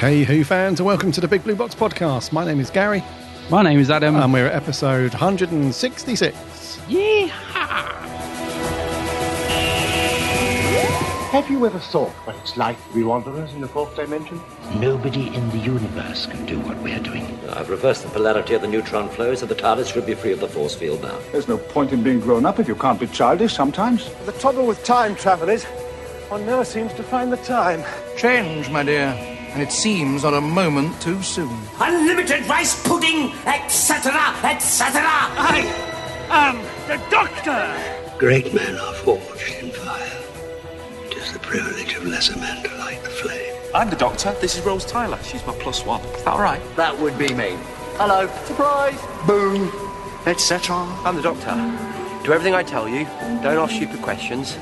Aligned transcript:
Hey, 0.00 0.24
Who 0.24 0.44
fans, 0.44 0.80
and 0.80 0.86
welcome 0.86 1.12
to 1.12 1.20
the 1.20 1.28
Big 1.28 1.44
Blue 1.44 1.54
Box 1.54 1.74
podcast. 1.74 2.32
My 2.32 2.42
name 2.42 2.58
is 2.58 2.70
Gary, 2.70 3.04
My 3.50 3.62
name 3.62 3.78
is 3.78 3.90
Adam. 3.90 4.16
and 4.16 4.32
we're 4.32 4.46
at 4.46 4.54
episode 4.54 5.12
166. 5.12 6.36
Yeehaw! 6.88 7.28
Have 11.32 11.50
you 11.50 11.66
ever 11.66 11.78
thought 11.78 12.08
what 12.24 12.34
it's 12.36 12.56
like 12.56 12.82
to 12.88 12.94
be 12.94 13.02
wanderers 13.02 13.52
in 13.52 13.60
the 13.60 13.68
fourth 13.68 13.94
dimension? 13.94 14.40
Nobody 14.76 15.28
in 15.34 15.50
the 15.50 15.58
universe 15.58 16.24
can 16.24 16.46
do 16.46 16.58
what 16.60 16.78
we're 16.78 16.98
doing. 17.00 17.38
I've 17.50 17.68
reversed 17.68 18.02
the 18.04 18.08
polarity 18.08 18.54
of 18.54 18.62
the 18.62 18.68
neutron 18.68 19.10
flow, 19.10 19.34
so 19.34 19.44
the 19.44 19.54
TARDIS 19.54 19.92
should 19.92 20.06
be 20.06 20.14
free 20.14 20.32
of 20.32 20.40
the 20.40 20.48
force 20.48 20.74
field 20.74 21.02
now. 21.02 21.18
There's 21.30 21.46
no 21.46 21.58
point 21.58 21.92
in 21.92 22.02
being 22.02 22.20
grown 22.20 22.46
up 22.46 22.58
if 22.58 22.66
you 22.66 22.74
can't 22.74 22.98
be 22.98 23.06
childish 23.06 23.52
sometimes. 23.52 24.10
The 24.24 24.32
trouble 24.32 24.66
with 24.66 24.82
time 24.82 25.14
travel 25.14 25.50
is, 25.50 25.64
one 26.30 26.46
never 26.46 26.64
seems 26.64 26.94
to 26.94 27.02
find 27.02 27.30
the 27.30 27.36
time. 27.36 27.84
Change, 28.16 28.70
my 28.70 28.82
dear. 28.82 29.36
And 29.52 29.62
it 29.62 29.72
seems 29.72 30.22
not 30.22 30.34
a 30.34 30.40
moment 30.40 31.00
too 31.00 31.22
soon. 31.22 31.56
Unlimited 31.80 32.46
rice 32.46 32.82
pudding, 32.86 33.32
etc., 33.46 34.12
etc. 34.44 35.02
I 35.02 35.66
am 36.30 36.56
the 36.86 37.02
Doctor. 37.10 38.16
Great 38.18 38.52
men 38.52 38.76
are 38.76 38.94
forged 38.94 39.62
in 39.62 39.70
fire. 39.70 40.22
It 41.10 41.16
is 41.16 41.32
the 41.32 41.38
privilege 41.38 41.94
of 41.94 42.06
lesser 42.06 42.38
men 42.38 42.62
to 42.62 42.76
light 42.76 43.02
the 43.02 43.08
flame. 43.08 43.54
I'm 43.74 43.88
the 43.88 43.96
doctor. 43.96 44.32
This 44.40 44.58
is 44.58 44.64
Rose 44.64 44.84
Tyler. 44.84 45.18
She's 45.22 45.46
my 45.46 45.54
plus 45.54 45.86
one. 45.86 46.00
Is 46.02 46.24
that 46.24 46.34
all 46.34 46.40
right? 46.40 46.60
That 46.76 46.98
would 46.98 47.16
be 47.16 47.32
me. 47.32 47.56
Hello. 47.96 48.28
Surprise. 48.44 49.00
Boom. 49.26 49.72
Etc. 50.26 50.76
I'm 50.76 51.16
the 51.16 51.22
doctor. 51.22 51.54
Do 52.24 52.32
everything 52.32 52.54
I 52.54 52.62
tell 52.62 52.86
you. 52.86 53.04
Don't 53.42 53.56
ask 53.56 53.74
stupid 53.74 54.02
questions. 54.02 54.58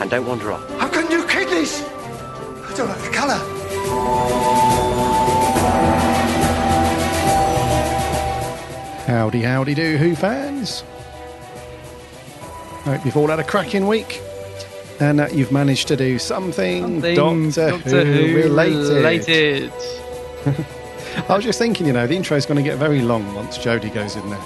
And 0.00 0.10
don't 0.10 0.26
wander 0.26 0.52
off. 0.52 0.68
How 0.78 0.88
can 0.88 1.10
you 1.10 1.26
kidneys? 1.26 1.82
I 1.82 2.74
don't 2.76 2.88
like 2.88 3.00
the 3.00 3.10
colour. 3.10 3.63
Howdy, 9.06 9.42
howdy 9.42 9.74
do, 9.74 9.96
Who 9.96 10.14
fans. 10.16 10.82
Hope 12.84 13.04
you've 13.04 13.16
all 13.16 13.28
had 13.28 13.38
a 13.38 13.44
cracking 13.44 13.86
week 13.86 14.20
and 15.00 15.18
that 15.18 15.34
you've 15.34 15.52
managed 15.52 15.88
to 15.88 15.96
do 15.96 16.18
something, 16.18 17.00
Something 17.02 17.50
Doctor, 17.50 18.04
Who, 18.04 18.36
related. 18.36 18.94
related. 18.94 19.72
I 21.28 21.34
was 21.36 21.44
just 21.44 21.58
thinking, 21.58 21.86
you 21.86 21.92
know, 21.92 22.06
the 22.06 22.16
intro's 22.16 22.46
going 22.46 22.56
to 22.56 22.62
get 22.62 22.78
very 22.78 23.02
long 23.02 23.34
once 23.34 23.58
Jodie 23.58 23.92
goes 23.92 24.16
in 24.16 24.28
there. 24.30 24.40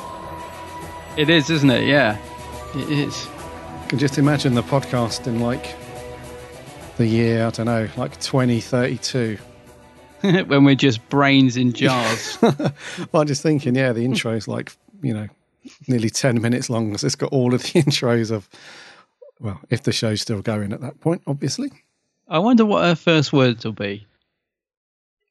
It 1.17 1.31
is, 1.31 1.51
isn't 1.51 1.71
it? 1.71 1.87
Yeah, 1.87 2.19
it 2.75 2.91
is. 2.91 3.27
I 3.83 3.87
can 3.87 3.99
just 3.99 4.19
imagine 4.19 4.55
the 4.55 4.63
podcast 4.63 5.27
in 5.27 5.41
like 5.41 5.75
the 6.99 7.07
year, 7.07 7.47
I 7.47 7.51
don't 7.51 7.67
know, 7.67 7.89
like 7.97 8.21
2032. 8.21 9.39
when 10.21 10.65
we're 10.65 10.75
just 10.75 11.09
brains 11.09 11.57
in 11.57 11.73
jars. 11.73 12.39
Well, 12.43 13.23
I'm 13.23 13.27
just 13.27 13.43
thinking, 13.43 13.77
yeah, 13.77 13.93
the 13.93 14.05
intro 14.05 14.33
is 14.33 14.49
like, 14.49 14.73
you 15.01 15.15
know, 15.15 15.29
nearly 15.87 16.11
10 16.11 16.43
minutes 16.43 16.69
long. 16.69 16.97
So 16.99 17.07
it's 17.07 17.15
got 17.15 17.33
all 17.33 17.55
of 17.55 17.63
the 17.63 17.69
intros 17.83 18.31
of, 18.33 18.49
well, 19.41 19.61
if 19.71 19.85
the 19.85 19.93
show's 19.93 20.21
still 20.21 20.43
going 20.43 20.73
at 20.73 20.81
that 20.81 21.01
point, 21.01 21.23
obviously. 21.27 21.71
I 22.29 22.41
wonder 22.41 22.67
what 22.67 22.85
her 22.85 22.97
first 22.97 23.33
words 23.33 23.65
will 23.65 23.73
be. 23.73 24.07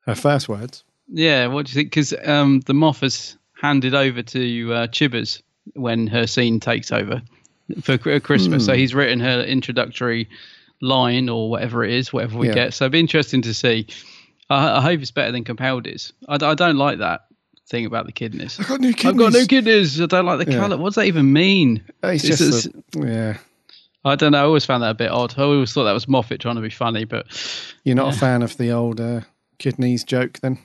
Her 0.06 0.16
first 0.16 0.48
words. 0.48 0.86
Yeah, 1.10 1.48
what 1.48 1.66
do 1.66 1.72
you 1.72 1.76
think? 1.76 1.92
Because 1.92 2.14
um, 2.26 2.62
the 2.62 2.74
Moff 2.74 3.02
has 3.02 3.38
handed 3.62 3.94
over 3.94 4.24
to 4.24 4.74
uh, 4.74 4.88
Chibbers 4.88 5.42
when 5.74 6.08
her 6.08 6.28
scene 6.28 6.62
takes 6.62 6.94
over 6.94 7.22
for 7.82 7.98
Christmas. 7.98 8.66
So 8.66 8.74
he's 8.74 8.96
written 8.96 9.20
her 9.20 9.42
introductory 9.42 10.30
line 10.82 11.30
or 11.30 11.50
whatever 11.50 11.84
it 11.84 11.92
is, 11.92 12.12
whatever 12.14 12.38
we 12.38 12.48
Yeah. 12.50 12.54
get. 12.54 12.74
So 12.74 12.86
it'd 12.86 12.92
be 12.94 13.00
interesting 13.00 13.42
to 13.44 13.54
see. 13.54 13.88
I, 14.50 14.78
I 14.78 14.82
hope 14.82 15.02
it's 15.02 15.12
better 15.12 15.32
than 15.32 15.44
Capaldi's. 15.44 16.14
I 16.30 16.38
don't 16.38 16.78
like 16.78 17.00
that 17.00 17.26
thing 17.70 17.86
about 17.86 18.06
the 18.06 18.12
kidneys. 18.14 18.60
I've 18.60 18.68
got 18.68 18.80
new 18.80 18.94
I've 19.04 19.18
got 19.18 19.34
new 19.34 19.46
kidneys. 19.46 20.00
I 20.00 20.06
don't 20.06 20.26
like 20.26 20.46
the 20.46 20.52
Yeah. 20.52 20.60
colour. 20.60 20.78
What 20.78 20.90
does 20.90 20.96
that 20.96 21.06
even 21.06 21.34
mean? 21.34 21.84
It's 22.04 22.24
It's- 22.24 22.40
just, 22.40 22.66
a- 22.68 22.72
yeah. 22.96 23.38
I 24.06 24.16
don't 24.16 24.32
know. 24.32 24.38
I 24.38 24.44
always 24.44 24.64
found 24.64 24.84
that 24.84 24.92
a 24.92 24.94
bit 24.94 25.12
odd. 25.12 25.34
I 25.38 25.42
always 25.42 25.74
thought 25.74 25.84
that 25.84 25.92
was 25.92 26.08
Moffat 26.08 26.40
trying 26.40 26.56
to 26.56 26.62
be 26.62 26.70
funny, 26.70 27.04
but 27.04 27.26
You're 27.84 27.96
not 27.96 28.14
a 28.16 28.18
fan 28.18 28.42
of 28.42 28.56
the 28.56 28.72
old 28.72 29.02
uh, 29.02 29.22
kidneys 29.60 30.06
joke 30.06 30.40
then? 30.40 30.60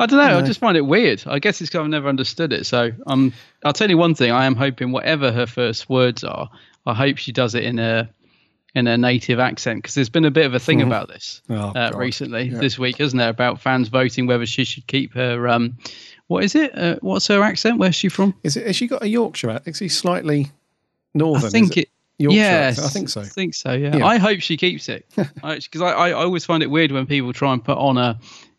I 0.00 0.06
don't 0.06 0.18
know. 0.18 0.38
I 0.38 0.42
just 0.42 0.58
find 0.60 0.76
it 0.76 0.80
weird. 0.82 1.22
I 1.26 1.38
guess 1.38 1.60
it's 1.60 1.70
because 1.70 1.84
I've 1.84 1.90
never 1.90 2.08
understood 2.08 2.52
it. 2.52 2.66
So 2.66 2.90
um, 3.06 3.32
I'll 3.64 3.72
tell 3.72 3.88
you 3.90 3.96
one 3.96 4.14
thing. 4.16 4.32
I 4.32 4.44
am 4.46 4.56
hoping 4.56 4.90
whatever 4.90 5.30
her 5.30 5.46
first 5.46 5.88
words 5.88 6.24
are, 6.24 6.50
I 6.84 6.94
hope 6.94 7.16
she 7.18 7.30
does 7.32 7.54
it 7.54 7.62
in 7.64 7.78
a 7.78 8.08
in 8.74 8.86
a 8.86 8.98
native 8.98 9.38
accent 9.38 9.82
because 9.82 9.94
there's 9.94 10.08
been 10.08 10.24
a 10.24 10.30
bit 10.30 10.46
of 10.46 10.54
a 10.54 10.58
thing 10.58 10.82
about 10.82 11.08
this 11.08 11.40
Oh, 11.48 11.72
uh, 11.74 11.92
recently 11.94 12.44
Yeah. 12.44 12.58
this 12.58 12.78
week, 12.78 12.98
isn't 13.00 13.18
there? 13.18 13.28
About 13.30 13.60
fans 13.60 13.88
voting 13.88 14.26
whether 14.26 14.46
she 14.46 14.64
should 14.64 14.86
keep 14.86 15.14
her 15.14 15.48
um, 15.48 15.76
what 16.26 16.42
is 16.42 16.54
it? 16.54 16.76
Uh, 16.76 16.96
what's 17.00 17.26
her 17.28 17.42
accent? 17.42 17.78
Where's 17.78 17.94
she 17.94 18.08
from? 18.08 18.34
Is 18.42 18.56
it? 18.56 18.66
Has 18.66 18.76
she 18.76 18.86
got 18.86 19.02
a 19.02 19.08
Yorkshire 19.08 19.50
accent? 19.50 19.76
Is 19.76 19.78
he 19.78 19.88
slightly 19.88 20.50
northern? 21.12 21.46
I 21.46 21.50
think 21.50 21.76
it. 21.76 21.88
Yorkshire 22.18 22.36
yes, 22.36 22.78
accent? 22.78 22.86
I 22.86 22.90
think 22.90 23.08
so. 23.08 23.20
I 23.20 23.24
think 23.24 23.54
so. 23.54 23.72
Yeah. 23.72 23.96
Yeah. 23.96 24.06
I 24.06 24.18
hope 24.18 24.40
she 24.40 24.56
keeps 24.56 24.88
it 24.88 25.04
because 25.16 25.80
I, 25.82 25.90
I, 25.90 26.08
I 26.10 26.12
always 26.12 26.44
find 26.44 26.62
it 26.62 26.70
weird 26.70 26.92
when 26.92 27.06
people 27.06 27.32
try 27.32 27.52
and 27.52 27.62
put 27.62 27.76
on 27.76 27.98
a 27.98 28.18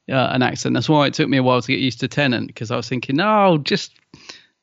uh, 0.10 0.30
an 0.32 0.44
accent. 0.44 0.74
That's 0.76 0.90
why 0.90 1.08
it 1.08 1.14
took 1.14 1.30
me 1.30 1.38
a 1.38 1.44
while 1.44 1.62
to 1.62 1.68
get 1.68 1.80
used 1.80 2.00
to 2.02 2.08
Tennant 2.08 2.48
because 2.48 2.70
I 2.70 2.76
was 2.76 2.88
thinking, 2.88 3.16
no, 3.16 3.58
just 3.58 3.94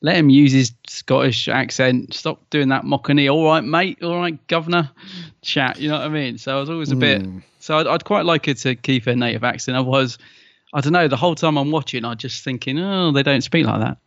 let 0.03 0.17
him 0.17 0.29
use 0.29 0.51
his 0.51 0.73
Scottish 0.85 1.47
accent. 1.47 2.13
Stop 2.13 2.49
doing 2.49 2.67
that 2.67 2.83
mockney. 2.83 3.33
All 3.33 3.45
right, 3.45 3.63
mate. 3.63 4.03
All 4.03 4.17
right, 4.17 4.47
governor. 4.47 4.91
Chat. 5.41 5.79
You 5.79 5.87
know 5.87 5.97
what 5.97 6.03
I 6.05 6.09
mean? 6.09 6.37
So 6.37 6.57
I 6.57 6.59
was 6.59 6.69
always 6.69 6.91
a 6.91 6.97
bit. 6.97 7.21
Hmm. 7.21 7.39
So 7.59 7.77
I'd, 7.77 7.87
I'd 7.87 8.03
quite 8.03 8.25
like 8.25 8.45
her 8.47 8.53
to 8.53 8.75
keep 8.75 9.05
her 9.05 9.15
native 9.15 9.45
accent. 9.45 9.77
Otherwise, 9.77 10.17
I 10.73 10.81
don't 10.81 10.91
know. 10.91 11.07
The 11.07 11.15
whole 11.15 11.35
time 11.35 11.57
I'm 11.57 11.71
watching, 11.71 12.03
I'm 12.03 12.17
just 12.17 12.43
thinking, 12.43 12.77
oh, 12.79 13.13
they 13.13 13.23
don't 13.23 13.41
speak 13.41 13.65
like 13.65 13.79
that. 13.79 13.97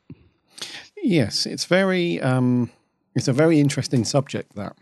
Yes, 1.02 1.46
it's 1.46 1.64
very 1.64 2.20
um, 2.20 2.70
it's 3.14 3.28
a 3.28 3.32
very 3.32 3.58
interesting 3.58 4.04
subject 4.04 4.54
that 4.56 4.76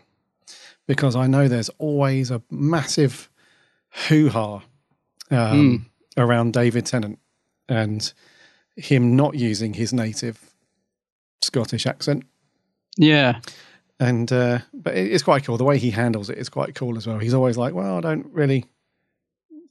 because 0.87 1.15
I 1.15 1.27
know 1.27 1.47
there's 1.47 1.69
always 1.77 2.29
a 2.29 2.41
massive 2.51 3.29
hoo 4.07 4.29
ha 4.29 4.63
um, 5.31 5.85
around 6.17 6.51
David 6.51 6.85
Tennant 6.85 7.19
and 7.69 8.11
him 8.75 9.15
not 9.15 9.35
using 9.35 9.73
his 9.73 9.93
native 9.93 10.54
Scottish 11.41 11.85
accent. 11.85 12.23
Yeah. 12.97 13.39
And 13.99 14.31
uh, 14.31 14.59
but 14.73 14.95
it- 14.95 15.11
it's 15.11 15.23
quite 15.23 15.43
cool. 15.45 15.57
The 15.57 15.63
way 15.63 15.77
he 15.77 15.91
handles 15.91 16.29
it 16.29 16.37
is 16.37 16.49
quite 16.49 16.75
cool 16.75 16.97
as 16.97 17.07
well. 17.07 17.19
He's 17.19 17.33
always 17.33 17.57
like, 17.57 17.73
"Well, 17.73 17.97
I 17.97 18.01
don't 18.01 18.25
really, 18.33 18.65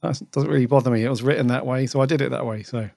that 0.01 0.21
doesn't 0.31 0.49
really 0.49 0.65
bother 0.65 0.89
me. 0.91 1.03
It 1.03 1.09
was 1.09 1.21
written 1.23 1.47
that 1.47 1.65
way, 1.65 1.85
so 1.87 2.01
I 2.01 2.05
did 2.05 2.21
it 2.21 2.31
that 2.31 2.45
way." 2.45 2.63
So 2.63 2.89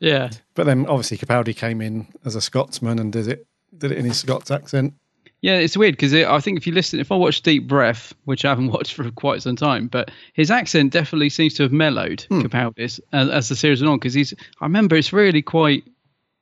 Yeah. 0.00 0.30
But 0.54 0.66
then 0.66 0.86
obviously 0.86 1.18
Capaldi 1.18 1.56
came 1.56 1.80
in 1.80 2.06
as 2.24 2.34
a 2.36 2.40
Scotsman 2.40 2.98
and 2.98 3.12
did 3.12 3.28
it 3.28 3.46
did 3.76 3.92
it 3.92 3.98
in 3.98 4.04
his 4.04 4.18
Scots 4.18 4.50
accent. 4.50 4.94
Yeah, 5.42 5.58
it's 5.58 5.76
weird 5.76 5.94
because 5.94 6.14
I 6.14 6.40
think 6.40 6.56
if 6.58 6.66
you 6.66 6.72
listen, 6.72 6.98
if 6.98 7.12
I 7.12 7.16
watch 7.16 7.42
Deep 7.42 7.66
Breath, 7.68 8.14
which 8.24 8.44
I 8.44 8.48
haven't 8.50 8.68
watched 8.72 8.94
for 8.94 9.10
quite 9.10 9.42
some 9.42 9.56
time, 9.56 9.86
but 9.88 10.10
his 10.34 10.50
accent 10.50 10.92
definitely 10.92 11.28
seems 11.30 11.54
to 11.54 11.62
have 11.64 11.72
mellowed 11.72 12.26
Capaldi's 12.30 13.00
as, 13.12 13.28
as 13.28 13.48
the 13.48 13.56
series 13.56 13.80
went 13.82 13.90
on. 13.92 13.98
Because 13.98 14.14
he's, 14.14 14.32
I 14.60 14.64
remember 14.64 14.96
it's 14.96 15.12
really 15.12 15.42
quite 15.42 15.84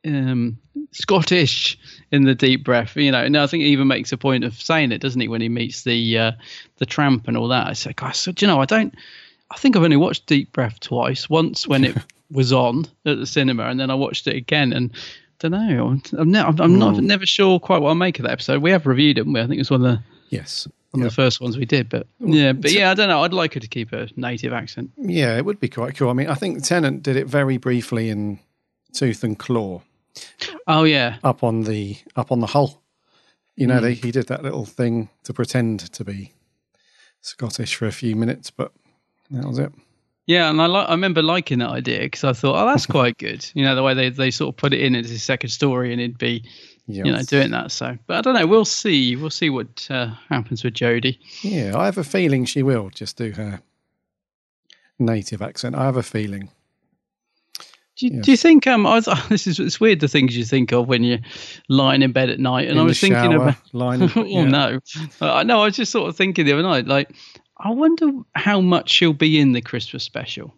um, 0.06 0.58
Scottish 0.94 1.78
in 2.10 2.24
the 2.24 2.34
Deep 2.34 2.64
Breath, 2.64 2.96
you 2.96 3.10
know. 3.12 3.22
And 3.22 3.36
I 3.36 3.46
think 3.46 3.62
he 3.64 3.70
even 3.70 3.86
makes 3.88 4.12
a 4.12 4.16
point 4.16 4.44
of 4.44 4.54
saying 4.54 4.92
it, 4.92 5.00
doesn't 5.00 5.20
he, 5.20 5.28
when 5.28 5.40
he 5.40 5.48
meets 5.48 5.82
the 5.82 6.18
uh, 6.18 6.32
the 6.78 6.86
tramp 6.86 7.28
and 7.28 7.36
all 7.36 7.48
that. 7.48 7.66
I 7.66 7.72
said, 7.74 7.96
"Guys, 7.96 8.18
so, 8.18 8.32
do 8.32 8.46
you 8.46 8.50
know, 8.50 8.60
I 8.60 8.64
don't. 8.64 8.94
I 9.50 9.56
think 9.58 9.76
I've 9.76 9.82
only 9.84 9.96
watched 9.96 10.26
Deep 10.26 10.52
Breath 10.52 10.80
twice. 10.80 11.28
Once 11.28 11.68
when 11.68 11.84
it 11.84 11.96
was 12.30 12.52
on 12.52 12.86
at 13.04 13.18
the 13.18 13.26
cinema, 13.26 13.64
and 13.64 13.78
then 13.78 13.90
I 13.90 13.94
watched 13.94 14.26
it 14.26 14.36
again 14.36 14.72
and." 14.72 14.90
I 15.42 15.48
Don't 15.48 15.50
know. 15.68 16.00
I'm, 16.18 16.30
ne- 16.30 16.38
I'm, 16.40 16.58
I'm 16.60 16.78
not 16.78 16.94
never 17.02 17.26
sure 17.26 17.58
quite 17.58 17.82
what 17.82 17.90
I 17.90 17.94
make 17.94 18.18
of 18.18 18.22
that 18.22 18.30
episode. 18.30 18.62
We 18.62 18.70
have 18.70 18.86
reviewed 18.86 19.18
it. 19.18 19.26
we? 19.26 19.38
I 19.40 19.42
think 19.42 19.56
it 19.56 19.58
was 19.58 19.70
one 19.70 19.84
of 19.84 19.90
the 19.96 20.02
Yes. 20.30 20.66
one 20.92 21.00
Yeah. 21.02 21.06
of 21.08 21.10
the 21.10 21.14
first 21.14 21.40
ones 21.40 21.58
we 21.58 21.66
did. 21.66 21.88
But 21.90 22.06
yeah, 22.20 22.52
but 22.52 22.70
yeah, 22.72 22.90
I 22.92 22.94
don't 22.94 23.08
know. 23.08 23.24
I'd 23.24 23.34
like 23.34 23.52
her 23.54 23.60
to 23.60 23.66
keep 23.68 23.92
a 23.92 24.08
native 24.16 24.52
accent. 24.54 24.92
Yeah, 24.96 25.36
it 25.36 25.44
would 25.44 25.58
be 25.60 25.68
quite 25.68 25.96
cool. 25.96 26.08
I 26.08 26.12
mean, 26.14 26.28
I 26.28 26.34
think 26.34 26.62
Tennant 26.64 27.02
did 27.02 27.16
it 27.16 27.26
very 27.26 27.56
briefly 27.58 28.08
in 28.10 28.38
Tooth 28.94 29.22
and 29.24 29.36
Claw 29.38 29.82
Oh 30.66 30.84
yeah, 30.84 31.16
up 31.24 31.42
on 31.42 31.62
the 31.64 31.96
up 32.16 32.30
on 32.32 32.40
the 32.40 32.46
hull. 32.46 32.82
You 33.56 33.66
know, 33.68 33.80
they, 33.80 33.94
he 33.94 34.10
did 34.10 34.26
that 34.28 34.42
little 34.42 34.64
thing 34.64 35.10
to 35.24 35.32
pretend 35.32 35.80
to 35.92 36.04
be 36.04 36.32
Scottish 37.20 37.74
for 37.76 37.86
a 37.86 37.92
few 37.92 38.16
minutes, 38.16 38.50
but 38.50 38.72
that 39.30 39.46
was 39.46 39.58
it. 39.60 39.72
yeah, 40.26 40.50
and 40.50 40.60
I 40.60 40.66
like. 40.66 40.88
I 40.88 40.92
remember 40.92 41.22
liking 41.22 41.60
that 41.60 41.70
idea 41.70 42.00
because 42.00 42.24
I 42.24 42.32
thought, 42.32 42.60
oh, 42.60 42.66
that's 42.66 42.86
quite 42.98 43.16
good. 43.18 43.48
You 43.54 43.64
know, 43.64 43.74
the 43.74 43.82
way 43.82 43.94
they 43.94 44.08
they 44.10 44.30
sort 44.30 44.52
of 44.54 44.56
put 44.56 44.72
it 44.72 44.80
in 44.80 44.94
as 44.96 45.10
a 45.10 45.18
second 45.18 45.50
story, 45.50 45.92
and 45.92 46.00
it'd 46.00 46.18
be 46.18 46.44
Yeah. 46.86 47.04
you 47.04 47.12
know 47.12 47.22
doing 47.22 47.52
that. 47.52 47.70
So, 47.70 47.96
but 48.06 48.16
I 48.16 48.20
don't 48.22 48.34
know. 48.34 48.46
We'll 48.46 48.64
see. 48.64 49.14
We'll 49.16 49.30
see 49.30 49.50
what 49.50 49.86
uh, 49.90 50.08
happens 50.28 50.64
with 50.64 50.74
Jodie. 50.74 51.18
Yeah, 51.42 51.72
I 51.78 51.84
have 51.86 51.98
a 51.98 52.04
feeling 52.04 52.44
she 52.44 52.62
will 52.62 52.90
just 52.90 53.16
do 53.16 53.30
her 53.32 53.60
native 54.98 55.42
accent. 55.42 55.76
I 55.76 55.84
have 55.84 55.96
a 55.96 56.02
feeling. 56.02 56.50
Do 57.96 58.06
you, 58.06 58.12
Yes. 58.16 58.24
do 58.24 58.30
you 58.32 58.36
think 58.36 58.66
um 58.66 58.86
I 58.86 58.94
was, 58.96 59.08
this 59.28 59.46
is 59.46 59.60
it's 59.60 59.80
weird 59.80 60.00
the 60.00 60.08
things 60.08 60.36
you 60.36 60.44
think 60.44 60.72
of 60.72 60.88
when 60.88 61.04
you're 61.04 61.20
lying 61.68 62.02
in 62.02 62.12
bed 62.12 62.28
at 62.30 62.40
night 62.40 62.68
and 62.68 62.72
In 62.78 62.78
I 62.78 62.82
was 62.82 62.98
thinking 63.00 63.30
shower, 63.32 63.36
about 63.36 63.56
lying- 63.72 64.02
oh 64.16 64.24
yeah. 64.24 64.44
no 64.44 64.80
Uh, 65.20 65.32
I 65.32 65.42
know 65.44 65.60
I 65.62 65.66
was 65.66 65.76
just 65.76 65.92
sort 65.92 66.08
of 66.08 66.16
thinking 66.16 66.44
the 66.46 66.52
other 66.52 66.62
night 66.62 66.86
like 66.86 67.10
I 67.58 67.70
wonder 67.70 68.10
how 68.34 68.60
much 68.60 68.90
she'll 68.90 69.12
be 69.12 69.38
in 69.38 69.52
the 69.52 69.60
Christmas 69.62 70.02
special 70.02 70.52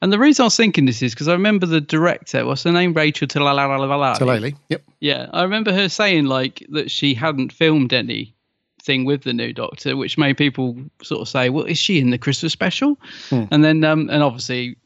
And 0.00 0.12
the 0.12 0.18
reason 0.18 0.42
I 0.44 0.46
was 0.46 0.56
thinking 0.56 0.86
this 0.86 1.02
is 1.02 1.12
because 1.14 1.28
I 1.28 1.32
remember 1.32 1.66
the 1.66 1.80
director, 1.80 2.44
what's 2.46 2.62
her 2.64 2.72
name? 2.72 2.92
Rachel 2.92 3.26
Talalay. 3.28 4.16
Talali. 4.18 4.54
Yep. 4.68 4.82
Yeah, 5.00 5.26
I 5.32 5.42
remember 5.42 5.72
her 5.72 5.88
saying 5.88 6.26
like 6.26 6.64
that 6.70 6.90
she 6.90 7.14
hadn't 7.14 7.52
filmed 7.52 7.92
anything 7.92 9.04
with 9.04 9.22
the 9.22 9.32
new 9.32 9.52
Doctor, 9.52 9.96
which 9.96 10.18
made 10.18 10.36
people 10.36 10.76
sort 11.02 11.20
of 11.20 11.28
say, 11.28 11.50
"Well, 11.50 11.64
is 11.66 11.78
she 11.78 11.98
in 12.00 12.10
the 12.10 12.18
Christmas 12.18 12.52
special?" 12.52 12.98
Hmm. 13.30 13.44
And 13.52 13.64
then, 13.64 13.84
um, 13.84 14.08
and 14.10 14.22
obviously, 14.24 14.76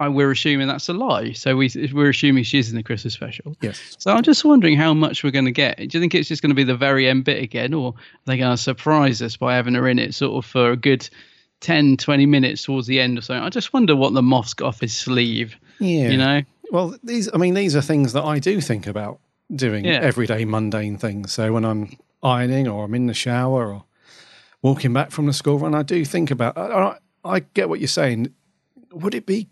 I, 0.00 0.08
we're 0.08 0.30
assuming 0.30 0.68
that's 0.68 0.88
a 0.88 0.92
lie. 0.92 1.32
So 1.32 1.56
we 1.56 1.70
we're 1.92 2.10
assuming 2.10 2.44
she's 2.44 2.70
in 2.70 2.76
the 2.76 2.82
Christmas 2.82 3.14
special. 3.14 3.56
Yes. 3.60 3.96
So 3.98 4.12
I'm 4.12 4.22
just 4.22 4.44
wondering 4.44 4.76
how 4.76 4.94
much 4.94 5.24
we're 5.24 5.30
going 5.32 5.44
to 5.46 5.50
get. 5.52 5.76
Do 5.78 5.84
you 5.90 6.00
think 6.00 6.14
it's 6.14 6.28
just 6.28 6.40
going 6.40 6.50
to 6.50 6.54
be 6.54 6.64
the 6.64 6.76
very 6.76 7.08
end 7.08 7.24
bit 7.24 7.42
again, 7.42 7.74
or 7.74 7.88
are 7.94 7.94
they 8.26 8.36
going 8.38 8.56
to 8.56 8.62
surprise 8.62 9.20
us 9.22 9.36
by 9.36 9.54
having 9.56 9.74
her 9.74 9.88
in 9.88 9.98
it 9.98 10.14
sort 10.14 10.44
of 10.44 10.48
for 10.48 10.70
a 10.70 10.76
good 10.76 11.08
10, 11.60 11.96
20 11.96 12.26
minutes 12.26 12.62
towards 12.62 12.86
the 12.86 13.00
end 13.00 13.18
or 13.18 13.22
something? 13.22 13.42
I 13.42 13.48
just 13.48 13.72
wonder 13.72 13.96
what 13.96 14.14
the 14.14 14.22
Moff's 14.22 14.54
got 14.54 14.68
off 14.68 14.80
his 14.80 14.94
sleeve. 14.94 15.56
Yeah. 15.80 16.10
You 16.10 16.16
know? 16.16 16.42
Well, 16.70 16.94
these, 17.02 17.28
I 17.34 17.38
mean, 17.38 17.54
these 17.54 17.74
are 17.74 17.80
things 17.82 18.12
that 18.12 18.24
I 18.24 18.38
do 18.38 18.60
think 18.60 18.86
about 18.86 19.20
doing 19.54 19.84
Yeah. 19.84 20.00
everyday 20.02 20.44
mundane 20.44 20.98
things. 20.98 21.32
So 21.32 21.52
when 21.52 21.64
I'm 21.64 21.96
ironing 22.22 22.68
or 22.68 22.84
I'm 22.84 22.94
in 22.94 23.06
the 23.06 23.14
shower 23.14 23.72
or 23.72 23.84
walking 24.62 24.92
back 24.92 25.10
from 25.10 25.26
the 25.26 25.32
school 25.32 25.58
run, 25.58 25.74
I 25.74 25.82
do 25.82 26.04
think 26.04 26.30
about. 26.30 26.56
I, 26.58 26.62
I, 26.70 26.96
I 27.36 27.40
get 27.40 27.68
what 27.68 27.80
you're 27.80 27.88
saying. 27.88 28.32
Would 28.92 29.14
it 29.14 29.26
be, 29.26 29.48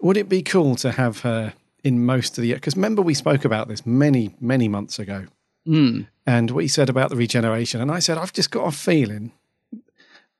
would 0.00 0.16
it 0.16 0.28
be 0.28 0.42
cool 0.42 0.74
to 0.76 0.92
have 0.92 1.20
her 1.20 1.54
in 1.84 2.04
most 2.04 2.36
of 2.38 2.42
the? 2.42 2.52
Because 2.54 2.76
remember 2.76 3.02
we 3.02 3.14
spoke 3.14 3.44
about 3.44 3.68
this 3.68 3.84
many, 3.86 4.34
many 4.40 4.68
months 4.68 4.98
ago, 4.98 5.26
Mm. 5.66 6.08
and 6.26 6.50
we 6.50 6.66
said 6.66 6.88
about 6.88 7.10
the 7.10 7.16
regeneration, 7.16 7.80
and 7.80 7.90
I 7.92 8.00
said 8.00 8.18
I've 8.18 8.32
just 8.32 8.50
got 8.50 8.66
a 8.66 8.72
feeling 8.72 9.30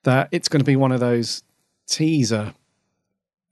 that 0.02 0.28
it's 0.32 0.48
going 0.48 0.58
to 0.60 0.64
be 0.64 0.74
one 0.74 0.90
of 0.90 0.98
those 0.98 1.44
teaser 1.86 2.54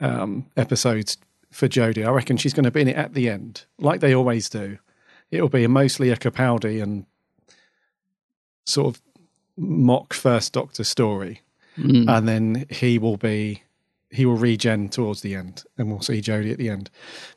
um, 0.00 0.46
episodes 0.56 1.16
for 1.52 1.68
Jodie. 1.68 2.04
I 2.04 2.10
reckon 2.10 2.36
she's 2.36 2.54
going 2.54 2.64
to 2.64 2.70
be 2.72 2.80
in 2.80 2.88
it 2.88 2.96
at 2.96 3.14
the 3.14 3.28
end, 3.28 3.66
like 3.78 4.00
they 4.00 4.12
always 4.14 4.48
do. 4.48 4.78
It'll 5.30 5.48
be 5.48 5.64
mostly 5.68 6.10
a 6.10 6.16
Capaldi 6.16 6.82
and 6.82 7.06
sort 8.66 8.94
of 8.96 9.02
mock 9.56 10.12
First 10.14 10.52
Doctor 10.52 10.82
story, 10.84 11.40
Mm. 11.78 12.08
and 12.08 12.26
then 12.28 12.66
he 12.68 12.98
will 12.98 13.16
be 13.16 13.62
he 14.10 14.26
will 14.26 14.36
regen 14.36 14.88
towards 14.88 15.20
the 15.22 15.34
end, 15.36 15.62
and 15.78 15.88
we'll 15.88 16.00
see 16.02 16.20
Jodie 16.20 16.50
at 16.52 16.58
the 16.58 16.68
end. 16.68 16.90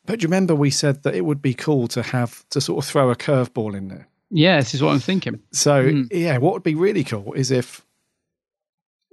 But 0.05 0.19
do 0.19 0.23
you 0.23 0.27
remember 0.27 0.55
we 0.55 0.71
said 0.71 1.03
that 1.03 1.15
it 1.15 1.23
would 1.25 1.41
be 1.41 1.53
cool 1.53 1.87
to 1.89 2.01
have 2.01 2.47
to 2.49 2.59
sort 2.59 2.83
of 2.83 2.89
throw 2.89 3.09
a 3.11 3.15
curveball 3.15 3.75
in 3.75 3.89
there. 3.89 4.07
Yeah, 4.31 4.57
this 4.57 4.73
is 4.73 4.81
what 4.81 4.93
I'm 4.93 4.99
thinking. 4.99 5.39
So 5.51 5.83
Mm. 5.83 6.07
yeah, 6.11 6.37
what 6.39 6.53
would 6.53 6.63
be 6.63 6.73
really 6.75 7.03
cool 7.03 7.33
is 7.33 7.51
if 7.51 7.85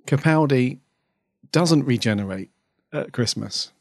Capaldi 0.06 0.78
doesn't 1.52 1.84
regenerate 1.84 2.50
at 2.92 3.12
Christmas. 3.12 3.72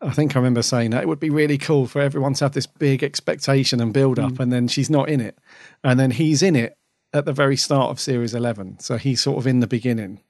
I 0.00 0.10
think 0.10 0.34
I 0.34 0.38
remember 0.40 0.62
saying 0.62 0.90
that 0.90 1.02
it 1.02 1.06
would 1.08 1.20
be 1.20 1.30
really 1.30 1.58
cool 1.58 1.86
for 1.86 2.00
everyone 2.00 2.34
to 2.34 2.44
have 2.44 2.52
this 2.54 2.66
big 2.66 3.04
expectation 3.04 3.80
and 3.80 3.92
build 3.92 4.18
up, 4.18 4.40
and 4.40 4.52
then 4.52 4.66
she's 4.66 4.90
not 4.90 5.08
in 5.08 5.20
it, 5.20 5.38
and 5.84 6.00
then 6.00 6.10
he's 6.10 6.42
in 6.42 6.56
it 6.56 6.76
at 7.12 7.24
the 7.24 7.32
very 7.32 7.56
start 7.56 7.90
of 7.90 8.00
series 8.00 8.34
eleven. 8.34 8.78
So 8.80 8.96
he's 8.96 9.20
sort 9.22 9.38
of 9.38 9.46
in 9.46 9.60
the 9.60 9.66
beginning, 9.68 10.20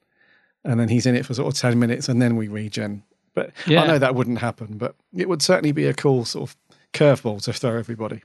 and 0.63 0.79
then 0.79 0.89
he's 0.89 1.05
in 1.05 1.15
it 1.15 1.25
for 1.25 1.33
sort 1.33 1.53
of 1.53 1.59
ten 1.59 1.79
minutes, 1.79 2.09
and 2.09 2.21
then 2.21 2.35
we 2.35 2.47
regen. 2.47 3.03
But 3.33 3.51
Yeah. 3.65 3.83
I 3.83 3.87
know 3.87 3.97
that 3.99 4.13
wouldn't 4.15 4.39
happen, 4.39 4.77
but 4.77 4.95
it 5.15 5.27
would 5.27 5.41
certainly 5.41 5.71
be 5.71 5.85
a 5.85 5.93
cool 5.93 6.23
sort 6.25 6.49
of 6.51 6.55
curveball 6.93 7.41
to 7.43 7.53
throw 7.53 7.77
everybody. 7.77 8.21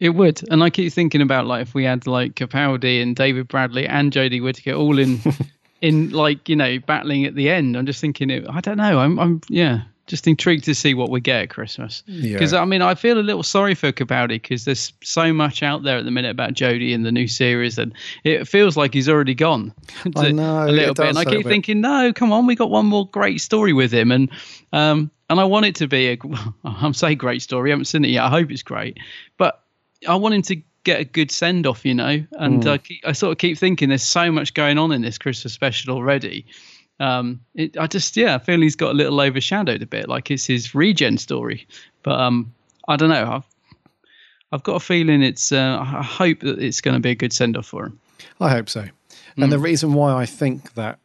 It 0.00 0.10
would, 0.10 0.42
and 0.50 0.62
I 0.64 0.70
keep 0.70 0.92
thinking 0.92 1.20
about 1.20 1.46
like 1.46 1.62
if 1.62 1.74
we 1.74 1.84
had 1.84 2.06
like 2.06 2.34
Capaldi 2.34 3.02
and 3.02 3.14
David 3.14 3.48
Bradley 3.48 3.86
and 3.86 4.10
Jodie 4.10 4.42
Whittaker 4.42 4.72
all 4.72 4.98
in, 4.98 5.20
in 5.82 6.10
like 6.10 6.48
you 6.48 6.56
know 6.56 6.78
battling 6.80 7.26
at 7.26 7.34
the 7.34 7.50
end. 7.50 7.76
I'm 7.76 7.86
just 7.86 8.00
thinking, 8.00 8.30
it, 8.30 8.46
I 8.48 8.60
don't 8.60 8.78
know. 8.78 8.98
I'm, 8.98 9.18
I'm 9.20 9.40
yeah, 9.48 9.82
just 10.10 10.26
intrigued 10.26 10.64
to 10.64 10.74
see 10.74 10.92
what 10.92 11.08
we 11.08 11.20
get 11.20 11.42
at 11.42 11.50
Christmas. 11.50 12.02
Yeah. 12.06 12.32
Because 12.32 12.52
I 12.52 12.64
mean, 12.64 12.82
I 12.82 12.94
feel 12.96 13.18
a 13.18 13.22
little 13.22 13.44
sorry 13.44 13.74
for 13.74 13.92
Capaldi 13.92 14.28
because 14.42 14.64
there's 14.64 14.92
so 15.02 15.32
much 15.32 15.62
out 15.62 15.84
there 15.84 15.96
at 15.98 16.04
the 16.04 16.10
minute 16.10 16.30
about 16.30 16.52
Jodie 16.52 16.90
in 16.92 17.04
the 17.04 17.12
new 17.12 17.28
series, 17.28 17.78
and 17.78 17.94
it 18.24 18.46
feels 18.46 18.76
like 18.76 18.92
he's 18.92 19.08
already 19.08 19.34
gone. 19.34 19.72
I 20.16 20.30
know, 20.32 20.64
a 20.64 20.70
little 20.70 20.94
bit, 20.94 21.06
and 21.06 21.18
I 21.18 21.24
keep 21.24 21.46
thinking, 21.46 21.80
no, 21.80 22.12
come 22.12 22.32
on, 22.32 22.46
we 22.46 22.56
got 22.56 22.70
one 22.70 22.86
more 22.86 23.06
great 23.06 23.40
story 23.40 23.72
with 23.72 23.92
him, 23.92 24.10
and 24.10 24.28
um, 24.72 25.10
and 25.30 25.38
I 25.38 25.44
want 25.44 25.66
it 25.66 25.76
to 25.76 25.86
be 25.86 26.08
a, 26.10 26.18
I'm 26.64 26.92
saying 26.92 27.18
great 27.18 27.40
story. 27.40 27.70
I 27.70 27.72
haven't 27.72 27.84
seen 27.84 28.04
it 28.04 28.08
yet. 28.08 28.24
I 28.24 28.28
hope 28.28 28.50
it's 28.50 28.64
great, 28.64 28.98
but 29.38 29.62
I 30.08 30.16
want 30.16 30.34
him 30.34 30.42
to 30.42 30.56
get 30.82 31.00
a 31.00 31.04
good 31.04 31.30
send 31.30 31.66
off, 31.66 31.84
you 31.84 31.94
know. 31.94 32.24
And 32.32 32.62
Mm. 32.62 32.70
I, 32.72 32.78
keep, 32.78 33.00
I 33.06 33.12
sort 33.12 33.32
of 33.32 33.38
keep 33.38 33.58
thinking 33.58 33.90
there's 33.90 34.02
so 34.02 34.32
much 34.32 34.54
going 34.54 34.78
on 34.78 34.92
in 34.92 35.02
this 35.02 35.18
Christmas 35.18 35.52
special 35.52 35.94
already. 35.94 36.46
Um, 37.00 37.40
it, 37.54 37.76
I 37.78 37.86
just 37.86 38.16
yeah, 38.16 38.34
I 38.34 38.38
feel 38.38 38.60
he's 38.60 38.76
got 38.76 38.90
a 38.90 38.94
little 38.94 39.20
overshadowed 39.20 39.82
a 39.82 39.86
bit, 39.86 40.08
like 40.08 40.30
it's 40.30 40.44
his 40.46 40.74
regen 40.74 41.18
story. 41.18 41.66
But 42.02 42.20
um, 42.20 42.54
I 42.88 42.96
don't 42.96 43.08
know. 43.08 43.30
I've 43.32 43.44
I've 44.52 44.62
got 44.62 44.74
a 44.76 44.80
feeling 44.80 45.22
it's. 45.22 45.50
Uh, 45.52 45.78
I 45.80 46.02
hope 46.02 46.40
that 46.40 46.58
it's 46.58 46.80
going 46.80 46.94
to 46.94 47.00
be 47.00 47.10
a 47.10 47.14
good 47.14 47.32
send 47.32 47.56
off 47.56 47.66
for 47.66 47.86
him. 47.86 47.98
I 48.40 48.50
hope 48.50 48.68
so. 48.68 48.86
And 49.36 49.50
the 49.50 49.58
reason 49.58 49.94
why 49.94 50.12
I 50.12 50.26
think 50.26 50.74
that 50.74 50.98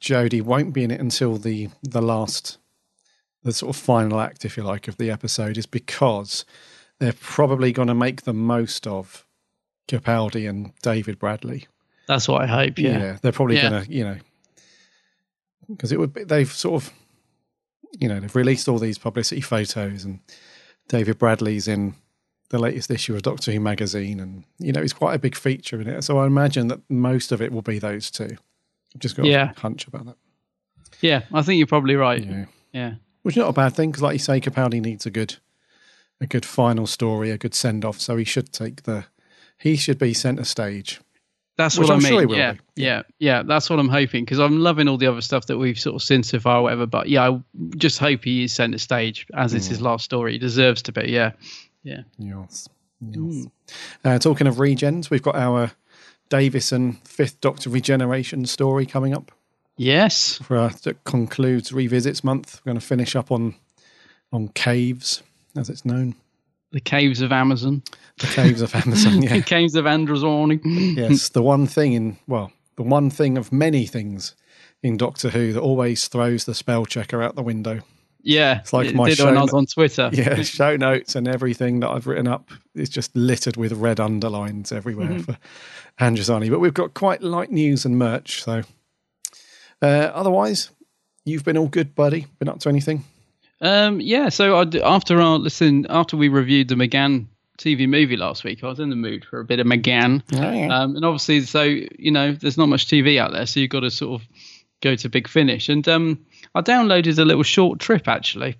Jodie 0.00 0.42
won't 0.42 0.72
be 0.72 0.84
in 0.84 0.90
it 0.92 1.00
until 1.00 1.36
the 1.36 1.68
the 1.82 2.00
last, 2.02 2.58
the 3.42 3.52
sort 3.52 3.74
of 3.74 3.82
final 3.82 4.20
act, 4.20 4.44
if 4.44 4.56
you 4.56 4.62
like, 4.62 4.86
of 4.86 4.96
the 4.98 5.10
episode 5.10 5.58
is 5.58 5.66
because 5.66 6.44
they're 7.00 7.12
probably 7.14 7.72
going 7.72 7.88
to 7.88 7.94
make 7.94 8.22
the 8.22 8.34
most 8.34 8.86
of 8.86 9.26
Capaldi 9.88 10.48
and 10.48 10.72
David 10.82 11.18
Bradley. 11.18 11.66
That's 12.06 12.28
what 12.28 12.42
I 12.42 12.46
hope. 12.46 12.78
Yeah. 12.78 13.16
they're 13.22 13.32
probably 13.32 13.56
Yeah. 13.56 13.70
going 13.70 13.84
to, 13.84 13.90
you 13.92 14.04
know, 14.04 14.16
because 15.70 15.92
it 15.92 15.98
would 15.98 16.12
be 16.12 16.24
they've 16.24 16.52
sort 16.52 16.82
of, 16.82 16.92
you 17.98 18.08
know, 18.08 18.20
they've 18.20 18.34
released 18.36 18.68
all 18.68 18.78
these 18.78 18.98
publicity 18.98 19.40
photos, 19.40 20.04
and 20.04 20.20
David 20.88 21.18
Bradley's 21.18 21.68
in 21.68 21.94
the 22.50 22.58
latest 22.58 22.90
issue 22.90 23.14
of 23.14 23.22
Doctor 23.22 23.52
Who 23.52 23.60
magazine, 23.60 24.20
and 24.20 24.44
you 24.58 24.72
know, 24.72 24.80
he's 24.82 24.92
quite 24.92 25.14
a 25.14 25.18
big 25.18 25.36
feature 25.36 25.80
in 25.80 25.88
it. 25.88 26.02
So 26.02 26.18
I 26.18 26.26
imagine 26.26 26.68
that 26.68 26.80
most 26.88 27.32
of 27.32 27.40
it 27.40 27.52
will 27.52 27.62
be 27.62 27.78
those 27.78 28.10
two. 28.10 28.36
I've 28.94 29.00
just 29.00 29.16
got 29.16 29.26
Yeah. 29.26 29.52
a 29.56 29.60
hunch 29.60 29.86
about 29.86 30.06
that. 30.06 30.16
Yeah, 31.00 31.22
I 31.32 31.42
think 31.42 31.58
you're 31.58 31.66
probably 31.66 31.94
right. 31.96 32.24
Yeah. 32.24 32.44
Yeah. 32.72 32.94
Which 33.22 33.34
is 33.36 33.40
not 33.40 33.50
a 33.50 33.52
bad 33.52 33.74
thing 33.74 33.90
because, 33.90 34.02
like 34.02 34.14
you 34.14 34.18
say, 34.18 34.40
Capaldi 34.40 34.80
needs 34.80 35.06
a 35.06 35.10
good, 35.10 35.36
a 36.20 36.26
good 36.26 36.44
final 36.44 36.86
story, 36.86 37.30
a 37.30 37.38
good 37.38 37.54
send 37.54 37.84
off. 37.84 38.00
So 38.00 38.16
he 38.16 38.24
should 38.24 38.52
take 38.52 38.82
the, 38.82 39.04
he 39.58 39.76
should 39.76 39.98
be 39.98 40.12
centre 40.14 40.44
stage. 40.44 41.00
That's 41.60 41.78
Which 41.78 41.88
what 41.88 41.94
I'm 41.94 42.06
I 42.06 42.10
mean. 42.10 42.28
sure 42.28 42.36
yeah, 42.36 42.54
yeah, 42.74 43.02
yeah. 43.18 43.42
That's 43.42 43.68
what 43.68 43.78
I'm 43.78 43.88
hoping 43.90 44.24
because 44.24 44.38
I'm 44.40 44.60
loving 44.60 44.88
all 44.88 44.96
the 44.96 45.08
other 45.08 45.20
stuff 45.20 45.46
that 45.46 45.58
we've 45.58 45.78
sort 45.78 45.94
of 45.96 46.02
seen 46.02 46.22
so 46.22 46.40
far, 46.40 46.58
or 46.58 46.62
whatever. 46.62 46.86
But 46.86 47.08
yeah, 47.10 47.28
I 47.30 47.42
just 47.76 47.98
hope 47.98 48.24
he 48.24 48.44
is 48.44 48.52
centre 48.54 48.78
stage 48.78 49.26
as 49.34 49.52
it's 49.52 49.66
Mm. 49.66 49.70
his 49.70 49.80
last 49.82 50.04
story. 50.06 50.32
He 50.32 50.38
deserves 50.38 50.80
to 50.82 50.92
be. 50.92 51.10
Yeah, 51.10 51.32
yeah. 51.82 52.02
Yes. 52.18 52.68
yes. 53.00 53.46
Uh, 54.04 54.18
talking 54.18 54.46
of 54.46 54.56
regens, 54.56 55.10
we've 55.10 55.22
got 55.22 55.36
our 55.36 55.72
Davison 56.30 56.94
Fifth 57.04 57.40
Doctor 57.40 57.68
regeneration 57.70 58.46
story 58.46 58.86
coming 58.86 59.14
up. 59.14 59.30
Yes. 59.76 60.38
For 60.38 60.56
uh, 60.56 60.70
that 60.84 61.04
concludes 61.04 61.72
revisits 61.72 62.24
month. 62.24 62.60
We're 62.64 62.70
going 62.70 62.80
to 62.80 62.86
finish 62.86 63.14
up 63.16 63.30
on 63.30 63.54
on 64.32 64.48
caves, 64.48 65.22
as 65.56 65.68
it's 65.68 65.84
known. 65.84 66.14
The 66.72 66.80
caves 66.80 67.20
of 67.20 67.32
Amazon. 67.32 67.82
The 68.18 68.26
caves 68.28 68.62
of 68.62 68.74
Amazon. 68.74 69.22
Yeah. 69.22 69.36
the 69.38 69.42
caves 69.42 69.74
of 69.74 69.86
Androzorni. 69.86 70.60
yes, 70.96 71.28
the 71.30 71.42
one 71.42 71.66
thing 71.66 71.94
in 71.94 72.16
well, 72.28 72.52
the 72.76 72.82
one 72.84 73.10
thing 73.10 73.36
of 73.36 73.52
many 73.52 73.86
things 73.86 74.34
in 74.82 74.96
Doctor 74.96 75.30
Who 75.30 75.52
that 75.52 75.60
always 75.60 76.06
throws 76.08 76.44
the 76.44 76.54
spell 76.54 76.86
checker 76.86 77.22
out 77.22 77.34
the 77.34 77.42
window. 77.42 77.80
Yeah, 78.22 78.58
It's 78.60 78.72
like 78.74 78.88
it 78.88 78.94
my 78.94 79.08
did 79.08 79.18
show 79.18 79.26
when 79.26 79.38
I 79.38 79.42
was 79.42 79.54
on 79.54 79.64
Twitter. 79.66 80.10
Yeah, 80.12 80.42
show 80.42 80.76
notes 80.76 81.14
and 81.16 81.26
everything 81.26 81.80
that 81.80 81.88
I've 81.88 82.06
written 82.06 82.28
up 82.28 82.50
is 82.74 82.90
just 82.90 83.16
littered 83.16 83.56
with 83.56 83.72
red 83.72 83.98
underlines 83.98 84.72
everywhere 84.72 85.08
Mhm. 85.08 85.24
for 85.24 85.38
Androzani. 85.98 86.50
But 86.50 86.60
we've 86.60 86.74
got 86.74 86.92
quite 86.94 87.22
light 87.22 87.50
news 87.50 87.84
and 87.86 87.98
merch. 87.98 88.42
So, 88.42 88.62
uh, 89.82 89.86
otherwise, 90.14 90.70
you've 91.24 91.44
been 91.44 91.56
all 91.56 91.68
good, 91.68 91.94
buddy. 91.94 92.26
Been 92.38 92.48
up 92.48 92.60
to 92.60 92.68
anything? 92.68 93.04
Um, 93.60 94.00
yeah. 94.00 94.28
So 94.28 94.56
I 94.56 94.64
after 94.82 95.20
our 95.20 95.38
listen, 95.38 95.86
after 95.90 96.16
we 96.16 96.28
reviewed 96.28 96.68
the 96.68 96.74
McGann 96.74 97.26
TV 97.58 97.88
movie 97.88 98.16
last 98.16 98.44
week, 98.44 98.64
I 98.64 98.68
was 98.68 98.80
in 98.80 98.90
the 98.90 98.96
mood 98.96 99.24
for 99.24 99.40
a 99.40 99.44
bit 99.44 99.60
of 99.60 99.66
McGann. 99.66 100.22
Um, 100.68 100.96
and 100.96 101.04
obviously, 101.04 101.42
so 101.42 101.62
you 101.62 102.10
know, 102.10 102.32
there's 102.32 102.56
not 102.56 102.68
much 102.68 102.86
TV 102.86 103.18
out 103.18 103.32
there, 103.32 103.46
so 103.46 103.60
you've 103.60 103.70
got 103.70 103.80
to 103.80 103.90
sort 103.90 104.20
of 104.20 104.28
go 104.80 104.94
to 104.96 105.08
Big 105.08 105.28
Finish. 105.28 105.68
And 105.68 105.86
um, 105.88 106.24
I 106.54 106.62
downloaded 106.62 107.18
a 107.18 107.24
little 107.24 107.42
short 107.42 107.78
trip 107.80 108.08
actually, 108.08 108.56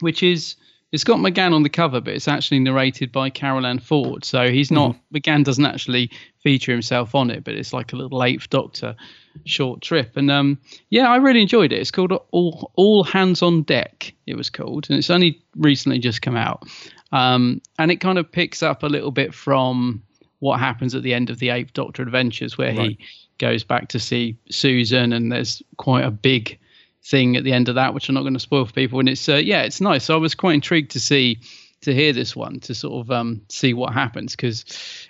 which 0.00 0.22
is 0.22 0.56
it's 0.92 1.04
got 1.04 1.18
McGann 1.18 1.54
on 1.54 1.62
the 1.62 1.68
cover, 1.68 2.00
but 2.00 2.14
it's 2.14 2.28
actually 2.28 2.58
narrated 2.58 3.12
by 3.12 3.30
Carole 3.30 3.64
Ann 3.64 3.78
Ford. 3.78 4.24
So 4.24 4.50
he's 4.50 4.70
not 4.70 4.96
McGann 5.14 5.44
doesn't 5.44 5.64
actually 5.64 6.10
feature 6.42 6.72
himself 6.72 7.14
on 7.14 7.30
it, 7.30 7.44
but 7.44 7.54
it's 7.54 7.72
like 7.72 7.92
a 7.92 7.96
little 7.96 8.22
Eighth 8.22 8.50
Doctor 8.50 8.96
short 9.44 9.80
trip. 9.80 10.16
And 10.16 10.30
um, 10.30 10.58
yeah, 10.90 11.08
I 11.08 11.16
really 11.16 11.42
enjoyed 11.42 11.72
it. 11.72 11.78
It's 11.80 11.90
called 11.90 12.12
All 12.30 12.70
All 12.76 13.04
Hands 13.04 13.40
on 13.42 13.62
Deck. 13.62 14.12
It 14.26 14.36
was 14.36 14.50
called, 14.50 14.88
and 14.88 14.98
it's 14.98 15.10
only 15.10 15.42
recently 15.56 15.98
just 15.98 16.22
come 16.22 16.36
out. 16.36 16.64
Um, 17.12 17.60
and 17.78 17.90
it 17.90 17.96
kind 17.96 18.18
of 18.18 18.30
picks 18.30 18.62
up 18.62 18.82
a 18.82 18.86
little 18.86 19.10
bit 19.10 19.34
from 19.34 20.02
what 20.38 20.58
happens 20.60 20.94
at 20.94 21.02
the 21.02 21.12
end 21.12 21.28
of 21.30 21.38
the 21.38 21.50
Eighth 21.50 21.72
Doctor 21.72 22.02
Adventures, 22.02 22.56
where 22.56 22.74
Right. 22.74 22.90
he 22.90 22.98
goes 23.38 23.64
back 23.64 23.88
to 23.88 23.98
see 23.98 24.36
Susan, 24.50 25.12
and 25.12 25.30
there's 25.32 25.62
quite 25.76 26.04
a 26.04 26.10
big 26.10 26.58
thing 27.02 27.36
at 27.36 27.44
the 27.44 27.52
end 27.52 27.68
of 27.68 27.74
that, 27.76 27.94
which 27.94 28.08
I'm 28.08 28.14
not 28.14 28.22
going 28.22 28.34
to 28.34 28.40
spoil 28.40 28.66
for 28.66 28.72
people. 28.72 29.00
And 29.00 29.08
it's 29.08 29.28
uh, 29.28 29.36
yeah, 29.36 29.62
it's 29.62 29.80
nice. 29.80 30.04
So 30.04 30.14
I 30.14 30.18
was 30.18 30.34
quite 30.34 30.54
intrigued 30.54 30.90
to 30.92 31.00
see 31.00 31.38
to 31.82 31.94
hear 31.94 32.12
this 32.12 32.36
one 32.36 32.60
to 32.60 32.74
sort 32.74 33.06
of 33.06 33.10
um, 33.10 33.40
see 33.48 33.72
what 33.72 33.94
happens 33.94 34.36
because 34.36 34.66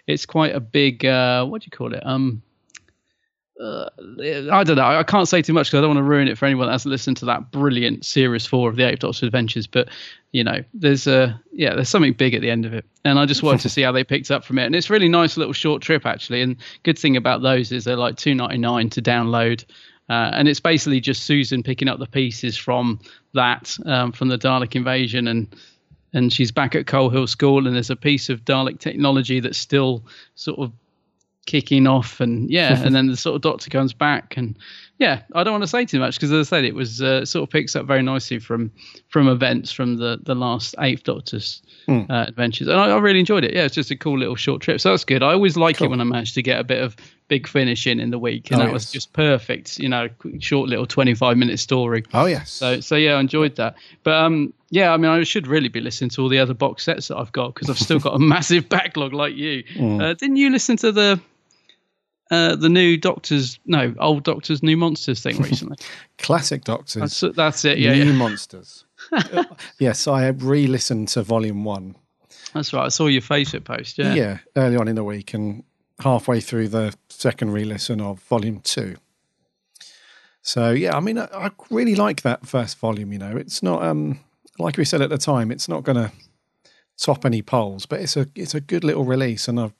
it's 0.06 0.24
quite 0.24 0.54
a 0.54 0.60
big 0.60 1.04
uh, 1.04 1.44
what 1.44 1.62
do 1.62 1.66
you 1.66 1.76
call 1.76 1.92
it 1.92 2.02
um 2.06 2.42
uh, 3.60 3.90
I 4.50 4.64
don't 4.64 4.76
know. 4.76 4.84
I 4.84 5.02
can't 5.02 5.28
say 5.28 5.42
too 5.42 5.52
much 5.52 5.68
because 5.68 5.78
I 5.78 5.80
don't 5.82 5.90
want 5.90 5.98
to 5.98 6.02
ruin 6.02 6.28
it 6.28 6.38
for 6.38 6.46
anyone 6.46 6.66
that 6.66 6.72
hasn't 6.72 6.90
listened 6.90 7.18
to 7.18 7.26
that 7.26 7.50
brilliant 7.50 8.06
series 8.06 8.46
four 8.46 8.70
of 8.70 8.76
the 8.76 8.88
Eighth 8.88 9.00
Doctor 9.00 9.26
Adventures. 9.26 9.66
But 9.66 9.88
you 10.32 10.42
know, 10.42 10.64
there's 10.72 11.06
a 11.06 11.38
yeah, 11.52 11.74
there's 11.74 11.90
something 11.90 12.14
big 12.14 12.34
at 12.34 12.40
the 12.40 12.50
end 12.50 12.64
of 12.64 12.72
it, 12.72 12.86
and 13.04 13.18
I 13.18 13.26
just 13.26 13.42
wanted 13.42 13.60
to 13.60 13.68
see 13.70 13.82
how 13.82 13.92
they 13.92 14.02
picked 14.02 14.30
up 14.30 14.44
from 14.44 14.58
it. 14.58 14.64
And 14.64 14.74
it's 14.74 14.88
really 14.88 15.08
nice 15.08 15.36
little 15.36 15.52
short 15.52 15.82
trip 15.82 16.06
actually. 16.06 16.40
And 16.40 16.56
good 16.84 16.98
thing 16.98 17.16
about 17.16 17.42
those 17.42 17.70
is 17.70 17.84
they're 17.84 17.96
like 17.96 18.16
two 18.16 18.34
ninety 18.34 18.58
nine 18.58 18.88
to 18.90 19.02
download. 19.02 19.64
Uh, 20.08 20.30
and 20.34 20.48
it's 20.48 20.58
basically 20.58 21.00
just 21.00 21.22
Susan 21.22 21.62
picking 21.62 21.86
up 21.86 22.00
the 22.00 22.06
pieces 22.06 22.56
from 22.56 22.98
that, 23.32 23.76
um, 23.86 24.10
from 24.10 24.26
the 24.26 24.38
Dalek 24.38 24.74
invasion, 24.74 25.28
and 25.28 25.54
and 26.12 26.32
she's 26.32 26.50
back 26.50 26.74
at 26.74 26.86
Coal 26.86 27.10
Hill 27.10 27.26
School, 27.26 27.66
and 27.66 27.76
there's 27.76 27.90
a 27.90 27.96
piece 27.96 28.28
of 28.28 28.44
Dalek 28.44 28.80
technology 28.80 29.38
that's 29.38 29.58
still 29.58 30.04
sort 30.34 30.58
of 30.58 30.72
kicking 31.46 31.86
off 31.86 32.20
and 32.20 32.50
yeah 32.50 32.80
and 32.84 32.94
then 32.94 33.06
the 33.06 33.16
sort 33.16 33.34
of 33.36 33.42
doctor 33.42 33.70
comes 33.70 33.92
back 33.92 34.36
and 34.36 34.56
yeah 34.98 35.22
i 35.34 35.42
don't 35.42 35.52
want 35.54 35.62
to 35.64 35.68
say 35.68 35.84
too 35.84 35.98
much 35.98 36.14
because 36.16 36.30
as 36.30 36.46
i 36.46 36.48
said 36.56 36.64
it 36.64 36.74
was 36.74 37.00
uh, 37.02 37.24
sort 37.24 37.42
of 37.42 37.50
picks 37.50 37.74
up 37.74 37.86
very 37.86 38.02
nicely 38.02 38.38
from 38.38 38.70
from 39.08 39.26
events 39.26 39.72
from 39.72 39.96
the 39.96 40.18
the 40.22 40.34
last 40.34 40.74
eighth 40.80 41.04
doctor's 41.04 41.62
Hmm. 41.86 42.02
uh, 42.10 42.24
adventures 42.28 42.68
and 42.68 42.78
I, 42.78 42.90
I 42.90 42.98
really 42.98 43.18
enjoyed 43.20 43.42
it 43.42 43.54
yeah 43.54 43.64
it's 43.64 43.74
just 43.74 43.90
a 43.90 43.96
cool 43.96 44.18
little 44.18 44.36
short 44.36 44.60
trip 44.60 44.80
so 44.82 44.90
that's 44.90 45.04
good 45.04 45.22
i 45.22 45.32
always 45.32 45.56
like 45.56 45.80
it 45.80 45.88
when 45.88 46.00
i 46.00 46.04
manage 46.04 46.34
to 46.34 46.42
get 46.42 46.60
a 46.60 46.62
bit 46.64 46.82
of 46.82 46.94
big 47.26 47.48
finish 47.48 47.86
in 47.86 47.98
in 47.98 48.10
the 48.10 48.18
week 48.18 48.50
and 48.50 48.60
Oh, 48.60 48.64
that 48.66 48.72
was 48.72 48.92
just 48.92 49.12
perfect 49.14 49.78
you 49.78 49.88
know 49.88 50.08
quick, 50.18 50.42
short 50.42 50.68
little 50.68 50.86
25 50.86 51.38
minute 51.38 51.58
story 51.58 52.04
Oh 52.12 52.26
yes. 52.26 52.50
so 52.50 52.80
so 52.80 52.96
yeah, 52.96 53.14
I 53.14 53.20
enjoyed 53.20 53.56
that. 53.56 53.76
But 54.04 54.12
um 54.14 54.52
yeah, 54.68 54.92
I 54.92 54.96
mean 54.98 55.10
I 55.10 55.22
should 55.24 55.46
really 55.46 55.68
be 55.68 55.80
listening 55.80 56.10
to 56.10 56.22
all 56.22 56.28
the 56.28 56.38
other 56.38 56.54
box 56.54 56.84
sets 56.84 57.08
that 57.08 57.16
I've 57.16 57.32
got 57.32 57.54
because 57.54 57.70
I've 57.70 57.78
still 57.78 57.98
got 57.98 58.14
a 58.14 58.18
massive 58.34 58.68
backlog 58.68 59.12
like 59.14 59.34
you. 59.34 59.64
Mm. 59.76 60.02
Uh, 60.02 60.14
didn't 60.14 60.36
you 60.36 60.50
listen 60.50 60.76
to 60.78 60.92
the 60.92 61.20
uh 62.30 62.56
the 62.56 62.68
new 62.68 62.96
Doctors 62.96 63.58
no, 63.66 63.94
old 63.98 64.24
Doctors 64.24 64.62
New 64.62 64.76
Monsters 64.76 65.22
thing 65.22 65.40
recently? 65.42 65.76
Classic 66.18 66.62
Doctors. 66.64 67.20
that's 67.20 67.36
that's 67.36 67.64
it. 67.64 67.78
Yeah, 67.78 67.94
New 67.94 68.04
yeah. 68.04 68.12
Monsters. 68.12 68.84
Yes, 69.78 70.06
I 70.06 70.28
re-listened 70.28 71.08
to 71.08 71.22
Volume 71.22 71.64
One. 71.64 71.96
That's 72.52 72.72
right. 72.72 72.84
I 72.84 72.88
saw 72.88 73.06
your 73.06 73.22
Facebook 73.22 73.64
post. 73.64 73.96
Yeah. 73.96 74.14
Yeah. 74.14 74.38
early 74.56 74.76
on 74.76 74.88
in 74.88 74.96
the 74.96 75.04
week, 75.04 75.34
and 75.34 75.64
halfway 76.00 76.40
through 76.40 76.68
the 76.68 76.94
second 77.08 77.52
re-listen 77.52 78.00
of 78.00 78.20
Volume 78.22 78.60
Two. 78.60 78.96
So 80.42 80.70
yeah, 80.70 80.96
I 80.96 81.00
mean, 81.00 81.18
I, 81.18 81.28
I 81.32 81.50
really 81.70 81.94
like 81.94 82.22
that 82.22 82.46
first 82.46 82.78
volume. 82.78 83.12
You 83.12 83.18
know, 83.18 83.36
it's 83.36 83.62
not 83.62 83.82
um 83.82 84.20
like 84.58 84.76
we 84.76 84.84
said 84.84 85.00
at 85.02 85.10
the 85.10 85.18
time, 85.18 85.50
it's 85.50 85.68
not 85.68 85.84
going 85.84 85.96
to 85.96 86.12
top 86.98 87.24
any 87.24 87.42
polls, 87.42 87.86
but 87.86 88.00
it's 88.00 88.16
a 88.16 88.28
it's 88.34 88.54
a 88.54 88.60
good 88.60 88.84
little 88.84 89.04
release, 89.04 89.48
and 89.48 89.58
I've 89.58 89.74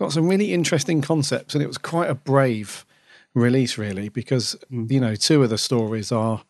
got 0.00 0.12
some 0.12 0.26
really 0.26 0.52
interesting 0.52 1.02
concepts, 1.02 1.54
and 1.54 1.62
it 1.62 1.66
was 1.66 1.78
quite 1.78 2.10
a 2.10 2.14
brave 2.14 2.86
release, 3.34 3.78
really, 3.78 4.08
because 4.08 4.56
mm. 4.72 4.90
you 4.90 4.98
know 4.98 5.14
two 5.14 5.42
of 5.44 5.50
the 5.50 5.58
stories 5.58 6.10
are 6.10 6.42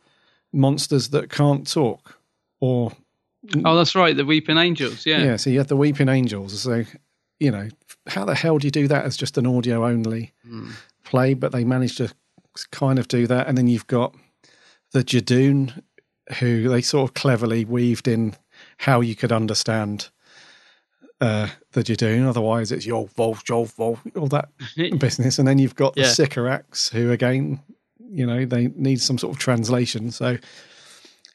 monsters 0.52 1.10
that 1.10 1.28
can't 1.28 1.70
talk, 1.70 2.18
or 2.60 2.92
Oh, 3.64 3.74
that's 3.74 3.94
right. 3.94 4.16
The 4.16 4.24
Weeping 4.24 4.58
Angels. 4.58 5.06
Yeah. 5.06 5.22
yeah. 5.22 5.36
So 5.36 5.50
you 5.50 5.58
have 5.58 5.68
the 5.68 5.76
Weeping 5.76 6.08
Angels. 6.08 6.60
So 6.60 6.84
you 7.40 7.50
know, 7.50 7.68
how 8.06 8.24
the 8.24 8.34
hell 8.34 8.58
do 8.58 8.66
you 8.66 8.70
do 8.70 8.86
that 8.88 9.04
as 9.04 9.16
just 9.16 9.36
an 9.36 9.46
audio 9.46 9.84
only 9.84 10.32
hmm. 10.46 10.70
play? 11.04 11.34
But 11.34 11.52
they 11.52 11.64
managed 11.64 11.96
to 11.98 12.14
kind 12.70 12.98
of 12.98 13.08
do 13.08 13.26
that, 13.26 13.48
and 13.48 13.58
then 13.58 13.66
you've 13.66 13.88
got 13.88 14.14
the 14.92 15.02
Judoon, 15.02 15.82
who 16.38 16.68
they 16.68 16.82
sort 16.82 17.10
of 17.10 17.14
cleverly 17.14 17.64
weaved 17.64 18.06
in 18.06 18.36
how 18.78 19.00
you 19.00 19.16
could 19.16 19.32
understand 19.32 20.10
uh, 21.20 21.48
the 21.72 21.82
Judoon. 21.82 22.26
Otherwise, 22.26 22.72
it's 22.72 22.86
your 22.86 23.06
Vol, 23.08 23.36
all 24.16 24.26
that 24.28 24.48
business. 24.98 25.38
And 25.38 25.46
then 25.46 25.58
you've 25.58 25.76
got 25.76 25.94
the. 25.94 26.04
Sycorax, 26.04 26.88
who 26.88 27.10
again, 27.10 27.60
you 28.10 28.26
know, 28.26 28.44
they 28.44 28.68
need 28.68 29.00
some 29.00 29.18
sort 29.18 29.34
of 29.34 29.38
translation. 29.38 30.10
So 30.10 30.38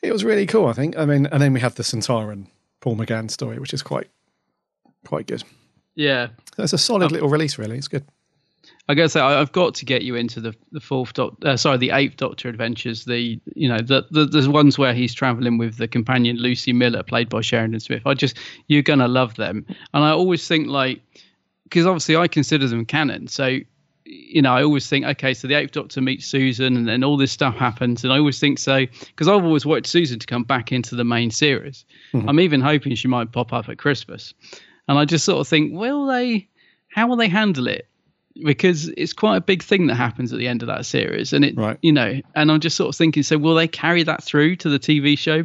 it 0.01 0.11
was 0.11 0.23
really 0.23 0.45
cool, 0.45 0.67
I 0.67 0.73
think. 0.73 0.97
I 0.97 1.05
mean, 1.05 1.27
and 1.27 1.41
then 1.41 1.53
we 1.53 1.59
have 1.59 1.75
the 1.75 1.83
Sontaran 1.83 2.47
Paul 2.81 2.95
McGann 2.95 3.31
story, 3.31 3.59
which 3.59 3.73
is 3.73 3.81
quite 3.81 4.09
quite 5.05 5.27
good. 5.27 5.43
Yeah. 5.95 6.29
So 6.55 6.63
it's 6.63 6.73
a 6.73 6.77
solid 6.77 7.11
little 7.11 7.29
release, 7.29 7.57
really. 7.57 7.77
It's 7.77 7.87
good. 7.87 8.05
I 8.87 8.93
gotta 8.93 9.09
say, 9.09 9.19
I- 9.19 9.41
I've 9.41 9.51
got 9.51 9.73
to 9.75 9.85
get 9.85 10.03
you 10.03 10.15
into 10.15 10.39
the 10.39 10.53
the 10.71 10.79
fourth 10.79 11.13
doctor, 11.13 11.47
uh, 11.47 11.57
sorry, 11.57 11.77
the 11.77 11.89
eighth 11.91 12.17
Doctor 12.17 12.49
adventures. 12.49 13.05
The 13.05 13.39
you 13.55 13.67
know 13.67 13.79
the, 13.79 14.05
the 14.11 14.25
the 14.25 14.49
ones 14.51 14.77
where 14.77 14.93
he's 14.93 15.13
traveling 15.13 15.57
with 15.57 15.77
the 15.77 15.87
companion 15.87 16.37
Lucy 16.37 16.71
Miller, 16.73 17.01
played 17.03 17.27
by 17.29 17.41
Sheridan 17.41 17.79
Smith. 17.79 18.03
I 18.05 18.13
just 18.13 18.37
you're 18.67 18.83
gonna 18.83 19.07
love 19.07 19.35
them, 19.35 19.65
and 19.93 20.03
I 20.03 20.11
always 20.11 20.47
think 20.47 20.67
like 20.67 21.01
because 21.63 21.85
obviously 21.87 22.15
I 22.15 22.27
consider 22.27 22.67
them 22.67 22.85
canon, 22.85 23.27
so 23.27 23.57
you 24.07 24.39
know 24.43 24.53
I 24.53 24.61
always 24.63 24.87
think 24.87 25.03
okay, 25.05 25.33
so 25.33 25.47
the 25.47 25.55
eighth 25.55 25.71
Doctor 25.71 25.99
meets 25.99 26.27
Susan, 26.27 26.77
and 26.77 26.87
then 26.87 27.03
all 27.03 27.17
this 27.17 27.31
stuff 27.31 27.55
happens, 27.55 28.03
and 28.03 28.13
I 28.13 28.19
always 28.19 28.39
think 28.39 28.59
so 28.59 28.85
because 29.07 29.27
I've 29.27 29.43
always 29.43 29.65
wanted 29.65 29.87
Susan 29.87 30.19
to 30.19 30.27
come 30.27 30.43
back 30.43 30.71
into 30.71 30.95
the 30.95 31.03
main 31.03 31.31
series. 31.31 31.85
I'm 32.29 32.39
even 32.39 32.61
hoping 32.61 32.93
she 32.93 33.07
might 33.07 33.31
pop 33.31 33.51
up 33.51 33.67
at 33.67 33.79
Christmas, 33.79 34.35
and 34.87 34.99
I 34.99 35.05
just 35.05 35.25
sort 35.25 35.39
of 35.41 35.47
think, 35.47 35.73
will 35.73 36.05
they? 36.05 36.47
How 36.89 37.07
will 37.07 37.15
they 37.17 37.27
handle 37.29 37.67
it? 37.67 37.87
Because 38.43 38.89
it's 38.89 39.13
quite 39.13 39.37
a 39.37 39.41
big 39.41 39.63
thing 39.63 39.87
that 39.87 39.95
happens 39.95 40.33
at 40.33 40.39
the 40.39 40.47
end 40.47 40.61
of 40.61 40.67
that 40.67 40.85
series 40.85 41.31
and 41.33 41.45
it 41.45 41.55
Right. 41.57 41.77
you 41.81 41.91
know 41.91 42.19
and 42.35 42.51
i'm 42.51 42.59
just 42.59 42.75
sort 42.75 42.89
of 42.89 42.95
thinking 42.95 43.23
so 43.23 43.37
will 43.37 43.55
they 43.55 43.67
carry 43.67 44.03
that 44.03 44.23
through 44.23 44.57
to 44.57 44.69
the 44.69 44.79
tv 44.79 45.17
show? 45.17 45.43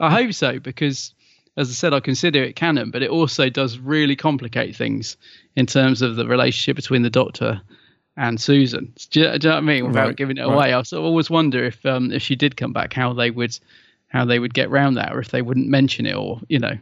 I 0.00 0.10
hope 0.10 0.32
so 0.34 0.58
because 0.58 1.14
as 1.56 1.70
i 1.70 1.72
said 1.72 1.94
i 1.94 2.00
consider 2.00 2.42
it 2.42 2.54
canon 2.56 2.90
but 2.90 3.02
it 3.02 3.10
also 3.10 3.48
does 3.48 3.78
really 3.78 4.14
complicate 4.16 4.76
things 4.76 5.16
in 5.56 5.64
terms 5.66 6.02
of 6.02 6.16
the 6.16 6.26
relationship 6.26 6.76
between 6.76 7.02
the 7.02 7.10
doctor 7.10 7.60
and 8.16 8.40
susan. 8.40 8.92
Do 9.10 9.20
you, 9.20 9.26
do 9.38 9.46
you 9.46 9.50
know 9.50 9.56
what 9.56 9.56
i 9.56 9.60
mean? 9.60 9.86
Without 9.86 10.06
Right, 10.08 10.16
giving 10.16 10.36
it 10.38 10.42
right. 10.44 10.52
away. 10.52 10.72
I 10.74 10.82
sort 10.82 10.98
of 11.00 11.04
always 11.06 11.30
wonder 11.30 11.64
if 11.64 11.86
um 11.86 12.10
if 12.12 12.20
she 12.22 12.34
did 12.36 12.56
come 12.56 12.72
back 12.72 12.92
how 12.92 13.12
they 13.12 13.30
would 13.30 13.56
how 14.08 14.24
they 14.24 14.38
would 14.38 14.54
get 14.54 14.68
around 14.68 14.94
that 14.94 15.14
or 15.14 15.20
if 15.20 15.30
they 15.30 15.40
wouldn't 15.40 15.68
mention 15.68 16.04
it 16.04 16.14
or 16.16 16.40
you 16.48 16.58
know 16.58 16.76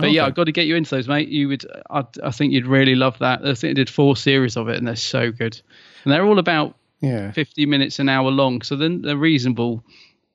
but 0.00 0.12
yeah, 0.12 0.24
I've 0.26 0.34
got 0.34 0.44
to 0.44 0.52
get 0.52 0.66
you 0.66 0.76
into 0.76 0.90
those, 0.90 1.08
mate. 1.08 1.28
You 1.28 1.48
would, 1.48 1.64
I, 1.90 2.04
I 2.22 2.30
think 2.30 2.52
you'd 2.52 2.66
really 2.66 2.94
love 2.94 3.18
that. 3.20 3.40
I 3.40 3.54
think 3.54 3.60
they 3.60 3.74
did 3.74 3.90
four 3.90 4.16
series 4.16 4.56
of 4.56 4.68
it, 4.68 4.76
and 4.76 4.86
they're 4.86 4.96
so 4.96 5.30
good. 5.32 5.60
And 6.04 6.12
they're 6.12 6.24
all 6.24 6.38
about 6.38 6.76
Yeah. 7.00 7.32
50 7.32 7.66
minutes 7.66 7.98
an 7.98 8.08
hour 8.08 8.30
long, 8.30 8.62
so 8.62 8.76
then 8.76 9.02
they're 9.02 9.16
reasonable, 9.16 9.82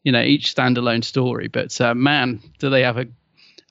you 0.03 0.11
know, 0.11 0.21
each 0.21 0.53
standalone 0.55 1.03
story. 1.03 1.47
But 1.47 1.79
uh, 1.81 1.93
man, 1.95 2.39
do 2.59 2.69
they 2.69 2.83
have 2.83 2.97
a 2.97 3.07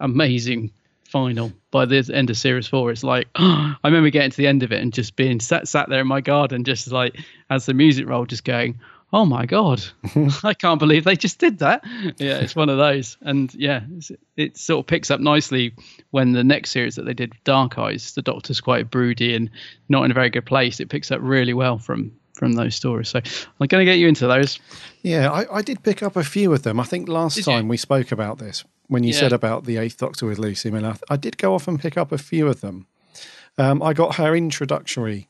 amazing 0.00 0.72
final 1.04 1.52
by 1.70 1.84
the 1.86 2.08
end 2.12 2.30
of 2.30 2.36
series 2.36 2.66
four? 2.66 2.90
It's 2.90 3.04
like 3.04 3.28
I 3.34 3.76
remember 3.84 4.10
getting 4.10 4.30
to 4.30 4.36
the 4.36 4.46
end 4.46 4.62
of 4.62 4.72
it 4.72 4.80
and 4.82 4.92
just 4.92 5.16
being 5.16 5.40
sat 5.40 5.68
sat 5.68 5.88
there 5.88 6.00
in 6.00 6.06
my 6.06 6.20
garden, 6.20 6.64
just 6.64 6.90
like 6.90 7.16
as 7.48 7.66
the 7.66 7.74
music 7.74 8.08
rolled, 8.08 8.28
just 8.28 8.44
going. 8.44 8.80
Oh 9.12 9.24
my 9.26 9.44
god! 9.46 9.82
I 10.44 10.54
can't 10.54 10.78
believe 10.78 11.04
they 11.04 11.16
just 11.16 11.38
did 11.38 11.58
that. 11.58 11.82
Yeah, 12.18 12.38
it's 12.38 12.54
one 12.54 12.68
of 12.68 12.78
those, 12.78 13.16
and 13.22 13.52
yeah, 13.54 13.80
it 14.36 14.56
sort 14.56 14.84
of 14.84 14.86
picks 14.86 15.10
up 15.10 15.20
nicely 15.20 15.74
when 16.10 16.32
the 16.32 16.44
next 16.44 16.70
series 16.70 16.94
that 16.96 17.04
they 17.06 17.14
did, 17.14 17.32
Dark 17.44 17.78
Eyes, 17.78 18.12
the 18.14 18.22
Doctor's 18.22 18.60
quite 18.60 18.90
broody 18.90 19.34
and 19.34 19.50
not 19.88 20.04
in 20.04 20.10
a 20.10 20.14
very 20.14 20.30
good 20.30 20.46
place. 20.46 20.78
It 20.80 20.88
picks 20.90 21.10
up 21.10 21.20
really 21.22 21.54
well 21.54 21.78
from 21.78 22.12
from 22.34 22.52
those 22.54 22.74
stories. 22.74 23.08
So 23.08 23.18
I'm 23.18 23.66
going 23.66 23.84
to 23.84 23.90
get 23.90 23.98
you 23.98 24.08
into 24.08 24.26
those. 24.26 24.58
Yeah, 25.02 25.30
I, 25.30 25.56
I 25.58 25.62
did 25.62 25.82
pick 25.82 26.02
up 26.02 26.16
a 26.16 26.24
few 26.24 26.52
of 26.54 26.62
them. 26.62 26.80
I 26.80 26.84
think 26.84 27.06
last 27.08 27.34
Did 27.34 27.46
you? 27.46 27.52
time 27.52 27.68
we 27.68 27.76
spoke 27.76 28.12
about 28.12 28.38
this, 28.38 28.64
when 28.86 29.02
you 29.04 29.12
Yeah. 29.12 29.18
said 29.20 29.32
about 29.34 29.64
the 29.64 29.76
Eighth 29.76 29.98
Doctor 29.98 30.24
with 30.26 30.38
Lucy 30.38 30.70
Miller, 30.70 30.94
I 31.10 31.16
did 31.16 31.36
go 31.36 31.54
off 31.54 31.68
and 31.68 31.78
pick 31.78 31.98
up 31.98 32.12
a 32.12 32.18
few 32.18 32.46
of 32.48 32.60
them. 32.62 32.86
Um, 33.58 33.82
I 33.82 33.92
got 33.92 34.14
her 34.14 34.34
introductory. 34.34 35.28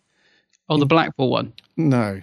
Oh, 0.68 0.76
the 0.78 0.86
Blackpool 0.86 1.30
one. 1.30 1.52
No, 1.76 2.20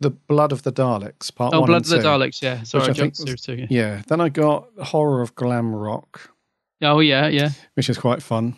the 0.00 0.10
Blood 0.10 0.52
of 0.52 0.62
the 0.62 0.72
Daleks, 0.72 1.34
part 1.34 1.52
Oh, 1.54 1.60
one. 1.60 1.66
Blood 1.68 1.82
of 1.82 1.88
the 1.88 1.98
two, 1.98 2.02
Daleks. 2.04 2.40
Yeah, 2.42 2.62
sorry, 2.62 2.84
I 2.88 2.92
jumped 2.92 3.18
was- 3.24 3.40
two. 3.42 3.54
Yeah. 3.54 3.66
Yeah, 3.70 4.02
then 4.08 4.20
I 4.20 4.28
got 4.28 4.68
Horror 4.80 5.22
of 5.22 5.34
Glam 5.34 5.74
Rock, 5.74 6.30
Oh 6.82 7.00
yeah, 7.00 7.26
yeah. 7.28 7.50
which 7.74 7.90
is 7.90 7.98
quite 7.98 8.22
fun. 8.22 8.56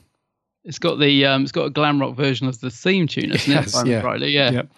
It's 0.64 0.78
got 0.78 0.98
the 0.98 1.24
um, 1.24 1.42
it's 1.42 1.52
got 1.52 1.64
a 1.64 1.70
glam 1.70 2.00
rock 2.00 2.14
version 2.14 2.46
of 2.46 2.60
the 2.60 2.70
theme 2.70 3.06
tune, 3.06 3.30
isn't 3.32 3.50
it? 3.50 3.54
Yes, 3.54 3.68
If 3.68 3.74
I 3.76 3.78
remember 3.80 3.98
yeah. 4.06 4.12
rightly, 4.12 4.30
yeah. 4.32 4.50
Yep. 4.50 4.72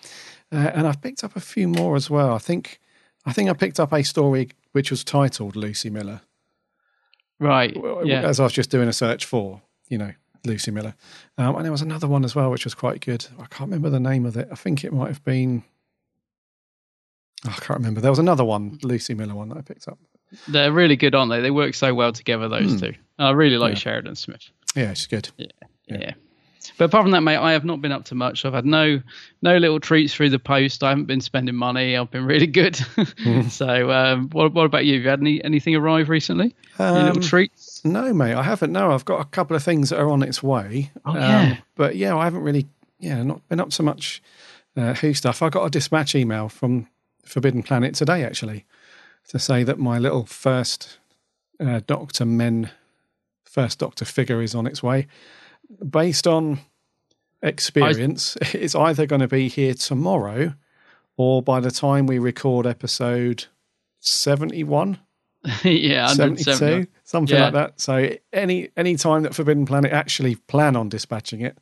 Uh, 0.52 0.71
and 0.75 0.87
I've 0.87 1.00
picked 1.02 1.25
up 1.25 1.35
a 1.35 1.40
few 1.40 1.66
more 1.66 1.97
as 1.97 2.09
well. 2.09 2.33
I 2.35 2.38
think, 2.38 2.78
I 3.26 3.33
think 3.33 3.50
I 3.50 3.52
picked 3.54 3.81
up 3.81 3.92
a 3.92 4.04
story 4.04 4.50
which 4.71 4.90
was 4.92 5.02
titled 5.02 5.57
Lucy 5.57 5.90
Miller. 5.90 6.21
Right. 7.40 7.76
Yeah. 8.04 8.23
as 8.23 8.38
I 8.38 8.45
was 8.45 8.52
just 8.52 8.71
doing 8.71 8.87
a 8.88 8.92
search 8.92 9.25
for, 9.25 9.61
you 9.88 9.99
know, 9.99 10.12
Lucy 10.47 10.71
Miller. 10.71 10.95
Um, 11.37 11.57
and 11.57 11.64
there 11.64 11.73
was 11.73 11.83
another 11.83 12.07
one 12.07 12.25
as 12.25 12.35
well, 12.37 12.50
which 12.50 12.64
was 12.64 12.75
quite 12.75 13.00
good. 13.00 13.26
I 13.38 13.47
can't 13.47 13.71
remember 13.71 13.90
the 13.90 13.99
name 14.00 14.25
of 14.25 14.37
it. 14.37 14.49
I 14.52 14.54
think 14.54 14.85
it 14.85 14.92
might 14.92 15.09
have 15.09 15.25
been. 15.25 15.64
Oh, 17.47 17.51
I 17.51 17.61
can't 17.61 17.79
remember. 17.79 18.01
There 18.01 18.11
was 18.13 18.19
another 18.21 18.45
one, 18.45 18.79
Lucy 18.83 19.15
Miller 19.15 19.35
one 19.35 19.49
that 19.49 19.59
I 19.59 19.63
picked 19.63 19.89
up. 19.89 19.99
They're 20.49 20.73
really 20.73 20.97
good, 20.97 21.15
aren't 21.15 21.31
they? 21.31 21.41
They 21.41 21.51
work 21.51 21.75
so 21.75 21.93
well 21.95 22.13
together, 22.13 22.49
those 22.49 22.73
Hmm. 22.73 22.79
two. 22.79 22.95
I 23.19 23.31
really 23.33 23.59
like 23.59 23.73
Yeah. 23.75 23.79
Sheridan 23.79 24.15
Smith. 24.17 24.49
Yeah, 24.75 24.91
it's 24.93 25.07
good. 25.07 25.29
Yeah. 25.37 25.47
yeah. 25.89 26.13
But 26.79 26.85
apart 26.87 27.03
from 27.05 27.11
that, 27.11 27.23
mate, 27.23 27.37
I 27.37 27.53
have 27.53 27.65
not 27.65 27.83
been 27.83 27.91
up 27.93 28.05
to 28.07 28.15
much. 28.15 28.45
I've 28.45 28.55
had 28.55 28.65
no 28.65 29.03
no 29.43 29.57
little 29.59 29.81
treats 29.81 30.15
through 30.15 30.31
the 30.31 30.39
post. 30.39 30.83
I 30.85 30.91
haven't 30.91 31.07
been 31.07 31.21
spending 31.21 31.57
money. 31.57 31.97
I've 31.97 32.11
been 32.11 32.25
really 32.25 32.47
good. 32.47 32.77
so, 33.51 33.91
um, 33.91 34.29
what, 34.31 34.53
what 34.55 34.65
about 34.67 34.85
you? 34.87 34.95
Have 34.95 35.03
you 35.03 35.09
had 35.11 35.21
any 35.21 35.43
anything 35.45 35.75
arrive 35.75 36.09
recently? 36.09 36.55
any 36.79 36.93
little 37.03 37.17
Um, 37.17 37.21
treats? 37.21 37.85
No, 37.85 38.15
mate, 38.15 38.35
I 38.35 38.43
haven't. 38.45 38.73
No, 38.73 38.93
I've 38.93 39.05
got 39.05 39.21
a 39.21 39.25
couple 39.25 39.57
of 39.57 39.63
things 39.65 39.91
that 39.91 39.99
are 39.99 40.09
on 40.09 40.23
its 40.23 40.43
way. 40.43 40.93
Um, 41.05 41.17
Oh, 41.17 41.19
yeah. 41.19 41.57
but 41.75 41.97
yeah, 41.97 42.17
I 42.17 42.25
haven't 42.25 42.43
really, 42.43 42.69
yeah, 43.01 43.23
not 43.25 43.47
been 43.49 43.59
up 43.61 43.71
to 43.71 43.83
much 43.83 44.23
uh, 44.77 44.95
Who 44.95 45.13
stuff. 45.15 45.43
I 45.43 45.49
got 45.51 45.65
a 45.67 45.71
dispatch 45.71 46.15
email 46.15 46.49
from 46.49 46.87
Forbidden 47.25 47.62
Planet 47.62 47.95
today, 47.95 48.25
actually, 48.25 48.64
to 49.29 49.38
say 49.38 49.62
that 49.64 49.79
my 49.79 49.99
little 49.99 50.25
first 50.26 50.99
uh, 51.61 51.81
Doctor 51.87 52.25
Men, 52.25 52.71
first 53.45 53.79
Doctor 53.79 54.05
figure 54.05 54.43
is 54.43 54.55
on 54.55 54.67
its 54.67 54.83
way. 54.83 55.07
Based 55.88 56.26
on 56.26 56.59
experience, 57.43 58.37
it's 58.52 58.75
either 58.75 59.07
going 59.07 59.21
to 59.21 59.29
be 59.29 59.49
here 59.49 59.75
tomorrow 59.75 60.55
or 61.17 61.43
by 61.43 61.61
the 61.61 61.71
time 61.71 62.07
we 62.07 62.19
record 62.19 62.67
episode 62.67 63.47
71. 64.00 64.99
yeah, 65.64 66.07
72 66.07 66.87
something 67.02 67.37
Yeah. 67.37 67.45
like 67.47 67.52
that 67.55 67.81
so 67.81 68.11
any 68.33 68.69
any 68.76 68.95
time 68.95 69.25
that 69.25 69.35
forbidden 69.35 69.67
planet 69.67 69.91
actually 69.91 70.37
plan 70.37 70.76
on 70.76 70.88
dispatching 70.88 71.41
it 71.41 71.59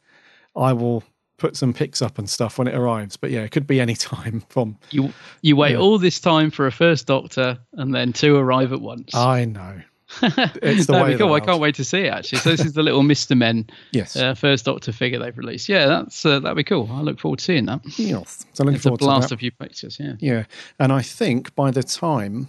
i 0.54 0.70
will 0.74 1.02
put 1.40 1.56
some 1.56 1.72
pics 1.72 2.00
up 2.00 2.18
and 2.18 2.30
stuff 2.30 2.58
when 2.58 2.68
it 2.68 2.74
arrives 2.74 3.16
but 3.16 3.30
yeah 3.32 3.40
it 3.40 3.50
could 3.50 3.66
be 3.66 3.80
any 3.80 3.94
time 4.14 4.44
from 4.48 4.78
You 4.90 5.12
you 5.42 5.56
wait 5.56 5.72
Yeah. 5.72 5.78
all 5.78 5.98
this 5.98 6.20
time 6.20 6.50
for 6.52 6.66
a 6.68 6.72
first 6.72 7.06
Doctor, 7.08 7.58
and 7.72 7.92
then 7.94 8.12
two 8.12 8.36
arrive 8.36 8.72
at 8.72 8.80
once. 8.80 9.14
i 9.14 9.44
know 9.44 9.80
it's 10.22 10.86
the 10.86 10.92
That'd 10.92 11.02
way 11.06 11.12
be 11.12 11.18
cool. 11.18 11.32
I 11.34 11.38
can't 11.38 11.60
wait 11.60 11.76
to 11.76 11.84
see 11.84 12.00
it. 12.00 12.12
Actually, 12.12 12.38
so 12.40 12.50
this 12.50 12.64
is 12.64 12.72
the 12.72 12.82
little 12.82 13.04
Mister 13.04 13.36
Men 13.36 13.68
yes 13.92 14.16
uh, 14.16 14.34
first 14.34 14.64
Doctor 14.64 14.90
figure 14.90 15.20
they've 15.20 15.38
released. 15.38 15.68
Yeah, 15.68 15.86
that's 15.86 16.26
uh, 16.26 16.40
that'd 16.40 16.56
be 16.56 16.64
cool. 16.64 16.88
I 16.90 17.00
look 17.00 17.20
forward 17.20 17.38
to 17.38 17.44
seeing 17.44 17.66
that. 17.66 17.80
yes. 17.96 18.44
so 18.52 18.64
looking 18.64 18.74
It's 18.74 18.84
a 18.84 18.88
forward 18.88 18.98
to 18.98 19.04
blast 19.04 19.28
that 19.28 19.34
of 19.34 19.38
few 19.40 19.52
pictures. 19.52 19.98
Yeah. 20.00 20.14
yeah 20.18 20.44
and 20.80 20.92
i 20.92 21.00
think 21.00 21.54
by 21.54 21.70
the 21.70 21.84
time 21.84 22.48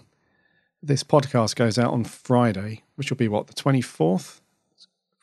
this 0.81 1.03
podcast 1.03 1.55
goes 1.55 1.77
out 1.77 1.93
on 1.93 2.03
friday 2.03 2.81
which 2.95 3.11
will 3.11 3.17
be 3.17 3.27
what 3.27 3.45
the 3.45 3.53
24th 3.53 4.40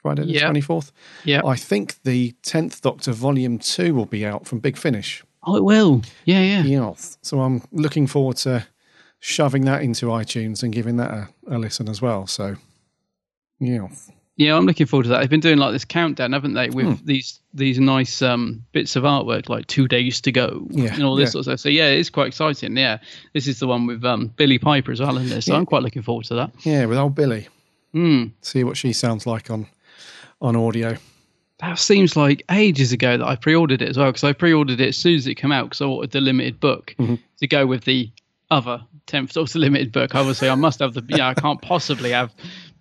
friday 0.09 0.25
the 0.25 0.33
Yeah. 0.33 0.51
24th 0.51 0.91
Yeah. 1.25 1.41
i 1.45 1.57
think 1.57 1.97
the 2.05 2.35
10th 2.43 2.81
doctor 2.81 3.13
volume 3.13 3.59
2 3.59 3.95
will 3.95 4.07
be 4.07 4.25
out 4.27 4.47
from 4.47 4.59
big 4.61 4.77
finish 4.77 5.23
Oh, 5.51 5.57
it 5.57 5.65
will. 5.65 6.03
Yeah, 6.27 6.43
yeah. 6.43 6.63
Yes. 6.65 7.17
So 7.23 7.41
I'm 7.41 7.63
looking 7.73 8.07
forward 8.09 8.37
to 8.39 8.67
shoving 9.21 9.65
that 9.65 9.83
into 9.83 10.07
iTunes 10.07 10.63
and 10.63 10.73
giving 10.75 10.97
that 10.99 11.11
a, 11.11 11.29
a 11.47 11.57
listen 11.59 11.89
as 11.89 12.03
well. 12.03 12.27
So, 12.27 12.57
yeah. 13.61 13.89
Yeah, 14.37 14.57
I'm 14.57 14.67
looking 14.67 14.87
forward 14.87 15.05
to 15.05 15.09
that. 15.11 15.21
They've 15.21 15.31
been 15.31 15.41
doing 15.41 15.57
like 15.59 15.73
this 15.73 15.85
countdown, 15.87 16.33
haven't 16.33 16.53
they, 16.55 16.69
with 16.71 16.87
Hmm. 16.87 17.05
these 17.07 17.41
these 17.55 17.79
nice 17.81 18.21
um, 18.21 18.65
bits 18.73 18.95
of 18.97 19.05
artwork, 19.05 19.49
like 19.49 19.67
two 19.69 19.89
days 19.89 20.21
to 20.23 20.33
go, 20.33 20.67
Yeah, 20.71 20.93
and 20.95 21.03
all 21.05 21.17
this 21.17 21.29
yeah. 21.29 21.31
sort 21.33 21.41
of 21.41 21.45
stuff. 21.47 21.61
So 21.61 21.69
yeah, 21.71 21.87
it's 21.89 22.11
quite 22.11 22.27
exciting. 22.29 22.77
Yeah, 22.77 22.99
this 23.33 23.47
is 23.47 23.59
the 23.59 23.67
one 23.69 23.87
with 23.87 24.05
um, 24.05 24.29
Billie 24.37 24.59
Piper 24.59 24.93
as 24.93 25.01
well 25.01 25.17
in 25.17 25.29
this. 25.29 25.47
So 25.47 25.53
Yeah. 25.53 25.59
I'm 25.61 25.67
quite 25.67 25.83
looking 25.83 26.03
forward 26.03 26.27
to 26.27 26.35
that. 26.35 26.51
Yeah, 26.65 26.85
with 26.87 26.99
old 26.99 27.15
Billy. 27.15 27.49
Hmm. 27.93 28.25
See 28.43 28.65
what 28.65 28.77
she 28.77 28.93
sounds 28.93 29.25
like 29.27 29.51
on 29.51 29.67
on 30.41 30.57
audio. 30.57 30.97
That 31.61 31.79
seems 31.79 32.15
like 32.17 32.45
ages 32.51 32.93
ago 32.93 33.17
that 33.19 33.27
I 33.27 33.35
pre-ordered 33.35 33.83
it 33.83 33.89
as 33.89 33.99
well 33.99 34.07
because 34.11 34.23
I 34.25 34.33
pre-ordered 34.33 34.81
it 34.81 34.89
as 34.89 34.97
soon 34.97 35.17
as 35.17 35.27
it 35.27 35.35
came 35.35 35.51
out 35.51 35.65
because 35.65 35.81
I 35.81 35.87
ordered 35.87 36.13
the 36.13 36.21
limited 36.21 36.61
book 36.61 36.95
Mm-hmm. 36.99 37.17
to 37.41 37.47
go 37.49 37.67
with 37.67 37.83
the 37.85 38.11
other 38.51 38.81
tenth 39.07 39.33
Doctor 39.33 39.59
limited 39.59 39.91
book. 39.93 40.15
Obviously, 40.15 40.49
I 40.49 40.55
must 40.55 40.79
have 40.79 40.95
the. 40.95 41.03
Yeah, 41.09 41.29
I 41.29 41.35
can't 41.35 41.61
possibly 41.61 42.11
have 42.13 42.33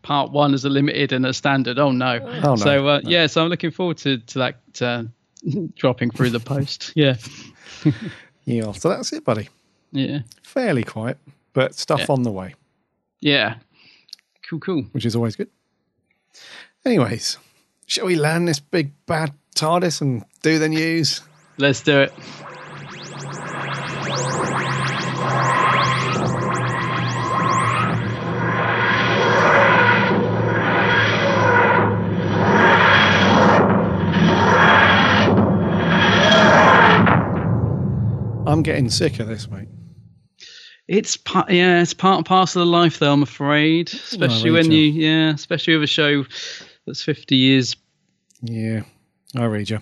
part 0.03 0.31
one 0.31 0.53
as 0.53 0.63
a 0.63 0.69
limited 0.69 1.11
and 1.11 1.25
a 1.25 1.33
standard. 1.33 1.79
Oh 1.79 1.91
no! 1.91 2.19
Oh, 2.43 2.49
no. 2.51 2.55
So 2.55 2.87
uh, 2.87 3.01
yeah, 3.03 3.25
so 3.27 3.43
I'm 3.43 3.49
looking 3.49 3.71
forward 3.71 3.97
to 3.99 4.19
to 4.19 4.39
that 4.39 4.81
uh, 4.81 5.03
dropping 5.75 6.11
through 6.11 6.29
the 6.29 6.39
post. 6.39 6.93
Yeah, 6.95 7.15
Yeah. 8.45 8.71
So 8.73 8.89
that's 8.89 9.11
it, 9.11 9.23
buddy. 9.25 9.49
yeah, 9.91 10.19
Fairly 10.43 10.83
quiet, 10.83 11.17
but 11.53 11.73
stuff 11.75 11.99
Yeah. 12.01 12.05
on 12.09 12.21
the 12.23 12.31
way, 12.31 12.53
yeah. 13.21 13.55
Cool, 14.47 14.59
cool. 14.59 14.83
which 14.93 15.05
is 15.05 15.15
always 15.15 15.35
good. 15.35 15.49
Anyways, 16.85 17.37
shall 17.87 18.05
we 18.05 18.15
land 18.15 18.47
this 18.47 18.59
big 18.59 18.91
bad 19.05 19.33
TARDIS 19.55 20.01
and 20.01 20.23
do 20.43 20.59
the 20.59 20.69
news? 20.69 21.21
Let's 21.57 21.81
do 21.81 22.01
it. 22.01 22.13
I'm 38.45 38.63
getting 38.63 38.89
sick 38.89 39.19
of 39.19 39.27
this, 39.27 39.49
mate. 39.49 39.67
It's 40.87 41.17
part, 41.17 41.49
yeah, 41.49 41.81
it's 41.81 41.93
part 41.93 42.17
and 42.17 42.25
parcel 42.25 42.61
of 42.61 42.67
life, 42.69 42.99
though. 42.99 43.11
I'm 43.11 43.23
afraid, 43.23 43.89
especially 43.93 44.51
when 44.51 44.71
you, 44.71 44.83
yeah, 44.83 45.33
especially 45.33 45.75
with 45.75 45.83
a 45.83 45.87
show 45.87 46.25
that's 46.87 47.03
50 47.03 47.35
years. 47.35 47.75
Yeah, 48.41 48.81
I 49.35 49.45
read 49.45 49.69
you. 49.69 49.81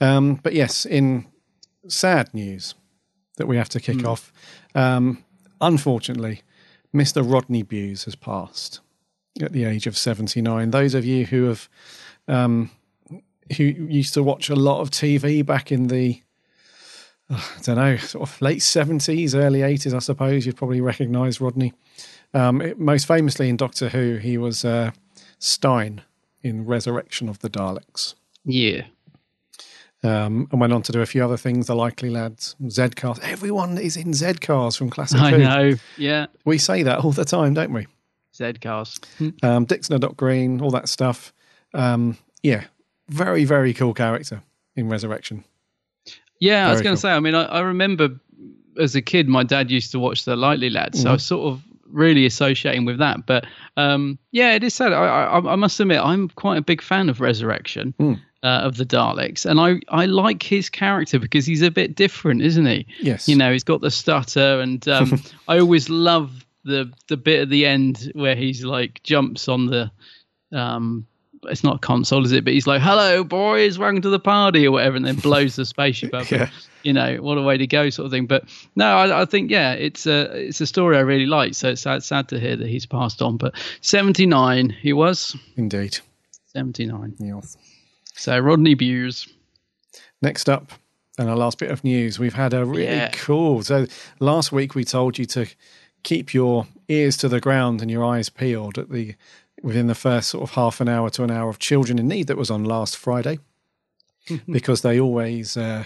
Um, 0.00 0.34
but 0.42 0.52
yes, 0.52 0.84
in 0.84 1.24
sad 1.88 2.32
news 2.34 2.74
that 3.36 3.46
we 3.46 3.56
have 3.56 3.68
to 3.70 3.80
kick 3.80 4.04
off, 4.04 4.32
um, 4.74 5.24
unfortunately, 5.60 6.42
Mr. 6.94 7.22
Rodney 7.24 7.62
Bewes 7.62 8.04
has 8.04 8.14
passed 8.16 8.80
at 9.40 9.52
the 9.52 9.64
age 9.64 9.86
of 9.86 9.96
79. 9.96 10.70
Those 10.70 10.94
of 10.94 11.04
you 11.06 11.24
who 11.26 11.44
have 11.44 11.68
um, 12.28 12.70
who 13.56 13.64
used 13.64 14.14
to 14.14 14.22
watch 14.22 14.50
a 14.50 14.54
lot 14.56 14.80
of 14.80 14.90
TV 14.90 15.44
back 15.44 15.72
in 15.72 15.86
the 15.88 16.20
I 17.30 17.40
don't 17.62 17.76
know, 17.76 17.96
sort 17.96 18.28
of 18.28 18.42
late 18.42 18.58
70s, 18.58 19.34
early 19.34 19.60
80s, 19.60 19.94
I 19.94 20.00
suppose, 20.00 20.44
you'd 20.44 20.56
probably 20.56 20.80
recognize 20.82 21.40
Rodney. 21.40 21.72
Um, 22.34 22.60
it- 22.60 22.78
most 22.78 23.06
famously 23.06 23.48
in 23.48 23.56
Doctor 23.56 23.88
Who, 23.88 24.16
he 24.16 24.36
was 24.36 24.64
uh, 24.66 24.90
Stien 25.40 26.00
in 26.42 26.64
Resurrection 26.66 27.28
of 27.28 27.38
the 27.40 27.48
Daleks 27.50 28.14
Yeah, 28.44 28.82
um, 30.04 30.48
and 30.50 30.60
went 30.60 30.72
on 30.72 30.82
to 30.82 30.92
do 30.92 31.00
a 31.00 31.06
few 31.06 31.24
other 31.24 31.36
things. 31.36 31.66
The 31.68 31.74
Likely 31.76 32.10
Lads, 32.10 32.56
Z 32.68 32.90
Cars. 32.96 33.18
Everyone 33.22 33.78
is 33.78 33.96
in 33.96 34.12
Z 34.14 34.34
Cars 34.40 34.76
from 34.76 34.90
Classic 34.90 35.20
I 35.20 35.30
Who. 35.32 35.38
know. 35.38 35.74
Yeah, 35.96 36.26
We 36.44 36.58
say 36.58 36.82
that 36.82 37.00
all 37.00 37.12
the 37.12 37.24
time, 37.24 37.54
don't 37.54 37.72
we? 37.72 37.86
Z 38.34 38.54
cars. 38.62 38.98
Um, 39.42 39.66
Dixon 39.66 40.00
Dot 40.00 40.16
Green, 40.16 40.60
all 40.62 40.70
that 40.70 40.88
stuff. 40.88 41.32
Um, 41.74 42.16
yeah, 42.42 42.64
very 43.08 43.44
very 43.44 43.74
cool 43.74 43.92
character 43.94 44.42
in 44.74 44.88
Resurrection. 44.88 45.44
Yeah, 46.40 46.66
I 46.66 46.70
was 46.70 46.78
Very 46.80 46.84
going 46.84 46.92
cool. 46.92 46.96
to 46.96 47.00
say. 47.02 47.12
I 47.12 47.20
mean, 47.20 47.34
I, 47.36 47.44
I 47.44 47.60
remember 47.60 48.08
as 48.80 48.96
a 48.96 49.02
kid, 49.02 49.28
my 49.28 49.44
dad 49.44 49.70
used 49.70 49.92
to 49.92 49.98
watch 50.00 50.24
the 50.24 50.34
Likely 50.34 50.70
Lads, 50.70 50.98
Mm-hmm. 50.98 51.08
so 51.08 51.12
I 51.12 51.16
sort 51.18 51.52
of 51.52 51.62
really 51.92 52.26
associating 52.26 52.84
with 52.84 52.98
that. 52.98 53.26
But 53.26 53.46
um, 53.76 54.18
yeah, 54.30 54.54
it 54.54 54.64
is 54.64 54.74
sad. 54.74 54.92
I, 54.92 55.04
I, 55.06 55.52
I 55.52 55.56
must 55.56 55.78
admit, 55.80 56.00
I'm 56.00 56.28
quite 56.30 56.58
a 56.58 56.62
big 56.62 56.82
fan 56.82 57.08
of 57.08 57.20
Resurrection. 57.20 57.94
Hmm. 57.98 58.14
Uh, 58.44 58.62
of 58.64 58.76
the 58.76 58.84
Daleks, 58.84 59.46
and 59.46 59.60
I, 59.60 59.78
I 59.88 60.06
like 60.06 60.42
his 60.42 60.68
character 60.68 61.20
because 61.20 61.46
he's 61.46 61.62
a 61.62 61.70
bit 61.70 61.94
different, 61.94 62.42
isn't 62.42 62.66
he? 62.66 62.88
Yes. 62.98 63.28
You 63.28 63.36
know, 63.36 63.52
he's 63.52 63.62
got 63.62 63.82
the 63.82 63.90
stutter, 63.92 64.60
and 64.60 64.88
um, 64.88 65.22
I 65.46 65.60
always 65.60 65.88
love 65.88 66.44
the 66.64 66.92
the 67.06 67.16
bit 67.16 67.42
at 67.42 67.50
the 67.50 67.66
end 67.66 68.10
where 68.16 68.34
he's 68.34 68.64
like 68.64 69.00
jumps 69.04 69.46
on 69.46 69.66
the 69.66 69.92
um 70.50 71.06
it's 71.44 71.64
not 71.64 71.76
a 71.76 71.78
console, 71.78 72.24
is 72.24 72.32
it? 72.32 72.44
But 72.44 72.52
he's 72.52 72.66
like, 72.66 72.80
"Hello, 72.80 73.24
boys, 73.24 73.78
welcome 73.78 74.02
to 74.02 74.10
the 74.10 74.20
party," 74.20 74.66
or 74.66 74.72
whatever, 74.72 74.96
and 74.96 75.04
then 75.04 75.16
blows 75.16 75.56
the 75.56 75.64
spaceship 75.64 76.14
up. 76.14 76.30
Yeah. 76.30 76.50
You 76.82 76.92
know, 76.92 77.16
what 77.16 77.38
a 77.38 77.42
way 77.42 77.56
to 77.58 77.66
go, 77.66 77.90
sort 77.90 78.06
of 78.06 78.12
thing. 78.12 78.26
But 78.26 78.44
no, 78.76 78.86
I, 78.96 79.22
I 79.22 79.24
think 79.24 79.50
yeah, 79.50 79.72
it's 79.74 80.06
a 80.06 80.22
it's 80.48 80.60
a 80.60 80.66
story 80.66 80.96
I 80.96 81.00
really 81.00 81.26
like. 81.26 81.54
So 81.54 81.70
it's 81.70 81.82
sad, 81.82 82.02
sad 82.02 82.28
to 82.30 82.40
hear 82.40 82.56
that 82.56 82.66
he's 82.68 82.86
passed 82.86 83.22
on. 83.22 83.36
But 83.36 83.54
seventy 83.80 84.26
nine, 84.26 84.70
he 84.70 84.92
was 84.92 85.36
Indeed. 85.56 85.98
seventy 86.46 86.86
nine. 86.86 87.14
Yes. 87.18 87.56
So 88.14 88.38
Rodney 88.38 88.74
Bewes. 88.74 89.28
Next 90.20 90.48
up, 90.48 90.70
and 91.18 91.28
our 91.28 91.36
last 91.36 91.58
bit 91.58 91.70
of 91.70 91.82
news, 91.84 92.18
we've 92.18 92.34
had 92.34 92.54
a 92.54 92.64
really 92.64 92.84
Yeah. 92.84 93.10
cool. 93.10 93.62
So 93.62 93.86
last 94.20 94.52
week 94.52 94.74
we 94.74 94.84
told 94.84 95.18
you 95.18 95.24
to 95.26 95.46
keep 96.04 96.32
your 96.34 96.66
ears 96.88 97.16
to 97.18 97.28
the 97.28 97.40
ground 97.40 97.80
and 97.80 97.90
your 97.90 98.04
eyes 98.04 98.28
peeled 98.28 98.78
at 98.78 98.90
the 98.90 99.14
within 99.62 99.86
the 99.86 99.94
first 99.94 100.28
sort 100.30 100.42
of 100.42 100.50
half 100.56 100.80
an 100.80 100.88
hour 100.88 101.08
to 101.10 101.22
an 101.22 101.30
hour 101.30 101.48
of 101.48 101.58
Children 101.60 101.98
in 102.00 102.08
Need 102.08 102.26
that 102.26 102.36
was 102.36 102.50
on 102.50 102.64
last 102.64 102.96
Friday, 102.96 103.38
because 104.50 104.82
they 104.82 104.98
always 104.98 105.56
uh, 105.56 105.84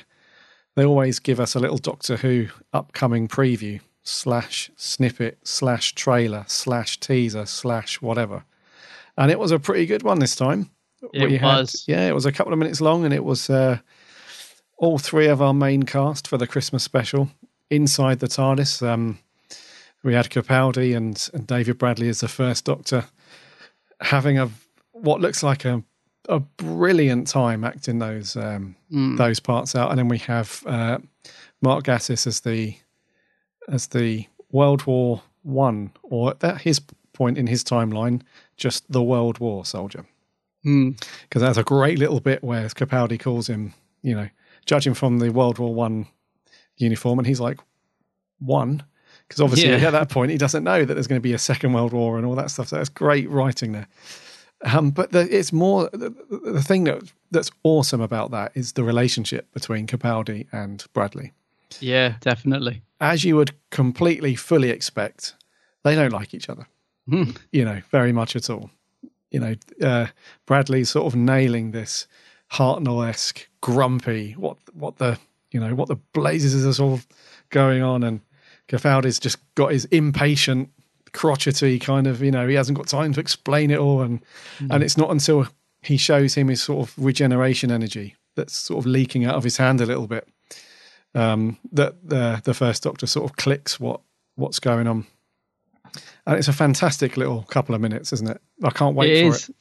they 0.76 0.84
always 0.84 1.18
give 1.18 1.40
us 1.40 1.54
a 1.54 1.58
little 1.60 1.78
Doctor 1.78 2.16
Who 2.18 2.48
upcoming 2.72 3.26
preview 3.28 3.80
slash 4.04 4.70
snippet 4.76 5.38
slash 5.42 5.94
trailer 5.94 6.44
slash 6.46 7.00
teaser 7.00 7.44
slash 7.46 8.00
whatever, 8.00 8.44
and 9.16 9.30
it 9.30 9.38
was 9.38 9.50
a 9.50 9.58
pretty 9.58 9.86
good 9.86 10.02
one 10.04 10.20
this 10.20 10.36
time. 10.36 10.70
It 11.12 11.26
We 11.26 11.36
had- 11.38 11.60
was. 11.62 11.84
yeah, 11.88 12.06
it 12.08 12.14
was 12.14 12.24
a 12.26 12.32
couple 12.32 12.52
of 12.52 12.58
minutes 12.58 12.80
long, 12.80 13.04
and 13.04 13.12
it 13.12 13.24
was. 13.24 13.50
Uh, 13.50 13.78
all 14.78 14.98
three 14.98 15.26
of 15.26 15.40
our 15.40 15.54
main 15.54 15.84
cast 15.84 16.28
for 16.28 16.36
the 16.36 16.46
Christmas 16.46 16.84
special 16.84 17.30
inside 17.70 18.18
the 18.18 18.26
TARDIS. 18.28 18.86
Um, 18.86 19.18
we 20.04 20.12
had 20.12 20.28
Capaldi 20.28 20.94
and, 20.94 21.30
and 21.32 21.46
David 21.46 21.78
Bradley 21.78 22.10
as 22.10 22.20
the 22.20 22.28
first 22.28 22.66
Doctor, 22.66 23.06
having 24.02 24.38
a 24.38 24.50
what 24.92 25.22
looks 25.22 25.42
like 25.42 25.64
a 25.64 25.82
a 26.28 26.40
brilliant 26.40 27.26
time 27.26 27.64
acting 27.64 27.98
those 27.98 28.36
um, 28.36 28.76
Mm. 28.92 29.16
those 29.18 29.40
parts 29.40 29.74
out, 29.74 29.90
and 29.90 29.98
then 29.98 30.08
we 30.08 30.18
have 30.18 30.62
uh, 30.66 30.98
Mark 31.60 31.84
Gatiss 31.84 32.26
as 32.26 32.40
the 32.40 32.76
as 33.68 33.88
the 33.88 34.26
World 34.52 34.86
War 34.86 35.22
One, 35.42 35.90
or 36.02 36.30
at 36.30 36.40
that 36.40 36.60
his 36.62 36.80
point 37.12 37.36
in 37.38 37.46
his 37.46 37.64
timeline, 37.64 38.22
just 38.56 38.90
the 38.90 39.02
World 39.02 39.38
War 39.38 39.64
soldier. 39.64 40.04
Mm. 40.64 41.00
Because 41.22 41.42
that's 41.42 41.58
a 41.58 41.62
great 41.64 41.98
little 41.98 42.20
bit 42.20 42.42
where 42.44 42.66
Capaldi 42.68 43.18
calls 43.18 43.48
him, 43.48 43.72
you 44.02 44.14
know, 44.14 44.28
judging 44.66 44.94
from 44.94 45.18
the 45.18 45.30
World 45.30 45.58
War 45.58 45.74
One 45.74 46.06
uniform, 46.76 47.18
and 47.18 47.26
he's 47.26 47.40
like, 47.40 47.58
one. 48.38 48.82
Because 49.26 49.40
obviously 49.40 49.70
Yeah. 49.70 49.86
at 49.88 49.90
that 49.92 50.08
point 50.10 50.30
he 50.30 50.38
doesn't 50.38 50.62
know 50.62 50.84
that 50.84 50.94
there's 50.94 51.06
going 51.08 51.20
to 51.20 51.28
be 51.28 51.32
a 51.32 51.38
second 51.38 51.72
world 51.72 51.92
war 51.92 52.16
and 52.16 52.24
all 52.26 52.36
that 52.36 52.50
stuff. 52.50 52.68
So 52.68 52.76
that's 52.76 52.88
great 52.88 53.28
writing 53.28 53.72
there. 53.72 53.88
Um, 54.66 54.90
but 54.90 55.12
the, 55.12 55.20
it's 55.34 55.52
more 55.52 55.88
the, 55.92 56.12
the 56.30 56.62
thing 56.62 56.84
that 56.84 57.12
that's 57.30 57.50
awesome 57.62 58.00
about 58.00 58.32
that 58.32 58.52
is 58.54 58.72
the 58.72 58.84
relationship 58.84 59.50
between 59.52 59.86
Capaldi 59.86 60.46
and 60.52 60.84
Bradley. 60.92 61.32
Yeah, 61.80 62.16
definitely. 62.20 62.82
As 63.00 63.24
you 63.24 63.36
would 63.36 63.52
completely 63.70 64.34
fully 64.34 64.70
expect, 64.70 65.34
they 65.84 65.94
don't 65.94 66.12
like 66.12 66.34
each 66.34 66.48
other. 66.48 66.66
Hmm. 67.08 67.30
You 67.52 67.64
know, 67.64 67.80
very 67.90 68.12
much 68.12 68.34
at 68.34 68.50
all. 68.50 68.70
You 69.30 69.40
know, 69.40 69.54
uh, 69.82 70.06
Bradley's 70.46 70.90
sort 70.90 71.06
of 71.06 71.16
nailing 71.16 71.70
this 71.70 72.06
Hartnell 72.52 73.08
esque 73.08 73.48
grumpy. 73.60 74.32
What 74.32 74.56
what 74.72 74.96
the 74.96 75.18
you 75.52 75.60
know 75.60 75.74
what 75.74 75.88
the 75.88 75.96
blazes 76.12 76.54
is 76.54 76.80
all 76.80 77.00
going 77.50 77.82
on, 77.82 78.02
and 78.02 78.20
Capaldi's 78.68 79.20
just 79.20 79.38
got 79.54 79.72
his 79.72 79.84
impatient, 79.86 80.70
crotchety 81.12 81.78
kind 81.78 82.06
of. 82.06 82.22
You 82.22 82.30
know, 82.30 82.46
he 82.48 82.54
hasn't 82.54 82.76
got 82.78 82.86
time 82.88 83.12
to 83.14 83.20
explain 83.20 83.70
it 83.70 83.78
all, 83.78 84.02
and 84.02 84.20
and 84.70 84.82
it's 84.82 84.96
not 84.96 85.10
until 85.10 85.48
he 85.82 85.96
shows 85.96 86.34
him 86.34 86.48
his 86.48 86.62
sort 86.62 86.88
of 86.88 86.94
regeneration 86.98 87.70
energy 87.70 88.16
that's 88.34 88.56
sort 88.56 88.78
of 88.78 88.86
leaking 88.86 89.24
out 89.24 89.34
of 89.34 89.44
his 89.44 89.56
hand 89.56 89.80
a 89.80 89.86
little 89.86 90.06
bit 90.06 90.28
um, 91.14 91.56
that 91.72 91.94
the 92.08 92.40
the 92.44 92.54
first 92.54 92.82
Doctor 92.82 93.06
sort 93.06 93.30
of 93.30 93.36
clicks 93.36 93.80
what 93.80 94.00
what's 94.34 94.60
going 94.60 94.86
on. 94.86 95.06
And 96.26 96.36
it's 96.36 96.48
a 96.48 96.52
fantastic 96.52 97.16
little 97.16 97.44
couple 97.44 97.74
of 97.74 97.80
minutes, 97.80 98.12
isn't 98.12 98.28
it? 98.28 98.40
I 98.62 98.70
can't 98.70 98.94
wait 98.96 99.12
It 99.12 99.22
for 99.22 99.28
is. 99.36 99.48
it. 99.48 99.56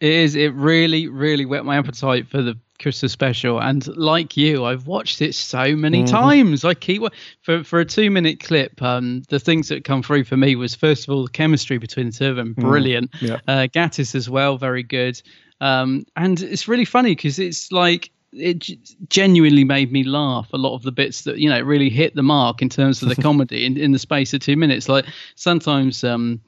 It 0.00 0.12
is. 0.12 0.36
It 0.36 0.52
really, 0.54 1.08
really 1.08 1.44
whet 1.46 1.64
my 1.64 1.76
appetite 1.76 2.28
for 2.28 2.40
the 2.42 2.56
Christmas 2.80 3.12
special. 3.12 3.60
And 3.60 3.86
like 3.96 4.36
you, 4.36 4.64
I've 4.64 4.86
watched 4.86 5.22
it 5.22 5.34
so 5.34 5.76
many 5.76 6.02
Mhm. 6.02 6.10
times. 6.10 6.64
I 6.64 6.74
keep 6.74 7.02
for 7.42 7.62
for 7.62 7.78
a 7.80 7.84
two 7.84 8.10
minute 8.10 8.40
clip. 8.40 8.80
Um, 8.82 9.22
the 9.28 9.38
things 9.38 9.68
that 9.68 9.84
come 9.84 10.02
through 10.02 10.24
for 10.24 10.36
me 10.36 10.56
was 10.56 10.74
first 10.74 11.06
of 11.06 11.14
all 11.14 11.22
the 11.24 11.30
chemistry 11.30 11.78
between 11.78 12.06
the 12.06 12.12
two 12.12 12.26
of 12.30 12.36
them, 12.36 12.54
Mm, 12.56 12.60
brilliant. 12.62 13.10
yeah. 13.20 13.36
Uh, 13.46 13.66
Gatiss 13.72 14.14
as 14.14 14.28
well, 14.28 14.56
very 14.58 14.82
good. 14.82 15.20
Um, 15.60 16.04
and 16.16 16.40
it's 16.40 16.66
really 16.66 16.84
funny 16.86 17.14
because 17.14 17.38
it's 17.38 17.70
like 17.70 18.10
it 18.32 18.64
genuinely 19.08 19.64
made 19.64 19.90
me 19.92 20.04
laugh 20.04 20.48
a 20.52 20.56
lot 20.56 20.74
of 20.74 20.82
the 20.82 20.92
bits 20.92 21.22
that 21.22 21.38
you 21.38 21.48
know 21.50 21.60
really 21.60 21.90
hit 21.90 22.14
the 22.14 22.22
mark 22.22 22.62
in 22.62 22.68
terms 22.68 23.02
of 23.02 23.08
the 23.08 23.16
comedy 23.22 23.66
in, 23.66 23.76
in 23.76 23.90
the 23.90 23.98
space 23.98 24.32
of 24.32 24.40
two 24.40 24.56
minutes 24.56 24.88
like 24.88 25.04
sometimes 25.34 26.04
um 26.04 26.40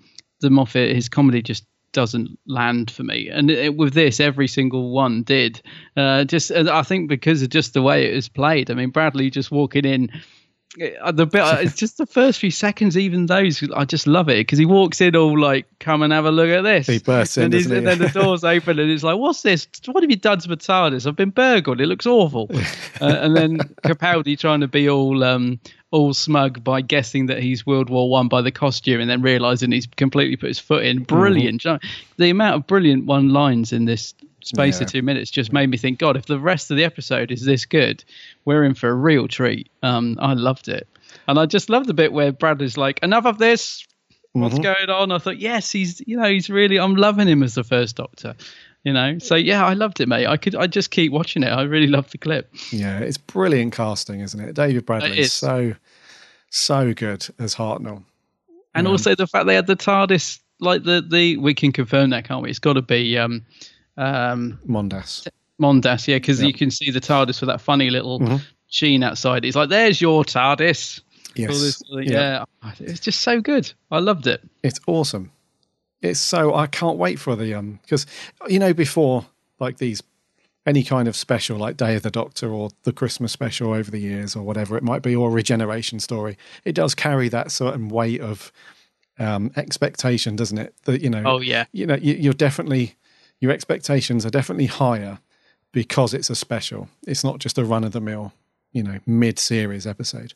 the 0.42 0.48
moffat 0.48 0.94
his 0.94 1.08
comedy 1.08 1.42
just 1.42 1.64
doesn't 1.92 2.38
land 2.46 2.90
for 2.90 3.02
me. 3.02 3.28
And 3.28 3.50
it, 3.50 3.76
with 3.76 3.94
this 3.94 4.20
every 4.20 4.48
single 4.48 4.90
one 4.90 5.22
did. 5.22 5.62
Uh 5.96 6.24
just 6.24 6.50
i 6.50 6.82
think 6.82 7.08
because 7.08 7.42
of 7.42 7.50
just 7.50 7.74
the 7.74 7.82
way 7.82 8.10
it 8.10 8.14
was 8.14 8.28
played 8.28 8.70
i 8.70 8.74
mean 8.74 8.90
bradley 8.90 9.30
just 9.30 9.50
walking 9.50 9.84
in 9.84 10.10
the 10.76 11.26
bit 11.26 11.42
it's 11.62 11.74
just 11.84 11.98
the 11.98 12.06
first 12.06 12.38
few 12.40 12.50
seconds 12.50 12.96
even 12.96 13.26
those 13.26 13.62
i 13.76 13.84
just 13.84 14.06
love 14.06 14.28
it 14.30 14.38
because 14.38 14.58
he 14.58 14.64
walks 14.64 15.00
in 15.02 15.14
all 15.14 15.38
like 15.38 15.66
come 15.78 16.02
and 16.02 16.12
have 16.12 16.24
a 16.24 16.30
look 16.30 16.48
at 16.48 16.62
this. 16.62 16.86
He 16.86 16.98
bursts 16.98 17.36
in, 17.36 17.44
and, 17.44 17.54
he's- 17.54 17.66
he? 17.68 17.76
and 17.76 17.86
then 17.86 17.98
the 17.98 18.08
doors 18.08 18.44
open 18.44 18.78
and 18.78 18.90
it's 18.90 19.02
like 19.02 19.18
what's 19.18 19.42
this? 19.42 19.66
What 19.86 20.02
have 20.02 20.10
you 20.10 20.16
done 20.16 20.38
to 20.38 20.48
my 20.48 20.54
TARDIS? 20.54 21.06
I've 21.06 21.16
been 21.16 21.30
burgled. 21.30 21.80
It 21.80 21.86
looks 21.86 22.06
awful. 22.06 22.48
Uh, 23.00 23.06
and 23.20 23.36
then 23.36 23.58
Capaldi 23.82 24.38
trying 24.38 24.60
to 24.60 24.68
be 24.68 24.88
all 24.88 25.24
um 25.24 25.58
all 25.90 26.14
smug 26.14 26.62
by 26.62 26.80
guessing 26.80 27.26
that 27.26 27.42
he's 27.42 27.66
World 27.66 27.90
War 27.90 28.08
One 28.08 28.28
by 28.28 28.42
the 28.42 28.52
costume 28.52 29.00
and 29.00 29.10
then 29.10 29.22
realizing 29.22 29.72
he's 29.72 29.88
completely 29.88 30.36
put 30.36 30.46
his 30.48 30.60
foot 30.60 30.84
in. 30.84 31.02
Brilliant 31.02 31.62
Mm-hmm. 31.62 31.68
You 31.68 31.74
know, 31.74 31.78
the 32.18 32.30
amount 32.30 32.56
of 32.56 32.66
brilliant 32.68 33.06
one 33.06 33.30
lines 33.30 33.72
in 33.72 33.86
this 33.86 34.14
space 34.42 34.80
Yeah. 34.80 34.84
of 34.86 34.92
two 34.92 35.02
minutes 35.02 35.30
just 35.30 35.52
made 35.52 35.68
me 35.70 35.76
think 35.76 35.98
God 35.98 36.16
if 36.16 36.26
the 36.26 36.38
rest 36.40 36.70
of 36.70 36.76
the 36.76 36.84
episode 36.84 37.30
is 37.30 37.44
this 37.44 37.64
good 37.64 38.04
we're 38.44 38.64
in 38.64 38.74
for 38.74 38.88
a 38.88 38.94
real 38.94 39.28
treat 39.28 39.68
um 39.82 40.18
I 40.20 40.34
loved 40.34 40.68
it 40.68 40.86
and 41.28 41.38
I 41.38 41.46
just 41.46 41.70
love 41.70 41.86
the 41.86 41.94
bit 41.94 42.12
where 42.12 42.32
Bradley's 42.32 42.76
like 42.76 42.98
enough 43.02 43.26
of 43.26 43.38
this 43.38 43.86
what's 44.32 44.58
Mhm. 44.58 44.62
going 44.62 44.88
on. 44.90 45.12
I 45.12 45.18
thought, 45.18 45.38
yes, 45.38 45.70
he's 45.70 46.00
you 46.06 46.16
know 46.16 46.30
he's 46.30 46.48
really 46.48 46.78
I'm 46.78 46.96
loving 46.96 47.28
him 47.28 47.42
as 47.42 47.54
the 47.54 47.62
first 47.64 47.96
Doctor, 47.96 48.34
you 48.82 48.92
know. 48.94 49.18
So 49.18 49.34
yeah, 49.34 49.64
I 49.64 49.74
loved 49.74 50.00
it, 50.00 50.08
mate. 50.08 50.26
I 50.26 50.38
could 50.38 50.54
I 50.54 50.66
just 50.66 50.90
keep 50.90 51.12
watching 51.12 51.42
it. 51.42 51.48
I 51.50 51.62
really 51.64 51.86
loved 51.86 52.12
the 52.12 52.18
clip. 52.18 52.50
Yeah, 52.70 52.98
it's 53.00 53.18
brilliant 53.18 53.74
casting, 53.74 54.20
isn't 54.20 54.40
it? 54.40 54.54
David 54.54 54.86
Bradley 54.86 55.10
It 55.10 55.18
is 55.18 55.26
is. 55.26 55.32
so 55.34 55.74
so 56.50 56.94
good 56.94 57.26
as 57.38 57.54
Hartnell. 57.56 58.04
And 58.74 58.86
Yeah. 58.86 58.90
also 58.90 59.14
the 59.14 59.26
fact 59.26 59.46
they 59.46 59.54
had 59.54 59.66
the 59.66 59.76
TARDIS 59.76 60.40
like 60.60 60.82
the 60.84 61.02
the 61.06 61.36
we 61.36 61.54
can 61.54 61.72
confirm 61.72 62.10
that, 62.10 62.24
can't 62.24 62.42
we? 62.42 62.48
It's 62.50 62.58
got 62.58 62.74
to 62.74 62.82
be 62.82 63.18
um 63.18 63.44
um 63.96 64.58
Mondas. 64.66 65.26
Mondas, 65.60 66.08
yeah, 66.08 66.16
because 66.16 66.40
Yep. 66.40 66.46
you 66.48 66.54
can 66.54 66.70
see 66.70 66.90
the 66.90 67.00
TARDIS 67.00 67.40
with 67.40 67.48
that 67.48 67.60
funny 67.60 67.90
little 67.90 68.18
Mhm. 68.20 68.40
sheen 68.68 69.02
outside. 69.02 69.44
It's 69.44 69.56
like 69.56 69.68
there's 69.68 70.00
your 70.00 70.24
TARDIS. 70.24 71.00
Yes. 71.36 71.60
This- 71.60 71.82
Yeah. 71.90 72.44
yeah, 72.62 72.72
it's 72.80 73.00
just 73.00 73.20
so 73.20 73.40
good. 73.40 73.72
I 73.90 73.98
loved 74.00 74.26
it. 74.26 74.42
It's 74.62 74.80
awesome. 74.86 75.30
It's 76.00 76.18
so 76.20 76.54
I 76.54 76.66
can't 76.66 76.98
wait 76.98 77.18
for 77.18 77.36
the 77.36 77.54
um 77.54 77.78
because 77.82 78.06
you 78.48 78.58
know 78.58 78.72
before 78.74 79.26
like 79.60 79.78
these 79.78 80.02
any 80.66 80.82
kind 80.84 81.08
of 81.08 81.16
special 81.16 81.58
like 81.58 81.76
Day 81.76 81.96
of 81.96 82.02
the 82.02 82.10
Doctor 82.10 82.48
or 82.50 82.70
the 82.84 82.92
Christmas 82.92 83.32
special 83.32 83.72
over 83.72 83.90
the 83.90 83.98
years 83.98 84.36
or 84.36 84.42
whatever 84.42 84.76
it 84.76 84.82
might 84.82 85.02
be 85.02 85.14
or 85.14 85.30
regeneration 85.30 85.98
story, 86.00 86.36
it 86.64 86.74
does 86.74 86.94
carry 86.94 87.28
that 87.28 87.50
certain 87.52 87.88
weight 87.88 88.20
of 88.20 88.52
um 89.18 89.52
expectation, 89.56 90.34
doesn't 90.36 90.58
it? 90.58 90.74
That 90.84 91.02
you 91.02 91.10
know, 91.10 91.22
Oh, 91.24 91.40
yeah. 91.40 91.64
you 91.72 91.86
know, 91.86 91.96
you, 91.96 92.14
you're 92.14 92.32
definitely 92.32 92.94
your 93.42 93.50
expectations 93.50 94.24
are 94.24 94.30
definitely 94.30 94.66
higher 94.66 95.18
because 95.72 96.14
it's 96.14 96.30
a 96.30 96.36
special. 96.36 96.88
It's 97.08 97.24
not 97.24 97.40
just 97.40 97.58
a 97.58 97.64
run 97.64 97.82
of 97.82 97.90
the 97.90 98.00
mill, 98.00 98.32
you 98.70 98.84
know, 98.84 99.00
mid 99.04 99.36
series 99.36 99.84
episode. 99.84 100.32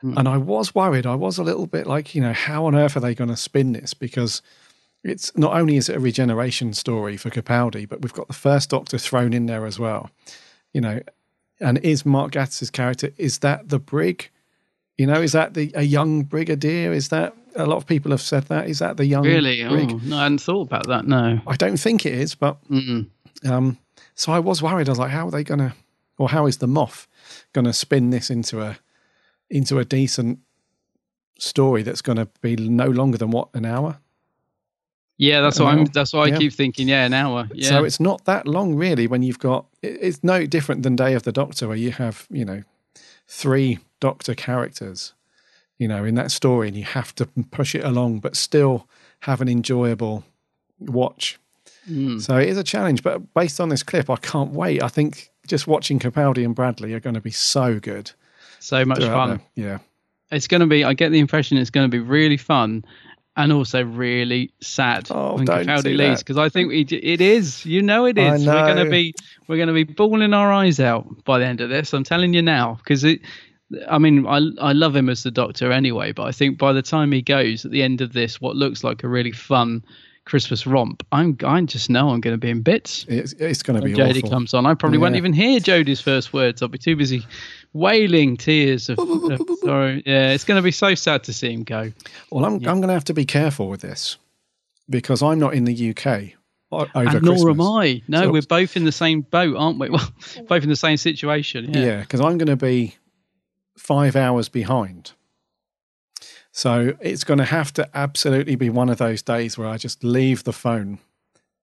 Hmm. 0.00 0.16
And 0.16 0.26
I 0.26 0.38
was 0.38 0.74
worried. 0.74 1.04
I 1.04 1.16
was 1.16 1.36
a 1.36 1.42
little 1.42 1.66
bit 1.66 1.86
like, 1.86 2.14
you 2.14 2.22
know, 2.22 2.32
how 2.32 2.64
on 2.64 2.74
earth 2.74 2.96
are 2.96 3.00
they 3.00 3.14
going 3.14 3.28
to 3.28 3.36
spin 3.36 3.72
this? 3.72 3.92
Because 3.92 4.40
it's 5.04 5.36
not 5.36 5.52
only 5.52 5.76
is 5.76 5.90
it 5.90 5.96
a 5.96 6.00
regeneration 6.00 6.72
story 6.72 7.18
for 7.18 7.28
Capaldi, 7.28 7.86
but 7.86 8.00
we've 8.00 8.14
got 8.14 8.26
the 8.26 8.32
first 8.32 8.70
Doctor 8.70 8.96
thrown 8.96 9.34
in 9.34 9.44
there 9.44 9.66
as 9.66 9.78
well. 9.78 10.08
You 10.72 10.80
know, 10.80 11.00
and 11.60 11.76
is 11.78 12.06
Mark 12.06 12.32
Gatiss's 12.32 12.70
character 12.70 13.10
is 13.18 13.40
that 13.40 13.68
the 13.68 13.78
brig? 13.78 14.30
You 14.96 15.06
know, 15.06 15.20
is 15.20 15.32
that 15.32 15.52
the 15.52 15.72
a 15.74 15.82
young 15.82 16.22
brigadier? 16.22 16.90
Is 16.90 17.10
that 17.10 17.36
a 17.56 17.66
lot 17.66 17.76
of 17.76 17.86
people 17.86 18.10
have 18.12 18.20
said 18.20 18.44
that? 18.44 18.68
Is 18.68 18.78
that 18.80 18.96
the 18.96 19.06
young 19.06 19.24
Really? 19.24 19.62
brig? 19.66 19.90
Oh, 19.92 20.00
no, 20.04 20.18
I 20.18 20.22
hadn't 20.24 20.40
thought 20.40 20.62
about 20.68 20.86
that. 20.88 21.06
No. 21.06 21.40
I 21.46 21.56
don't 21.56 21.76
think 21.78 22.06
it 22.06 22.14
is, 22.14 22.34
but 22.34 22.58
um, 23.44 23.78
so 24.14 24.32
I 24.32 24.38
was 24.38 24.62
worried. 24.62 24.88
I 24.88 24.92
was 24.92 24.98
like, 24.98 25.10
how 25.10 25.26
are 25.28 25.30
they 25.30 25.44
going 25.44 25.60
to, 25.60 25.74
or 26.18 26.28
how 26.28 26.46
is 26.46 26.58
the 26.58 26.66
Moff 26.68 27.06
going 27.52 27.64
to 27.64 27.72
spin 27.72 28.10
this 28.10 28.30
into 28.30 28.60
a 28.62 28.78
into 29.48 29.78
a 29.78 29.84
decent 29.84 30.38
story 31.38 31.82
that's 31.82 32.02
going 32.02 32.16
to 32.18 32.28
be 32.40 32.54
no 32.56 32.86
longer 32.86 33.18
than 33.18 33.30
what 33.30 33.48
an 33.54 33.64
hour? 33.64 33.98
Yeah, 35.16 35.42
that's 35.42 35.58
An 35.58 35.64
what 35.64 35.74
I'm. 35.74 35.84
That's 35.86 36.12
what 36.14 36.32
I 36.32 36.38
keep 36.38 36.52
thinking. 36.52 36.88
Yeah, 36.88 37.04
an 37.04 37.12
hour. 37.12 37.46
Yeah. 37.52 37.68
So 37.68 37.84
it's 37.84 38.00
not 38.00 38.24
that 38.24 38.46
long, 38.46 38.74
really. 38.74 39.06
When 39.06 39.22
you've 39.22 39.38
got, 39.38 39.66
it- 39.82 39.98
it's 40.00 40.24
no 40.24 40.46
different 40.46 40.82
than 40.82 40.96
Day 40.96 41.12
of 41.14 41.24
the 41.24 41.32
Doctor, 41.32 41.68
where 41.68 41.76
you 41.76 41.90
have, 41.92 42.26
you 42.30 42.44
know, 42.44 42.62
three 43.26 43.78
Doctor 44.00 44.34
characters, 44.34 45.12
you 45.80 45.88
know, 45.88 46.04
in 46.04 46.14
that 46.14 46.30
story, 46.30 46.68
and 46.68 46.76
you 46.76 46.84
have 46.84 47.14
to 47.14 47.26
push 47.50 47.74
it 47.74 47.82
along, 47.82 48.20
but 48.20 48.36
still 48.36 48.86
have 49.20 49.40
an 49.40 49.48
enjoyable 49.48 50.22
watch. 50.78 51.40
Mm. 51.90 52.20
So 52.20 52.36
it 52.36 52.50
is 52.50 52.58
a 52.58 52.62
challenge, 52.62 53.02
but 53.02 53.32
based 53.32 53.58
on 53.60 53.70
this 53.70 53.82
clip, 53.82 54.10
I 54.10 54.16
can't 54.16 54.52
wait. 54.52 54.82
I 54.82 54.88
think 54.88 55.30
just 55.46 55.66
watching 55.66 55.98
Capaldi 55.98 56.44
and 56.44 56.54
Bradley 56.54 56.92
are 56.92 57.00
going 57.00 57.14
to 57.14 57.20
be 57.22 57.30
so 57.30 57.80
good. 57.80 58.12
so 58.60 58.84
much 58.84 58.98
fun. 59.00 59.40
the- 59.54 59.62
yeah. 59.62 59.78
It's 60.30 60.46
going 60.46 60.60
to 60.60 60.66
be. 60.66 60.84
I 60.84 60.92
get 60.92 61.08
the 61.08 61.18
impression 61.18 61.56
it's 61.56 61.70
going 61.70 61.90
to 61.90 61.90
be 61.90 61.98
really 61.98 62.36
fun, 62.36 62.84
and 63.36 63.50
also 63.50 63.82
really 63.82 64.52
sad 64.60 65.08
Oh, 65.10 65.36
when 65.36 65.46
don't 65.46 65.66
Capaldi 65.66 65.96
leaves 65.96 66.20
because 66.22 66.36
I 66.36 66.50
think 66.50 66.72
it, 66.72 66.92
it 66.92 67.22
is. 67.22 67.64
You 67.64 67.80
know, 67.80 68.04
it 68.04 68.18
is. 68.18 68.42
Is. 68.42 68.46
We're 68.46 68.74
going 68.74 68.84
to 68.84 68.90
be. 68.90 69.14
We're 69.48 69.56
going 69.56 69.68
to 69.68 69.74
be 69.74 69.84
bawling 69.84 70.34
our 70.34 70.52
eyes 70.52 70.78
out 70.78 71.24
by 71.24 71.38
the 71.38 71.46
end 71.46 71.62
of 71.62 71.70
this. 71.70 71.94
I'm 71.94 72.04
telling 72.04 72.34
you 72.34 72.42
now 72.42 72.74
because 72.74 73.02
it. 73.02 73.22
I 73.88 73.98
mean, 73.98 74.26
I 74.26 74.40
I 74.60 74.72
love 74.72 74.96
him 74.96 75.08
as 75.08 75.22
the 75.22 75.30
Doctor 75.30 75.70
anyway, 75.72 76.12
but 76.12 76.24
I 76.24 76.32
think 76.32 76.58
by 76.58 76.72
the 76.72 76.82
time 76.82 77.12
he 77.12 77.22
goes 77.22 77.64
at 77.64 77.70
the 77.70 77.82
end 77.82 78.00
of 78.00 78.12
this, 78.12 78.40
what 78.40 78.56
looks 78.56 78.82
like 78.84 79.02
a 79.04 79.08
really 79.08 79.32
fun 79.32 79.84
Christmas 80.24 80.66
romp, 80.66 81.04
I'm 81.12 81.36
I 81.44 81.60
just 81.62 81.88
know 81.90 82.10
I'm 82.10 82.20
going 82.20 82.34
to 82.34 82.38
be 82.38 82.50
in 82.50 82.62
bits. 82.62 83.04
It's, 83.08 83.32
it's 83.34 83.62
going 83.62 83.80
to 83.80 83.84
be 83.86 83.94
Jodie 83.94 84.18
awful. 84.18 84.30
comes 84.30 84.54
on. 84.54 84.66
I 84.66 84.74
probably 84.74 84.98
won't 84.98 85.16
even 85.16 85.32
hear 85.32 85.60
Jodie's 85.60 86.00
first 86.00 86.32
words. 86.32 86.62
I'll 86.62 86.68
be 86.68 86.78
too 86.78 86.96
busy 86.96 87.24
wailing 87.72 88.36
tears 88.36 88.88
of, 88.88 88.98
of 88.98 89.40
sorrow. 89.62 90.00
Yeah, 90.04 90.32
it's 90.32 90.44
going 90.44 90.58
to 90.58 90.62
be 90.62 90.72
so 90.72 90.94
sad 90.94 91.24
to 91.24 91.32
see 91.32 91.52
him 91.52 91.62
go. 91.64 91.92
Well, 92.30 92.44
I'm, 92.44 92.54
I'm 92.54 92.60
going 92.80 92.88
to 92.88 92.92
have 92.94 93.04
to 93.04 93.14
be 93.14 93.24
careful 93.24 93.68
with 93.68 93.80
this 93.80 94.16
because 94.88 95.22
I'm 95.22 95.38
not 95.38 95.54
in 95.54 95.64
the 95.64 95.90
UK 95.90 96.32
o- 96.72 96.80
over 96.80 96.90
and 96.94 97.22
nor 97.22 97.34
Christmas. 97.34 97.54
am 97.54 97.60
I. 97.60 98.02
No, 98.08 98.22
So- 98.22 98.32
we're 98.32 98.42
both 98.42 98.76
in 98.76 98.84
the 98.84 98.92
same 98.92 99.22
boat, 99.22 99.56
aren't 99.56 99.78
we? 99.78 99.88
Well, 99.90 100.10
both 100.48 100.62
in 100.62 100.68
the 100.68 100.76
same 100.76 100.96
situation. 100.96 101.72
Yeah. 101.72 101.84
Yeah, 101.84 102.00
because 102.00 102.20
I'm 102.20 102.38
going 102.38 102.48
to 102.48 102.56
be 102.56 102.96
five 103.80 104.14
hours 104.14 104.48
behind. 104.48 105.12
So 106.52 106.94
it's 107.00 107.24
going 107.24 107.38
to 107.38 107.44
have 107.44 107.72
to 107.74 107.88
absolutely 107.94 108.54
be 108.54 108.68
one 108.68 108.90
of 108.90 108.98
those 108.98 109.22
days 109.22 109.56
where 109.56 109.68
I 109.68 109.78
just 109.78 110.04
leave 110.04 110.44
the 110.44 110.52
phone 110.52 110.98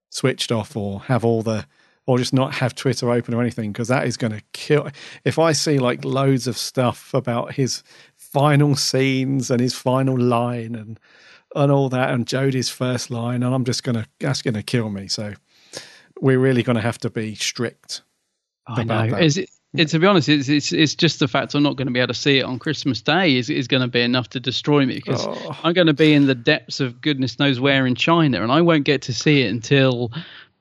switched 0.10 0.51
off 0.51 0.75
or 0.75 1.01
have 1.01 1.23
all 1.23 1.43
the, 1.43 1.65
or 2.06 2.17
just 2.17 2.34
not 2.34 2.56
have 2.56 2.73
Twitter 2.73 3.12
open 3.12 3.34
or 3.34 3.41
anything, 3.41 3.71
because 3.71 3.89
that 3.89 4.08
is 4.08 4.17
going 4.17 4.34
to 4.34 4.41
kill. 4.53 4.89
If 5.25 5.38
I 5.38 5.51
see 5.51 5.77
like 5.77 6.03
loads 6.03 6.47
of 6.47 6.58
stuff 6.58 7.13
about 7.13 7.53
his 7.53 7.84
final 8.15 8.75
scenes 8.75 9.51
and 9.51 9.62
his 9.62 9.75
final 9.75 10.17
line 10.17 10.73
and, 10.73 10.99
and 11.56 11.71
all 11.71 11.89
that, 11.89 12.10
and 12.10 12.25
Jodie's 12.25 12.69
first 12.69 13.12
line, 13.12 13.43
and 13.43 13.53
I'm 13.53 13.65
just 13.65 13.84
going 13.84 13.95
to, 13.95 14.06
that's 14.19 14.41
going 14.41 14.56
to 14.56 14.63
kill 14.63 14.89
me. 14.89 15.08
So 15.08 15.34
we're 16.19 16.39
really 16.39 16.63
going 16.63 16.77
to 16.77 16.82
have 16.82 16.97
to 16.99 17.10
be 17.10 17.36
strict. 17.36 18.01
I 18.65 18.84
know. 18.84 19.12
that. 19.12 19.23
Is 19.23 19.38
it, 19.38 19.49
it, 19.73 19.89
to 19.89 19.99
be 19.99 20.08
honest, 20.08 20.30
it's, 20.30 20.49
it's 20.49 20.71
it's 20.71 20.95
just 20.95 21.19
the 21.19 21.27
fact 21.27 21.53
I'm 21.53 21.63
not 21.63 21.75
going 21.75 21.88
to 21.88 21.93
be 21.93 21.99
able 21.99 22.13
to 22.13 22.19
see 22.19 22.39
it 22.39 22.43
on 22.43 22.58
Christmas 22.60 23.01
Day 23.01 23.36
is 23.38 23.49
is 23.49 23.67
going 23.67 23.82
to 23.82 23.88
be 23.88 24.01
enough 24.01 24.30
to 24.30 24.39
destroy 24.39 24.86
me 24.86 24.95
because 24.95 25.25
Oh. 25.27 25.58
I'm 25.63 25.73
going 25.73 25.88
to 25.88 25.93
be 25.93 26.13
in 26.13 26.27
the 26.27 26.36
depths 26.36 26.80
of 26.80 27.01
goodness 27.01 27.38
knows 27.39 27.60
where 27.60 27.86
in 27.86 27.95
China, 27.95 28.41
and 28.41 28.51
I 28.51 28.62
won't 28.62 28.86
get 28.86 29.01
to 29.03 29.13
see 29.13 29.41
it 29.41 29.49
until 29.49 30.12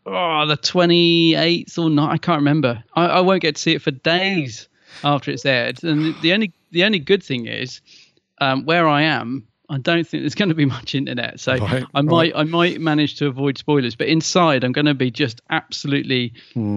oh 0.06 0.46
the 0.46 0.56
28th 0.56 1.78
or 1.78 1.90
not. 1.90 2.10
I 2.10 2.18
can't 2.18 2.38
remember. 2.38 2.82
I, 2.94 3.06
I 3.06 3.20
won't 3.20 3.42
get 3.42 3.56
to 3.56 3.62
see 3.62 3.72
it 3.74 3.82
for 3.82 3.90
days 3.92 4.68
after 5.04 5.30
it's 5.30 5.46
aired. 5.46 5.82
And 5.84 6.14
the 6.22 6.32
only 6.32 6.52
the 6.72 6.84
only 6.84 6.98
good 6.98 7.22
thing 7.22 7.46
is 7.46 7.80
um, 8.40 8.64
where 8.64 8.88
I 8.88 9.02
am. 9.02 9.46
I 9.68 9.78
don't 9.78 10.06
think 10.06 10.22
there's 10.22 10.34
going 10.36 10.50
to 10.50 10.54
be 10.54 10.64
much 10.64 10.94
internet, 10.94 11.40
so 11.40 11.56
Right, 11.56 11.84
I 11.94 12.00
might 12.02 12.32
I 12.36 12.44
might 12.44 12.80
manage 12.80 13.16
to 13.16 13.26
avoid 13.26 13.58
spoilers. 13.58 13.96
But 13.96 14.06
inside, 14.08 14.62
I'm 14.62 14.72
going 14.72 14.86
to 14.86 14.94
be 14.94 15.10
just 15.10 15.40
absolutely 15.50 16.34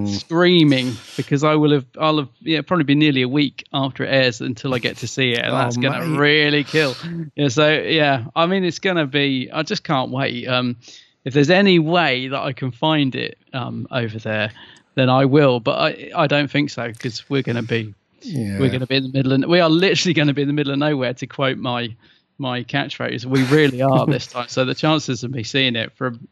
screaming 0.08 0.96
because 1.16 1.44
I 1.44 1.56
will 1.56 1.72
have 1.72 1.86
I'll 2.00 2.18
have 2.18 2.30
yeah 2.40 2.62
probably 2.62 2.84
be 2.86 2.96
nearly 2.96 3.22
a 3.22 3.28
week 3.30 3.64
after 3.74 4.04
it 4.04 4.10
airs 4.10 4.42
until 4.42 4.74
I 4.74 4.80
get 4.80 4.98
to 4.98 5.08
see 5.08 5.34
it, 5.34 5.40
and 5.40 5.54
Oh, 5.54 5.58
that's 5.58 5.78
going 5.78 5.94
to 5.94 6.20
really 6.20 6.64
kill. 6.64 6.98
Yeah, 7.36 7.50
so 7.50 7.72
yeah, 7.72 8.26
I 8.36 8.46
mean 8.46 8.64
it's 8.64 8.80
going 8.80 8.98
to 8.98 9.06
be. 9.06 9.50
I 9.52 9.64
just 9.64 9.84
can't 9.84 10.12
wait. 10.12 10.48
Um, 10.48 10.78
if 11.26 11.34
there's 11.34 11.50
any 11.50 11.80
way 11.80 12.28
that 12.30 12.40
I 12.40 12.54
can 12.54 12.72
find 12.72 13.14
it 13.16 13.38
um 13.54 13.88
over 13.92 14.18
there, 14.18 14.52
then 14.96 15.10
I 15.10 15.26
will. 15.26 15.60
But 15.60 15.78
I 15.80 16.12
I 16.16 16.28
don't 16.28 16.50
think 16.50 16.70
so 16.70 16.88
because 16.88 17.30
we're 17.30 17.44
going 17.44 17.56
to 17.58 17.62
be 17.62 17.94
Yeah. 18.22 18.60
we're 18.60 18.70
going 18.70 18.80
to 18.82 18.88
be 18.88 18.96
in 18.96 19.04
the 19.04 19.12
middle 19.14 19.32
of 19.34 19.44
we 19.50 19.60
are 19.60 19.70
literally 19.70 20.14
going 20.14 20.28
to 20.28 20.34
be 20.34 20.42
in 20.42 20.48
the 20.48 20.54
middle 20.54 20.74
of 20.74 20.80
nowhere 20.80 21.14
to 21.14 21.28
quote 21.28 21.58
my 21.58 21.96
my 22.40 22.64
catchphrase 22.64 23.26
we 23.26 23.44
really 23.46 23.82
are 23.82 24.06
this 24.06 24.28
time. 24.34 24.48
So 24.48 24.66
the 24.66 24.76
chances 24.76 25.24
of 25.24 25.32
me 25.32 25.44
seeing 25.44 25.76
it 25.76 25.92
from 25.96 26.28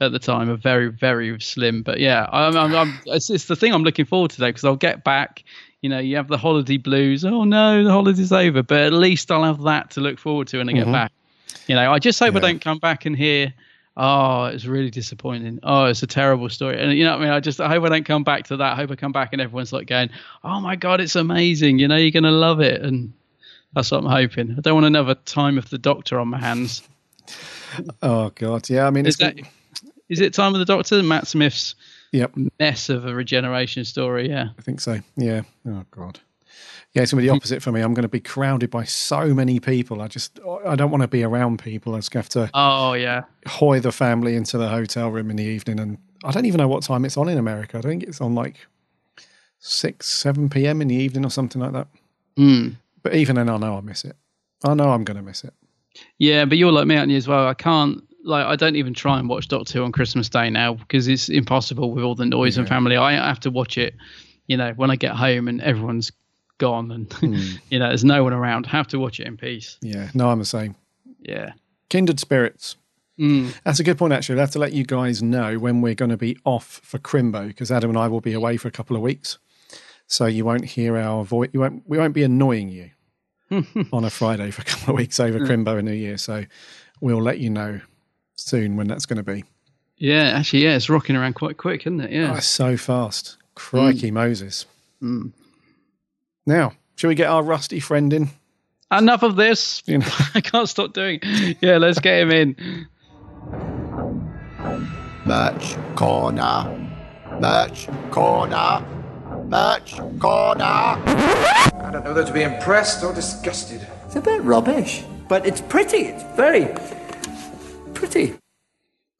at 0.00 0.12
the 0.12 0.18
time 0.18 0.50
are 0.50 0.56
very 0.56 0.88
very 0.88 1.38
slim. 1.40 1.82
But 1.82 2.00
yeah 2.00 2.28
i'm, 2.32 2.56
I'm, 2.56 2.74
I'm 2.74 2.98
it's, 3.06 3.30
it's 3.30 3.46
the 3.46 3.56
thing 3.56 3.72
i'm 3.72 3.82
looking 3.82 4.04
forward 4.04 4.30
to 4.32 4.40
though 4.40 4.48
because 4.48 4.64
i'll 4.64 4.76
get 4.76 5.04
back. 5.04 5.44
You 5.82 5.90
know 5.90 5.98
you 5.98 6.16
have 6.16 6.28
the 6.28 6.38
holiday 6.38 6.78
blues. 6.78 7.24
Oh 7.24 7.44
no 7.44 7.84
the 7.84 7.90
holiday's 7.90 8.32
over. 8.32 8.62
But 8.62 8.80
at 8.80 8.92
least 8.92 9.30
i'll 9.30 9.44
have 9.44 9.62
that 9.62 9.90
to 9.92 10.00
look 10.00 10.18
forward 10.18 10.48
to 10.48 10.58
when 10.58 10.68
i 10.68 10.72
get 10.72 10.84
mm-hmm. 10.84 10.92
back. 10.92 11.12
You 11.66 11.74
know 11.74 11.92
i 11.92 11.98
just 11.98 12.18
hope 12.18 12.36
i 12.36 12.40
don't 12.40 12.60
come 12.60 12.78
back 12.78 13.04
and 13.06 13.16
hear 13.16 13.52
oh 13.96 14.46
it's 14.46 14.66
really 14.66 14.90
disappointing. 14.90 15.60
Oh 15.62 15.86
it's 15.86 16.02
a 16.02 16.06
terrible 16.06 16.48
story. 16.48 16.80
And 16.80 16.96
you 16.96 17.04
know 17.04 17.12
what 17.12 17.22
i 17.22 17.24
mean? 17.24 17.32
I 17.32 17.40
just 17.40 17.60
i 17.60 17.68
hope 17.68 17.84
i 17.84 17.88
don't 17.88 18.06
come 18.06 18.24
back 18.24 18.44
to 18.48 18.56
that. 18.56 18.72
I 18.72 18.76
hope 18.76 18.90
i 18.90 18.96
come 18.96 19.12
back 19.12 19.32
and 19.32 19.40
everyone's 19.42 19.72
like 19.72 19.86
going 19.86 20.10
oh 20.42 20.60
my 20.60 20.76
god 20.76 21.00
it's 21.00 21.16
amazing. 21.16 21.78
You 21.78 21.88
know 21.88 21.96
you're 21.96 22.10
gonna 22.10 22.30
love 22.30 22.60
it. 22.60 22.82
And 22.82 23.12
that's 23.74 23.90
what 23.90 23.98
i'm 23.98 24.10
hoping 24.10 24.54
i 24.56 24.60
don't 24.60 24.74
want 24.74 24.86
another 24.86 25.14
time 25.14 25.58
of 25.58 25.68
the 25.70 25.78
doctor 25.78 26.18
on 26.18 26.28
my 26.28 26.38
hands 26.38 26.82
Oh 28.02 28.30
god, 28.30 28.68
yeah. 28.70 28.86
I 28.86 28.90
mean, 28.90 29.06
is 29.06 29.16
that 29.18 29.36
is 30.08 30.20
it 30.20 30.34
time 30.34 30.54
of 30.54 30.58
the 30.58 30.64
doctor 30.64 31.02
matt 31.02 31.26
smith's 31.26 31.74
yep. 32.12 32.32
mess 32.60 32.88
of 32.88 33.06
a 33.06 33.14
regeneration 33.14 33.84
story 33.84 34.28
yeah 34.28 34.48
I 34.58 34.62
think 34.62 34.80
so. 34.80 35.00
Yeah. 35.16 35.42
Oh 35.66 35.84
god. 35.90 36.20
Yeah, 36.92 37.02
it's 37.02 37.10
going 37.10 37.22
to 37.22 37.22
be 37.22 37.28
the 37.28 37.34
opposite 37.34 37.60
for 37.60 37.72
me. 37.72 37.80
I'm 37.80 37.92
going 37.92 38.04
to 38.04 38.08
be 38.08 38.20
crowded 38.20 38.70
by 38.70 38.84
so 38.84 39.34
many 39.34 39.58
people. 39.58 40.00
I 40.00 40.06
just, 40.06 40.38
I 40.64 40.76
don't 40.76 40.92
want 40.92 41.02
to 41.02 41.08
be 41.08 41.24
around 41.24 41.58
people. 41.58 41.96
I 41.96 41.98
just 41.98 42.14
have 42.14 42.28
to 42.30 42.50
oh 42.54 42.92
yeah 42.92 43.24
hoy 43.46 43.80
the 43.80 43.90
family 43.92 44.36
into 44.36 44.58
the 44.58 44.68
hotel 44.68 45.10
room 45.10 45.30
in 45.30 45.36
the 45.36 45.44
evening, 45.44 45.80
and 45.80 45.98
I 46.22 46.30
don't 46.30 46.46
even 46.46 46.58
know 46.58 46.68
what 46.68 46.84
time 46.84 47.04
it's 47.04 47.16
on 47.16 47.28
in 47.28 47.38
America. 47.38 47.78
I 47.78 47.80
think 47.80 48.04
it's 48.04 48.20
on 48.20 48.34
like 48.34 48.66
six, 49.58 50.08
seven 50.08 50.48
p.m. 50.48 50.80
in 50.80 50.88
the 50.88 50.94
evening 50.94 51.24
or 51.24 51.30
something 51.30 51.60
like 51.60 51.72
that. 51.72 51.88
Mm. 52.36 52.76
But 53.04 53.14
even 53.14 53.36
then, 53.36 53.48
I 53.48 53.58
know 53.58 53.76
I 53.76 53.80
miss 53.82 54.04
it. 54.04 54.16
I 54.64 54.74
know 54.74 54.90
I'm 54.90 55.04
going 55.04 55.18
to 55.18 55.22
miss 55.22 55.44
it. 55.44 55.52
Yeah, 56.18 56.46
but 56.46 56.58
you're 56.58 56.72
like 56.72 56.86
me, 56.86 56.96
aren't 56.96 57.10
you, 57.10 57.18
as 57.18 57.28
well? 57.28 57.46
I 57.46 57.54
can't, 57.54 58.02
like, 58.24 58.46
I 58.46 58.56
don't 58.56 58.76
even 58.76 58.94
try 58.94 59.18
and 59.18 59.28
watch 59.28 59.46
Doctor 59.46 59.78
Who 59.78 59.84
on 59.84 59.92
Christmas 59.92 60.28
Day 60.28 60.50
now 60.50 60.74
because 60.74 61.06
it's 61.06 61.28
impossible 61.28 61.92
with 61.92 62.02
all 62.02 62.14
the 62.14 62.24
noise 62.24 62.56
and 62.56 62.66
family. 62.66 62.96
I 62.96 63.12
have 63.12 63.40
to 63.40 63.50
watch 63.50 63.78
it, 63.78 63.94
you 64.46 64.56
know, 64.56 64.72
when 64.72 64.90
I 64.90 64.96
get 64.96 65.12
home 65.12 65.48
and 65.48 65.60
everyone's 65.60 66.10
gone 66.58 66.90
and, 66.90 67.14
you 67.70 67.78
know, 67.78 67.88
there's 67.88 68.04
no 68.04 68.24
one 68.24 68.32
around. 68.32 68.66
I 68.66 68.70
have 68.70 68.88
to 68.88 68.98
watch 68.98 69.20
it 69.20 69.26
in 69.26 69.36
peace. 69.36 69.76
Yeah. 69.82 70.10
No, 70.14 70.30
I'm 70.30 70.38
the 70.38 70.46
same. 70.46 70.74
Yeah. 71.20 71.52
Kindred 71.90 72.18
spirits. 72.18 72.76
Mm. 73.20 73.54
That's 73.64 73.80
a 73.80 73.84
good 73.84 73.98
point, 73.98 74.14
actually. 74.14 74.36
I'll 74.36 74.46
have 74.46 74.50
to 74.52 74.58
let 74.58 74.72
you 74.72 74.84
guys 74.84 75.22
know 75.22 75.58
when 75.58 75.82
we're 75.82 75.94
going 75.94 76.10
to 76.10 76.16
be 76.16 76.38
off 76.44 76.80
for 76.82 76.98
Crimbo 76.98 77.46
because 77.46 77.70
Adam 77.70 77.90
and 77.90 77.98
I 77.98 78.08
will 78.08 78.22
be 78.22 78.32
away 78.32 78.56
for 78.56 78.66
a 78.66 78.72
couple 78.72 78.96
of 78.96 79.02
weeks. 79.02 79.38
So 80.06 80.26
you 80.26 80.44
won't 80.44 80.64
hear 80.64 80.96
our 80.96 81.24
voice. 81.24 81.50
You 81.52 81.60
won't. 81.60 81.82
We 81.86 81.96
won't 81.96 82.12
be 82.12 82.24
annoying 82.24 82.68
you 82.68 82.90
Hmm. 83.50 83.82
on 83.92 84.04
a 84.04 84.10
Friday 84.10 84.50
for 84.50 84.62
a 84.62 84.64
couple 84.64 84.94
of 84.94 84.96
weeks 84.96 85.20
over 85.20 85.38
Crimbo 85.40 85.78
and 85.78 85.86
New 85.86 85.92
Year. 85.94 86.16
So 86.16 86.44
we'll 87.00 87.22
let 87.22 87.38
you 87.38 87.50
know 87.50 87.80
soon 88.36 88.76
when 88.76 88.88
that's 88.88 89.06
going 89.06 89.18
to 89.18 89.22
be. 89.22 89.44
Yeah, 89.96 90.32
actually, 90.36 90.64
yeah, 90.64 90.76
it's 90.76 90.88
rocking 90.88 91.14
around 91.14 91.34
quite 91.34 91.56
quick, 91.56 91.82
isn't 91.82 92.00
it? 92.00 92.10
Oh, 92.10 92.14
Yeah. 92.14 92.36
it's 92.36 92.46
so 92.46 92.76
fast. 92.76 93.36
Crikey 93.54 94.08
hmm. 94.08 94.14
Moses. 94.14 94.66
Hmm. 95.00 95.28
Now, 96.46 96.72
shall 96.96 97.08
we 97.08 97.14
get 97.14 97.28
our 97.28 97.42
rusty 97.42 97.80
friend 97.80 98.12
in? 98.12 98.28
Enough 98.90 99.22
of 99.22 99.36
this. 99.36 99.82
You 99.86 99.98
know, 99.98 100.06
I 100.34 100.40
can't 100.40 100.68
stop 100.68 100.92
doing 100.92 101.20
it. 101.22 101.58
Yeah, 101.60 101.78
let's 101.78 101.98
get 102.00 102.20
him 102.22 102.30
in. 102.30 102.86
Merch 105.26 105.76
corner. 105.96 106.90
Merch 107.40 107.88
corner. 108.10 108.84
Merch 109.48 109.96
corner. 110.18 110.64
I 110.64 111.90
don't 111.92 112.04
know 112.04 112.12
whether 112.12 112.24
to 112.24 112.32
be 112.32 112.42
impressed 112.42 113.04
or 113.04 113.12
disgusted. 113.14 113.86
It's 114.06 114.16
a 114.16 114.20
bit 114.20 114.42
rubbish, 114.42 115.04
but 115.28 115.46
it's 115.46 115.60
pretty. 115.60 115.98
It's 115.98 116.22
very 116.36 116.66
pretty. 117.94 118.34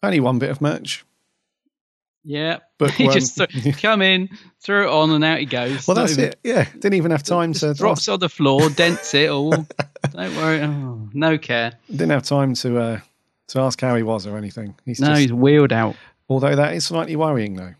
only 0.02 0.20
one 0.20 0.38
bit 0.38 0.50
of 0.50 0.60
merch. 0.60 1.04
Yeah. 2.24 2.58
But, 2.78 2.90
he 2.92 3.08
just 3.08 3.36
th- 3.36 3.76
come 3.80 4.00
in, 4.02 4.28
throw 4.60 4.84
it 4.84 4.88
on, 4.90 5.10
and 5.10 5.22
out 5.24 5.38
he 5.40 5.46
goes. 5.46 5.86
Well, 5.86 5.94
that's 5.94 6.16
Not 6.16 6.26
it. 6.28 6.38
Yeah, 6.42 6.64
didn't 6.72 6.94
even 6.94 7.10
have 7.10 7.22
time 7.22 7.52
to 7.54 7.58
Just 7.60 7.78
drops 7.80 8.08
on 8.08 8.18
the 8.20 8.28
floor, 8.30 8.68
dents 8.70 9.12
it 9.14 9.30
all. 9.30 9.50
Don't 10.10 10.36
worry. 10.36 10.60
Oh, 10.62 11.08
no 11.12 11.36
care. 11.38 11.74
didn't 11.90 12.10
have 12.10 12.22
time 12.24 12.54
to 12.54 12.78
uh, 12.78 13.00
to 13.48 13.60
ask 13.60 13.80
how 13.80 13.94
he 13.94 14.02
was 14.02 14.26
or 14.26 14.36
anything. 14.38 14.74
He's 14.86 15.00
No, 15.00 15.08
just, 15.08 15.20
he's 15.20 15.32
wheeled 15.32 15.72
out. 15.72 15.96
although 16.28 16.56
that 16.56 16.74
is 16.74 16.86
slightly 16.86 17.14
worrying 17.16 17.54
though, 17.56 17.74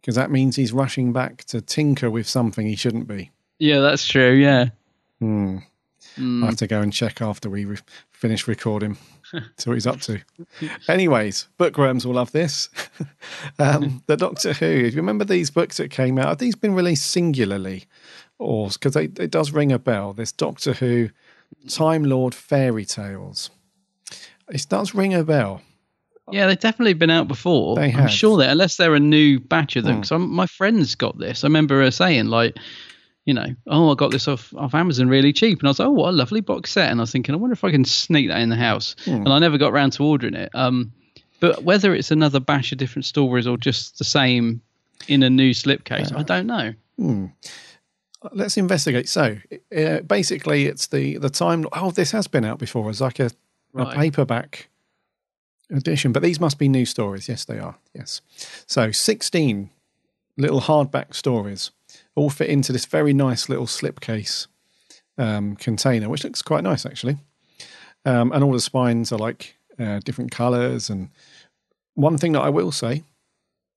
because 0.00 0.14
that 0.16 0.30
means 0.30 0.56
he's 0.56 0.72
rushing 0.72 1.12
back 1.12 1.44
to 1.44 1.60
tinker 1.60 2.10
with 2.10 2.28
something 2.28 2.66
he 2.66 2.76
shouldn't 2.76 3.06
be. 3.06 3.30
Yeah, 3.58 3.80
that's 3.80 4.06
true. 4.06 4.32
Yeah. 4.32 4.70
Hmm. 5.18 5.58
I 6.18 6.46
have 6.46 6.56
to 6.56 6.66
go 6.66 6.80
and 6.80 6.92
check 6.92 7.22
after 7.22 7.48
we 7.48 7.64
re- 7.64 7.78
finish 8.10 8.48
recording. 8.48 8.96
To 9.32 9.42
see 9.58 9.70
what 9.70 9.74
he's 9.74 9.86
up 9.86 10.00
to. 10.00 10.20
Anyways, 10.88 11.46
bookworms 11.56 12.04
will 12.04 12.14
love 12.14 12.32
this. 12.32 12.68
um, 13.60 14.02
the 14.06 14.16
Doctor 14.16 14.52
Who. 14.54 14.66
If 14.66 14.92
you 14.92 15.00
remember 15.00 15.24
these 15.24 15.52
books 15.52 15.76
that 15.76 15.92
came 15.92 16.18
out, 16.18 16.26
have 16.26 16.38
these 16.38 16.56
been 16.56 16.74
released 16.74 17.08
singularly, 17.08 17.84
or 18.40 18.70
because 18.70 18.96
it 18.96 19.30
does 19.30 19.52
ring 19.52 19.70
a 19.70 19.78
bell? 19.78 20.14
This 20.14 20.32
Doctor 20.32 20.72
Who 20.72 21.10
Time 21.68 22.02
Lord 22.02 22.34
fairy 22.34 22.84
tales. 22.84 23.50
It 24.48 24.66
does 24.68 24.96
ring 24.96 25.14
a 25.14 25.22
bell. 25.22 25.62
Yeah, 26.32 26.46
they've 26.46 26.58
definitely 26.58 26.94
been 26.94 27.10
out 27.10 27.28
before. 27.28 27.76
They 27.76 27.92
I'm 27.92 28.08
sure 28.08 28.36
that 28.38 28.50
unless 28.50 28.76
they're 28.76 28.94
a 28.94 29.00
new 29.00 29.40
batch 29.40 29.76
of 29.76 29.84
them, 29.84 29.96
Hmm. 29.96 30.00
because 30.00 30.20
my 30.28 30.46
friends 30.46 30.94
got 30.94 31.18
this. 31.18 31.44
I 31.44 31.46
remember 31.46 31.82
her 31.82 31.90
saying 31.90 32.26
like, 32.26 32.56
you 33.26 33.34
know, 33.34 33.46
oh, 33.66 33.90
I 33.92 33.94
got 33.94 34.10
this 34.10 34.26
off 34.28 34.52
off 34.56 34.74
Amazon 34.74 35.08
really 35.08 35.32
cheap, 35.32 35.58
and 35.60 35.68
I 35.68 35.70
was 35.70 35.78
like, 35.78 35.88
oh, 35.88 35.92
what 35.92 36.08
a 36.08 36.12
lovely 36.12 36.40
box 36.40 36.72
set, 36.72 36.90
and 36.90 37.00
I 37.00 37.02
was 37.02 37.12
thinking, 37.12 37.34
I 37.34 37.38
wonder 37.38 37.52
if 37.52 37.62
I 37.64 37.70
can 37.70 37.84
sneak 37.84 38.28
that 38.28 38.40
in 38.40 38.48
the 38.48 38.56
house, 38.56 38.96
Hmm. 39.04 39.10
and 39.16 39.28
I 39.28 39.38
never 39.38 39.58
got 39.58 39.72
round 39.72 39.92
to 39.94 40.04
ordering 40.04 40.34
it. 40.34 40.50
Um, 40.54 40.92
but 41.38 41.62
whether 41.64 41.94
it's 41.94 42.10
another 42.10 42.40
batch 42.40 42.72
of 42.72 42.78
different 42.78 43.04
stories 43.06 43.46
or 43.46 43.56
just 43.56 43.98
the 43.98 44.04
same 44.04 44.60
in 45.08 45.22
a 45.22 45.30
new 45.30 45.52
slipcase, 45.52 46.14
I 46.16 46.22
don't 46.22 46.46
know. 46.46 46.74
Let's 48.32 48.56
investigate. 48.58 49.08
So, 49.08 49.38
uh, 49.74 50.00
basically, 50.00 50.66
it's 50.66 50.88
the 50.88 51.16
the 51.18 51.30
time. 51.30 51.66
Oh, 51.72 51.90
this 51.90 52.10
has 52.12 52.26
been 52.26 52.44
out 52.44 52.58
before 52.58 52.90
It's 52.90 53.00
like 53.00 53.18
a, 53.18 53.30
a 53.74 53.86
paperback 53.94 54.68
edition, 55.70 56.12
but 56.12 56.22
these 56.22 56.40
must 56.40 56.58
be 56.58 56.68
new 56.68 56.84
stories. 56.84 57.28
Yes, 57.28 57.44
they 57.44 57.58
are. 57.58 57.76
Yes. 57.94 58.20
So, 58.66 58.90
sixteen 58.90 59.70
little 60.36 60.62
hardback 60.62 61.14
stories 61.14 61.70
all 62.14 62.30
fit 62.30 62.48
into 62.48 62.72
this 62.72 62.86
very 62.86 63.12
nice 63.12 63.48
little 63.48 63.66
slipcase 63.66 64.46
um, 65.18 65.56
container, 65.56 66.08
which 66.08 66.24
looks 66.24 66.42
quite 66.42 66.64
nice 66.64 66.86
actually. 66.86 67.18
Um, 68.04 68.32
and 68.32 68.42
all 68.42 68.52
the 68.52 68.60
spines 68.60 69.12
are 69.12 69.18
like 69.18 69.56
uh, 69.78 70.00
different 70.04 70.30
colours 70.30 70.88
and 70.88 71.10
one 71.94 72.16
thing 72.16 72.32
that 72.32 72.40
I 72.40 72.48
will 72.48 72.72
say 72.72 73.02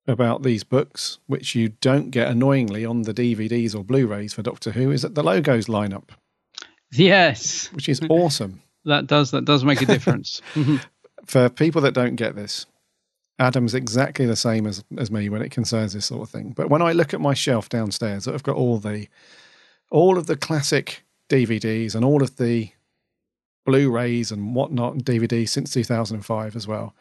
about 0.07 0.43
these 0.43 0.63
books, 0.63 1.19
which 1.27 1.55
you 1.55 1.69
don't 1.81 2.11
get 2.11 2.29
annoyingly 2.29 2.85
on 2.85 3.03
the 3.03 3.13
DVDs 3.13 3.75
or 3.75 3.83
Blu-rays 3.83 4.33
for 4.33 4.41
Doctor 4.41 4.71
Who, 4.71 4.91
is 4.91 5.01
that 5.01 5.15
the 5.15 5.23
logos 5.23 5.67
line 5.69 5.93
up, 5.93 6.11
Yes, 6.91 7.71
which 7.73 7.89
is 7.89 8.01
awesome. 8.09 8.61
that 8.85 9.07
does 9.07 9.31
that 9.31 9.45
does 9.45 9.63
make 9.63 9.81
a 9.81 9.85
difference. 9.85 10.41
for 11.25 11.49
people 11.49 11.81
that 11.81 11.93
don't 11.93 12.15
get 12.15 12.35
this, 12.35 12.65
Adam's 13.39 13.73
exactly 13.73 14.25
the 14.25 14.35
same 14.35 14.67
as, 14.67 14.83
as 14.97 15.09
me 15.09 15.29
when 15.29 15.41
it 15.41 15.51
concerns 15.51 15.93
this 15.93 16.05
sort 16.05 16.21
of 16.21 16.29
thing. 16.29 16.51
But 16.51 16.69
when 16.69 16.81
I 16.81 16.91
look 16.91 17.13
at 17.13 17.21
my 17.21 17.33
shelf 17.33 17.69
downstairs, 17.69 18.27
I've 18.27 18.43
got 18.43 18.55
all 18.55 18.77
the 18.77 19.07
all 19.89 20.17
of 20.17 20.27
the 20.27 20.37
classic 20.37 21.03
DVDs 21.29 21.93
and 21.95 22.03
all 22.03 22.23
of 22.23 22.37
the 22.37 22.71
Blu-rays 23.65 24.31
and 24.31 24.55
whatnot 24.55 24.93
and 24.93 25.05
DVDs 25.05 25.49
since 25.49 25.71
2005 25.71 26.55
as 26.55 26.67
well. 26.67 26.95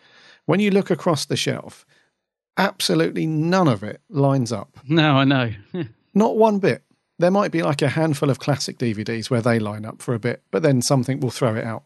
When 0.46 0.60
you 0.60 0.70
look 0.70 0.90
across 0.90 1.24
the 1.24 1.36
shelf, 1.36 1.84
absolutely 2.56 3.26
none 3.26 3.68
of 3.68 3.82
it 3.82 4.00
lines 4.08 4.52
up. 4.52 4.78
no, 4.86 5.16
I 5.16 5.24
know. 5.24 5.52
Not 6.14 6.36
one 6.36 6.58
bit. 6.58 6.82
There 7.18 7.30
might 7.30 7.50
be 7.52 7.62
like 7.62 7.82
a 7.82 7.88
handful 7.88 8.30
of 8.30 8.38
classic 8.38 8.78
DVDs 8.78 9.30
where 9.30 9.40
they 9.40 9.58
line 9.58 9.84
up 9.84 10.02
for 10.02 10.14
a 10.14 10.18
bit, 10.18 10.42
but 10.50 10.62
then 10.62 10.82
something 10.82 11.20
will 11.20 11.30
throw 11.30 11.54
it 11.54 11.64
out. 11.64 11.84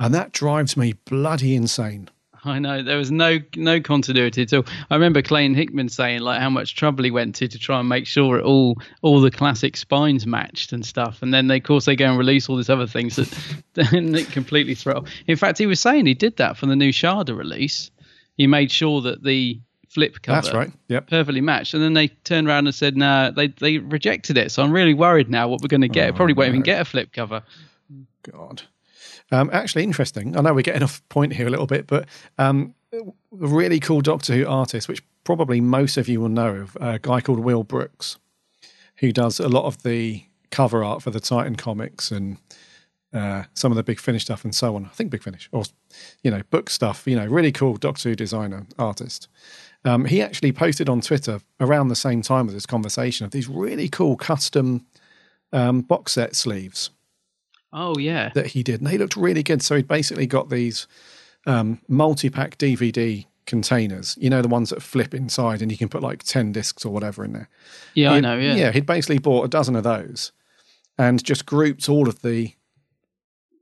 And 0.00 0.14
that 0.14 0.32
drives 0.32 0.76
me 0.76 0.94
bloody 1.04 1.54
insane. 1.54 2.08
I 2.42 2.58
know 2.58 2.82
there 2.82 2.96
was 2.96 3.10
no 3.10 3.38
no 3.54 3.80
continuity 3.82 4.42
at 4.42 4.52
all. 4.54 4.64
I 4.90 4.94
remember 4.94 5.20
Clayton 5.20 5.54
Hickman 5.54 5.90
saying 5.90 6.20
like 6.20 6.40
how 6.40 6.48
much 6.48 6.74
trouble 6.74 7.04
he 7.04 7.10
went 7.10 7.34
to 7.34 7.48
to 7.48 7.58
try 7.58 7.78
and 7.78 7.86
make 7.86 8.06
sure 8.06 8.38
it 8.38 8.44
all 8.44 8.80
all 9.02 9.20
the 9.20 9.30
classic 9.30 9.76
spines 9.76 10.26
matched 10.26 10.72
and 10.72 10.84
stuff. 10.84 11.20
And 11.20 11.34
then 11.34 11.48
they, 11.48 11.58
of 11.58 11.64
course 11.64 11.84
they 11.84 11.96
go 11.96 12.08
and 12.08 12.18
release 12.18 12.48
all 12.48 12.56
these 12.56 12.70
other 12.70 12.86
things 12.86 13.16
that 13.16 13.28
then 13.74 14.14
it 14.14 14.30
completely 14.30 14.74
throw. 14.74 15.04
In 15.26 15.36
fact, 15.36 15.58
he 15.58 15.66
was 15.66 15.80
saying 15.80 16.06
he 16.06 16.14
did 16.14 16.38
that 16.38 16.56
for 16.56 16.64
the 16.64 16.76
new 16.76 16.92
Shada 16.92 17.36
release. 17.36 17.90
He 18.38 18.46
made 18.46 18.72
sure 18.72 19.02
that 19.02 19.22
the 19.22 19.60
flip 19.90 20.22
cover 20.22 20.40
That's 20.40 20.54
right. 20.54 20.72
Yep. 20.88 21.10
perfectly 21.10 21.42
matched, 21.42 21.74
and 21.74 21.82
then 21.82 21.92
they 21.92 22.08
turned 22.08 22.48
around 22.48 22.66
and 22.66 22.74
said 22.74 22.96
no, 22.96 23.30
they 23.32 23.48
they 23.48 23.76
rejected 23.76 24.38
it. 24.38 24.50
So 24.50 24.62
I'm 24.62 24.72
really 24.72 24.94
worried 24.94 25.28
now 25.28 25.46
what 25.48 25.60
we're 25.60 25.68
going 25.68 25.82
to 25.82 25.88
get. 25.88 26.08
Oh, 26.08 26.12
Probably 26.14 26.32
won't 26.32 26.48
even 26.48 26.62
get 26.62 26.80
a 26.80 26.86
flip 26.86 27.12
cover. 27.12 27.42
God. 28.22 28.62
Um, 29.32 29.50
actually, 29.52 29.84
interesting. 29.84 30.36
I 30.36 30.40
know 30.40 30.54
we're 30.54 30.62
getting 30.62 30.82
off 30.84 31.06
point 31.08 31.32
here 31.32 31.46
a 31.46 31.50
little 31.50 31.66
bit, 31.66 31.86
but 31.86 32.06
um, 32.38 32.74
a 32.92 33.02
really 33.30 33.80
cool 33.80 34.00
Doctor 34.00 34.34
Who 34.34 34.46
artist, 34.46 34.88
which 34.88 35.02
probably 35.24 35.60
most 35.60 35.96
of 35.96 36.08
you 36.08 36.20
will 36.20 36.28
know 36.28 36.54
of, 36.54 36.76
a 36.80 36.98
guy 36.98 37.20
called 37.20 37.40
Will 37.40 37.64
Brooks, 37.64 38.18
who 38.96 39.12
does 39.12 39.40
a 39.40 39.48
lot 39.48 39.64
of 39.64 39.82
the 39.82 40.24
cover 40.50 40.82
art 40.82 41.02
for 41.02 41.10
the 41.10 41.20
Titan 41.20 41.56
comics 41.56 42.10
and 42.10 42.38
uh, 43.12 43.44
some 43.54 43.72
of 43.72 43.76
the 43.76 43.82
Big 43.82 44.00
Finish 44.00 44.24
stuff 44.24 44.44
and 44.44 44.54
so 44.54 44.76
on. 44.76 44.86
I 44.86 44.88
think 44.88 45.10
Big 45.10 45.22
Finish, 45.22 45.48
or 45.52 45.64
you 46.22 46.30
know, 46.30 46.42
book 46.50 46.70
stuff. 46.70 47.06
You 47.06 47.16
know, 47.16 47.26
really 47.26 47.52
cool 47.52 47.76
Doctor 47.76 48.10
Who 48.10 48.14
designer 48.14 48.66
artist. 48.78 49.28
Um, 49.84 50.04
he 50.04 50.20
actually 50.20 50.52
posted 50.52 50.88
on 50.88 51.00
Twitter 51.00 51.40
around 51.58 51.88
the 51.88 51.96
same 51.96 52.22
time 52.22 52.48
as 52.48 52.54
this 52.54 52.66
conversation 52.66 53.24
of 53.24 53.30
these 53.30 53.48
really 53.48 53.88
cool 53.88 54.16
custom 54.16 54.86
um, 55.52 55.80
box 55.80 56.12
set 56.12 56.36
sleeves 56.36 56.90
Oh 57.72 57.96
yeah, 57.98 58.30
that 58.34 58.48
he 58.48 58.62
did, 58.62 58.80
and 58.80 58.86
they 58.90 58.98
looked 58.98 59.16
really 59.16 59.42
good. 59.42 59.62
So 59.62 59.76
he'd 59.76 59.86
basically 59.88 60.26
got 60.26 60.50
these 60.50 60.86
um, 61.46 61.80
multi-pack 61.88 62.58
DVD 62.58 63.26
containers, 63.46 64.16
you 64.20 64.28
know, 64.30 64.42
the 64.42 64.48
ones 64.48 64.70
that 64.70 64.82
flip 64.82 65.14
inside, 65.14 65.62
and 65.62 65.70
you 65.72 65.78
can 65.78 65.88
put 65.88 66.02
like 66.02 66.22
ten 66.22 66.52
discs 66.52 66.84
or 66.84 66.92
whatever 66.92 67.24
in 67.24 67.32
there. 67.32 67.48
yeah, 67.94 68.10
I 68.10 68.14
He'd- 68.16 68.22
know. 68.22 68.38
Yeah, 68.38 68.54
yeah. 68.54 68.72
He'd 68.72 68.86
basically 68.86 69.18
bought 69.18 69.44
a 69.44 69.48
dozen 69.48 69.76
of 69.76 69.84
those, 69.84 70.32
and 70.98 71.22
just 71.24 71.46
grouped 71.46 71.88
all 71.88 72.08
of 72.08 72.22
the 72.22 72.54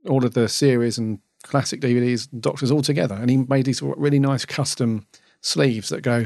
all 0.07 0.25
of 0.25 0.33
the 0.33 0.47
series 0.49 0.97
and 0.97 1.19
classic 1.43 1.79
DVDs, 1.81 2.27
Doctors 2.39 2.71
all 2.71 2.81
together, 2.81 3.15
and 3.15 3.29
he 3.29 3.37
made 3.37 3.65
these 3.65 3.81
really 3.81 4.19
nice 4.19 4.45
custom 4.45 5.05
sleeves 5.41 5.89
that 5.89 6.01
go. 6.01 6.25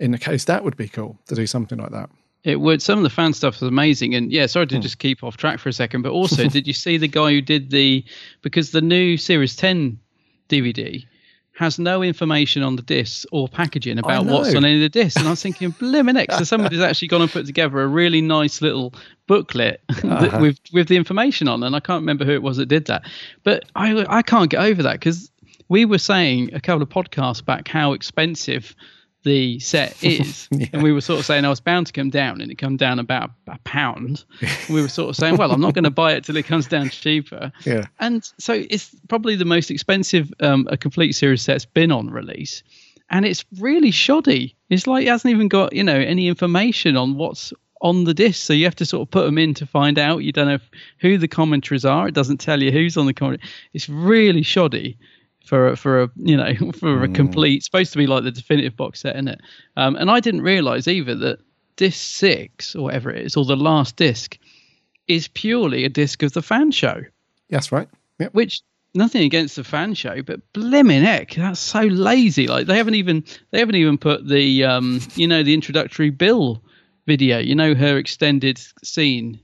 In 0.00 0.10
the 0.10 0.18
case, 0.18 0.44
that 0.46 0.64
would 0.64 0.76
be 0.76 0.88
cool 0.88 1.20
to 1.28 1.34
do 1.36 1.46
something 1.46 1.78
like 1.78 1.90
that. 1.92 2.10
It 2.44 2.60
would. 2.60 2.82
Some 2.82 2.98
of 2.98 3.02
the 3.02 3.10
fan 3.10 3.32
stuff 3.32 3.56
is 3.56 3.62
amazing, 3.62 4.14
and 4.14 4.30
yeah. 4.30 4.42
Hmm. 4.42 4.48
Sorry 4.48 4.66
to 4.68 4.78
just 4.78 4.98
keep 4.98 5.24
off 5.24 5.36
track 5.36 5.58
for 5.58 5.70
a 5.70 5.72
second, 5.72 6.02
but 6.02 6.12
also, 6.12 6.46
did 6.48 6.66
you 6.66 6.72
see 6.74 6.96
the 6.98 7.08
guy 7.08 7.30
who 7.30 7.40
did 7.40 7.70
the 7.70 8.04
because 8.42 8.70
the 8.70 8.82
new 8.82 9.16
Series 9.16 9.56
Ten 9.56 9.98
DVD 10.48 11.04
has 11.56 11.78
no 11.78 12.02
information 12.02 12.64
on 12.64 12.74
the 12.74 12.82
discs 12.82 13.24
or 13.30 13.46
packaging 13.48 13.96
about 13.96 14.26
what's 14.26 14.54
on 14.56 14.64
any 14.64 14.74
of 14.74 14.80
the 14.80 14.88
discs, 14.88 15.16
and 15.16 15.26
I 15.26 15.30
was 15.30 15.42
thinking, 15.46 15.72
blimmin' 15.72 16.16
heck! 16.16 16.32
So 16.32 16.44
somebody's 16.44 16.80
actually 16.80 17.08
gone 17.08 17.22
and 17.22 17.30
put 17.30 17.46
together 17.46 17.80
a 17.80 17.86
really 17.86 18.20
nice 18.20 18.60
little 18.60 18.92
booklet 19.26 19.80
Uh-huh. 20.04 20.38
with 20.40 20.58
with 20.72 20.88
the 20.88 20.96
information 20.96 21.48
on, 21.48 21.62
and 21.62 21.74
I 21.74 21.80
can't 21.80 22.02
remember 22.02 22.24
who 22.26 22.32
it 22.32 22.42
was 22.42 22.58
that 22.58 22.66
did 22.66 22.86
that, 22.86 23.02
but 23.42 23.64
I 23.74 24.04
I 24.08 24.20
can't 24.22 24.50
get 24.50 24.60
over 24.60 24.82
that 24.82 24.94
because 24.94 25.30
we 25.70 25.86
were 25.86 25.98
saying 25.98 26.52
a 26.52 26.60
couple 26.60 26.82
of 26.82 26.90
podcasts 26.90 27.42
back 27.42 27.68
how 27.68 27.94
expensive 27.94 28.74
the 29.24 29.58
set 29.58 29.96
is, 30.02 30.48
and 30.72 30.82
we 30.82 30.92
were 30.92 31.00
sort 31.00 31.18
of 31.18 31.26
saying 31.26 31.44
I 31.44 31.48
was 31.48 31.60
bound 31.60 31.88
to 31.88 31.92
come 31.92 32.10
down, 32.10 32.40
and 32.40 32.50
it 32.50 32.56
come 32.56 32.76
down 32.76 32.98
about 32.98 33.30
a 33.48 33.58
pound. 33.64 34.24
we 34.70 34.80
were 34.80 34.88
sort 34.88 35.10
of 35.10 35.16
saying, 35.16 35.36
well, 35.36 35.50
I'm 35.50 35.60
not 35.60 35.74
going 35.74 35.84
to 35.84 35.90
buy 35.90 36.12
it 36.12 36.24
till 36.24 36.36
it 36.36 36.46
comes 36.46 36.68
down 36.68 36.90
cheaper. 36.90 37.50
Yeah. 37.64 37.86
And 37.98 38.28
so 38.38 38.52
it's 38.70 38.94
probably 39.08 39.36
the 39.36 39.44
most 39.44 39.70
expensive 39.70 40.32
um, 40.40 40.68
a 40.70 40.76
complete 40.76 41.12
series 41.12 41.42
set's 41.42 41.64
been 41.64 41.90
on 41.90 42.10
release, 42.10 42.62
and 43.10 43.24
it's 43.26 43.44
really 43.58 43.90
shoddy. 43.90 44.54
It's 44.70 44.86
like 44.86 45.06
it 45.06 45.10
hasn't 45.10 45.34
even 45.34 45.48
got 45.48 45.72
you 45.72 45.82
know 45.82 45.96
any 45.96 46.28
information 46.28 46.96
on 46.96 47.16
what's 47.16 47.52
on 47.80 48.04
the 48.04 48.14
disc, 48.14 48.46
so 48.46 48.52
you 48.52 48.64
have 48.64 48.76
to 48.76 48.86
sort 48.86 49.06
of 49.06 49.10
put 49.10 49.26
them 49.26 49.36
in 49.36 49.54
to 49.54 49.66
find 49.66 49.98
out. 49.98 50.18
You 50.18 50.32
don't 50.32 50.48
know 50.48 50.58
who 50.98 51.18
the 51.18 51.28
commentaries 51.28 51.84
are. 51.84 52.08
It 52.08 52.14
doesn't 52.14 52.38
tell 52.38 52.62
you 52.62 52.70
who's 52.70 52.96
on 52.96 53.06
the 53.06 53.12
commentary. 53.12 53.48
It's 53.72 53.88
really 53.88 54.42
shoddy 54.42 54.96
for 55.44 55.68
a, 55.68 55.76
for 55.76 56.02
a 56.02 56.10
you 56.16 56.36
know 56.36 56.52
for 56.78 57.02
a 57.02 57.08
complete 57.08 57.62
supposed 57.62 57.92
to 57.92 57.98
be 57.98 58.06
like 58.06 58.24
the 58.24 58.30
definitive 58.30 58.76
box 58.76 59.00
set 59.00 59.16
in 59.16 59.28
it 59.28 59.40
um, 59.76 59.96
and 59.96 60.10
i 60.10 60.20
didn't 60.20 60.42
realize 60.42 60.88
either 60.88 61.14
that 61.14 61.38
disc 61.76 61.98
six 61.98 62.74
or 62.74 62.84
whatever 62.84 63.10
it 63.10 63.24
is 63.24 63.36
or 63.36 63.44
the 63.44 63.56
last 63.56 63.96
disc 63.96 64.38
is 65.08 65.28
purely 65.28 65.84
a 65.84 65.88
disc 65.88 66.22
of 66.22 66.32
the 66.32 66.42
fan 66.42 66.70
show. 66.70 67.02
That's 67.50 67.72
right. 67.72 67.88
Yep. 68.20 68.32
which 68.32 68.62
nothing 68.94 69.22
against 69.22 69.56
the 69.56 69.64
fan 69.64 69.92
show 69.94 70.22
but 70.22 70.40
blimmin' 70.52 71.02
heck 71.02 71.32
that's 71.32 71.58
so 71.58 71.80
lazy. 71.80 72.46
Like 72.46 72.66
they 72.66 72.76
haven't 72.76 72.94
even 72.94 73.24
they 73.50 73.58
haven't 73.58 73.74
even 73.74 73.98
put 73.98 74.26
the 74.26 74.64
um 74.64 75.00
you 75.16 75.26
know 75.26 75.42
the 75.42 75.52
introductory 75.54 76.10
bill 76.10 76.62
video 77.06 77.38
you 77.38 77.54
know 77.54 77.74
her 77.74 77.98
extended 77.98 78.58
scene 78.84 79.40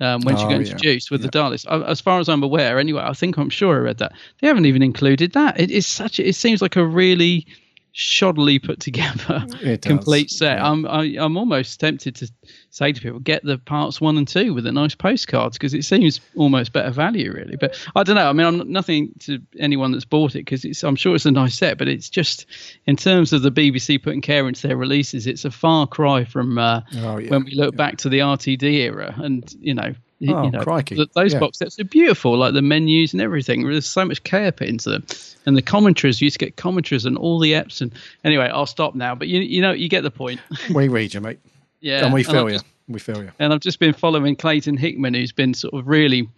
um, 0.00 0.22
when 0.22 0.36
she 0.36 0.44
Oh, 0.44 0.48
got 0.48 0.52
yeah. 0.60 0.72
introduced 0.72 1.10
with 1.10 1.22
the 1.22 1.28
Daleks. 1.28 1.66
As 1.86 2.00
far 2.00 2.20
as 2.20 2.28
I'm 2.28 2.42
aware, 2.42 2.78
anyway, 2.78 3.02
I 3.04 3.12
think 3.12 3.36
I'm 3.36 3.50
sure 3.50 3.76
I 3.76 3.78
read 3.80 3.98
that 3.98 4.12
they 4.40 4.46
haven't 4.46 4.66
even 4.66 4.82
included 4.82 5.32
that. 5.32 5.58
It 5.60 5.70
is 5.70 5.86
such. 5.86 6.18
A, 6.18 6.28
it 6.28 6.34
seems 6.34 6.62
like 6.62 6.76
a 6.76 6.84
really 6.86 7.46
shoddily 7.94 8.62
put 8.62 8.80
together 8.80 9.44
complete 9.82 10.30
set. 10.30 10.58
yeah. 10.58 10.70
I'm 10.70 10.86
I, 10.86 11.16
I'm 11.18 11.36
almost 11.36 11.80
tempted 11.80 12.14
to 12.16 12.30
say 12.70 12.92
to 12.92 13.00
people, 13.00 13.18
get 13.18 13.42
the 13.42 13.58
parts 13.58 14.00
one 14.00 14.16
and 14.16 14.28
two 14.28 14.54
with 14.54 14.64
the 14.64 14.72
nice 14.72 14.94
postcards 14.94 15.56
because 15.58 15.74
it 15.74 15.84
seems 15.84 16.20
almost 16.36 16.72
better 16.72 16.90
value, 16.90 17.32
really. 17.32 17.56
But 17.56 17.76
I 17.96 18.02
don't 18.04 18.14
know. 18.14 18.28
I 18.28 18.32
mean, 18.32 18.46
I'm 18.46 18.70
nothing 18.72 19.10
to 19.20 19.40
anyone 19.58 19.90
that's 19.92 20.04
bought 20.04 20.36
it 20.36 20.44
because 20.44 20.64
it's. 20.64 20.84
I'm 20.84 20.96
sure 20.96 21.14
it's 21.14 21.26
a 21.26 21.30
nice 21.30 21.56
set, 21.56 21.78
but 21.78 21.88
it's 21.88 22.08
just 22.08 22.46
in 22.86 22.96
terms 22.96 23.32
of 23.32 23.42
the 23.42 23.50
BBC 23.50 24.02
putting 24.02 24.20
care 24.20 24.46
into 24.46 24.66
their 24.68 24.76
releases, 24.76 25.26
it's 25.26 25.44
a 25.44 25.50
far 25.50 25.86
cry 25.86 26.24
from 26.24 26.58
uh, 26.58 26.82
Oh, 26.98 27.18
yeah. 27.18 27.30
when 27.30 27.44
we 27.44 27.54
look 27.54 27.74
back 27.76 27.96
to 27.98 28.08
the 28.08 28.20
RTD 28.20 28.62
era, 28.62 29.14
and 29.18 29.52
you 29.60 29.74
know. 29.74 29.94
Oh, 30.26 30.42
you 30.44 30.50
know, 30.50 30.62
crikey. 30.62 30.96
th- 30.96 31.10
those 31.14 31.32
Yeah. 31.32 31.38
box 31.38 31.58
sets 31.58 31.78
are 31.78 31.84
beautiful, 31.84 32.36
like 32.36 32.52
the 32.54 32.62
menus 32.62 33.12
and 33.12 33.22
everything. 33.22 33.64
There's 33.68 33.86
so 33.86 34.04
much 34.04 34.22
care 34.24 34.50
put 34.50 34.66
into 34.68 34.90
them, 34.90 35.04
and 35.46 35.56
the 35.56 35.62
commentaries. 35.62 36.20
You 36.20 36.26
used 36.26 36.38
to 36.40 36.44
get 36.44 36.56
commentaries 36.56 37.04
and 37.04 37.16
all 37.16 37.38
the 37.38 37.52
eps. 37.52 37.80
And 37.80 37.92
anyway, 38.24 38.50
I'll 38.52 38.66
stop 38.66 38.94
now. 38.96 39.14
But 39.14 39.28
you, 39.28 39.40
you 39.40 39.60
know, 39.62 39.70
you 39.70 39.88
get 39.88 40.02
the 40.02 40.10
point. 40.10 40.40
We 40.74 40.88
read 40.88 41.14
you, 41.14 41.20
mate. 41.20 41.38
Yeah, 41.80 42.04
and 42.04 42.12
we 42.12 42.24
feel 42.24 42.46
you. 42.48 42.54
just- 42.56 42.64
We 42.88 42.98
feel 42.98 43.22
you. 43.22 43.30
and 43.38 43.52
I've 43.52 43.60
just 43.60 43.78
been 43.78 43.92
following 43.92 44.34
Clayton 44.34 44.76
Hickman, 44.76 45.14
who's 45.14 45.30
been 45.30 45.54
sort 45.54 45.74
of 45.74 45.86
really, 45.86 46.28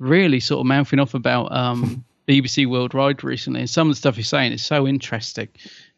really 0.00 0.40
sort 0.40 0.60
of 0.60 0.66
mouthing 0.66 0.98
off 0.98 1.14
about 1.14 1.52
um, 1.52 2.04
BBC 2.28 2.66
Worldwide 2.66 3.22
recently. 3.22 3.60
And 3.60 3.70
some 3.70 3.88
of 3.88 3.94
the 3.94 3.98
stuff 3.98 4.16
he's 4.16 4.28
saying 4.28 4.52
is 4.52 4.64
so 4.64 4.86
interesting. 4.88 5.48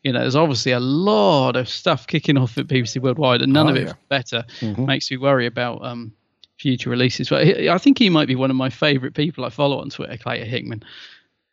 You 0.04 0.12
know, 0.12 0.20
there's 0.20 0.36
obviously 0.36 0.72
a 0.72 0.80
lot 0.80 1.56
of 1.56 1.68
stuff 1.68 2.06
kicking 2.06 2.36
off 2.38 2.56
at 2.58 2.66
BBC 2.66 3.00
Worldwide, 3.00 3.40
and 3.42 3.52
none 3.52 3.66
Oh, 3.66 3.70
of 3.70 3.76
it 3.76 3.86
yeah. 3.88 3.92
better. 4.10 4.44
Makes 4.78 5.10
me 5.10 5.16
worry 5.16 5.46
about 5.46 5.84
um, 5.84 6.12
future 6.60 6.90
releases. 6.90 7.28
But 7.28 7.46
he- 7.46 7.68
I 7.68 7.78
think 7.78 7.98
he 7.98 8.10
might 8.10 8.28
be 8.28 8.36
one 8.36 8.50
of 8.50 8.56
my 8.56 8.68
favourite 8.70 9.14
people 9.14 9.44
I 9.44 9.50
follow 9.50 9.80
on 9.80 9.90
Twitter, 9.90 10.16
Clayton 10.16 10.48
Hickman. 10.48 10.82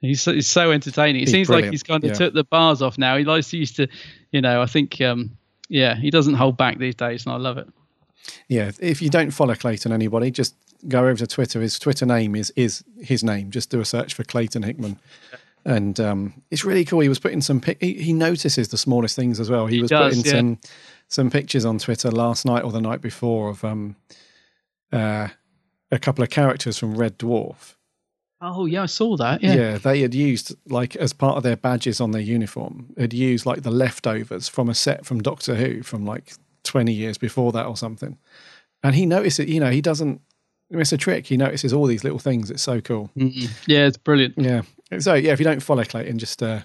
He's 0.02 0.22
so, 0.22 0.34
he's 0.34 0.48
so 0.48 0.72
entertaining. 0.72 1.22
It 1.22 1.28
He's 1.28 1.32
seems 1.32 1.50
like 1.50 1.66
he's 1.66 1.82
kind 1.82 2.04
of 2.04 2.12
yeah. 2.12 2.16
took 2.16 2.34
the 2.34 2.44
bars 2.44 2.84
off 2.84 3.00
now. 3.00 3.18
He 3.18 3.24
likes 3.24 3.50
to 3.50 3.58
used 3.58 3.78
to, 3.78 3.88
you 4.32 4.42
know, 4.42 4.62
I 4.62 4.68
think, 4.68 5.02
um, 5.02 5.38
yeah, 5.70 5.96
he 5.96 6.12
doesn't 6.12 6.36
hold 6.36 6.56
back 6.56 6.78
these 6.78 6.94
days, 6.94 7.26
and 7.26 7.34
I 7.34 7.38
love 7.38 7.58
it. 7.58 7.68
Yeah, 8.48 8.72
if 8.80 9.02
you 9.02 9.10
don't 9.10 9.32
follow 9.32 9.56
Clayton, 9.56 9.92
anybody, 9.92 10.30
just 10.30 10.54
go 10.88 11.00
over 11.00 11.16
to 11.16 11.28
Twitter. 11.28 11.62
His 11.62 11.80
Twitter 11.80 12.06
name 12.06 12.36
is 12.36 12.52
is 12.56 12.84
his 13.00 13.24
name. 13.24 13.50
Just 13.52 13.70
do 13.70 13.80
a 13.80 13.86
search 13.86 14.14
for 14.14 14.24
Clayton 14.24 14.64
Hickman, 14.64 15.00
and 15.66 16.00
um, 16.00 16.44
it's 16.52 16.64
really 16.64 16.86
cool. 16.86 17.00
He 17.00 17.10
was 17.10 17.20
putting 17.20 17.42
some. 17.42 17.62
Pic- 17.62 17.82
he, 17.82 17.94
he 17.94 18.14
notices 18.14 18.68
the 18.68 18.78
smallest 18.78 19.16
things 19.16 19.40
as 19.40 19.50
well. 19.50 19.66
He, 19.66 19.82
was 19.82 19.90
does, 19.90 20.16
putting 20.16 20.26
yeah. 20.26 20.40
some 20.40 20.60
some 21.08 21.30
pictures 21.32 21.66
on 21.66 21.80
Twitter 21.80 22.12
last 22.12 22.46
night 22.46 22.64
or 22.64 22.72
the 22.72 22.82
night 22.82 23.02
before 23.02 23.50
of 23.50 23.64
um, 23.64 23.96
uh, 24.92 25.30
a 25.92 26.00
couple 26.00 26.24
of 26.24 26.30
characters 26.30 26.78
from 26.78 26.96
Red 26.96 27.18
Dwarf, 27.18 27.76
Oh 28.40 28.66
yeah, 28.66 28.84
I 28.84 28.86
saw 28.86 29.18
that. 29.18 29.42
Yeah. 29.42 29.56
Yeah. 29.56 29.78
they 29.78 30.02
had 30.02 30.14
used 30.14 30.56
like 30.68 30.96
as 30.96 31.12
part 31.12 31.38
of 31.38 31.44
their 31.44 31.56
badges 31.56 32.00
on 32.00 32.12
their 32.12 32.22
uniform, 32.22 32.94
had 32.98 33.14
used 33.14 33.46
like 33.46 33.64
the 33.64 33.72
leftovers 33.72 34.48
from 34.48 34.70
a 34.70 34.76
set 34.76 35.06
from 35.06 35.22
Doctor 35.22 35.56
Who 35.56 35.82
from 35.82 36.06
like 36.06 36.34
twenty 36.64 36.94
years 36.94 37.18
before 37.18 37.52
that 37.54 37.66
or 37.66 37.76
something. 37.76 38.18
And 38.84 38.94
he 38.94 39.06
noticed 39.08 39.40
it. 39.40 39.48
You 39.48 39.60
know, 39.60 39.72
he 39.72 39.82
doesn't. 39.82 40.22
It's 40.70 40.92
a 40.92 40.98
trick. 40.98 41.26
He 41.26 41.38
notices 41.38 41.74
all 41.74 41.88
these 41.88 42.04
little 42.04 42.20
things. 42.20 42.52
It's 42.52 42.62
so 42.62 42.80
cool. 42.80 43.10
Mm-mm. 43.18 43.50
Yeah, 43.66 43.88
it's 43.88 43.98
brilliant. 43.98 44.36
Yeah. 44.38 44.62
So 45.00 45.16
yeah, 45.16 45.32
if 45.32 45.40
you 45.40 45.46
don't 45.46 45.64
follow 45.64 45.84
Clayton, 45.84 46.20
just 46.20 46.44
uh, 46.44 46.60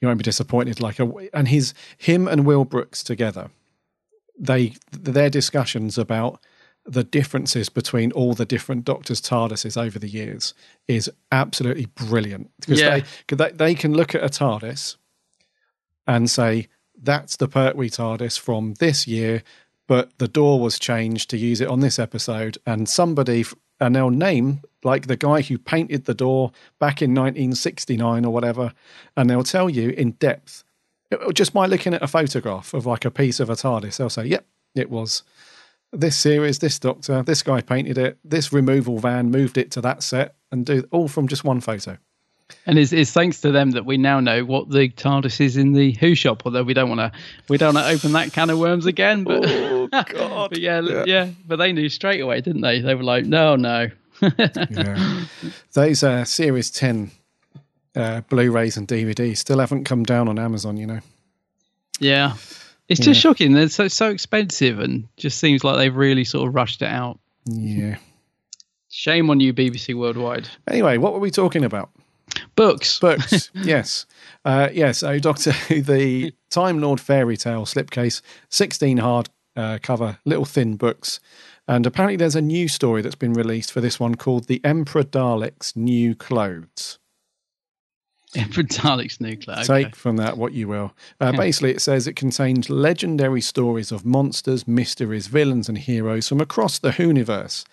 you 0.00 0.08
won't 0.08 0.18
be 0.18 0.24
disappointed. 0.24 0.80
Like 0.80 0.98
a 0.98 1.12
and 1.34 1.48
his 1.48 1.74
him 1.98 2.26
and 2.26 2.46
Will 2.46 2.64
Brooks 2.64 3.04
together, 3.04 3.50
they 4.38 4.76
their 4.92 5.28
discussions 5.28 5.98
about 5.98 6.40
the 6.84 7.04
differences 7.04 7.68
between 7.68 8.10
all 8.12 8.34
the 8.34 8.44
different 8.44 8.84
Doctors 8.84 9.20
TARDISes 9.20 9.80
over 9.80 9.98
the 9.98 10.08
years 10.08 10.52
is 10.88 11.10
absolutely 11.30 11.86
brilliant 11.86 12.50
because 12.60 12.80
Yeah. 12.80 13.00
they, 13.28 13.36
they 13.36 13.50
they 13.52 13.74
can 13.74 13.94
look 13.94 14.14
at 14.14 14.22
a 14.24 14.28
TARDIS 14.28 14.96
and 16.06 16.28
say 16.30 16.68
that's 17.00 17.36
the 17.36 17.48
Pertwee 17.48 17.88
TARDIS 17.90 18.38
from 18.38 18.74
this 18.74 19.06
year, 19.06 19.42
but 19.86 20.16
the 20.18 20.28
door 20.28 20.60
was 20.60 20.78
changed 20.78 21.30
to 21.30 21.36
use 21.36 21.60
it 21.60 21.68
on 21.68 21.80
this 21.80 21.98
episode, 21.98 22.58
and 22.66 22.88
somebody 22.88 23.44
and 23.80 23.94
they'll 23.96 24.10
name 24.10 24.62
like 24.84 25.06
the 25.06 25.16
guy 25.16 25.40
who 25.42 25.58
painted 25.58 26.04
the 26.04 26.14
door 26.14 26.50
back 26.78 27.02
in 27.02 27.10
1969 27.14 28.24
or 28.24 28.32
whatever, 28.32 28.72
and 29.16 29.28
they'll 29.30 29.42
tell 29.44 29.68
you 29.70 29.90
in 29.90 30.12
depth 30.12 30.64
uh, 31.12 31.30
just 31.32 31.52
by 31.52 31.66
looking 31.66 31.94
at 31.94 32.02
a 32.02 32.06
photograph 32.08 32.74
of 32.74 32.86
like 32.86 33.04
a 33.04 33.10
piece 33.10 33.38
of 33.40 33.48
a 33.50 33.54
TARDIS. 33.54 33.96
They'll 33.96 34.10
say, 34.10 34.26
"Yep, 34.26 34.44
it 34.74 34.90
was." 34.90 35.22
This 35.92 36.16
series, 36.16 36.58
this 36.58 36.78
doctor, 36.78 37.22
this 37.22 37.42
guy 37.42 37.60
painted 37.60 37.98
it. 37.98 38.18
This 38.24 38.52
removal 38.52 38.98
van 38.98 39.30
moved 39.30 39.58
it 39.58 39.70
to 39.72 39.80
that 39.82 40.02
set, 40.02 40.36
and 40.50 40.64
do 40.64 40.86
all 40.90 41.08
from 41.08 41.28
just 41.28 41.44
one 41.44 41.60
photo. 41.60 41.98
And 42.66 42.78
it's, 42.78 42.92
it's 42.92 43.10
thanks 43.12 43.40
to 43.42 43.50
them 43.50 43.72
that 43.72 43.84
we 43.84 43.96
now 43.96 44.20
know 44.20 44.44
what 44.44 44.70
the 44.70 44.88
TARDIS 44.88 45.40
is 45.40 45.56
in 45.56 45.72
the 45.72 45.92
Who 45.92 46.14
shop. 46.14 46.42
Although 46.44 46.62
we 46.62 46.74
don't 46.74 46.88
want 46.88 47.00
to, 47.00 47.12
we 47.48 47.58
don't 47.58 47.74
want 47.74 47.86
to 47.86 47.92
open 47.92 48.12
that 48.12 48.32
can 48.32 48.50
of 48.50 48.58
worms 48.58 48.86
again. 48.86 49.24
But, 49.24 49.44
oh 49.46 49.86
God! 49.90 50.50
but 50.50 50.58
yeah, 50.58 51.04
yeah, 51.04 51.30
But 51.46 51.56
they 51.56 51.72
knew 51.72 51.88
straight 51.88 52.20
away, 52.20 52.40
didn't 52.40 52.62
they? 52.62 52.80
They 52.80 52.94
were 52.94 53.02
like, 53.02 53.24
no, 53.24 53.56
no. 53.56 53.88
yeah. 54.38 55.24
Those 55.72 56.02
uh, 56.02 56.24
Series 56.24 56.70
10 56.70 57.10
uh, 57.96 58.20
Blu 58.22 58.50
rays 58.50 58.76
and 58.76 58.86
DVDs 58.86 59.38
still 59.38 59.58
haven't 59.58 59.84
come 59.84 60.04
down 60.04 60.28
on 60.28 60.38
Amazon, 60.38 60.76
you 60.76 60.86
know. 60.86 61.00
Yeah. 61.98 62.34
It's 62.88 63.00
just 63.00 63.18
Yeah. 63.18 63.30
shocking. 63.30 63.52
They're 63.52 63.68
so 63.68 63.88
so 63.88 64.10
expensive, 64.10 64.78
and 64.80 65.06
just 65.16 65.38
seems 65.38 65.64
like 65.64 65.76
they've 65.76 65.94
really 65.94 66.24
sort 66.24 66.48
of 66.48 66.54
rushed 66.54 66.82
it 66.82 66.88
out. 66.88 67.18
Yeah. 67.46 67.96
Shame 68.90 69.30
on 69.30 69.40
you, 69.40 69.52
BBC 69.54 69.94
Worldwide. 69.94 70.48
Anyway, 70.68 70.98
what 70.98 71.12
were 71.14 71.18
we 71.18 71.30
talking 71.30 71.64
about? 71.64 71.90
Books. 72.56 72.98
Books, 73.00 73.50
yes. 73.54 74.04
Uh, 74.44 74.68
yeah, 74.72 74.92
so 74.92 75.18
Doctor 75.18 75.52
Who, 75.52 75.80
the 75.80 76.34
Time 76.50 76.80
Lord 76.80 77.00
Fairy 77.00 77.36
Tale 77.36 77.64
slipcase, 77.64 78.20
16 78.50 78.98
hard 78.98 79.28
uh, 79.56 79.78
cover, 79.82 80.18
little 80.24 80.44
thin 80.44 80.76
books. 80.76 81.20
And 81.68 81.86
apparently 81.86 82.16
there's 82.16 82.36
a 82.36 82.42
new 82.42 82.68
story 82.68 83.00
that's 83.02 83.14
been 83.14 83.32
released 83.32 83.72
for 83.72 83.80
this 83.80 83.98
one 84.00 84.14
called 84.16 84.46
The 84.46 84.60
Emperor 84.64 85.04
Dalek's 85.04 85.74
New 85.76 86.14
Clothes. 86.14 86.98
Dalek's 88.34 89.20
nuclear. 89.20 89.58
Okay. 89.58 89.84
Take 89.84 89.96
from 89.96 90.16
that 90.16 90.38
what 90.38 90.52
you 90.52 90.68
will. 90.68 90.94
Uh, 91.20 91.32
basically, 91.32 91.70
it 91.70 91.80
says 91.82 92.06
it 92.06 92.16
contains 92.16 92.70
legendary 92.70 93.40
stories 93.42 93.92
of 93.92 94.06
monsters, 94.06 94.66
mysteries, 94.66 95.26
villains, 95.26 95.68
and 95.68 95.76
heroes 95.78 96.28
from 96.28 96.40
across 96.40 96.78
the 96.78 96.90
Whoniverse. 96.90 97.64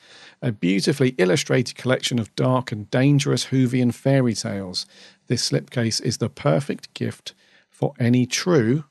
A 0.42 0.52
beautifully 0.52 1.16
illustrated 1.18 1.76
collection 1.76 2.20
of 2.20 2.34
dark 2.36 2.72
and 2.72 2.90
dangerous 2.92 3.48
Whovian 3.48 3.94
fairy 3.94 4.34
tales. 4.34 4.86
This 5.28 5.50
slipcase 5.50 6.02
is 6.02 6.18
the 6.18 6.30
perfect 6.30 6.94
gift 6.94 7.34
for 7.70 7.94
any 8.00 8.26
true 8.26 8.84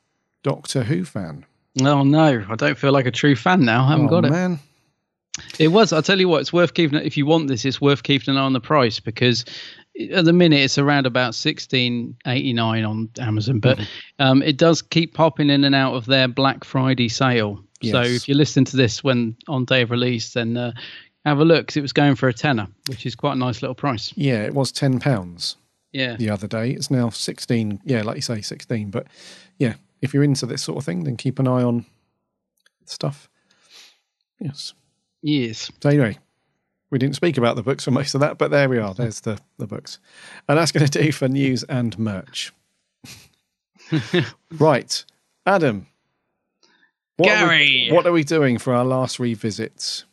Doctor 0.42 0.84
Who 0.84 1.04
fan. 1.04 1.44
Oh 1.82 2.02
no, 2.02 2.44
I 2.48 2.54
don't 2.56 2.78
feel 2.78 2.92
like 2.92 3.06
a 3.06 3.10
true 3.10 3.36
fan 3.36 3.64
now. 3.64 3.84
I 3.84 3.90
haven't 3.90 4.06
Oh, 4.06 4.10
got 4.10 4.24
it. 4.24 4.30
man. 4.30 4.58
It 5.58 5.68
was. 5.68 5.92
I'll 5.92 6.02
tell 6.02 6.18
you 6.18 6.28
what. 6.28 6.40
It's 6.40 6.52
worth 6.52 6.74
keeping. 6.74 6.98
If 7.00 7.16
you 7.16 7.24
want 7.24 7.46
this, 7.48 7.64
it's 7.64 7.80
worth 7.80 8.02
keeping 8.02 8.34
an 8.34 8.38
eye 8.40 8.44
on 8.44 8.52
the 8.54 8.60
price 8.60 8.98
because 8.98 9.44
at 10.12 10.24
the 10.24 10.32
minute 10.32 10.60
it's 10.60 10.78
around 10.78 11.06
about 11.06 11.34
sixteen 11.34 12.16
eighty 12.26 12.52
nine 12.52 12.84
on 12.84 13.08
Amazon. 13.18 13.60
But 13.60 13.78
Mm-hmm. 13.78 14.22
um, 14.22 14.42
it 14.42 14.56
does 14.56 14.82
keep 14.82 15.14
popping 15.14 15.50
in 15.50 15.64
and 15.64 15.74
out 15.74 15.94
of 15.94 16.06
their 16.06 16.28
Black 16.28 16.64
Friday 16.64 17.08
sale. 17.08 17.62
So 17.82 18.02
if 18.02 18.28
you 18.28 18.34
listen 18.34 18.64
to 18.66 18.76
this 18.76 19.04
when 19.04 19.36
on 19.46 19.64
day 19.64 19.82
of 19.82 19.90
release, 19.92 20.32
then 20.32 20.56
uh, 20.56 20.72
have 21.24 21.38
a 21.38 21.44
look 21.44 21.60
because 21.66 21.76
it 21.76 21.82
was 21.82 21.92
going 21.92 22.16
for 22.16 22.28
a 22.28 22.32
tenner, 22.34 22.66
which 22.88 23.06
is 23.06 23.14
quite 23.14 23.34
a 23.34 23.38
nice 23.38 23.62
little 23.62 23.74
price. 23.76 24.12
Yeah, 24.16 24.42
it 24.42 24.52
was 24.52 24.72
£10 24.72 25.56
Yeah. 25.92 26.16
the 26.16 26.28
other 26.30 26.48
day. 26.48 26.70
It's 26.70 26.90
now 26.90 27.10
16 27.10 27.80
Yeah, 27.84 28.02
like 28.02 28.16
you 28.16 28.22
say, 28.22 28.40
16 28.40 28.90
But 28.90 29.06
yeah, 29.58 29.74
if 30.02 30.12
you're 30.12 30.24
into 30.24 30.44
this 30.46 30.62
sort 30.62 30.78
of 30.78 30.84
thing, 30.84 31.04
then 31.04 31.16
keep 31.16 31.38
an 31.38 31.46
eye 31.46 31.62
on 31.62 31.86
stuff. 32.84 33.28
Yes. 34.40 34.74
Yes. 35.22 35.70
So 35.80 35.88
anyway, 35.90 36.18
we 36.90 36.98
didn't 36.98 37.16
speak 37.16 37.36
about 37.38 37.56
the 37.56 37.62
books 37.62 37.84
for 37.84 37.90
most 37.90 38.14
of 38.14 38.20
that, 38.20 38.38
but 38.38 38.50
there 38.50 38.68
we 38.68 38.78
are. 38.78 38.94
There's 38.94 39.20
the, 39.20 39.38
the 39.58 39.66
books. 39.66 39.98
And 40.48 40.56
that's 40.58 40.72
going 40.72 40.86
to 40.86 41.02
do 41.02 41.12
for 41.12 41.28
news 41.28 41.62
and 41.64 41.98
merch. 41.98 42.52
right. 44.58 45.04
Adam. 45.46 45.86
What 47.16 47.30
Are 47.30 47.46
Gary. 47.48 47.88
we, 47.90 47.94
what 47.94 48.06
are 48.06 48.12
we 48.12 48.24
doing 48.24 48.58
for 48.58 48.74
our 48.74 48.84
last 48.84 49.18
revisit? 49.18 50.04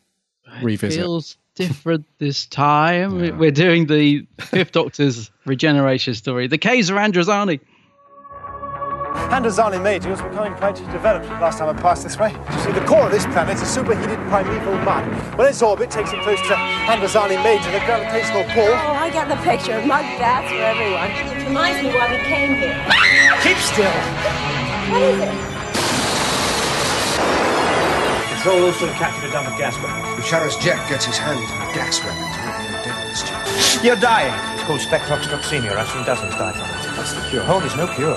Revisit. 0.62 1.00
Feels 1.00 1.36
different 1.54 2.04
this 2.18 2.46
time. 2.46 3.18
We- 3.20 3.30
We're 3.32 3.50
doing 3.50 3.86
the 3.86 4.26
Fifth 4.40 4.72
Doctor's 4.72 5.30
regeneration 5.44 6.14
story, 6.14 6.46
the 6.46 6.56
of 6.90 6.96
Androzani. 6.96 7.60
Androzani 9.30 9.82
Major 9.82 10.10
was 10.10 10.22
becoming 10.22 10.54
quite 10.54 10.76
developed 10.76 11.26
last 11.42 11.58
time 11.58 11.68
I 11.68 11.80
passed 11.80 12.04
this 12.04 12.16
way. 12.16 12.30
You 12.30 12.58
see, 12.60 12.72
the 12.72 12.84
core 12.86 13.06
of 13.06 13.10
this 13.10 13.26
planet 13.26 13.60
is 13.60 13.68
superheated 13.68 14.18
primeval 14.30 14.78
mud. 14.86 15.04
When 15.36 15.48
its 15.48 15.60
orbit 15.60 15.90
takes 15.90 16.12
it 16.12 16.22
close 16.22 16.40
to 16.46 16.54
Androzani 16.86 17.42
Major, 17.42 17.70
the 17.74 17.82
gravitational 17.82 18.44
pull. 18.54 18.70
Oh, 18.70 18.94
I 18.94 19.10
get 19.10 19.28
the 19.28 19.36
picture. 19.42 19.82
Mud 19.84 20.06
baths 20.22 20.48
for 20.48 20.62
everyone. 20.62 21.10
It 21.10 21.42
reminds 21.48 21.82
me 21.82 21.90
why 21.90 22.06
we 22.14 22.22
came 22.22 22.54
here. 22.54 22.78
Keep 23.42 23.58
still. 23.58 23.90
What 24.94 25.02
is 25.02 25.18
it? 25.18 25.34
It's 28.30 28.46
all 28.46 28.62
also 28.62 28.86
captured 28.94 29.26
a 29.28 29.32
dump 29.32 29.50
of 29.50 29.58
gas 29.58 29.74
weapons. 29.82 30.22
If 30.22 30.30
Sharaz 30.30 30.54
Jek 30.62 30.78
gets 30.88 31.04
his 31.04 31.18
hands 31.18 31.50
on 31.50 31.74
gas 31.74 31.98
weapons, 31.98 32.30
we'll 32.46 32.54
be 32.62 32.66
in 32.70 32.78
devil's 32.86 33.22
chair. 33.26 33.42
You're 33.82 33.98
dying. 33.98 34.32
It's 34.54 34.62
called 34.62 34.78
Spectrox 34.78 35.26
toxemia. 35.26 35.74
I've 35.74 35.90
seen 35.90 36.04
dozens 36.04 36.32
die 36.38 36.52
from 36.52 36.70
it. 36.70 36.96
That's 36.96 37.12
the 37.12 37.20
cure? 37.28 37.42
Oh, 37.46 37.58
there's 37.58 37.74
no 37.74 37.88
cure. 37.92 38.14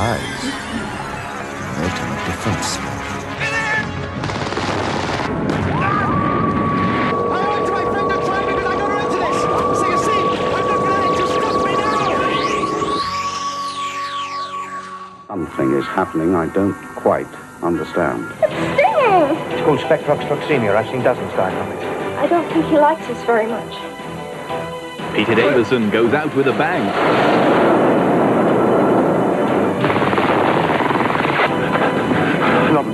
Eyes, 0.00 0.42
they 1.76 1.88
tell 1.92 2.14
a. 2.24 2.80
Something 15.28 15.74
is 15.74 15.84
happening 15.84 16.34
I 16.34 16.46
don't 16.46 16.74
quite 16.96 17.26
understand. 17.62 18.24
It's 18.40 18.54
stinging! 18.72 19.36
It's 19.52 19.62
called 19.66 19.80
Spectrox 19.80 20.26
toxemia. 20.28 20.76
I've 20.76 20.88
seen 20.88 21.02
dozens 21.02 21.30
die 21.32 21.52
from 21.52 21.72
it. 21.72 21.84
I 22.18 22.26
don't 22.26 22.50
think 22.52 22.64
he 22.66 22.78
likes 22.78 23.06
us 23.10 23.22
very 23.24 23.46
much. 23.46 23.72
Peter 25.14 25.34
Davison 25.34 25.90
goes 25.90 26.14
out 26.14 26.34
with 26.34 26.46
a 26.46 26.52
bang. 26.52 27.59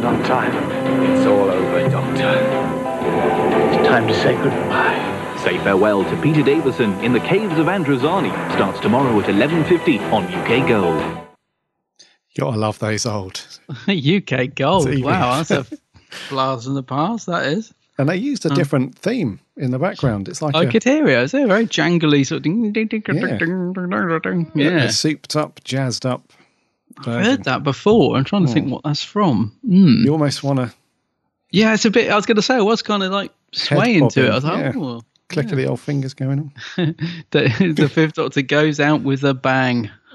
Not 0.01 0.21
a 0.21 0.25
time. 0.25 0.55
It's 1.11 1.27
all 1.27 1.51
over, 1.51 1.89
Doctor. 1.89 2.31
It's 3.79 3.89
time 3.89 4.07
to 4.07 4.15
say 4.15 4.35
goodbye. 4.37 5.37
Say 5.43 5.59
farewell 5.59 6.05
to 6.05 6.23
Peter 6.23 6.43
Davison 6.43 6.93
in 7.05 7.13
the 7.13 7.21
Caves 7.21 7.59
of 7.59 7.67
Androzani. 7.67 8.31
Starts 8.53 8.81
tomorrow 8.81 9.19
at 9.21 9.27
11.50 9.27 10.01
on 10.13 10.25
UK 10.33 10.69
Gold. 10.69 11.03
You 12.31 12.41
gotta 12.41 12.57
love 12.59 12.79
those 12.79 13.07
old. 13.07 13.47
UK 13.89 14.55
Gold. 14.55 14.89
TV. 14.89 15.03
Wow, 15.03 15.43
that's 15.43 15.51
a 15.51 15.67
blast 16.29 16.67
in 16.67 16.75
the 16.75 16.83
past. 16.83 17.27
That 17.27 17.47
is. 17.47 17.73
And 17.99 18.09
they 18.09 18.17
used 18.17 18.45
a 18.45 18.53
Oh. 18.53 18.55
different 18.55 18.99
theme 18.99 19.41
in 19.57 19.71
the 19.71 19.79
background. 19.79 20.29
It's 20.29 20.43
like 20.43 20.55
I 20.55 20.65
a, 20.65 20.71
could 20.71 20.85
hear 20.85 21.07
it. 21.09 21.19
It's 21.23 21.33
a 21.35 21.47
very 21.47 21.67
jangly 21.67 22.27
sort 22.27 22.39
of 22.39 22.43
ding, 22.43 22.73
ding, 22.73 22.89
ding, 22.89 23.01
ding, 23.01 23.17
Yeah. 23.17 23.39
ding, 23.39 23.73
ding, 23.73 23.73
ding, 24.21 24.45
ding. 24.55 24.67
a 24.67 24.71
Yeah. 24.71 24.89
souped 24.89 25.35
up, 25.35 25.61
jazzed 25.65 26.05
up. 26.05 26.31
I've 27.01 27.25
heard 27.25 27.45
that 27.45 27.63
before. 27.63 28.17
I'm 28.17 28.25
trying 28.25 28.47
to 28.47 28.53
think 28.53 28.67
Hmm. 28.67 28.73
what 28.73 28.85
that's 28.85 29.03
from. 29.03 29.53
Mm. 29.69 30.05
You 30.05 30.13
almost 30.13 30.43
want 30.43 30.59
to 30.61 30.73
Yeah, 31.51 31.75
it's 31.75 31.85
a 31.85 31.91
bit. 31.91 32.11
I 32.11 32.17
was 32.17 32.27
going 32.27 32.37
to 32.37 32.43
say, 32.43 32.57
I 32.57 32.61
was 32.61 32.83
kind 32.83 33.03
of 33.03 33.13
like 33.13 33.33
swaying 33.53 34.09
to 34.11 34.27
it. 34.27 34.31
I 34.31 34.35
was 34.35 34.45
like, 34.45 34.75
yeah. 34.75 34.81
oh, 34.81 35.03
click 35.29 35.51
of 35.51 35.57
the 35.57 35.67
old 35.67 35.81
fingers 35.81 36.15
going 36.15 36.39
on. 36.39 36.53
the, 37.31 37.75
the 37.77 37.89
Fifth 37.93 38.15
Doctor 38.15 38.43
goes 38.43 38.81
out 38.81 39.03
with 39.03 39.25
a 39.25 39.35
bang. 39.35 39.91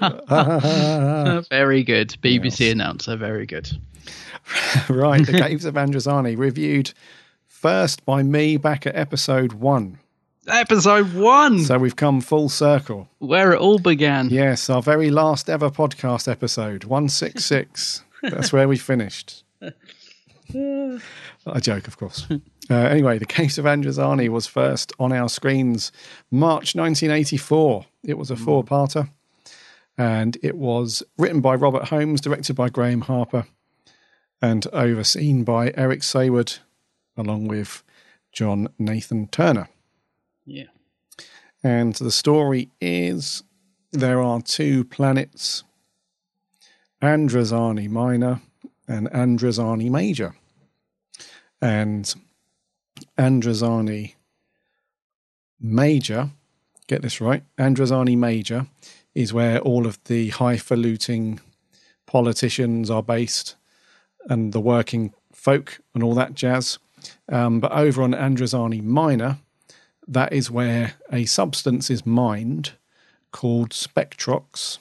very 1.50 1.82
good. 1.84 2.16
BBC 2.22 2.72
announcer, 2.72 3.16
very 3.16 3.46
good. 3.46 3.70
right, 4.88 5.24
the 5.24 5.32
Caves 5.38 5.64
of 5.64 5.74
Androzani 5.74 6.36
reviewed 6.36 6.92
first 7.46 8.04
by 8.04 8.22
me 8.22 8.56
back 8.56 8.86
at 8.86 8.96
episode 8.96 9.52
one. 9.52 9.98
Episode 10.48 11.14
one. 11.14 11.60
So 11.60 11.78
we've 11.78 11.94
come 11.94 12.20
full 12.20 12.48
circle. 12.48 13.08
Where 13.18 13.52
it 13.52 13.60
all 13.60 13.78
began. 13.78 14.28
Yes, 14.28 14.68
our 14.68 14.82
very 14.82 15.10
last 15.10 15.48
ever 15.48 15.70
podcast 15.70 16.30
episode, 16.30 16.84
166. 16.84 18.02
That's 18.22 18.52
where 18.52 18.66
we 18.68 18.76
finished. 18.76 19.44
A 20.54 21.60
joke, 21.60 21.88
of 21.88 21.96
course. 21.96 22.26
Uh, 22.70 22.76
anyway, 22.76 23.18
The 23.18 23.26
Caves 23.26 23.58
of 23.58 23.64
Androzani 23.64 24.28
was 24.28 24.46
first 24.46 24.92
on 25.00 25.12
our 25.12 25.28
screens 25.28 25.90
March 26.30 26.76
1984. 26.76 27.84
It 28.04 28.16
was 28.16 28.30
a 28.30 28.36
four 28.36 28.62
parter 28.62 29.08
and 29.98 30.38
it 30.42 30.56
was 30.56 31.02
written 31.18 31.40
by 31.40 31.54
Robert 31.54 31.88
Holmes, 31.88 32.20
directed 32.20 32.54
by 32.54 32.68
Graeme 32.68 33.02
Harper, 33.02 33.46
and 34.40 34.66
overseen 34.72 35.44
by 35.44 35.72
Eric 35.76 36.00
Saward, 36.02 36.60
along 37.16 37.48
with 37.48 37.82
John 38.32 38.68
Nathan 38.78 39.26
Turner. 39.26 39.68
Yeah. 40.44 40.66
And 41.62 41.94
the 41.94 42.10
story 42.10 42.70
is 42.80 43.42
there 43.92 44.20
are 44.20 44.40
two 44.40 44.84
planets, 44.84 45.64
Androzani 47.00 47.88
Minor 47.88 48.40
and 48.88 49.08
Androzani 49.10 49.90
Major. 49.90 50.34
And 51.60 52.12
Androzani 53.16 54.14
Major, 55.60 56.30
get 56.88 57.02
this 57.02 57.20
right, 57.20 57.44
Androzani 57.56 58.16
Major 58.16 58.66
is 59.14 59.32
where 59.32 59.60
all 59.60 59.86
of 59.86 60.02
the 60.04 60.30
highfalutin 60.30 61.40
politicians 62.06 62.90
are 62.90 63.02
based 63.02 63.56
and 64.28 64.52
the 64.52 64.60
working 64.60 65.12
folk 65.32 65.80
and 65.94 66.02
all 66.02 66.14
that 66.14 66.34
jazz. 66.34 66.78
Um, 67.28 67.60
but 67.60 67.72
over 67.72 68.02
on 68.02 68.12
Androzani 68.12 68.82
Minor, 68.82 69.38
that 70.12 70.32
is 70.32 70.50
where 70.50 70.94
a 71.10 71.24
substance 71.24 71.90
is 71.90 72.06
mined 72.06 72.72
called 73.30 73.70
spectrox. 73.70 74.78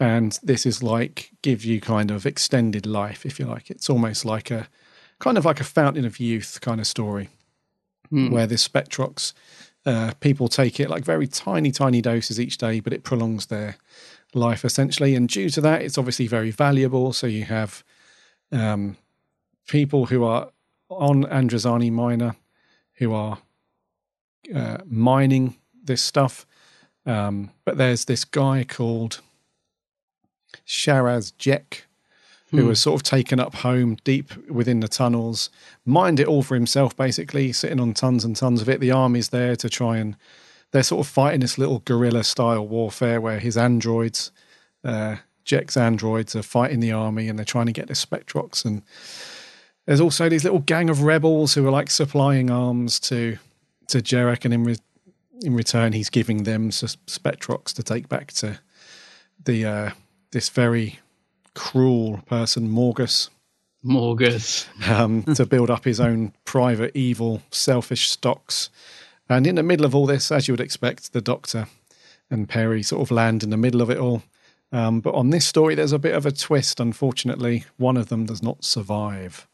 And 0.00 0.38
this 0.42 0.66
is 0.66 0.82
like 0.82 1.30
give 1.42 1.64
you 1.64 1.80
kind 1.80 2.10
of 2.10 2.26
extended 2.26 2.86
life, 2.86 3.24
if 3.24 3.38
you 3.38 3.46
like. 3.46 3.70
It's 3.70 3.90
almost 3.90 4.24
like 4.24 4.50
a 4.50 4.68
kind 5.18 5.38
of 5.38 5.44
like 5.44 5.60
a 5.60 5.64
fountain 5.64 6.04
of 6.04 6.18
youth 6.20 6.60
kind 6.60 6.80
of 6.80 6.86
story, 6.86 7.28
Hmm. 8.10 8.30
where 8.30 8.46
this 8.46 8.66
spectrox, 8.66 9.32
uh, 9.86 10.12
people 10.20 10.48
take 10.48 10.78
it 10.80 10.90
like 10.90 11.04
very 11.04 11.26
tiny, 11.26 11.70
tiny 11.70 12.02
doses 12.02 12.38
each 12.38 12.58
day, 12.58 12.80
but 12.80 12.92
it 12.92 13.02
prolongs 13.02 13.46
their 13.46 13.76
life 14.34 14.64
essentially. 14.64 15.14
And 15.14 15.28
due 15.28 15.48
to 15.50 15.60
that, 15.62 15.82
it's 15.82 15.98
obviously 15.98 16.26
very 16.26 16.50
valuable. 16.50 17.12
So 17.12 17.26
you 17.26 17.44
have 17.44 17.82
um, 18.52 18.96
people 19.68 20.06
who 20.06 20.24
are 20.24 20.50
on 20.90 21.24
Androzani 21.24 21.90
Minor 21.90 22.36
who 22.94 23.12
are 23.12 23.38
uh, 24.54 24.78
mining 24.86 25.56
this 25.84 26.02
stuff. 26.02 26.46
Um, 27.06 27.50
but 27.64 27.76
there's 27.76 28.06
this 28.06 28.24
guy 28.24 28.64
called 28.64 29.20
Sharaz 30.66 31.32
Jek, 31.38 31.82
who 32.50 32.62
Hmm. 32.62 32.68
was 32.68 32.80
sort 32.80 33.00
of 33.00 33.02
taken 33.02 33.40
up 33.40 33.56
home 33.56 33.96
deep 34.04 34.32
within 34.48 34.80
the 34.80 34.88
tunnels, 34.88 35.50
mined 35.84 36.20
it 36.20 36.26
all 36.26 36.42
for 36.42 36.54
himself, 36.54 36.96
basically, 36.96 37.52
sitting 37.52 37.80
on 37.80 37.94
tons 37.94 38.24
and 38.24 38.36
tons 38.36 38.62
of 38.62 38.68
it. 38.68 38.80
The 38.80 38.90
army's 38.92 39.30
there 39.30 39.56
to 39.56 39.68
try 39.68 39.98
and 39.98 40.16
they're 40.70 40.82
sort 40.82 41.06
of 41.06 41.12
fighting 41.12 41.40
this 41.40 41.58
little 41.58 41.80
guerrilla 41.80 42.24
style 42.24 42.66
warfare 42.66 43.20
where 43.20 43.38
his 43.38 43.56
androids, 43.56 44.32
uh, 44.84 45.16
Jek's 45.44 45.76
androids, 45.76 46.34
are 46.34 46.42
fighting 46.42 46.80
the 46.80 46.90
army 46.92 47.28
and 47.28 47.38
they're 47.38 47.44
trying 47.44 47.66
to 47.66 47.72
get 47.72 47.86
the 47.88 47.94
Spectrox. 47.94 48.64
And 48.64 48.82
there's 49.86 50.00
also 50.00 50.28
these 50.28 50.42
little 50.44 50.58
gang 50.60 50.90
of 50.90 51.02
rebels 51.02 51.54
who 51.54 51.66
are 51.66 51.70
like 51.70 51.90
supplying 51.90 52.50
arms 52.50 52.98
to 53.00 53.38
to 53.88 53.98
Jarek, 53.98 54.44
and 54.44 54.54
in 54.54 54.64
re- 54.64 54.76
in 55.42 55.54
return, 55.54 55.92
he's 55.92 56.10
giving 56.10 56.44
them 56.44 56.70
Spectrox 56.70 57.72
to 57.74 57.82
take 57.82 58.08
back 58.08 58.32
to 58.34 58.60
the 59.44 59.64
uh, 59.64 59.90
this 60.32 60.48
very 60.48 60.98
cruel 61.54 62.20
person, 62.26 62.68
Morgus, 62.68 63.30
Morgus. 63.84 64.66
um, 64.88 65.22
to 65.34 65.46
build 65.46 65.70
up 65.70 65.84
his 65.84 66.00
own 66.00 66.32
private, 66.44 66.92
evil, 66.96 67.42
selfish 67.50 68.10
stocks. 68.10 68.70
And 69.28 69.46
in 69.46 69.54
the 69.54 69.62
middle 69.62 69.86
of 69.86 69.94
all 69.94 70.06
this, 70.06 70.30
as 70.30 70.46
you 70.46 70.52
would 70.52 70.60
expect, 70.60 71.12
the 71.12 71.20
Doctor 71.20 71.66
and 72.30 72.48
Peri 72.48 72.82
sort 72.82 73.02
of 73.02 73.10
land 73.10 73.42
in 73.42 73.50
the 73.50 73.56
middle 73.56 73.80
of 73.80 73.90
it 73.90 73.98
all. 73.98 74.22
Um, 74.72 75.00
but 75.00 75.14
on 75.14 75.30
this 75.30 75.46
story, 75.46 75.74
there's 75.74 75.92
a 75.92 75.98
bit 75.98 76.14
of 76.14 76.26
a 76.26 76.32
twist. 76.32 76.80
Unfortunately, 76.80 77.64
one 77.76 77.96
of 77.96 78.08
them 78.08 78.26
does 78.26 78.42
not 78.42 78.64
survive. 78.64 79.46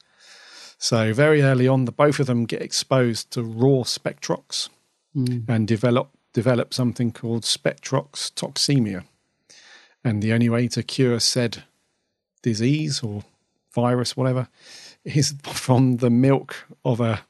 So 0.83 1.13
very 1.13 1.43
early 1.43 1.69
on, 1.69 1.85
the 1.85 1.93
both 1.93 2.19
of 2.21 2.27
them 2.27 2.47
get 2.47 2.63
exposed 2.63 3.31
to 3.33 3.43
raw 3.43 3.85
spectrox 3.85 4.69
Mm. 5.17 5.49
and 5.49 5.67
develop 5.69 6.09
develop 6.33 6.73
something 6.73 7.11
called 7.13 7.43
spectrox 7.43 8.31
toxemia. 8.33 9.03
And 10.05 10.23
the 10.23 10.33
only 10.33 10.49
way 10.49 10.69
to 10.69 10.83
cure 10.85 11.19
said 11.21 11.65
disease 12.43 13.03
or 13.03 13.25
virus, 13.75 14.17
whatever, 14.17 14.49
is 15.05 15.35
from 15.43 15.97
the 15.99 16.11
milk 16.11 16.65
of 16.85 17.01
a 17.01 17.23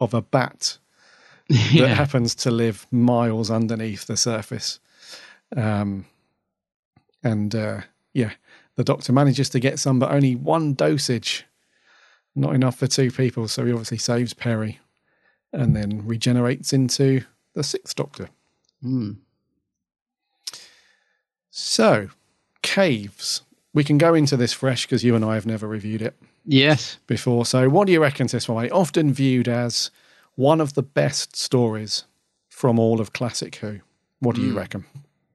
of 0.00 0.14
a 0.14 0.22
bat 0.22 0.78
Yeah. 1.48 1.88
that 1.88 1.96
happens 1.96 2.34
to 2.36 2.50
live 2.50 2.86
miles 2.92 3.50
underneath 3.50 4.06
the 4.06 4.16
surface. 4.16 4.78
Um, 5.56 6.06
and 7.22 7.54
uh, 7.54 7.80
yeah, 8.14 8.32
the 8.76 8.84
doctor 8.84 9.12
manages 9.12 9.48
to 9.50 9.60
get 9.60 9.78
some, 9.80 9.98
but 9.98 10.10
only 10.12 10.34
one 10.36 10.74
dosage, 10.74 11.44
not 12.36 12.54
enough 12.54 12.78
for 12.78 12.86
two 12.86 13.10
people. 13.10 13.48
So 13.48 13.64
he 13.64 13.72
obviously 13.72 13.98
saves 13.98 14.34
Peri, 14.34 14.78
and 15.52 15.74
then 15.74 16.06
regenerates 16.06 16.72
into 16.72 17.22
the 17.54 17.62
sixth 17.64 17.94
Doctor. 17.96 18.28
Hmm. 18.82 19.12
So, 21.50 22.08
caves. 22.62 23.42
We 23.72 23.84
can 23.84 23.98
go 23.98 24.14
into 24.14 24.36
this 24.36 24.52
fresh 24.52 24.86
because 24.86 25.04
you 25.04 25.14
and 25.14 25.24
I 25.24 25.34
have 25.34 25.46
never 25.46 25.66
reviewed 25.66 26.02
it 26.02 26.14
Yes. 26.44 26.98
before. 27.06 27.46
So, 27.46 27.68
what 27.68 27.86
do 27.86 27.92
you 27.92 28.00
reckon 28.00 28.26
to 28.28 28.36
this 28.36 28.48
one? 28.48 28.70
Often 28.70 29.12
viewed 29.14 29.48
as 29.48 29.90
one 30.34 30.60
of 30.60 30.74
the 30.74 30.82
best 30.82 31.34
stories 31.36 32.04
from 32.48 32.78
all 32.78 33.00
of 33.00 33.12
Classic 33.12 33.54
Who. 33.56 33.80
What 34.20 34.36
do 34.36 34.42
you 34.42 34.52
Mm. 34.52 34.56
reckon? 34.56 34.84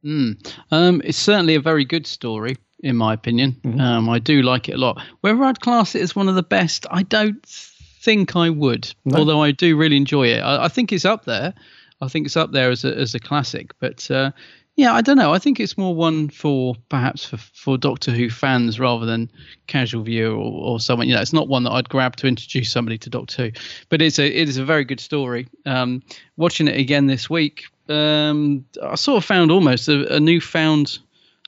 Mm. 0.03 0.53
Um, 0.71 1.01
it's 1.03 1.17
certainly 1.17 1.53
a 1.55 1.59
very 1.61 1.85
good 1.85 2.07
story, 2.07 2.57
in 2.81 2.95
my 2.95 3.13
opinion. 3.13 3.59
Um, 3.79 4.09
I 4.09 4.19
do 4.19 4.41
like 4.41 4.69
it 4.69 4.73
a 4.73 4.77
lot. 4.77 5.01
Whether 5.21 5.43
I'd 5.43 5.59
class 5.61 5.95
it 5.95 6.01
as 6.01 6.15
one 6.15 6.27
of 6.27 6.35
the 6.35 6.43
best, 6.43 6.85
I 6.91 7.03
don't 7.03 7.45
think 7.45 8.35
I 8.35 8.49
would. 8.49 8.93
No? 9.05 9.19
Although 9.19 9.41
I 9.41 9.51
do 9.51 9.77
really 9.77 9.97
enjoy 9.97 10.27
it. 10.27 10.39
I, 10.39 10.65
I 10.65 10.67
think 10.67 10.91
it's 10.91 11.05
up 11.05 11.25
there. 11.25 11.53
I 12.01 12.07
think 12.07 12.25
it's 12.25 12.37
up 12.37 12.51
there 12.51 12.71
as 12.71 12.83
a 12.83 12.97
as 12.97 13.13
a 13.13 13.19
classic. 13.19 13.71
But 13.79 14.09
uh, 14.09 14.31
yeah, 14.75 14.93
I 14.93 15.01
don't 15.01 15.17
know. 15.17 15.33
I 15.33 15.37
think 15.37 15.59
it's 15.59 15.77
more 15.77 15.93
one 15.93 16.29
for 16.29 16.75
perhaps 16.89 17.25
for, 17.25 17.37
for 17.37 17.77
Doctor 17.77 18.11
Who 18.11 18.29
fans 18.29 18.79
rather 18.79 19.05
than 19.05 19.29
casual 19.67 20.03
viewer 20.03 20.33
or, 20.33 20.73
or 20.73 20.79
someone. 20.79 21.07
You 21.07 21.15
know, 21.15 21.21
it's 21.21 21.33
not 21.33 21.47
one 21.47 21.63
that 21.63 21.71
I'd 21.71 21.89
grab 21.89 22.15
to 22.17 22.27
introduce 22.27 22.71
somebody 22.71 22.97
to 22.99 23.09
Doctor 23.09 23.45
Who. 23.45 23.51
But 23.89 24.01
it's 24.01 24.17
a 24.17 24.25
it 24.25 24.49
is 24.49 24.57
a 24.57 24.65
very 24.65 24.83
good 24.83 24.99
story. 24.99 25.47
Um, 25.65 26.01
watching 26.37 26.67
it 26.67 26.79
again 26.79 27.05
this 27.05 27.29
week, 27.29 27.65
um, 27.87 28.65
I 28.81 28.95
sort 28.95 29.17
of 29.17 29.25
found 29.25 29.51
almost 29.51 29.87
a, 29.87 30.15
a 30.15 30.19
newfound 30.19 30.99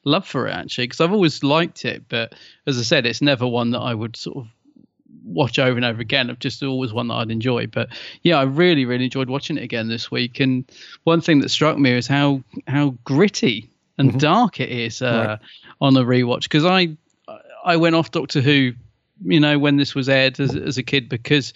love 0.06 0.28
for 0.28 0.48
it 0.48 0.52
actually 0.52 0.86
because 0.86 1.02
I've 1.02 1.14
always 1.14 1.44
liked 1.44 1.86
it, 1.86 2.04
but 2.10 2.34
as 2.68 2.78
I 2.78 2.84
said, 2.84 3.06
it's 3.06 3.22
never 3.22 3.48
one 3.48 3.72
that 3.72 3.80
I 3.80 3.94
would 3.94 4.16
sort 4.16 4.38
of 4.38 4.48
watch 5.24 5.60
over 5.60 5.76
and 5.76 5.86
over 5.86 6.02
again. 6.02 6.30
I've 6.30 6.40
just 6.40 6.64
always 6.64 6.94
one 6.94 7.08
that 7.08 7.16
I'd 7.16 7.32
enjoy. 7.32 7.68
But 7.68 7.90
yeah, 8.22 8.38
I 8.38 8.44
really, 8.44 8.86
really 8.86 9.06
enjoyed 9.06 9.30
watching 9.30 9.58
it 9.58 9.64
again 9.64 9.88
this 9.88 10.12
week. 10.12 10.40
And 10.40 10.70
one 11.04 11.22
thing 11.22 11.40
that 11.40 11.50
struck 11.50 11.78
me 11.78 11.92
is 11.92 12.08
how 12.08 12.44
how 12.68 12.96
gritty 13.04 13.70
and 13.98 14.20
dark 14.20 14.60
it 14.60 14.70
is 14.70 15.02
uh, 15.02 15.38
on 15.82 15.94
the 15.94 16.04
rewatch. 16.04 16.44
Because 16.44 16.66
I 16.66 16.96
I 17.64 17.78
went 17.78 17.96
off 17.96 18.12
Doctor 18.12 18.42
Who, 18.42 18.74
you 19.24 19.40
know, 19.40 19.58
when 19.60 19.78
this 19.78 19.96
was 19.96 20.10
aired 20.10 20.40
as 20.40 20.56
as 20.56 20.78
a 20.78 20.84
kid 20.84 21.10
because 21.10 21.54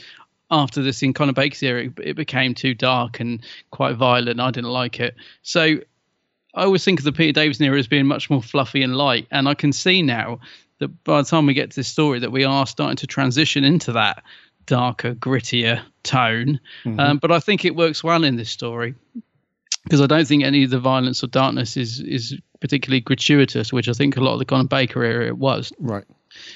after 0.50 0.82
this 0.82 1.04
in 1.04 1.14
Colin 1.14 1.34
Baker's 1.34 1.62
era, 1.62 1.86
it, 1.86 1.94
it 2.02 2.14
became 2.16 2.54
too 2.54 2.74
dark 2.74 3.20
and 3.20 3.42
quite 3.72 3.96
violent. 3.96 4.40
I 4.40 4.52
didn't 4.52 4.70
like 4.70 5.00
it. 5.00 5.16
So 5.42 5.80
I 6.58 6.64
always 6.64 6.84
think 6.84 7.00
of 7.00 7.06
the 7.06 7.12
Peter 7.12 7.34
Davison 7.34 7.66
era 7.66 7.78
as 7.78 7.88
being 7.88 8.08
much 8.08 8.30
more 8.30 8.42
fluffy 8.42 8.82
and 8.82 8.96
light, 8.96 9.28
and 9.32 9.48
I 9.48 9.54
can 9.54 9.72
see 9.72 10.02
now 10.02 10.40
that 10.80 10.90
by 11.04 11.22
the 11.22 11.28
time 11.28 11.46
we 11.46 11.54
get 11.54 11.72
to 11.72 11.76
this 11.76 11.88
story, 11.88 12.20
that 12.20 12.32
we 12.32 12.44
are 12.44 12.66
starting 12.66 12.98
to 12.98 13.08
transition 13.08 13.64
into 13.64 13.92
that 13.94 14.24
darker, 14.66 15.14
grittier 15.16 15.82
tone. 16.04 16.60
Um, 17.00 17.18
but 17.20 17.32
I 17.32 17.40
think 17.40 17.64
it 17.64 17.76
works 17.76 18.04
well 18.04 18.24
in 18.24 18.36
this 18.36 18.50
story 18.50 18.96
because 19.84 20.02
I 20.02 20.08
don't 20.08 20.28
think 20.28 20.44
any 20.44 20.64
of 20.64 20.70
the 20.70 20.80
violence 20.80 21.24
or 21.24 21.28
darkness 21.28 21.78
is 21.78 22.00
is 22.00 22.38
particularly 22.60 23.02
gratuitous, 23.02 23.72
which 23.72 23.88
I 23.88 23.94
think 23.94 24.18
a 24.18 24.22
lot 24.22 24.34
of 24.34 24.40
the 24.40 24.46
Colin 24.46 24.68
Baker 24.68 25.04
era 25.04 25.34
was. 25.36 25.72
Right. 25.80 26.06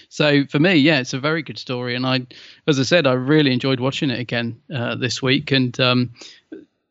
So 0.10 0.46
for 0.46 0.60
me, 0.60 0.76
yeah, 0.76 1.00
it's 1.00 1.14
a 1.14 1.20
very 1.20 1.42
good 1.42 1.58
story, 1.58 1.96
and 1.96 2.06
I, 2.06 2.26
as 2.68 2.80
I 2.80 2.84
said, 2.84 3.08
I 3.08 3.14
really 3.14 3.52
enjoyed 3.52 3.80
watching 3.80 4.10
it 4.10 4.20
again 4.20 4.60
uh, 4.74 4.96
this 4.96 5.22
week, 5.22 5.52
and 5.52 5.80
um, 5.80 6.12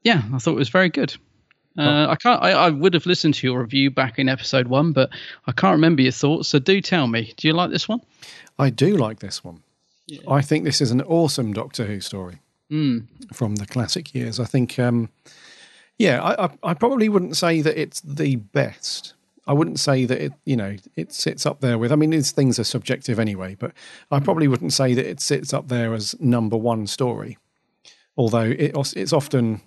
yeah, 0.03 0.23
I 0.33 0.39
thought 0.39 0.53
it 0.53 0.57
was 0.57 0.71
very 0.71 0.89
good. 0.89 1.15
Uh, 1.79 2.09
I 2.11 2.17
can't. 2.17 2.43
I, 2.43 2.51
I 2.53 2.71
would 2.71 2.95
have 2.95 3.07
listened 3.07 3.35
to 3.35 3.47
your 3.47 3.61
review 3.61 3.91
back 3.91 4.19
in 4.19 4.29
episode 4.29 4.67
one, 4.67 4.93
but 4.93 5.11
I 5.47 5.53
can't 5.53 5.73
remember 5.75 6.03
your 6.03 6.13
thoughts. 6.13 6.49
So 6.49 6.59
do 6.59 6.81
tell 6.81 7.07
me. 7.07 7.33
Do 7.37 7.47
you 7.49 7.55
like 7.55 7.71
this 7.71 7.89
one? 7.89 8.01
I 8.59 8.71
do 8.71 8.97
like 8.97 9.21
this 9.21 9.43
one. 9.45 9.63
I 10.29 10.43
think 10.43 10.65
this 10.65 10.81
is 10.81 10.91
an 10.91 11.01
awesome 11.03 11.53
Doctor 11.53 11.87
Who 11.87 12.01
story 12.01 12.41
Mm. 12.71 13.07
from 13.33 13.57
the 13.57 13.67
classic 13.67 14.15
years. 14.15 14.39
I 14.41 14.45
think, 14.45 14.79
um, 14.79 15.09
yeah, 15.99 16.23
I, 16.23 16.45
I, 16.45 16.51
I 16.65 16.75
probably 16.75 17.09
wouldn't 17.09 17.37
say 17.37 17.63
that 17.63 17.81
it's 17.81 18.01
the 18.01 18.37
best. 18.37 19.15
I 19.47 19.53
wouldn't 19.53 19.81
say 19.81 20.05
that 20.05 20.21
it, 20.21 20.33
you 20.45 20.57
know, 20.57 20.77
it 20.97 21.13
sits 21.13 21.47
up 21.47 21.61
there 21.61 21.79
with. 21.79 21.91
I 21.93 21.97
mean, 21.97 22.11
these 22.11 22.31
things 22.33 22.59
are 22.59 22.65
subjective 22.65 23.19
anyway, 23.19 23.57
but 23.59 23.73
I 24.11 24.21
probably 24.21 24.47
wouldn't 24.49 24.73
say 24.73 24.95
that 24.95 25.05
it 25.09 25.21
sits 25.21 25.53
up 25.53 25.69
there 25.69 25.95
as 25.95 26.15
number 26.21 26.57
one 26.57 26.87
story. 26.87 27.39
Although 28.17 28.51
it, 28.57 28.73
it's 28.97 29.13
often 29.13 29.61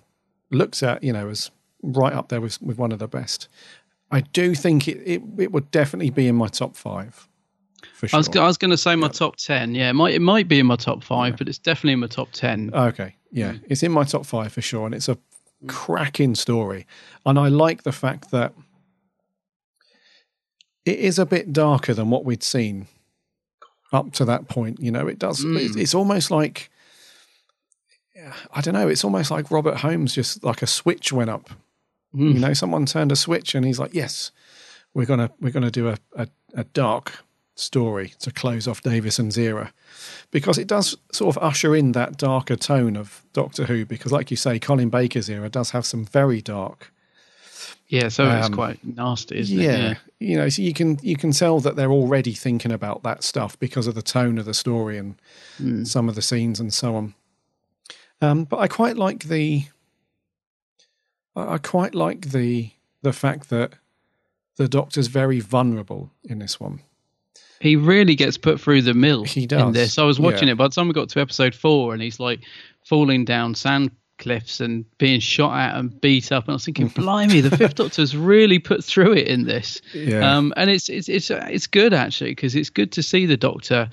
looked 0.50 0.82
at, 0.82 1.02
you 1.02 1.12
know, 1.12 1.28
as 1.28 1.50
right 1.92 2.12
up 2.12 2.28
there 2.28 2.40
with, 2.40 2.60
with 2.62 2.78
one 2.78 2.92
of 2.92 2.98
the 2.98 3.08
best. 3.08 3.48
I 4.10 4.20
do 4.20 4.54
think 4.54 4.88
it, 4.88 4.98
it, 5.04 5.22
it 5.38 5.52
would 5.52 5.70
definitely 5.70 6.10
be 6.10 6.28
in 6.28 6.36
my 6.36 6.48
top 6.48 6.76
five. 6.76 7.28
For 7.94 8.08
sure. 8.08 8.16
I 8.16 8.18
was, 8.18 8.28
I 8.36 8.46
was 8.46 8.56
going 8.56 8.70
to 8.70 8.76
say 8.76 8.96
my 8.96 9.08
top 9.08 9.36
ten. 9.36 9.74
Yeah, 9.74 9.90
it 9.90 9.94
might 9.94 10.14
it 10.14 10.22
might 10.22 10.48
be 10.48 10.58
in 10.58 10.66
my 10.66 10.76
top 10.76 11.04
five, 11.04 11.36
but 11.36 11.48
it's 11.48 11.58
definitely 11.58 11.92
in 11.94 12.00
my 12.00 12.06
top 12.06 12.30
ten. 12.32 12.70
Okay, 12.72 13.14
yeah, 13.30 13.54
it's 13.68 13.82
in 13.82 13.92
my 13.92 14.04
top 14.04 14.24
five 14.24 14.52
for 14.52 14.62
sure, 14.62 14.86
and 14.86 14.94
it's 14.94 15.08
a 15.08 15.18
cracking 15.66 16.34
story. 16.34 16.86
And 17.26 17.38
I 17.38 17.48
like 17.48 17.82
the 17.82 17.92
fact 17.92 18.30
that 18.30 18.54
it 20.84 20.98
is 20.98 21.18
a 21.18 21.26
bit 21.26 21.52
darker 21.52 21.94
than 21.94 22.10
what 22.10 22.24
we'd 22.24 22.42
seen 22.42 22.86
up 23.92 24.12
to 24.14 24.24
that 24.24 24.48
point. 24.48 24.80
You 24.80 24.90
know, 24.90 25.06
it 25.06 25.18
does. 25.18 25.44
Mm. 25.44 25.60
It's, 25.60 25.76
it's 25.76 25.94
almost 25.94 26.30
like 26.30 26.70
I 28.52 28.60
don't 28.60 28.74
know. 28.74 28.88
It's 28.88 29.04
almost 29.04 29.30
like 29.30 29.50
Robert 29.50 29.78
Holmes, 29.78 30.14
just 30.14 30.44
like 30.44 30.62
a 30.62 30.66
switch 30.66 31.12
went 31.12 31.30
up. 31.30 31.50
Mm. 32.14 32.34
You 32.34 32.40
know, 32.40 32.52
someone 32.54 32.86
turned 32.86 33.12
a 33.12 33.16
switch, 33.16 33.54
and 33.54 33.64
he's 33.66 33.78
like, 33.78 33.92
"Yes, 33.94 34.30
we're 34.94 35.06
gonna 35.06 35.30
we're 35.40 35.50
gonna 35.52 35.70
do 35.70 35.88
a, 35.88 35.98
a, 36.14 36.28
a 36.54 36.64
dark 36.64 37.24
story 37.56 38.12
to 38.20 38.30
close 38.30 38.66
off 38.68 38.82
Davison's 38.82 39.36
era." 39.38 39.72
Because 40.30 40.58
it 40.58 40.66
does 40.68 40.96
sort 41.12 41.36
of 41.36 41.42
usher 41.42 41.74
in 41.74 41.92
that 41.92 42.16
darker 42.18 42.56
tone 42.56 42.96
of 42.96 43.22
Doctor 43.32 43.64
Who. 43.64 43.84
Because, 43.84 44.12
like 44.12 44.30
you 44.30 44.36
say, 44.36 44.58
Colin 44.58 44.90
Baker's 44.90 45.28
era 45.28 45.48
does 45.48 45.70
have 45.70 45.86
some 45.86 46.04
very 46.04 46.40
dark 46.42 46.90
Yeah, 47.88 48.08
so 48.08 48.28
it's 48.30 48.46
Um, 48.46 48.54
quite 48.54 48.84
nasty, 48.84 49.38
isn't 49.38 49.58
yeah, 49.58 49.70
it? 49.72 49.80
Yeah, 49.80 49.94
you 50.28 50.36
know, 50.36 50.48
so 50.48 50.62
you 50.62 50.72
can 50.72 50.98
you 51.02 51.16
can 51.16 51.32
tell 51.32 51.60
that 51.60 51.76
they're 51.76 51.92
already 51.92 52.32
thinking 52.32 52.72
about 52.72 53.02
that 53.02 53.22
stuff 53.22 53.58
because 53.58 53.86
of 53.86 53.94
the 53.94 54.02
tone 54.02 54.38
of 54.38 54.44
the 54.46 54.54
story 54.54 54.98
and 54.98 55.14
Mm. 55.60 55.86
some 55.86 56.08
of 56.08 56.14
the 56.14 56.22
scenes 56.22 56.58
and 56.60 56.72
so 56.72 56.96
on. 56.96 57.14
Um, 58.20 58.44
but 58.44 58.58
I 58.58 58.68
quite 58.68 58.96
like 58.96 59.24
the 59.24 59.64
I 61.34 61.54
I 61.54 61.58
quite 61.58 61.94
like 61.94 62.30
the 62.30 62.70
the 63.02 63.12
fact 63.12 63.50
that 63.50 63.74
the 64.56 64.68
Doctor's 64.68 65.08
very 65.08 65.40
vulnerable 65.40 66.10
in 66.24 66.38
this 66.38 66.60
one. 66.60 66.80
He 67.60 67.76
really 67.76 68.14
gets 68.14 68.36
put 68.36 68.60
through 68.60 68.82
the 68.82 68.94
mill 68.94 69.24
He 69.24 69.44
in 69.44 69.72
this. 69.72 69.98
I 69.98 70.04
was 70.04 70.20
watching 70.20 70.48
yeah. 70.48 70.52
it 70.52 70.58
by 70.58 70.68
the 70.68 70.74
time 70.74 70.86
we 70.86 70.94
got 70.94 71.08
to 71.10 71.20
episode 71.20 71.54
four, 71.54 71.92
and 71.92 72.02
he's 72.02 72.20
like 72.20 72.40
falling 72.84 73.24
down 73.24 73.54
sand 73.54 73.90
cliffs 74.18 74.60
and 74.60 74.84
being 74.98 75.18
shot 75.18 75.56
at 75.56 75.76
and 75.76 76.00
beat 76.00 76.30
up. 76.30 76.44
And 76.44 76.50
I 76.50 76.54
was 76.54 76.64
thinking, 76.64 76.88
blimey, 76.94 77.40
the 77.40 77.56
Fifth 77.56 77.76
Doctor's 77.76 78.16
really 78.16 78.58
put 78.58 78.84
through 78.84 79.14
it 79.14 79.28
in 79.28 79.44
this. 79.44 79.80
Yeah. 79.92 80.36
Um, 80.36 80.52
and 80.56 80.70
it's 80.70 80.88
it's 80.88 81.08
it's 81.08 81.30
it's 81.30 81.66
good 81.66 81.94
actually 81.94 82.30
because 82.30 82.54
it's 82.54 82.70
good 82.70 82.92
to 82.92 83.02
see 83.02 83.26
the 83.26 83.36
Doctor 83.36 83.88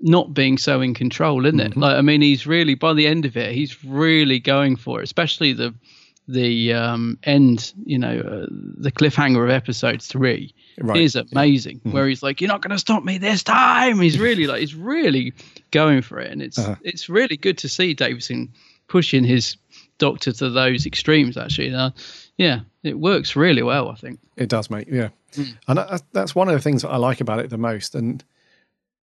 not 0.00 0.32
being 0.32 0.56
so 0.56 0.80
in 0.80 0.94
control, 0.94 1.44
isn't 1.44 1.60
it? 1.60 1.76
Like, 1.76 1.96
I 1.96 2.00
mean, 2.00 2.22
he's 2.22 2.46
really 2.46 2.74
by 2.74 2.94
the 2.94 3.06
end 3.06 3.24
of 3.26 3.36
it, 3.36 3.54
he's 3.54 3.84
really 3.84 4.38
going 4.38 4.76
for 4.76 5.00
it, 5.00 5.04
especially 5.04 5.52
the 5.52 5.74
the 6.32 6.72
um, 6.74 7.18
end, 7.22 7.72
you 7.84 7.98
know, 7.98 8.18
uh, 8.18 8.46
the 8.50 8.92
cliffhanger 8.92 9.42
of 9.44 9.50
episode 9.50 10.00
three 10.02 10.54
Right. 10.78 11.00
is 11.00 11.16
amazing. 11.16 11.80
Where 11.84 12.08
he's 12.08 12.22
like, 12.22 12.40
"You're 12.40 12.48
not 12.48 12.62
going 12.62 12.70
to 12.70 12.78
stop 12.78 13.04
me 13.04 13.18
this 13.18 13.42
time." 13.42 14.00
He's 14.00 14.18
really 14.18 14.46
like, 14.46 14.60
he's 14.60 14.74
really 14.74 15.32
going 15.70 16.02
for 16.02 16.18
it, 16.20 16.30
and 16.30 16.40
it's 16.40 16.58
Uh-huh. 16.58 16.76
it's 16.82 17.08
really 17.08 17.36
good 17.36 17.58
to 17.58 17.68
see 17.68 17.94
Davison 17.94 18.52
pushing 18.88 19.24
his 19.24 19.56
Doctor 19.98 20.32
to 20.32 20.48
those 20.48 20.86
extremes. 20.86 21.36
Actually, 21.36 21.74
uh, 21.74 21.90
yeah, 22.38 22.60
it 22.82 22.98
works 22.98 23.36
really 23.36 23.62
well. 23.62 23.90
I 23.90 23.94
think. 23.96 24.18
It 24.36 24.48
does, 24.48 24.70
mate. 24.70 24.88
Yeah, 24.90 25.10
Mm. 25.36 25.56
and 25.68 25.78
that, 25.78 26.02
that's 26.12 26.34
one 26.34 26.48
of 26.48 26.54
the 26.54 26.60
things 26.60 26.82
that 26.82 26.88
I 26.88 26.96
like 26.96 27.20
about 27.20 27.40
it 27.40 27.50
the 27.50 27.58
most. 27.58 27.94
And 27.94 28.24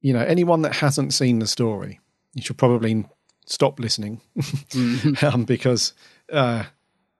you 0.00 0.12
know, 0.14 0.20
anyone 0.24 0.62
that 0.62 0.76
hasn't 0.76 1.12
seen 1.12 1.38
the 1.40 1.46
story, 1.46 2.00
you 2.34 2.42
should 2.42 2.56
probably 2.56 3.04
stop 3.44 3.78
listening 3.78 4.20
um, 5.22 5.44
because 5.44 5.92
uh, 6.32 6.64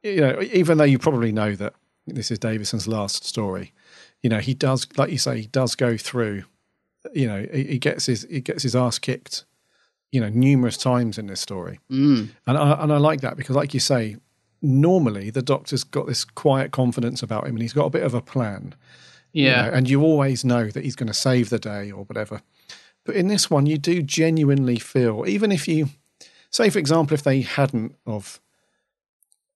you 0.02 0.20
know, 0.20 0.40
even 0.52 0.78
though 0.78 0.84
you 0.84 0.98
probably 0.98 1.32
know 1.32 1.54
that 1.56 1.74
this 2.06 2.30
is 2.30 2.38
Davison's 2.38 2.88
last 2.88 3.24
story, 3.24 3.72
you 4.22 4.30
know, 4.30 4.38
he 4.38 4.54
does, 4.54 4.86
like 4.96 5.10
you 5.10 5.18
say, 5.18 5.40
he 5.42 5.46
does 5.46 5.74
go 5.74 5.96
through. 5.96 6.44
You 7.14 7.26
know, 7.26 7.46
he, 7.52 7.64
he 7.64 7.78
gets 7.78 8.06
his 8.06 8.26
he 8.30 8.40
gets 8.40 8.62
his 8.62 8.76
ass 8.76 8.98
kicked. 8.98 9.44
You 10.12 10.20
know, 10.20 10.28
numerous 10.28 10.76
times 10.76 11.18
in 11.18 11.28
this 11.28 11.40
story. 11.40 11.78
Mm. 11.88 12.30
And 12.46 12.58
I, 12.58 12.82
and 12.82 12.92
I 12.92 12.96
like 12.96 13.20
that 13.20 13.36
because, 13.36 13.54
like 13.54 13.72
you 13.72 13.78
say, 13.80 14.16
normally 14.60 15.30
the 15.30 15.40
doctor's 15.42 15.84
got 15.84 16.06
this 16.08 16.24
quiet 16.24 16.72
confidence 16.72 17.22
about 17.22 17.44
him 17.46 17.54
and 17.54 17.62
he's 17.62 17.72
got 17.72 17.86
a 17.86 17.90
bit 17.90 18.02
of 18.02 18.12
a 18.12 18.20
plan. 18.20 18.74
you 19.32 19.44
Yeah. 19.46 19.62
know, 19.66 19.70
and 19.72 19.88
you 19.88 20.02
always 20.02 20.44
know 20.44 20.66
that 20.66 20.82
he's 20.84 20.96
going 20.96 21.06
to 21.06 21.14
save 21.14 21.48
the 21.50 21.60
day 21.60 21.90
or 21.92 22.02
whatever. 22.04 22.42
But 23.04 23.14
in 23.14 23.28
this 23.28 23.48
one, 23.50 23.66
you 23.66 23.78
do 23.78 24.02
genuinely 24.02 24.78
feel, 24.80 25.24
even 25.28 25.52
if 25.52 25.68
you 25.68 25.90
say, 26.50 26.68
for 26.70 26.78
example, 26.80 27.14
if 27.14 27.22
they 27.22 27.42
hadn't 27.42 27.94
of 28.04 28.40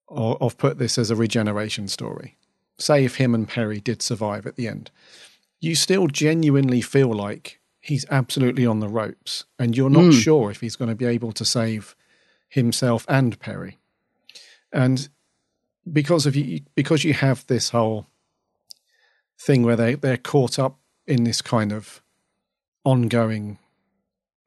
of 0.09 0.57
put 0.57 0.77
this 0.77 0.97
as 0.97 1.09
a 1.09 1.15
regeneration 1.15 1.87
story, 1.87 2.37
say 2.77 3.05
if 3.05 3.15
him 3.15 3.33
and 3.33 3.47
Peri 3.47 3.79
did 3.81 4.01
survive 4.01 4.45
at 4.45 4.55
the 4.55 4.67
end, 4.67 4.91
you 5.59 5.75
still 5.75 6.07
genuinely 6.07 6.81
feel 6.81 7.11
like 7.11 7.59
he's 7.81 8.05
absolutely 8.09 8.65
on 8.65 8.79
the 8.79 8.87
ropes, 8.89 9.45
and 9.59 9.75
you're 9.77 9.89
not 9.89 10.05
Mm. 10.05 10.21
sure 10.23 10.51
if 10.51 10.61
he's 10.61 10.75
going 10.75 10.89
to 10.89 10.95
be 10.95 11.05
able 11.05 11.31
to 11.33 11.45
save 11.45 11.95
himself 12.49 13.05
and 13.07 13.39
Peri. 13.39 13.77
And 14.71 15.07
because 15.91 16.25
of 16.25 16.35
you, 16.35 16.61
because 16.75 17.03
you 17.03 17.13
have 17.13 17.45
this 17.47 17.69
whole 17.69 18.07
thing 19.39 19.63
where 19.63 19.75
they 19.75 19.95
they're 19.95 20.17
caught 20.17 20.57
up 20.59 20.79
in 21.05 21.23
this 21.23 21.41
kind 21.41 21.71
of 21.71 22.01
ongoing 22.83 23.59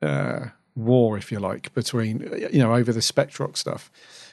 uh, 0.03 0.47
war, 0.75 1.17
if 1.19 1.31
you 1.33 1.39
like, 1.39 1.73
between 1.75 2.21
you 2.53 2.59
know 2.59 2.75
over 2.75 2.93
the 2.93 3.01
Spectrox 3.01 3.59
stuff. 3.59 3.91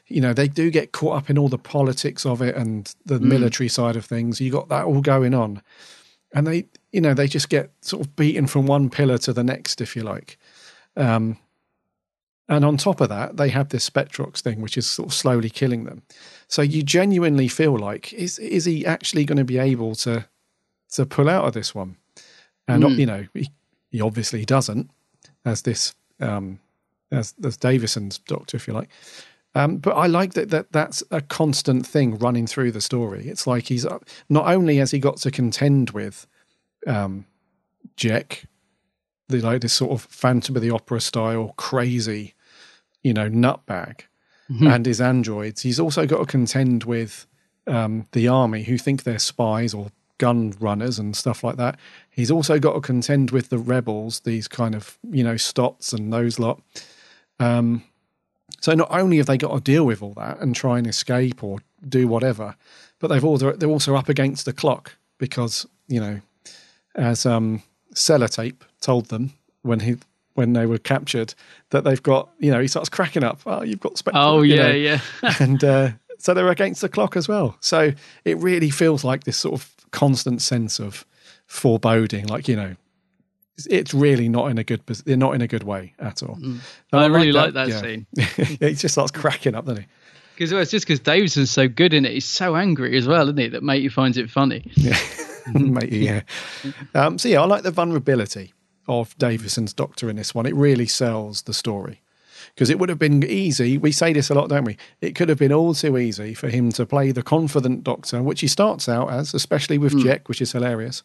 You 0.08 0.22
know 0.22 0.34
they 0.34 0.48
do 0.48 0.70
get 0.70 0.92
caught 0.92 1.18
up 1.18 1.30
in 1.30 1.38
all 1.38 1.50
the 1.50 1.58
politics 1.58 2.26
of 2.26 2.42
it 2.42 2.56
and 2.56 2.94
the 3.06 3.20
Mm. 3.20 3.24
military 3.24 3.70
side 3.70 3.96
of 3.96 4.06
things. 4.06 4.40
You 4.40 4.52
got 4.52 4.70
that 4.70 4.86
all 4.86 5.02
going 5.02 5.34
on, 5.34 5.62
and 6.34 6.46
they 6.46 6.68
you 6.92 7.02
know 7.02 7.14
they 7.14 7.28
just 7.28 7.50
get 7.50 7.72
sort 7.82 8.06
of 8.06 8.16
beaten 8.16 8.48
from 8.48 8.66
one 8.68 8.90
pillar 8.90 9.18
to 9.20 9.34
the 9.34 9.44
next, 9.44 9.82
if 9.82 9.96
you 9.96 10.04
like. 10.04 10.38
Um, 10.96 11.38
and 12.48 12.64
on 12.64 12.78
top 12.78 13.02
of 13.02 13.10
that, 13.10 13.38
they 13.38 13.50
have 13.50 13.70
this 13.70 13.90
Spectrox 13.90 14.42
thing, 14.42 14.62
which 14.62 14.78
is 14.78 14.86
sort 14.88 15.10
of 15.10 15.14
slowly 15.16 15.50
killing 15.50 15.86
them. 15.86 16.04
So 16.48 16.62
you 16.62 16.84
genuinely 16.84 17.48
feel 17.48 17.76
like 17.76 18.14
is 18.14 18.38
is 18.38 18.66
he 18.66 18.86
actually 18.86 19.26
going 19.26 19.40
to 19.40 19.44
be 19.44 19.58
able 19.58 19.96
to 19.96 20.26
to 20.92 21.06
pull 21.08 21.28
out 21.28 21.46
of 21.46 21.54
this 21.54 21.74
one? 21.74 21.98
And 22.68 22.84
Mm. 22.84 23.00
you 23.00 23.06
know, 23.08 23.26
he, 23.34 23.50
he 23.90 24.02
obviously 24.02 24.46
doesn't, 24.46 24.92
as 25.44 25.64
this 25.64 25.96
um, 26.20 26.60
as 27.12 27.34
as 27.44 27.58
Davison's 27.58 28.20
doctor, 28.20 28.58
if 28.58 28.68
you 28.68 28.74
like. 28.74 28.90
Um, 29.56 29.78
but 29.78 29.92
I 29.96 30.08
like 30.08 30.34
that, 30.34 30.50
that 30.50 30.72
that's 30.74 31.02
a 31.12 31.22
constant 31.22 31.88
thing 31.88 32.18
running 32.18 32.46
through 32.46 32.72
the 32.74 32.82
story. 32.82 33.28
It's 33.28 33.48
like 33.48 33.68
he's 33.68 33.86
uh, 33.86 34.00
not 34.30 34.48
only 34.48 34.76
has 34.78 34.92
he 34.92 35.00
got 35.00 35.18
to 35.18 35.32
contend 35.32 35.92
with 35.92 36.28
um, 36.86 37.26
Jek, 37.98 38.46
the 39.30 39.40
like 39.42 39.62
this 39.62 39.74
sort 39.74 39.92
of 39.92 40.02
Phantom 40.04 40.56
of 40.58 40.62
the 40.62 40.72
Opera 40.72 41.00
style 41.02 41.54
crazy, 41.58 42.34
you 43.02 43.14
know, 43.14 43.30
nutbag, 43.30 44.02
Mhm. 44.52 44.76
and 44.76 44.86
his 44.86 45.02
androids. 45.02 45.62
He's 45.64 45.80
also 45.80 46.06
got 46.06 46.20
to 46.20 46.26
contend 46.26 46.84
with 46.84 47.26
um, 47.66 48.06
the 48.12 48.28
army 48.28 48.62
who 48.64 48.78
think 48.78 49.02
they're 49.04 49.18
spies 49.18 49.74
or 49.74 49.88
gun 50.20 50.54
runners 50.60 51.00
and 51.00 51.16
stuff 51.16 51.44
like 51.44 51.56
that. 51.58 51.80
He's 52.12 52.30
also 52.30 52.60
got 52.60 52.74
to 52.74 52.80
contend 52.82 53.32
with 53.32 53.50
the 53.50 53.58
rebels, 53.58 54.20
these 54.20 54.48
kind 54.48 54.76
of 54.76 55.00
you 55.10 55.24
know 55.24 55.34
Stotz 55.36 55.94
and 55.94 56.12
those 56.14 56.38
lot. 56.40 56.62
Um, 57.40 57.84
so 58.66 58.74
not 58.74 58.88
only 58.90 59.18
have 59.18 59.28
they 59.28 59.38
got 59.38 59.54
to 59.54 59.62
deal 59.62 59.86
with 59.86 60.02
all 60.02 60.16
that 60.16 60.40
and 60.40 60.56
try 60.56 60.80
and 60.80 60.88
escape 60.88 61.44
or 61.44 61.60
do 61.88 62.08
whatever, 62.08 62.56
but 62.98 63.10
they've 63.10 63.24
also 63.24 63.52
they're 63.52 63.70
also 63.70 63.96
up 63.96 64.10
against 64.10 64.46
the 64.46 64.54
clock 64.54 64.98
because 65.20 65.68
you 65.88 66.00
know, 66.00 66.20
as 66.96 67.28
um, 67.28 67.62
Salateen 67.94 68.56
told 68.82 69.10
them 69.10 69.34
when 69.62 69.82
he 69.82 69.98
when 70.34 70.54
they 70.54 70.66
were 70.66 70.80
captured, 70.80 71.36
that 71.70 71.84
they've 71.84 72.02
got 72.02 72.32
you 72.40 72.50
know 72.50 72.60
he 72.60 72.68
starts 72.68 72.90
cracking 72.90 73.24
up. 73.24 73.40
Oh, 73.46 73.62
you've 73.62 73.82
got 73.82 74.00
Spectre. 74.00 74.20
Oh, 74.20 74.42
you 74.42 74.56
yeah, 74.56 74.68
know. 74.70 74.74
yeah. 74.74 75.00
and 75.40 75.64
uh, 75.64 75.90
so 76.18 76.34
they're 76.34 76.50
against 76.50 76.82
the 76.82 76.90
clock 76.90 77.16
as 77.16 77.28
well. 77.28 77.58
So 77.60 77.92
it 78.24 78.38
really 78.40 78.72
feels 78.72 79.04
like 79.04 79.26
this 79.26 79.38
sort 79.38 79.54
of 79.54 79.76
constant 79.92 80.42
sense 80.42 80.80
of 80.80 81.06
foreboding, 81.46 82.26
like 82.26 82.48
you 82.48 82.56
know. 82.56 82.76
It's- 83.70 83.94
really 83.94 84.28
not 84.30 84.52
in 84.52 84.58
a 84.58 84.64
good. 84.64 84.82
They're 85.06 85.16
not 85.18 85.36
in 85.36 85.42
a 85.42 85.48
good 85.48 85.64
way 85.64 85.94
at 86.00 86.22
all. 86.24 86.36
Mm. 86.36 86.60
And 86.92 87.02
I 87.02 87.06
really 87.08 87.32
like 87.32 87.54
that 87.54 87.70
yeah. 87.70 87.82
scene. 87.82 88.06
yeah, 88.16 88.70
he 88.70 88.74
just 88.76 88.94
starts 88.94 89.12
cracking 89.12 89.56
up, 89.56 89.66
doesn't 89.66 89.84
he? 89.84 89.88
Because 90.36 90.52
well, 90.52 90.62
it's 90.62 90.72
just 90.72 90.86
because 90.86 91.00
Davison's 91.00 91.50
so 91.52 91.68
good 91.70 91.94
in 91.94 92.04
it. 92.06 92.12
He's 92.12 92.26
so 92.26 92.58
angry 92.58 92.98
as 92.98 93.08
well, 93.08 93.24
isn't 93.24 93.38
he? 93.38 93.48
That 93.48 93.64
Matey 93.64 93.88
finds 93.88 94.18
it 94.18 94.30
funny. 94.30 94.70
Yeah, 94.76 95.00
Matey, 95.54 96.00
yeah. 96.00 96.22
Um, 96.94 97.18
so 97.18 97.30
yeah, 97.30 97.42
I 97.42 97.46
like 97.46 97.64
the 97.64 97.72
vulnerability 97.72 98.54
of 98.90 99.18
Davison's 99.18 99.74
Doctor 99.74 100.10
in 100.10 100.18
this 100.18 100.36
one. 100.36 100.46
It 100.46 100.54
really 100.56 100.88
sells 100.88 101.44
the 101.44 101.54
story 101.54 102.02
because 102.54 102.70
it 102.70 102.80
would 102.80 102.90
have 102.90 103.00
been 103.00 103.24
easy. 103.24 103.78
We 103.78 103.94
say 103.94 104.12
this 104.12 104.30
a 104.30 104.34
lot, 104.34 104.50
don't 104.50 104.66
we? 104.66 104.76
It 105.00 105.16
could 105.16 105.30
have 105.30 105.40
been 105.40 105.54
all 105.54 105.74
too 105.74 105.98
easy 105.98 106.34
for 106.34 106.50
him 106.50 106.72
to 106.74 106.86
play 106.86 107.12
the 107.14 107.24
confident 107.24 107.86
Doctor, 107.86 108.22
which 108.22 108.42
he 108.42 108.48
starts 108.48 108.90
out 108.90 109.10
as, 109.12 109.34
especially 109.34 109.78
with 109.78 109.94
Mm. 109.94 110.04
Jek, 110.04 110.28
which 110.28 110.42
is 110.42 110.52
hilarious. 110.52 111.02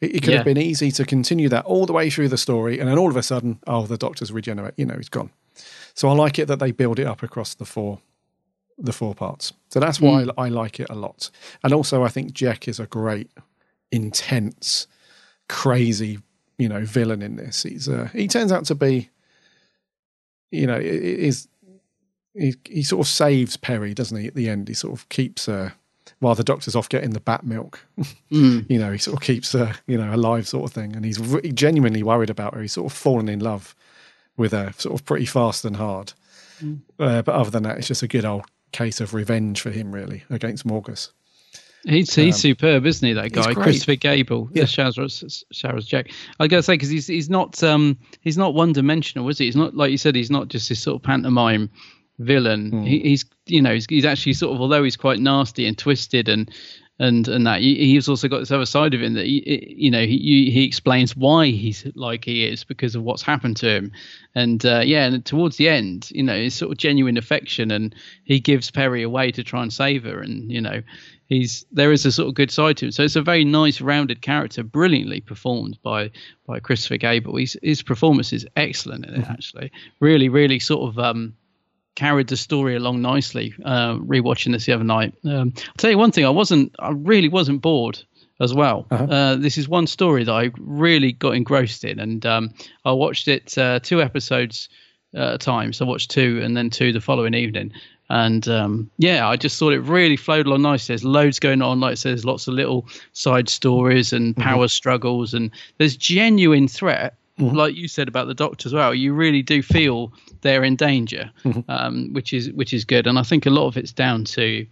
It, 0.00 0.16
it 0.16 0.22
could 0.22 0.30
Yeah. 0.30 0.36
have 0.38 0.44
been 0.44 0.58
easy 0.58 0.90
to 0.92 1.04
continue 1.04 1.48
that 1.50 1.64
all 1.64 1.86
the 1.86 1.92
way 1.92 2.10
through 2.10 2.28
the 2.28 2.38
story, 2.38 2.78
and 2.78 2.88
then 2.88 2.98
all 2.98 3.10
of 3.10 3.16
a 3.16 3.22
sudden, 3.22 3.58
oh, 3.66 3.86
the 3.86 3.96
Doctor's 3.98 4.32
regenerate. 4.32 4.74
You 4.76 4.86
know, 4.86 4.96
he's 4.96 5.08
gone. 5.08 5.30
So 5.94 6.08
I 6.08 6.12
like 6.12 6.38
it 6.38 6.46
that 6.46 6.58
they 6.58 6.70
build 6.72 6.98
it 6.98 7.06
up 7.06 7.22
across 7.22 7.54
the 7.54 7.64
four 7.64 8.00
the 8.78 8.92
four 8.92 9.14
parts. 9.14 9.52
So 9.68 9.78
that's 9.78 10.00
why 10.00 10.24
I, 10.38 10.44
I 10.46 10.48
like 10.48 10.80
it 10.80 10.88
a 10.88 10.94
lot. 10.94 11.30
And 11.62 11.74
also, 11.74 12.02
I 12.02 12.08
think 12.08 12.32
Jek 12.32 12.66
is 12.66 12.80
a 12.80 12.86
great, 12.86 13.30
intense, 13.92 14.86
crazy, 15.50 16.20
you 16.56 16.66
know, 16.68 16.84
villain 16.86 17.20
in 17.20 17.36
this. 17.36 17.62
He's 17.64 17.88
uh, 17.90 18.08
he 18.14 18.26
turns 18.26 18.52
out 18.52 18.64
to 18.66 18.74
be, 18.74 19.10
you 20.50 20.66
know, 20.66 20.78
is 20.78 21.46
he, 22.34 22.54
he 22.64 22.82
sort 22.82 23.04
of 23.06 23.08
saves 23.08 23.58
Peri, 23.58 23.92
doesn't 23.92 24.16
he? 24.18 24.28
At 24.28 24.34
the 24.34 24.48
end, 24.48 24.68
he 24.68 24.74
sort 24.74 24.94
of 24.98 25.06
keeps 25.10 25.44
her 25.46 25.74
while 26.20 26.34
the 26.34 26.44
doctor's 26.44 26.76
off 26.76 26.88
getting 26.88 27.10
the 27.10 27.20
bat 27.20 27.44
milk. 27.44 27.80
Mm. 28.30 28.64
you 28.70 28.78
know, 28.78 28.92
he 28.92 28.98
sort 28.98 29.16
of 29.16 29.22
keeps 29.26 29.52
her, 29.52 29.74
you 29.88 29.98
know, 29.98 30.14
alive, 30.14 30.46
sort 30.46 30.64
of 30.70 30.72
thing. 30.72 30.94
And 30.94 31.04
he's 31.04 31.18
re- 31.18 31.50
genuinely 31.50 32.04
worried 32.04 32.30
about 32.30 32.54
her. 32.54 32.60
He's 32.62 32.72
sort 32.74 32.92
of 32.92 32.96
fallen 32.96 33.28
in 33.28 33.40
love 33.40 33.74
with 34.36 34.52
her, 34.52 34.72
sort 34.78 34.94
of 34.98 35.04
pretty 35.04 35.26
fast 35.26 35.64
and 35.64 35.74
hard. 35.76 36.12
Mm. 36.62 36.80
Uh, 36.98 37.22
but 37.22 37.34
other 37.34 37.50
than 37.50 37.64
that, 37.64 37.78
it's 37.78 37.88
just 37.88 38.04
a 38.04 38.08
good 38.08 38.24
old 38.24 38.44
case 38.70 39.00
of 39.00 39.14
revenge 39.14 39.60
for 39.60 39.70
him, 39.70 39.90
really, 39.92 40.22
against 40.30 40.64
Morgus. 40.64 41.10
He's 41.84 42.14
he's 42.14 42.34
Um, 42.36 42.40
superb, 42.40 42.86
isn't 42.86 43.06
he? 43.08 43.14
That 43.14 43.32
guy. 43.32 43.54
Christopher 43.54 43.96
Gable, 43.96 44.48
yeah. 44.52 44.64
Shazra's 44.64 45.44
Shazra's 45.52 45.86
Jack. 45.86 46.10
I 46.38 46.46
gotta 46.46 46.62
say 46.62 46.74
because 46.74 46.90
he's 46.90 47.06
he's 47.06 47.30
not 47.30 47.62
um 47.62 47.98
he's 48.20 48.36
not 48.38 48.54
one 48.54 48.72
dimensional, 48.74 49.28
is 49.30 49.38
he? 49.38 49.46
He's 49.46 49.56
not 49.56 49.74
like 49.74 49.90
you 49.90 49.96
said. 49.98 50.14
He's 50.14 50.30
not 50.30 50.48
just 50.48 50.68
this 50.68 50.80
sort 50.82 50.96
of 50.96 51.02
pantomime 51.02 51.70
villain. 52.20 52.70
Hmm. 52.70 52.82
He, 52.82 53.00
he's 53.00 53.24
you 53.46 53.62
know 53.62 53.74
he's, 53.74 53.86
he's 53.88 54.04
actually 54.04 54.34
sort 54.34 54.54
of 54.54 54.60
although 54.60 54.84
he's 54.84 54.96
quite 54.96 55.18
nasty 55.18 55.66
and 55.66 55.76
twisted 55.76 56.28
and 56.28 56.50
and 57.00 57.28
and 57.28 57.46
that 57.46 57.62
he, 57.62 57.76
he's 57.76 58.08
also 58.08 58.28
got 58.28 58.40
this 58.40 58.50
other 58.50 58.66
side 58.66 58.92
of 58.92 59.02
him 59.02 59.14
that 59.14 59.24
he, 59.24 59.74
you 59.76 59.90
know 59.90 60.04
he 60.04 60.50
he 60.52 60.64
explains 60.64 61.16
why 61.16 61.46
he's 61.46 61.86
like 61.94 62.26
he 62.26 62.44
is 62.44 62.62
because 62.62 62.94
of 62.94 63.02
what's 63.02 63.22
happened 63.22 63.56
to 63.56 63.68
him. 63.68 63.92
And 64.34 64.64
uh, 64.64 64.82
yeah 64.84 65.06
and 65.06 65.24
towards 65.24 65.56
the 65.56 65.68
end 65.68 66.10
you 66.10 66.22
know 66.22 66.34
it's 66.34 66.54
sort 66.54 66.70
of 66.70 66.78
genuine 66.78 67.16
affection 67.16 67.70
and 67.70 67.94
he 68.24 68.38
gives 68.38 68.70
Peri 68.70 69.02
away 69.02 69.32
to 69.32 69.42
try 69.42 69.62
and 69.62 69.72
save 69.72 70.04
her. 70.04 70.20
And 70.20 70.52
you 70.52 70.60
know 70.60 70.82
he's 71.26 71.64
there 71.72 71.90
is 71.90 72.04
a 72.04 72.12
sort 72.12 72.28
of 72.28 72.34
good 72.34 72.50
side 72.50 72.76
to 72.76 72.86
him. 72.86 72.92
So 72.92 73.02
it's 73.02 73.16
a 73.16 73.22
very 73.22 73.44
nice 73.46 73.80
rounded 73.80 74.20
character 74.20 74.62
brilliantly 74.62 75.22
performed 75.22 75.78
by 75.82 76.10
by 76.46 76.60
Christopher 76.60 76.98
Gable. 76.98 77.36
His 77.36 77.58
his 77.62 77.82
performance 77.82 78.34
is 78.34 78.46
excellent 78.56 79.06
in 79.06 79.22
it 79.22 79.26
actually. 79.26 79.72
Really 80.00 80.28
really 80.28 80.58
sort 80.58 80.90
of 80.90 80.98
um 80.98 81.34
carried 81.94 82.28
the 82.28 82.36
story 82.36 82.76
along 82.76 83.02
nicely. 83.02 83.54
Uh, 83.64 83.94
rewatching 83.96 84.52
this 84.52 84.66
the 84.66 84.72
other 84.72 84.84
night, 84.84 85.14
um, 85.24 85.52
I'll 85.56 85.74
tell 85.78 85.90
you 85.90 85.98
one 85.98 86.12
thing: 86.12 86.24
I 86.24 86.30
wasn't, 86.30 86.74
I 86.78 86.90
really 86.90 87.28
wasn't 87.28 87.62
bored 87.62 88.02
as 88.40 88.54
well. 88.54 88.86
uh 88.90 89.36
this 89.36 89.58
is 89.58 89.68
one 89.68 89.86
story 89.86 90.24
that 90.24 90.32
I 90.32 90.50
really 90.58 91.12
got 91.12 91.34
engrossed 91.34 91.84
in, 91.84 92.00
and 92.00 92.24
um, 92.26 92.54
I 92.84 92.92
watched 92.92 93.28
it 93.28 93.56
uh, 93.58 93.80
two 93.80 94.00
episodes 94.02 94.68
uh, 95.14 95.20
at 95.20 95.34
a 95.34 95.38
time. 95.38 95.72
So 95.72 95.84
I 95.84 95.88
watched 95.88 96.10
two 96.10 96.40
and 96.42 96.56
then 96.56 96.70
two 96.70 96.92
the 96.92 97.00
following 97.00 97.34
evening. 97.34 97.72
And 98.10 98.48
um, 98.48 98.90
yeah, 98.98 99.28
I 99.28 99.36
just 99.36 99.56
thought 99.56 99.72
it 99.72 99.80
really 99.82 100.16
flowed 100.16 100.46
along 100.46 100.62
nicely. 100.62 100.94
There's 100.94 101.04
loads 101.04 101.38
going 101.38 101.62
on, 101.62 101.78
like 101.78 101.96
there's 102.00 102.24
lots 102.24 102.48
of 102.48 102.54
little 102.54 102.88
side 103.12 103.48
stories 103.48 104.12
and 104.12 104.36
power 104.36 104.66
struggles, 104.66 105.32
and 105.32 105.52
there's 105.78 105.96
genuine 105.96 106.66
threat 106.66 107.14
like 107.40 107.74
you 107.74 107.88
said 107.88 108.08
about 108.08 108.26
the 108.26 108.34
doctor 108.34 108.68
as 108.68 108.72
well, 108.72 108.94
you 108.94 109.12
really 109.12 109.42
do 109.42 109.62
feel 109.62 110.12
they're 110.42 110.64
in 110.64 110.76
danger, 110.76 111.30
um, 111.68 112.12
which 112.12 112.32
is 112.32 112.50
which 112.52 112.72
is 112.72 112.84
good. 112.84 113.06
And 113.06 113.18
I 113.18 113.22
think 113.22 113.46
a 113.46 113.50
lot 113.50 113.66
of 113.66 113.76
it's 113.76 113.92
down 113.92 114.24
to 114.26 114.66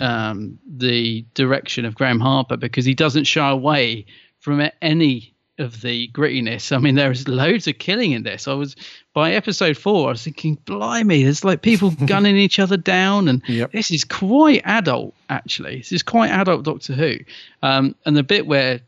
um, 0.00 0.58
the 0.66 1.24
direction 1.34 1.84
of 1.84 1.94
Graeme 1.94 2.20
Harper 2.20 2.56
because 2.56 2.84
he 2.84 2.94
doesn't 2.94 3.24
shy 3.24 3.48
away 3.48 4.06
from 4.40 4.68
any 4.82 5.34
of 5.58 5.80
the 5.80 6.08
grittiness. 6.08 6.74
I 6.74 6.78
mean, 6.78 6.96
there's 6.96 7.26
loads 7.28 7.66
of 7.66 7.78
killing 7.78 8.12
in 8.12 8.22
this. 8.22 8.46
I 8.46 8.52
was 8.52 8.76
by 9.14 9.32
episode 9.32 9.76
four, 9.76 10.08
I 10.08 10.10
was 10.12 10.22
thinking, 10.22 10.58
blimey, 10.66 11.22
there's 11.22 11.44
like 11.44 11.62
people 11.62 11.90
gunning 12.06 12.36
each 12.36 12.58
other 12.58 12.76
down, 12.76 13.28
and 13.28 13.42
this 13.72 13.90
is 13.90 14.04
quite 14.04 14.62
adult. 14.64 15.14
Actually, 15.30 15.78
this 15.78 15.92
is 15.92 16.02
quite 16.02 16.30
adult 16.30 16.64
Doctor 16.64 16.92
Who. 16.92 17.16
Um, 17.62 17.94
and 18.04 18.16
the 18.16 18.22
bit 18.22 18.46
where 18.46 18.80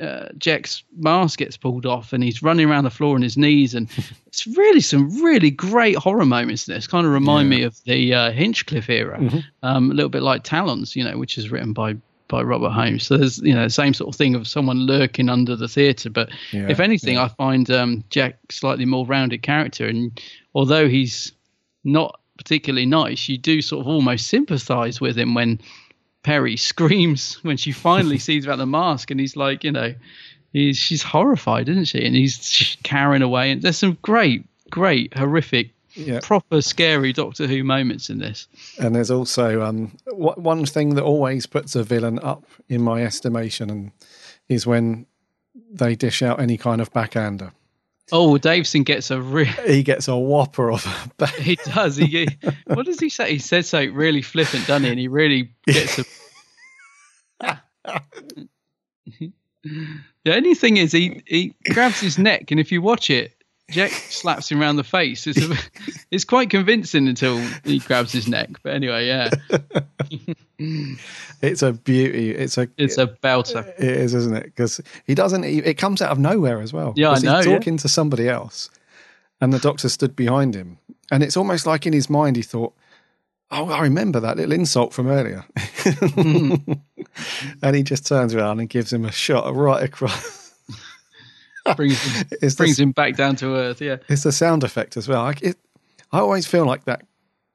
uh, 0.00 0.28
Jek's 0.38 0.82
mask 0.96 1.38
gets 1.38 1.56
pulled 1.56 1.84
off 1.86 2.12
and 2.12 2.24
he's 2.24 2.42
running 2.42 2.68
around 2.68 2.84
the 2.84 2.90
floor 2.90 3.14
on 3.14 3.22
his 3.22 3.36
knees 3.36 3.74
and 3.74 3.88
it's 4.26 4.46
really 4.46 4.80
some 4.80 5.22
really 5.22 5.50
great 5.50 5.96
horror 5.96 6.24
moments 6.26 6.66
in 6.68 6.74
this 6.74 6.86
kind 6.86 7.06
of 7.06 7.12
remind 7.12 7.48
me 7.50 7.62
of 7.62 7.76
the 7.84 8.14
uh, 8.14 8.30
Hinchcliffe 8.32 8.88
era 8.90 9.18
Mhm. 9.18 9.44
um, 9.62 9.90
a 9.90 9.94
little 9.94 10.08
bit 10.08 10.22
like 10.22 10.42
Talons 10.42 10.96
you 10.96 11.04
know 11.04 11.18
which 11.18 11.36
is 11.38 11.50
written 11.50 11.72
by 11.72 11.96
by 12.28 12.40
Robert 12.42 12.70
Holmes. 12.70 13.04
So 13.06 13.18
there's 13.18 13.38
you 13.40 13.54
know 13.54 13.64
the 13.64 13.70
same 13.70 13.92
sort 13.92 14.08
of 14.08 14.16
thing 14.16 14.34
of 14.34 14.48
someone 14.48 14.78
lurking 14.86 15.28
under 15.28 15.54
the 15.56 15.68
theatre. 15.68 16.08
But 16.08 16.30
Yeah, 16.52 16.68
if 16.70 16.80
anything 16.80 17.18
I 17.18 17.28
find 17.28 17.70
um, 17.70 18.02
Jack 18.08 18.38
slightly 18.50 18.86
more 18.86 19.04
rounded 19.04 19.42
character. 19.42 19.86
And 19.86 20.18
although 20.54 20.88
he's 20.88 21.32
not 21.84 22.18
particularly 22.38 22.86
nice 22.86 23.28
you 23.28 23.36
do 23.36 23.60
sort 23.60 23.82
of 23.82 23.86
almost 23.88 24.26
sympathize 24.28 25.00
with 25.02 25.18
him 25.18 25.34
when 25.34 25.60
Peri 26.24 26.56
screams 26.56 27.34
when 27.44 27.56
she 27.56 27.70
finally 27.70 28.18
sees 28.28 28.44
about 28.44 28.58
the 28.58 28.66
mask, 28.66 29.10
and 29.12 29.20
he's 29.20 29.36
like, 29.36 29.62
you 29.62 29.70
know, 29.70 29.94
he's 30.52 30.76
she's 30.76 31.02
horrified, 31.02 31.68
isn't 31.68 31.84
she? 31.84 32.04
And 32.04 32.16
he's 32.16 32.76
carrying 32.82 33.22
away, 33.22 33.52
and 33.52 33.62
there's 33.62 33.78
some 33.78 33.96
great, 34.02 34.44
great, 34.70 35.16
horrific, 35.16 35.70
Yeah. 35.94 36.18
proper 36.22 36.60
scary 36.62 37.12
Doctor 37.12 37.46
Who 37.46 37.62
moments 37.62 38.10
in 38.10 38.18
this. 38.18 38.48
And 38.80 38.94
there's 38.96 39.10
also 39.10 39.62
um, 39.62 39.96
one 40.08 40.66
thing 40.66 40.96
that 40.96 41.04
always 41.04 41.46
puts 41.46 41.76
a 41.76 41.84
villain 41.84 42.18
up 42.20 42.44
in 42.68 42.82
my 42.82 43.04
estimation, 43.04 43.70
and 43.70 43.92
is 44.48 44.66
when 44.66 45.06
they 45.72 45.94
dish 45.94 46.22
out 46.22 46.40
any 46.40 46.56
kind 46.56 46.80
of 46.80 46.92
backhander. 46.92 47.52
Oh, 48.12 48.36
Davison 48.38 48.82
gets 48.82 49.10
a 49.10 49.20
real. 49.20 49.46
He 49.66 49.82
gets 49.82 50.08
a 50.08 50.16
whopper 50.16 50.70
of 50.70 50.86
a 50.86 51.10
back. 51.16 51.34
He 51.38 51.56
does. 51.56 51.96
He, 51.96 52.28
what 52.66 52.86
does 52.86 53.00
he 53.00 53.08
say? 53.08 53.32
He 53.32 53.38
says 53.38 53.68
something 53.68 53.94
really 53.94 54.22
flippant, 54.22 54.66
doesn't 54.66 54.84
he? 54.84 54.90
And 54.90 54.98
he 54.98 55.08
really 55.08 55.50
gets 55.66 55.98
a. 55.98 56.04
the 60.24 60.34
only 60.34 60.54
thing 60.54 60.76
is, 60.76 60.92
he 60.92 61.22
he 61.26 61.54
grabs 61.72 62.00
his 62.00 62.18
neck, 62.18 62.50
and 62.50 62.60
if 62.60 62.70
you 62.70 62.82
watch 62.82 63.10
it, 63.10 63.34
Jek 63.70 63.90
slaps 63.90 64.50
him 64.50 64.60
around 64.60 64.76
the 64.76 64.84
face. 64.84 65.26
It's 65.26 65.42
a, 65.42 65.56
it's 66.10 66.24
quite 66.24 66.50
convincing 66.50 67.08
until 67.08 67.38
he 67.64 67.78
grabs 67.78 68.12
his 68.12 68.28
neck. 68.28 68.50
But 68.62 68.74
anyway, 68.74 69.06
yeah, 69.06 69.30
It's 71.42 71.62
a 71.62 71.72
beauty. 71.72 72.30
It's 72.30 72.56
a 72.58 72.68
it's 72.76 72.96
a 72.98 73.06
belter. 73.06 73.66
It 73.78 73.84
is, 73.84 74.14
isn't 74.14 74.36
it? 74.36 74.44
Because 74.44 74.80
he 75.06 75.14
doesn't. 75.14 75.44
It 75.44 75.78
comes 75.78 76.00
out 76.00 76.10
of 76.10 76.18
nowhere 76.18 76.60
as 76.60 76.72
well. 76.72 76.92
Yeah, 76.96 77.10
I 77.10 77.18
know, 77.18 77.36
He's 77.36 77.46
yeah. 77.46 77.56
talking 77.56 77.76
to 77.78 77.88
somebody 77.88 78.28
else, 78.28 78.70
and 79.40 79.52
the 79.52 79.58
doctor 79.58 79.88
stood 79.88 80.14
behind 80.14 80.54
him, 80.54 80.78
and 81.10 81.22
it's 81.22 81.36
almost 81.36 81.66
like 81.66 81.86
in 81.86 81.92
his 81.92 82.08
mind 82.08 82.36
he 82.36 82.42
thought, 82.42 82.72
"Oh, 83.50 83.68
I 83.68 83.82
remember 83.82 84.20
that 84.20 84.36
little 84.36 84.52
insult 84.52 84.92
from 84.92 85.08
earlier," 85.08 85.44
mm. 85.56 86.80
and 87.62 87.76
he 87.76 87.82
just 87.82 88.06
turns 88.06 88.34
around 88.34 88.60
and 88.60 88.68
gives 88.68 88.92
him 88.92 89.04
a 89.04 89.12
shot 89.12 89.54
right 89.54 89.82
across. 89.82 90.43
Brings 91.76 92.00
him, 92.02 92.26
It's 92.42 92.54
brings 92.54 92.76
the- 92.76 92.82
him 92.84 92.92
back 92.92 93.16
down 93.16 93.36
to 93.36 93.54
earth. 93.56 93.80
Yeah. 93.80 93.96
It's 94.08 94.22
the 94.22 94.32
sound 94.32 94.64
effect 94.64 94.96
as 94.96 95.08
well. 95.08 95.22
I, 95.22 95.34
it, 95.42 95.56
I 96.12 96.18
always 96.20 96.46
feel 96.46 96.64
like 96.66 96.84
that 96.84 97.04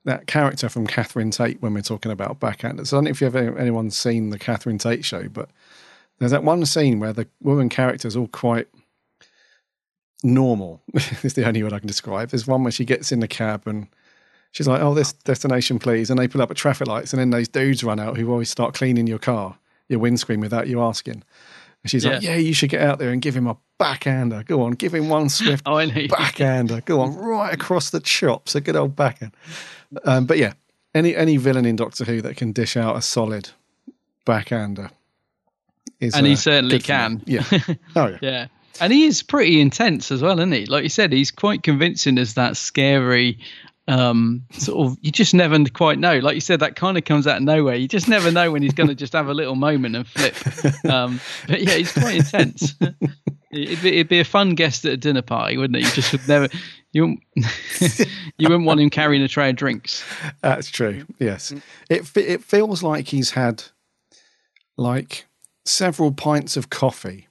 that 0.05 0.27
character 0.27 0.69
from 0.69 0.87
Catherine 0.87 1.29
Tate 1.29 1.61
when 1.61 1.73
we're 1.73 1.81
talking 1.81 2.11
about 2.11 2.39
backhanders. 2.39 2.93
I 2.93 2.97
don't 2.97 3.03
know 3.03 3.09
if 3.11 3.21
you've 3.21 3.35
ever, 3.35 3.57
anyone's 3.59 3.97
seen 3.97 4.29
the 4.29 4.39
Catherine 4.39 4.77
Tate 4.77 5.03
show, 5.05 5.27
but 5.27 5.49
there's 6.19 6.31
that 6.31 6.43
one 6.43 6.65
scene 6.65 6.99
where 6.99 7.13
the 7.13 7.27
woman 7.41 7.69
character's 7.69 8.15
all 8.15 8.27
quite 8.29 8.67
normal. 10.23 10.81
is 11.23 11.33
the 11.33 11.45
only 11.45 11.63
word 11.63 11.73
I 11.73 11.79
can 11.79 11.87
describe. 11.87 12.29
There's 12.29 12.47
one 12.47 12.63
where 12.63 12.71
she 12.71 12.85
gets 12.85 13.11
in 13.11 13.19
the 13.19 13.27
cab 13.27 13.67
and 13.67 13.87
she's 14.51 14.67
like, 14.67 14.81
"Oh, 14.81 14.93
this 14.93 15.13
destination, 15.13 15.79
please," 15.79 16.09
and 16.09 16.19
they 16.19 16.27
pull 16.27 16.41
up 16.41 16.51
at 16.51 16.57
traffic 16.57 16.87
lights, 16.87 17.13
and 17.13 17.19
then 17.19 17.29
those 17.29 17.47
dudes 17.47 17.83
run 17.83 17.99
out 17.99 18.17
who 18.17 18.31
always 18.31 18.49
start 18.49 18.73
cleaning 18.73 19.07
your 19.07 19.19
car, 19.19 19.57
your 19.89 19.99
windscreen 19.99 20.39
without 20.39 20.67
you 20.67 20.81
asking. 20.81 21.23
And 21.83 21.89
she's 21.91 22.05
like, 22.05 22.21
Yeah. 22.21 22.31
"Yeah, 22.31 22.37
you 22.37 22.53
should 22.53 22.69
get 22.69 22.81
out 22.81 22.99
there 22.99 23.11
and 23.11 23.21
give 23.21 23.35
him 23.35 23.47
a 23.47 23.57
backhander. 23.77 24.43
Go 24.43 24.61
on, 24.63 24.71
give 24.73 24.93
him 24.93 25.09
one 25.09 25.29
swift 25.29 25.63
Oh, 25.65 25.77
backhander. 26.09 26.81
Go 26.81 27.01
on, 27.01 27.15
right 27.15 27.53
across 27.53 27.89
the 27.89 27.99
chops, 27.99 28.55
a 28.55 28.61
good 28.61 28.75
old 28.75 28.95
backhand." 28.95 29.33
Um, 30.03 30.25
but 30.25 30.37
yeah, 30.37 30.53
any 30.93 31.15
any 31.15 31.37
villain 31.37 31.65
in 31.65 31.75
Doctor 31.75 32.03
Who 32.05 32.21
that 32.21 32.35
can 32.37 32.51
dish 32.51 32.75
out 32.75 32.95
a 32.97 33.01
solid 33.01 33.49
backhander 34.25 34.91
is, 35.99 36.13
and 36.15 36.25
he 36.25 36.33
uh, 36.33 36.37
certainly 36.37 36.79
can. 36.79 37.23
Yeah. 37.25 37.43
Oh 37.95 38.07
yeah. 38.07 38.17
Yeah. 38.21 38.47
And 38.81 38.93
he 38.93 39.05
is 39.05 39.23
pretty 39.23 39.59
intense 39.59 40.09
as 40.09 40.21
well, 40.21 40.39
isn't 40.39 40.53
he? 40.53 40.65
Like 40.65 40.83
you 40.83 40.89
said, 40.89 41.11
he's 41.11 41.31
quite 41.31 41.63
convincing 41.63 42.17
as 42.17 42.35
that 42.35 42.55
scary 42.55 43.39
um 43.89 44.43
sort 44.51 44.87
of 44.87 44.97
you 45.01 45.11
just 45.11 45.33
never 45.33 45.57
quite 45.73 45.99
know 45.99 46.19
like 46.19 46.35
you 46.35 46.41
said 46.41 46.59
that 46.59 46.75
kind 46.75 46.97
of 46.97 47.03
comes 47.03 47.25
out 47.27 47.37
of 47.37 47.43
nowhere 47.43 47.75
you 47.75 47.87
just 47.87 48.07
never 48.07 48.31
know 48.31 48.51
when 48.51 48.61
he's 48.61 48.73
going 48.73 48.87
to 48.87 48.95
just 48.95 49.13
have 49.13 49.27
a 49.27 49.33
little 49.33 49.55
moment 49.55 49.95
and 49.95 50.07
flip 50.07 50.35
um 50.85 51.19
but 51.47 51.61
yeah 51.61 51.73
he's 51.73 51.91
quite 51.91 52.15
intense 52.15 52.75
It'd 53.51 53.81
be, 53.81 53.89
it'd 53.89 54.09
be 54.09 54.19
a 54.19 54.25
fun 54.25 54.53
guest 54.53 54.85
at 54.85 54.93
a 54.93 54.97
dinner 54.97 55.23
party, 55.23 55.57
wouldn't 55.57 55.77
it? 55.77 55.85
You 55.85 55.91
just 55.91 56.11
would 56.11 56.27
never, 56.27 56.49
you 56.91 57.01
wouldn't, 57.01 57.23
you 58.37 58.47
wouldn't 58.47 58.65
want 58.65 58.79
him 58.79 58.91
carrying 58.91 59.23
a 59.23 59.27
tray 59.27 59.49
of 59.49 59.55
drinks. 59.55 60.03
That's 60.41 60.69
true. 60.69 61.05
Yes, 61.17 61.51
it 61.89 62.15
it 62.15 62.43
feels 62.43 62.83
like 62.83 63.07
he's 63.07 63.31
had 63.31 63.63
like 64.77 65.25
several 65.65 66.11
pints 66.11 66.57
of 66.57 66.69
coffee, 66.69 67.27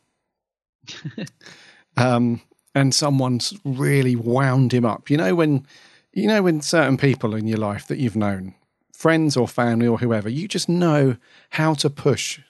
um, 1.97 2.41
and 2.75 2.93
someone's 2.93 3.55
really 3.65 4.17
wound 4.17 4.75
him 4.75 4.85
up. 4.85 5.11
You 5.11 5.19
know 5.19 5.37
when, 5.37 5.67
you 6.13 6.27
know 6.27 6.43
when 6.43 6.61
certain 6.61 6.97
people 6.97 7.35
in 7.35 7.47
your 7.47 7.59
life 7.59 7.87
that 7.89 7.99
you've 7.99 8.17
known, 8.17 8.55
friends 8.93 9.37
or 9.37 9.47
family 9.47 9.87
or 9.87 9.99
whoever, 9.99 10.29
you 10.29 10.49
just 10.49 10.69
know 10.69 11.17
how 11.51 11.75
to 11.75 11.91
push 11.91 12.41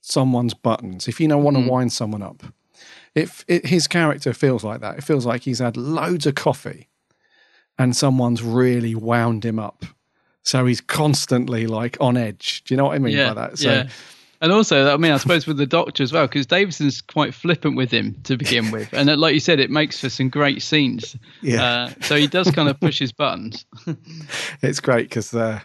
someone's 0.00 0.54
buttons. 0.54 1.08
If 1.08 1.20
you 1.20 1.28
know 1.28 1.38
want 1.38 1.56
to 1.56 1.60
mm-hmm. 1.60 1.70
wind 1.70 1.92
someone 1.92 2.22
up, 2.22 2.42
if 3.14 3.44
it, 3.48 3.66
his 3.66 3.86
character 3.86 4.32
feels 4.32 4.64
like 4.64 4.80
that, 4.80 4.98
it 4.98 5.04
feels 5.04 5.26
like 5.26 5.42
he's 5.42 5.58
had 5.58 5.76
loads 5.76 6.26
of 6.26 6.34
coffee, 6.34 6.88
and 7.78 7.96
someone's 7.96 8.42
really 8.42 8.94
wound 8.94 9.44
him 9.44 9.58
up. 9.58 9.84
So 10.42 10.64
he's 10.64 10.80
constantly 10.80 11.66
like 11.66 11.96
on 12.00 12.16
edge. 12.16 12.64
Do 12.64 12.72
you 12.72 12.78
know 12.78 12.86
what 12.86 12.94
I 12.94 12.98
mean 12.98 13.16
yeah, 13.16 13.34
by 13.34 13.34
that? 13.34 13.58
So 13.58 13.70
yeah. 13.70 13.88
And 14.40 14.52
also, 14.52 14.92
I 14.92 14.96
mean, 14.96 15.10
I 15.10 15.16
suppose 15.16 15.46
with 15.46 15.56
the 15.56 15.66
Doctor 15.66 16.02
as 16.02 16.12
well, 16.12 16.26
because 16.26 16.46
Davison's 16.46 17.00
quite 17.00 17.34
flippant 17.34 17.76
with 17.76 17.90
him 17.90 18.14
to 18.24 18.36
begin 18.36 18.70
with, 18.72 18.92
and 18.92 19.14
like 19.16 19.34
you 19.34 19.40
said, 19.40 19.58
it 19.58 19.70
makes 19.70 20.00
for 20.00 20.08
some 20.08 20.28
great 20.28 20.62
scenes. 20.62 21.16
Yeah. 21.42 21.62
Uh, 21.62 21.92
so 22.02 22.16
he 22.16 22.26
does 22.26 22.50
kind 22.50 22.68
of 22.68 22.78
push 22.78 22.98
his 22.98 23.12
buttons. 23.12 23.64
it's 24.62 24.80
great 24.80 25.08
because 25.08 25.34
uh, 25.34 25.60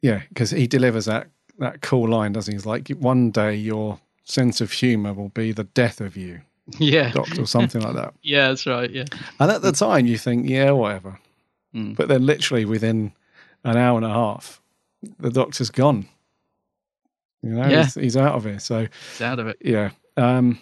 yeah, 0.00 0.22
because 0.28 0.50
he 0.50 0.66
delivers 0.66 1.04
that 1.04 1.28
that 1.58 1.82
cool 1.82 2.08
line, 2.08 2.32
doesn't 2.32 2.52
he? 2.52 2.56
He's 2.56 2.66
like, 2.66 2.88
one 2.88 3.30
day 3.30 3.54
your 3.54 4.00
sense 4.24 4.60
of 4.60 4.72
humour 4.72 5.12
will 5.12 5.28
be 5.28 5.52
the 5.52 5.64
death 5.64 6.00
of 6.00 6.16
you, 6.16 6.40
yeah. 6.78 7.10
Doctor, 7.10 7.42
or 7.42 7.46
something 7.46 7.82
like 7.82 7.94
that. 7.94 8.14
Yeah, 8.22 8.48
that's 8.48 8.66
right. 8.66 8.90
Yeah. 8.90 9.04
And 9.38 9.50
at 9.50 9.62
the 9.62 9.72
time, 9.72 10.06
you 10.06 10.16
think, 10.16 10.48
yeah, 10.48 10.70
whatever. 10.70 11.18
Mm. 11.74 11.94
But 11.94 12.08
then, 12.08 12.24
literally 12.24 12.64
within 12.64 13.12
an 13.64 13.76
hour 13.76 13.96
and 13.96 14.06
a 14.06 14.10
half, 14.10 14.62
the 15.18 15.30
Doctor's 15.30 15.70
gone. 15.70 16.08
You 17.44 17.54
know, 17.54 17.68
Yeah. 17.68 17.84
he's, 17.84 17.94
he's 17.94 18.16
out 18.16 18.34
of 18.34 18.44
here. 18.44 18.58
So 18.58 18.86
It's 19.10 19.20
out 19.20 19.38
of 19.38 19.46
it. 19.48 19.58
yeah. 19.60 19.90
Um, 20.16 20.58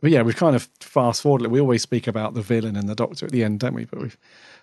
but 0.00 0.10
yeah, 0.10 0.22
we've 0.22 0.36
kind 0.36 0.56
of 0.56 0.68
fast 0.80 1.22
forwarded. 1.22 1.50
We 1.50 1.60
always 1.60 1.82
speak 1.82 2.06
about 2.06 2.34
the 2.34 2.42
villain 2.42 2.74
and 2.76 2.88
the 2.88 2.94
Doctor 2.94 3.26
at 3.26 3.32
the 3.32 3.44
end, 3.44 3.60
don't 3.60 3.74
we? 3.74 3.84
But 3.84 4.00
we've 4.00 4.18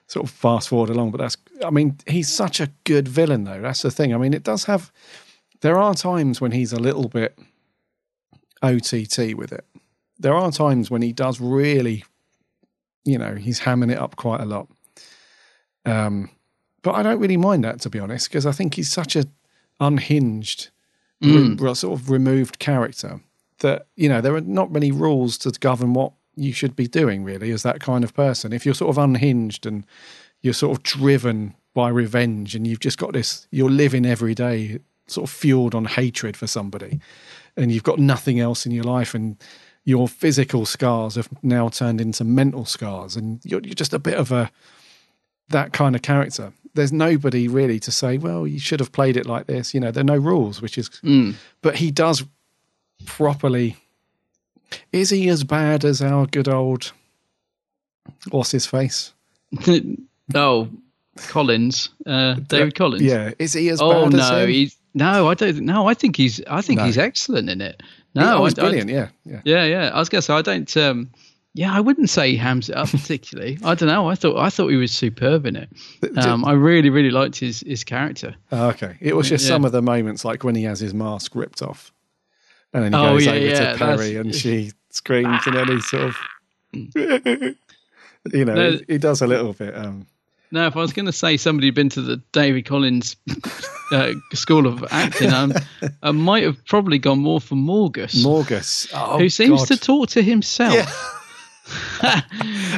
sort 0.08 0.26
of 0.26 0.32
fast 0.32 0.68
forward 0.70 0.90
along. 0.90 1.12
But 1.12 1.20
that's, 1.20 1.38
I 1.64 1.70
mean, 1.70 1.98
he's 2.08 2.28
such 2.30 2.60
a 2.60 2.70
good 2.84 3.08
villain, 3.08 3.44
though. 3.46 3.62
That's 3.62 3.82
the 3.84 3.92
thing. 3.92 4.14
I 4.14 4.18
mean, 4.18 4.34
it 4.34 4.44
does 4.44 4.66
have. 4.66 4.92
There 5.62 5.78
are 5.78 5.94
times 5.94 6.42
when 6.42 6.52
he's 6.52 6.74
a 6.74 6.80
little 6.80 7.08
bit 7.08 7.38
OTT 8.62 9.36
with 9.36 9.52
it. 9.52 9.66
There 10.18 10.34
are 10.34 10.52
times 10.52 10.92
when 10.92 11.02
he 11.02 11.14
does 11.14 11.40
really, 11.40 12.04
you 13.06 13.18
know, 13.18 13.36
he's 13.36 13.62
hamming 13.62 13.92
it 13.92 13.98
up 13.98 14.16
quite 14.18 14.42
a 14.42 14.46
lot. 14.46 14.68
Um, 15.86 16.30
but 16.82 16.96
I 16.96 17.04
don't 17.04 17.20
really 17.20 17.38
mind 17.38 17.64
that 17.64 17.80
to 17.82 17.90
be 17.90 18.00
honest, 18.00 18.30
because 18.30 18.46
I 18.46 18.52
think 18.52 18.74
he's 18.76 18.92
such 18.92 19.16
a 19.16 19.26
unhinged, 19.80 20.70
Mm. 21.22 21.60
re- 21.60 21.76
sort 21.76 22.00
of 22.00 22.10
removed 22.10 22.60
character 22.60 23.20
that 23.60 23.88
you 23.98 24.08
know 24.08 24.22
there 24.22 24.36
are 24.36 24.42
not 24.42 24.72
many 24.72 24.92
rules 24.92 25.38
to 25.40 25.52
govern 25.52 25.94
what 25.94 26.14
you 26.36 26.54
should 26.54 26.76
be 26.76 26.88
doing 26.88 27.24
really 27.24 27.52
as 27.52 27.64
that 27.64 27.82
kind 27.82 28.04
of 28.04 28.14
person. 28.14 28.54
If 28.54 28.66
you're 28.66 28.76
sort 28.76 28.90
of 28.90 28.98
unhinged 28.98 29.66
and 29.66 29.86
you're 30.42 30.54
sort 30.54 30.78
of 30.78 30.84
driven 30.84 31.56
by 31.74 31.90
revenge 31.90 32.56
and 32.56 32.66
you've 32.66 32.80
just 32.80 32.98
got 32.98 33.14
this, 33.14 33.48
you're 33.52 33.70
living 33.70 34.06
every 34.06 34.34
day 34.34 34.80
sort 35.08 35.30
of 35.30 35.36
fueled 35.36 35.76
on 35.76 35.86
hatred 35.86 36.38
for 36.38 36.48
somebody, 36.48 37.00
and 37.58 37.72
you've 37.72 37.84
got 37.84 38.00
nothing 38.00 38.40
else 38.40 38.66
in 38.66 38.72
your 38.72 38.84
life 38.86 39.14
and 39.14 39.38
your 39.84 40.08
physical 40.08 40.66
scars 40.66 41.16
have 41.16 41.30
now 41.44 41.68
turned 41.68 42.00
into 42.00 42.24
mental 42.24 42.64
scars 42.64 43.16
and 43.16 43.40
you're, 43.44 43.62
you're 43.62 43.74
just 43.74 43.94
a 43.94 44.00
bit 44.00 44.16
of 44.16 44.32
a 44.32 44.52
that 45.50 45.74
kind 45.74 45.96
of 45.96 46.02
character 46.02 46.54
there's 46.80 46.92
nobody 46.94 47.48
really 47.48 47.80
to 47.80 47.92
say 47.92 48.18
well 48.18 48.48
you 48.48 48.60
should 48.60 48.80
have 48.80 48.92
played 48.92 49.16
it 49.18 49.26
like 49.26 49.46
this 49.48 49.74
you 49.74 49.80
know 49.80 49.92
there 49.92 50.02
are 50.02 50.04
no 50.04 50.18
rules 50.18 50.62
which 50.62 50.78
is 50.78 50.90
Mm. 51.04 51.36
but 51.62 51.76
he 51.76 51.92
does 51.92 52.24
properly 53.06 53.76
is 54.92 55.10
he 55.10 55.30
as 55.30 55.44
bad 55.44 55.86
as 55.86 56.02
our 56.02 56.26
good 56.26 56.48
old 56.48 56.92
what's 58.32 58.52
his 58.52 58.66
face 58.66 59.14
oh, 60.36 60.70
Collins, 61.28 61.90
uh, 62.06 62.36
David 62.36 62.76
Collins. 62.76 63.02
yeah 63.04 63.32
is 63.40 63.54
he 63.54 63.70
as 63.70 63.82
oh 63.82 64.06
bad 64.06 64.14
as 64.16 64.30
Oh, 64.30 64.34
no, 64.36 64.44
him? 64.44 64.50
he's 64.50 64.76
no. 64.94 65.28
I 65.28 65.36
don't. 65.36 65.62
No, 65.62 65.88
I 65.88 65.94
think 65.94 66.16
he's. 66.16 66.42
I 66.50 66.62
think 66.62 66.80
No. 66.80 66.86
he's 66.86 66.98
excellent 66.98 67.48
in 67.50 67.62
it. 67.62 67.82
He- 68.14 68.20
No, 68.20 68.38
oh, 68.38 68.42
I- 68.44 68.50
he's 68.50 68.58
I- 68.58 68.62
brilliant 68.64 68.90
yeah 68.90 69.10
yeah 69.24 69.42
Yeah, 69.46 69.64
yeah. 69.66 69.92
I 69.94 70.00
was 70.00 70.10
gonna 70.10 70.22
say 70.24 70.34
I 70.34 70.42
don't. 70.42 70.76
Um, 70.78 71.10
yeah, 71.60 71.74
I 71.76 71.82
wouldn't 71.82 72.10
say 72.10 72.32
he 72.32 72.38
hams 72.38 72.70
it 72.70 72.76
up 72.78 72.88
particularly. 72.90 73.58
I 73.66 73.76
don't 73.76 73.90
know. 73.90 74.10
I 74.10 74.16
thought 74.16 74.38
I 74.38 74.50
thought 74.50 74.70
he 74.70 74.78
was 74.78 74.94
superb 74.94 75.46
in 75.46 75.58
it. 75.58 75.70
Um, 76.16 76.46
I 76.46 76.54
really, 76.54 76.90
really 76.90 77.12
liked 77.12 77.38
his 77.38 77.60
his 77.68 77.84
character. 77.84 78.34
Oh, 78.52 78.70
okay 78.70 78.96
it 79.02 79.14
was 79.16 79.28
just 79.28 79.44
Yeah. 79.44 79.56
some 79.56 79.66
of 79.66 79.74
the 79.74 79.82
moments 79.82 80.24
like 80.24 80.46
when 80.46 80.56
he 80.56 80.64
has 80.64 80.80
his 80.80 80.94
mask 80.94 81.36
ripped 81.36 81.62
off 81.62 81.92
and 82.74 82.84
then 82.84 82.94
he 82.94 82.98
Oh, 83.00 83.14
goes 83.14 83.26
yeah, 83.26 83.32
over 83.34 83.46
yeah, 83.46 83.72
to 83.74 83.78
Peri 83.78 84.16
and 84.16 84.34
she 84.44 84.72
screams 84.92 85.46
and 85.48 85.56
then 85.58 85.68
he 85.68 85.82
sort 85.82 86.04
of 86.04 86.16
you 88.34 88.46
know 88.46 88.54
No. 88.56 88.80
he, 88.88 88.98
does 88.98 89.22
a 89.22 89.28
little 89.28 89.52
bit 89.54 89.76
um 89.76 90.08
No, 90.52 90.66
if 90.68 90.76
I 90.78 90.80
was 90.80 90.94
going 90.94 91.08
to 91.08 91.12
say 91.12 91.36
somebody 91.38 91.68
had 91.68 91.76
been 91.76 91.90
to 91.90 92.02
the 92.02 92.22
David 92.32 92.66
Collins 92.66 93.16
uh, 93.92 94.14
School 94.34 94.66
of 94.66 94.84
Acting, 94.92 95.32
um, 95.34 95.54
I 96.02 96.12
might 96.12 96.44
have 96.44 96.64
probably 96.66 96.98
gone 97.00 97.20
more 97.20 97.40
for 97.42 97.56
Morgus. 97.56 98.24
Morgus 98.24 98.90
oh, 98.96 99.18
who 99.20 99.30
seems 99.30 99.60
God. 99.62 99.68
to 99.68 99.78
talk 99.78 100.10
to 100.10 100.22
himself. 100.24 101.16
I 102.02 102.24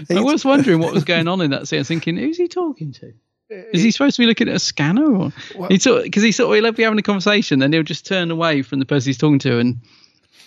was 0.09 0.43
wondering 0.45 0.79
what 0.79 0.93
was 0.93 1.03
going 1.03 1.27
on 1.27 1.41
in 1.41 1.51
that 1.51 1.67
scene. 1.67 1.79
I 1.79 1.81
was 1.81 1.87
thinking, 1.87 2.17
who's 2.17 2.37
he 2.37 2.47
talking 2.47 2.91
to? 2.93 3.13
Uh, 3.51 3.63
Is 3.73 3.83
he 3.83 3.91
supposed 3.91 4.15
to 4.15 4.21
be 4.21 4.25
looking 4.25 4.47
at 4.47 4.55
a 4.55 4.59
scanner, 4.59 5.13
or 5.13 5.31
he 5.67 5.77
sort 5.77 6.03
because 6.03 6.23
he 6.23 6.31
sort 6.31 6.57
of 6.57 6.63
he'll 6.63 6.71
be 6.71 6.83
having 6.83 6.99
a 6.99 7.03
conversation, 7.03 7.59
then 7.59 7.73
he'll 7.73 7.83
just 7.83 8.05
turn 8.05 8.31
away 8.31 8.61
from 8.61 8.79
the 8.79 8.85
person 8.85 9.09
he's 9.09 9.17
talking 9.17 9.39
to 9.39 9.59
and 9.59 9.79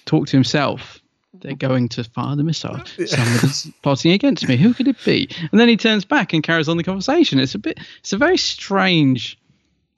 talk 0.07 0.27
to 0.29 0.37
himself. 0.37 1.01
They're 1.35 1.55
going 1.55 1.89
to 1.91 2.05
fire 2.05 2.37
the 2.37 2.45
missile. 2.45 2.81
Somebody's 3.07 3.71
plotting 3.83 4.13
against 4.13 4.49
me. 4.49 4.57
Who 4.57 4.73
could 4.73 4.89
it 4.89 4.97
be? 5.05 5.29
And 5.51 5.61
then 5.61 5.69
he 5.69 5.77
turns 5.77 6.05
back 6.05 6.33
and 6.33 6.43
carries 6.43 6.69
on 6.69 6.77
the 6.77 6.85
conversation. 6.85 7.41
It's 7.41 7.55
a 7.55 7.59
bit. 7.59 7.79
It's 7.99 8.13
a 8.13 8.17
very 8.17 8.39
strange 8.39 9.37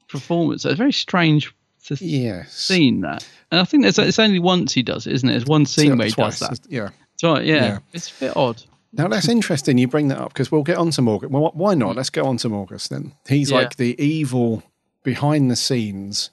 performance. 0.09 0.65
It's 0.65 0.73
a 0.73 0.77
very 0.77 0.93
strange 0.93 1.55
to 1.85 1.97
yes. 2.01 2.53
scene 2.53 3.03
that. 3.03 3.29
And 3.53 3.61
I 3.61 3.65
think 3.65 3.85
there's 3.85 3.99
it's 3.99 4.19
only 4.19 4.41
once 4.41 4.73
he 4.73 4.83
does 4.83 5.07
it, 5.07 5.13
isn't 5.13 5.29
it? 5.29 5.33
There's 5.33 5.47
one 5.47 5.67
scene 5.67 5.97
where 5.97 6.07
he 6.07 6.13
Twice, 6.13 6.41
does 6.41 6.59
that. 6.59 6.71
yeah 6.71 6.89
right. 7.23 7.45
Yeah. 7.45 7.55
Yeah. 7.65 7.79
It's 7.93 8.11
a 8.17 8.21
bit 8.27 8.37
odd. 8.37 8.63
Now 8.93 9.09
that's 9.09 9.29
interesting. 9.29 9.77
You 9.79 9.89
bring 9.89 10.09
that 10.09 10.19
up 10.19 10.33
because 10.33 10.51
we'll 10.51 10.63
get 10.63 10.79
on 10.79 10.91
to 10.93 11.03
Morgan. 11.03 11.31
Well, 11.31 11.51
why 11.55 11.75
not? 11.75 11.97
Let's 11.97 12.11
go 12.11 12.25
on 12.27 12.37
to 12.39 12.49
Morgus 12.49 12.89
then. 12.89 13.13
He's 13.29 13.51
Yeah. 13.51 13.59
like 13.59 13.77
the 13.77 14.01
evil 14.03 14.63
behind 15.03 15.51
the 15.51 15.57
scenes. 15.57 16.31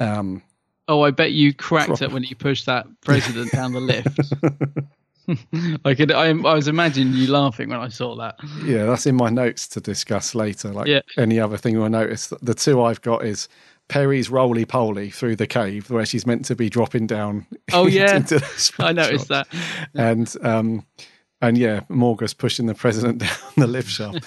Um, 0.00 0.42
Oh, 0.88 1.02
I 1.02 1.10
bet 1.12 1.32
you 1.32 1.54
cracked 1.54 2.02
it 2.02 2.10
when 2.10 2.24
you 2.24 2.34
pushed 2.34 2.66
that 2.66 2.86
president 3.02 3.52
down 3.52 3.72
the 3.72 3.80
lift. 3.80 4.18
I 5.84 5.94
could. 5.94 6.10
I, 6.10 6.28
I 6.30 6.32
was 6.54 6.66
imagining 6.66 7.14
you 7.14 7.28
laughing 7.30 7.68
when 7.68 7.78
I 7.78 7.88
saw 7.88 8.16
that. 8.16 8.36
yeah, 8.64 8.84
that's 8.86 9.06
in 9.06 9.14
my 9.14 9.30
notes 9.30 9.68
to 9.68 9.80
discuss 9.80 10.34
later. 10.34 10.72
Like 10.72 10.88
Yeah. 10.88 11.00
any 11.16 11.38
other 11.38 11.56
thing 11.56 11.74
you'll 11.74 11.88
notice. 11.88 12.32
The 12.42 12.54
two 12.54 12.82
I've 12.82 13.00
got 13.02 13.24
is 13.24 13.48
Peri's 13.92 14.30
roly 14.30 14.64
poly 14.64 15.10
through 15.10 15.36
the 15.36 15.46
cave 15.46 15.90
where 15.90 16.06
she's 16.06 16.26
meant 16.26 16.46
to 16.46 16.56
be 16.56 16.70
dropping 16.70 17.06
down. 17.06 17.46
Oh 17.74 17.86
yeah, 17.88 18.16
into 18.16 18.38
the 18.38 18.74
I 18.78 18.92
noticed 18.92 19.28
that. 19.28 19.46
and 19.94 20.34
um, 20.40 20.86
and 21.42 21.58
yeah, 21.58 21.80
Morgus 21.90 22.36
pushing 22.36 22.64
the 22.64 22.74
president 22.74 23.18
down 23.18 23.36
the 23.58 23.66
lift 23.66 23.90
shaft. 23.90 24.24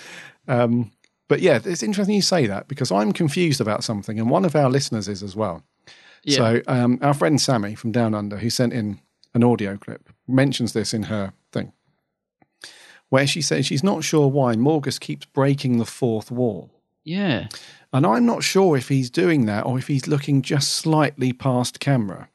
um, 0.48 0.92
but 1.28 1.40
yeah, 1.40 1.60
it's 1.66 1.82
interesting 1.82 2.14
you 2.16 2.22
say 2.22 2.46
that 2.46 2.68
because 2.68 2.92
I'm 2.92 3.12
confused 3.12 3.60
about 3.60 3.84
something, 3.84 4.20
and 4.20 4.30
one 4.30 4.46
of 4.46 4.56
our 4.56 4.70
listeners 4.70 5.08
is 5.08 5.24
as 5.24 5.36
well. 5.36 5.64
Yeah. 6.24 6.38
So 6.38 6.62
um, 6.68 7.00
our 7.02 7.16
friend 7.16 7.42
Sammy 7.42 7.74
from 7.74 7.92
Down 7.92 8.14
Under, 8.14 8.38
who 8.38 8.52
sent 8.52 8.72
in 8.72 9.00
an 9.34 9.44
audio 9.44 9.78
clip, 9.78 10.12
mentions 10.28 10.74
this 10.74 10.94
in 10.94 11.04
her 11.04 11.34
thing, 11.52 11.74
where 13.10 13.26
she 13.26 13.42
says 13.42 13.66
she's 13.66 13.84
not 13.84 14.04
sure 14.04 14.28
why 14.28 14.54
Morgus 14.54 15.00
keeps 15.00 15.26
breaking 15.26 15.80
the 15.80 15.86
fourth 15.86 16.30
wall. 16.30 16.70
Yeah. 17.04 17.48
And 17.96 18.06
I'm 18.06 18.26
not 18.26 18.44
sure 18.44 18.76
if 18.76 18.90
he's 18.90 19.10
doing 19.10 19.46
that 19.46 19.66
or 19.66 19.78
if 19.78 19.88
he's 19.88 20.06
looking 20.06 20.42
just 20.42 20.74
slightly 20.74 21.32
past 21.32 21.80
camera. 21.80 22.28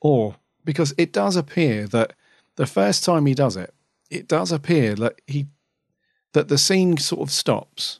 Or 0.00 0.36
because 0.64 0.94
it 0.96 1.12
does 1.12 1.34
appear 1.34 1.88
that 1.88 2.12
the 2.54 2.66
first 2.66 3.02
time 3.02 3.26
he 3.26 3.34
does 3.34 3.56
it, 3.56 3.74
it 4.10 4.28
does 4.28 4.52
appear 4.52 4.94
that 4.94 5.20
he 5.26 5.48
that 6.34 6.46
the 6.46 6.56
scene 6.56 6.98
sort 6.98 7.22
of 7.22 7.32
stops 7.32 7.98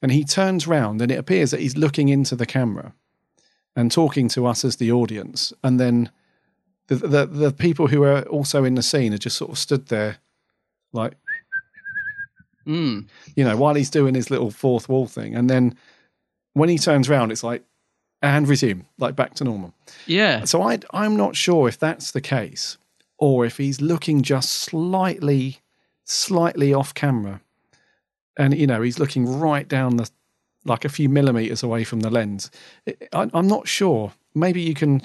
and 0.00 0.12
he 0.12 0.22
turns 0.22 0.68
round 0.68 1.02
and 1.02 1.10
it 1.10 1.18
appears 1.18 1.50
that 1.50 1.58
he's 1.58 1.76
looking 1.76 2.08
into 2.08 2.36
the 2.36 2.46
camera 2.46 2.92
and 3.74 3.90
talking 3.90 4.28
to 4.28 4.46
us 4.46 4.64
as 4.64 4.76
the 4.76 4.92
audience. 4.92 5.52
And 5.64 5.80
then 5.80 6.08
the 6.86 6.94
the, 6.94 7.26
the 7.26 7.52
people 7.52 7.88
who 7.88 8.04
are 8.04 8.22
also 8.28 8.62
in 8.62 8.76
the 8.76 8.82
scene 8.84 9.12
are 9.12 9.18
just 9.18 9.38
sort 9.38 9.50
of 9.50 9.58
stood 9.58 9.88
there 9.88 10.18
like 10.92 11.14
Mm. 12.64 13.08
you 13.34 13.44
know, 13.44 13.56
while 13.56 13.74
he's 13.74 13.90
doing 13.90 14.14
his 14.14 14.30
little 14.30 14.50
fourth 14.50 14.88
wall 14.90 15.06
thing. 15.06 15.34
And 15.34 15.48
then 15.48 15.74
when 16.54 16.68
he 16.68 16.78
turns 16.78 17.08
around, 17.08 17.30
it's 17.32 17.42
like, 17.44 17.62
and 18.22 18.48
resume, 18.48 18.84
like 18.98 19.14
back 19.14 19.34
to 19.34 19.44
normal. 19.44 19.72
Yeah. 20.06 20.44
So 20.44 20.62
I, 20.62 20.78
I'm 20.92 21.16
not 21.16 21.36
sure 21.36 21.68
if 21.68 21.78
that's 21.78 22.10
the 22.10 22.20
case 22.20 22.76
or 23.18 23.44
if 23.44 23.56
he's 23.58 23.80
looking 23.80 24.22
just 24.22 24.50
slightly, 24.52 25.58
slightly 26.04 26.72
off 26.74 26.94
camera, 26.94 27.40
and 28.36 28.56
you 28.56 28.66
know 28.66 28.82
he's 28.82 28.98
looking 28.98 29.26
right 29.38 29.66
down 29.68 29.96
the, 29.96 30.08
like 30.64 30.84
a 30.84 30.88
few 30.88 31.08
millimeters 31.08 31.62
away 31.62 31.84
from 31.84 32.00
the 32.00 32.10
lens. 32.10 32.50
I, 33.12 33.28
I'm 33.34 33.46
not 33.48 33.66
sure. 33.68 34.12
Maybe 34.34 34.60
you 34.62 34.74
can 34.74 35.02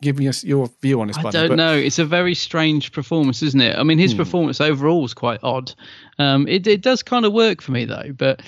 give 0.00 0.16
me 0.18 0.30
your 0.44 0.70
view 0.80 1.00
on 1.00 1.08
this. 1.08 1.16
I 1.18 1.22
Bunny, 1.22 1.32
don't 1.32 1.48
but- 1.50 1.54
know. 1.56 1.74
It's 1.74 1.98
a 1.98 2.04
very 2.04 2.34
strange 2.34 2.92
performance, 2.92 3.42
isn't 3.42 3.60
it? 3.60 3.76
I 3.76 3.82
mean, 3.82 3.98
his 3.98 4.12
Hmm. 4.12 4.18
performance 4.18 4.60
overall 4.60 5.02
was 5.02 5.14
quite 5.14 5.40
odd. 5.42 5.72
Um, 6.20 6.46
it, 6.46 6.66
it 6.68 6.80
does 6.82 7.02
kind 7.02 7.24
of 7.24 7.32
work 7.32 7.60
for 7.60 7.72
me 7.72 7.84
though, 7.84 8.12
but 8.16 8.40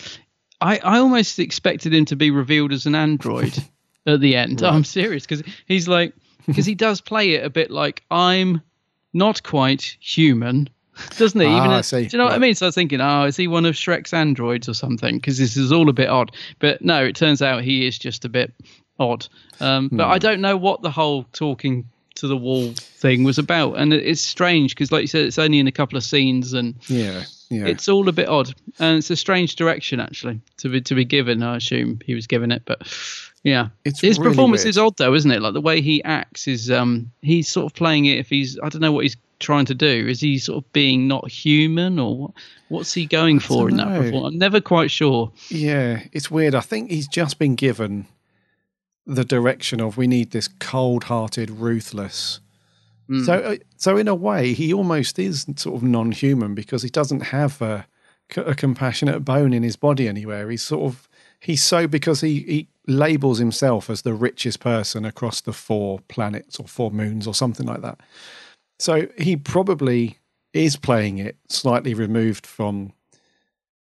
I, 0.60 0.78
I 0.78 0.98
almost 0.98 1.38
expected 1.38 1.94
him 1.94 2.04
to 2.06 2.16
be 2.16 2.30
revealed 2.30 2.72
as 2.72 2.86
an 2.86 2.94
android 2.94 3.56
at 4.06 4.20
the 4.20 4.36
end. 4.36 4.60
Right. 4.60 4.72
I'm 4.72 4.84
serious 4.84 5.24
because 5.26 5.42
he's 5.66 5.88
like 5.88 6.12
because 6.46 6.66
he 6.66 6.74
does 6.74 7.00
play 7.00 7.32
it 7.32 7.44
a 7.44 7.50
bit 7.50 7.70
like 7.70 8.02
I'm 8.10 8.60
not 9.12 9.42
quite 9.42 9.96
human. 10.00 10.68
Doesn't 11.16 11.40
he? 11.40 11.46
Ah, 11.46 11.56
Even 11.58 11.70
I 11.70 11.78
as- 11.78 11.86
see. 11.88 12.06
Do 12.06 12.16
you 12.16 12.18
know 12.18 12.24
what 12.26 12.34
I 12.34 12.38
mean? 12.38 12.54
So 12.54 12.66
I 12.66 12.68
was 12.68 12.74
thinking, 12.74 13.00
oh, 13.00 13.24
is 13.24 13.36
he 13.36 13.46
one 13.48 13.64
of 13.64 13.74
Shrek's 13.74 14.12
androids 14.12 14.68
or 14.68 14.74
something? 14.74 15.16
Because 15.16 15.38
this 15.38 15.56
is 15.56 15.72
all 15.72 15.88
a 15.88 15.92
bit 15.94 16.08
odd. 16.08 16.32
But 16.58 16.82
no, 16.82 17.04
it 17.04 17.16
turns 17.16 17.40
out 17.40 17.62
he 17.64 17.86
is 17.86 17.98
just 17.98 18.24
a 18.24 18.28
bit 18.28 18.52
odd. 18.98 19.26
Um, 19.60 19.88
but 19.92 20.04
Hmm. 20.06 20.10
I 20.12 20.18
don't 20.18 20.40
know 20.42 20.56
what 20.56 20.82
the 20.82 20.90
whole 20.90 21.24
talking 21.32 21.88
to 22.16 22.26
the 22.26 22.36
wall 22.36 22.72
thing 22.76 23.24
was 23.24 23.38
about, 23.38 23.74
and 23.78 23.94
it's 23.94 24.20
strange 24.20 24.74
because, 24.74 24.92
like 24.92 25.00
you 25.02 25.06
said, 25.06 25.24
it's 25.24 25.38
only 25.38 25.58
in 25.58 25.66
a 25.66 25.72
couple 25.72 25.96
of 25.96 26.04
scenes, 26.04 26.52
and 26.52 26.74
Yeah, 26.88 27.22
yeah. 27.50 27.66
it's 27.66 27.88
all 27.88 28.08
a 28.08 28.12
bit 28.12 28.28
odd, 28.28 28.54
and 28.78 28.98
it's 28.98 29.10
a 29.10 29.16
strange 29.16 29.56
direction 29.56 30.00
actually 30.00 30.40
to 30.58 30.68
be 30.68 30.80
to 30.80 30.94
be 30.94 31.04
given. 31.04 31.42
I 31.42 31.56
assume 31.56 32.00
he 32.04 32.14
was 32.14 32.26
given 32.26 32.50
it, 32.52 32.62
but 32.64 32.80
yeah, 33.42 33.68
It's 33.84 34.00
his 34.00 34.18
really 34.18 34.30
performance 34.30 34.64
weird. 34.64 34.70
is 34.70 34.78
odd 34.78 34.96
though, 34.96 35.14
isn't 35.14 35.30
it? 35.30 35.42
Like 35.42 35.54
the 35.54 35.60
way 35.60 35.80
he 35.80 36.02
acts 36.04 36.48
is 36.48 36.70
um 36.70 37.10
he's 37.22 37.48
sort 37.48 37.66
of 37.66 37.74
playing 37.74 38.06
it. 38.06 38.18
If 38.18 38.28
he's 38.30 38.58
I 38.62 38.68
don't 38.68 38.80
know 38.80 38.92
what 38.92 39.02
he's 39.04 39.16
trying 39.40 39.64
to 39.64 39.74
do. 39.74 40.06
Is 40.06 40.20
he 40.20 40.38
sort 40.38 40.64
of 40.64 40.72
being 40.72 41.08
not 41.08 41.28
human, 41.30 41.98
or 41.98 42.16
what, 42.16 42.30
what's 42.68 42.92
he 42.92 43.06
going 43.06 43.40
for 43.40 43.68
in 43.68 43.76
that 43.78 43.88
performance? 43.88 44.34
I'm 44.34 44.38
never 44.38 44.60
quite 44.60 44.90
sure. 44.90 45.32
Yeah, 45.48 46.02
it's 46.12 46.30
weird. 46.30 46.54
I 46.54 46.60
think 46.60 46.90
he's 46.90 47.08
just 47.08 47.38
been 47.38 47.54
given 47.54 48.06
the 49.06 49.24
direction 49.24 49.80
of 49.80 49.96
we 49.96 50.06
need 50.06 50.30
this 50.30 50.46
cold-hearted, 50.46 51.50
ruthless. 51.50 52.40
Hmm. 53.10 53.24
So, 53.24 53.34
uh, 53.34 53.56
so 53.76 53.96
in 53.96 54.06
a 54.06 54.14
way, 54.14 54.52
he 54.52 54.72
almost 54.72 55.18
is 55.18 55.44
sort 55.56 55.74
of 55.74 55.82
non-human 55.82 56.54
because 56.54 56.84
he 56.84 56.90
doesn't 56.90 57.22
have 57.22 57.60
a, 57.60 57.84
a 58.36 58.54
compassionate 58.54 59.24
bone 59.24 59.52
in 59.52 59.64
his 59.64 59.74
body 59.74 60.06
anywhere. 60.06 60.48
He's 60.48 60.62
sort 60.62 60.84
of 60.84 61.08
he's 61.40 61.60
so 61.60 61.88
because 61.88 62.20
he 62.20 62.40
he 62.40 62.68
labels 62.86 63.38
himself 63.38 63.90
as 63.90 64.02
the 64.02 64.14
richest 64.14 64.60
person 64.60 65.04
across 65.04 65.40
the 65.40 65.52
four 65.52 65.98
planets 66.06 66.60
or 66.60 66.68
four 66.68 66.92
moons 66.92 67.26
or 67.26 67.34
something 67.34 67.66
like 67.66 67.82
that. 67.82 67.98
So 68.78 69.08
he 69.18 69.36
probably 69.36 70.18
is 70.52 70.76
playing 70.76 71.18
it 71.18 71.36
slightly 71.48 71.94
removed 71.94 72.46
from 72.46 72.92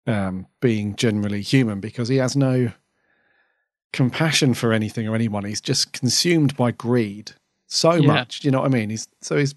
um, 0.07 0.47
being 0.61 0.97
generally 0.97 1.43
human 1.43 1.79
because 1.79 2.09
he 2.09 2.17
has 2.17 2.37
no 2.37 2.73
compassion 3.93 4.55
for 4.55 4.73
anything 4.73 5.07
or 5.07 5.15
anyone. 5.15 5.45
He's 5.45 5.61
just 5.61 5.93
consumed 5.93 6.57
by 6.57 6.71
greed 6.71 7.33
so 7.71 7.95
Yeah. 7.95 8.07
much. 8.09 8.41
Do 8.41 8.49
you 8.49 8.53
know 8.53 8.61
what 8.61 8.67
I 8.67 8.75
mean? 8.75 8.91
He's 8.91 9.09
so 9.23 9.37
he's 9.39 9.55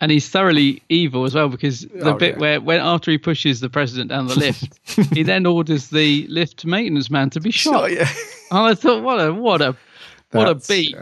And 0.00 0.10
he's 0.10 0.28
thoroughly 0.28 0.82
evil 0.88 1.24
as 1.24 1.34
well 1.34 1.48
because 1.50 1.80
the 1.82 2.10
Oh, 2.14 2.14
bit 2.14 2.34
yeah. 2.36 2.40
where 2.40 2.60
when 2.60 2.80
after 2.80 3.10
he 3.10 3.18
pushes 3.18 3.60
the 3.60 3.68
president 3.68 4.08
down 4.10 4.28
the 4.28 4.38
lift, 4.38 4.78
he 5.14 5.22
then 5.22 5.44
orders 5.46 5.88
the 5.90 6.26
lift 6.28 6.64
maintenance 6.64 7.10
man 7.10 7.28
to 7.30 7.40
be 7.40 7.50
shot. 7.64 7.90
yeah. 7.92 8.08
And 8.50 8.60
I 8.60 8.74
thought, 8.74 9.02
what 9.02 9.16
a 9.18 9.34
what 9.34 9.60
a 9.60 9.76
what 10.32 10.48
a 10.48 10.54
That's- 10.54 10.66
beep, 10.68 10.96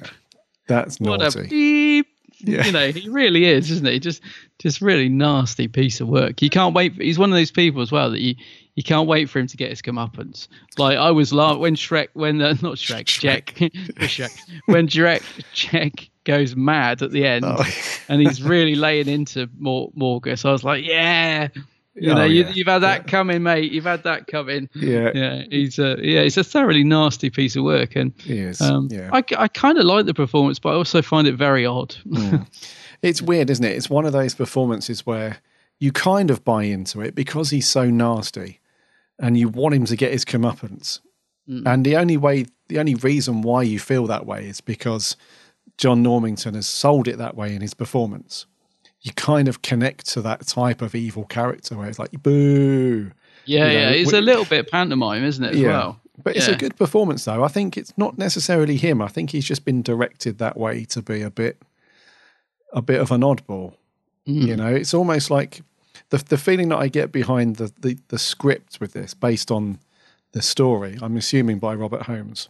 that's 0.67 0.99
what 0.99 1.21
naughty. 1.21 1.41
a 1.41 1.45
beep. 1.45 2.07
Yeah. 2.41 2.65
You 2.67 2.73
know, 2.73 2.91
he 2.93 3.09
really 3.09 3.45
is, 3.47 3.71
isn't 3.71 3.87
he? 3.87 3.99
Just 3.99 4.23
just 4.59 4.81
really 4.81 5.09
nasty 5.09 5.67
piece 5.69 6.01
of 6.01 6.09
work. 6.09 6.41
You 6.43 6.51
can't 6.51 6.75
wait. 6.75 6.95
For, 6.97 7.03
he's 7.03 7.19
one 7.19 7.31
of 7.31 7.37
those 7.37 7.51
people 7.51 7.83
as 7.83 7.91
well 7.91 8.11
that 8.11 8.21
you 8.21 8.35
you 8.77 8.83
can't 8.85 9.09
wait 9.09 9.29
for 9.29 9.41
him 9.41 9.49
to 9.49 9.57
get 9.57 9.71
his 9.71 9.83
comeuppance. 9.83 10.47
Like 10.77 10.97
I 10.99 11.11
was 11.11 11.33
laughing 11.33 11.61
when 11.61 11.75
Shrek, 11.75 12.09
when 12.13 12.41
uh, 12.41 12.55
not 12.63 12.77
Shrek, 12.77 13.07
Jek, 13.07 13.73
Shrek, 13.99 14.39
when 14.67 14.87
Shrek, 14.87 15.23
Jek 15.53 16.11
goes 16.25 16.55
mad 16.55 17.03
at 17.03 17.11
the 17.11 17.27
end, 17.27 17.45
Oh. 17.45 17.65
and 18.09 18.21
he's 18.21 18.41
really 18.43 18.77
laying 18.77 19.09
into 19.09 19.49
Mor- 19.59 19.91
Morgus. 19.99 20.45
I 20.45 20.53
was 20.53 20.63
like, 20.63 20.85
yeah. 20.85 21.49
You 22.01 22.13
Oh, 22.13 22.15
know, 22.15 22.25
you, 22.25 22.43
yeah. 22.43 22.51
you've 22.51 22.67
had 22.69 22.79
that 22.81 23.07
coming, 23.07 23.43
mate. 23.43 23.73
You've 23.73 23.85
had 23.85 24.05
that 24.05 24.27
coming. 24.27 24.69
Yeah. 24.75 25.11
yeah. 25.15 25.45
He's 25.51 25.79
a 25.79 25.97
yeah. 26.01 26.21
It's 26.21 26.37
a 26.37 26.45
thoroughly 26.45 26.85
nasty 26.85 27.31
piece 27.31 27.57
of 27.57 27.65
work, 27.65 27.97
and 27.97 28.13
He 28.23 28.39
is, 28.39 28.61
um, 28.61 28.89
yeah. 28.91 29.11
I, 29.13 29.25
I 29.37 29.49
kind 29.49 29.79
of 29.79 29.85
like 29.85 30.07
the 30.07 30.15
performance, 30.15 30.59
but 30.59 30.71
I 30.71 30.75
also 30.75 31.03
find 31.03 31.27
it 31.27 31.35
very 31.35 31.65
odd. 31.67 31.95
It's 33.01 33.23
weird, 33.23 33.49
isn't 33.51 33.65
it? 33.65 33.77
It's 33.77 33.89
one 33.89 34.07
of 34.07 34.13
those 34.13 34.35
performances 34.35 35.07
where 35.07 35.39
you 35.79 35.93
kind 35.93 36.31
of 36.31 36.45
buy 36.45 36.65
into 36.65 37.01
it 37.01 37.15
because 37.15 37.51
he's 37.51 37.69
so 37.69 37.89
nasty 37.89 38.61
and 39.21 39.39
you 39.39 39.49
want 39.49 39.75
him 39.75 39.85
to 39.85 39.95
get 39.97 40.11
his 40.11 40.25
comeuppance. 40.25 40.99
Mm. 41.49 41.63
And 41.65 41.87
the 41.87 41.97
only 41.97 42.17
way, 42.17 42.47
the 42.69 42.81
only 42.81 42.97
reason 42.97 43.43
why 43.43 43.63
you 43.63 43.79
feel 43.79 44.09
that 44.09 44.27
way 44.27 44.49
is 44.49 44.61
because 44.61 45.17
John 45.77 46.03
Normington 46.03 46.55
has 46.55 46.67
sold 46.67 47.07
it 47.07 47.19
that 47.19 47.37
way 47.37 47.55
in 47.55 47.61
his 47.61 47.73
performance. 47.75 48.47
You 49.01 49.13
kind 49.13 49.47
of 49.49 49.63
connect 49.63 50.07
to 50.11 50.23
that 50.23 50.47
type 50.47 50.83
of 50.83 50.95
evil 50.95 51.25
character 51.25 51.77
where 51.77 51.89
it's 51.89 51.99
like, 51.99 52.11
boo. 52.23 53.13
Yeah, 53.45 53.59
You 53.59 53.65
know, 53.65 53.81
yeah. 53.81 53.91
It's 53.91 54.13
we- 54.13 54.19
a 54.19 54.23
little 54.23 54.45
bit 54.45 54.71
pantomime, 54.71 55.25
isn't 55.25 55.45
it, 55.45 55.55
as 55.55 55.63
well? 55.63 56.01
But 56.23 56.37
it's 56.37 56.49
Yeah. 56.49 56.55
a 56.55 56.59
good 56.59 56.77
performance, 56.77 57.25
though. 57.25 57.45
I 57.45 57.49
think 57.49 57.77
it's 57.77 57.97
not 57.97 58.19
necessarily 58.19 58.77
him. 58.77 59.01
I 59.01 59.07
think 59.09 59.31
he's 59.31 59.45
just 59.47 59.65
been 59.65 59.83
directed 59.83 60.39
that 60.39 60.57
way 60.57 60.85
to 60.87 61.01
be 61.01 61.23
a 61.23 61.31
bit, 61.31 61.63
a 62.73 62.83
bit 62.83 63.01
of 63.01 63.13
an 63.13 63.21
oddball. 63.21 63.75
Mm. 64.27 64.47
You 64.49 64.57
know, 64.57 64.75
it's 64.75 64.93
almost 64.93 65.31
like 65.31 65.63
the 66.11 66.19
the 66.19 66.37
feeling 66.37 66.69
that 66.71 66.79
I 66.79 66.89
get 66.89 67.13
behind 67.13 67.57
the, 67.57 67.73
the 67.81 67.99
the 68.09 68.19
script 68.19 68.79
with 68.81 68.93
this, 68.95 69.15
based 69.15 69.51
on 69.53 69.79
the 70.33 70.43
story. 70.43 70.99
I'm 71.01 71.17
assuming 71.17 71.61
by 71.61 71.75
Robert 71.75 72.03
Holmes, 72.03 72.49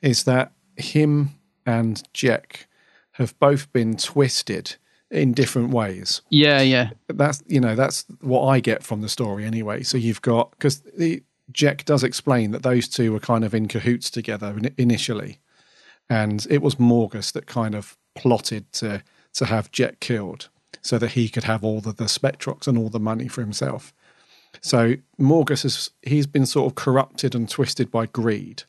is 0.00 0.24
that 0.24 0.50
him 0.76 1.30
and 1.66 2.02
Jek 2.14 2.66
have 3.12 3.38
both 3.38 3.70
been 3.74 3.96
twisted 3.96 4.76
in 5.10 5.32
different 5.32 5.70
ways 5.70 6.20
Yeah, 6.30 6.60
yeah. 6.60 6.90
that's 7.08 7.42
you 7.46 7.60
know 7.60 7.74
that's 7.74 8.04
what 8.20 8.46
I 8.46 8.60
get 8.60 8.82
from 8.82 9.00
the 9.00 9.08
story 9.08 9.44
anyway. 9.44 9.82
So 9.82 9.96
you've 9.96 10.22
got 10.22 10.50
because 10.52 10.80
the 10.80 11.22
Jek 11.52 11.84
does 11.84 12.04
explain 12.04 12.50
that 12.50 12.62
those 12.62 12.88
two 12.88 13.12
were 13.12 13.20
kind 13.20 13.44
of 13.44 13.54
in 13.54 13.68
cahoots 13.68 14.10
together 14.10 14.54
initially, 14.76 15.38
and 16.10 16.46
it 16.50 16.60
was 16.60 16.74
Morgus 16.74 17.32
that 17.32 17.46
kind 17.46 17.74
of 17.74 17.96
plotted 18.14 18.70
to 18.74 19.02
to 19.34 19.46
have 19.46 19.72
Jek 19.72 20.00
killed 20.00 20.48
so 20.82 20.98
that 20.98 21.12
he 21.12 21.28
could 21.28 21.44
have 21.44 21.64
all 21.64 21.80
the, 21.80 21.92
the 21.92 22.04
Spectrox 22.04 22.66
and 22.66 22.78
all 22.78 22.88
the 22.88 23.00
money 23.00 23.28
for 23.28 23.40
himself. 23.40 23.92
So 24.60 24.94
Morgus 25.18 25.62
has 25.62 25.90
he's 26.02 26.26
been 26.26 26.46
sort 26.46 26.70
of 26.70 26.74
corrupted 26.74 27.34
and 27.34 27.48
twisted 27.48 27.90
by 27.90 28.06
greed 28.06 28.64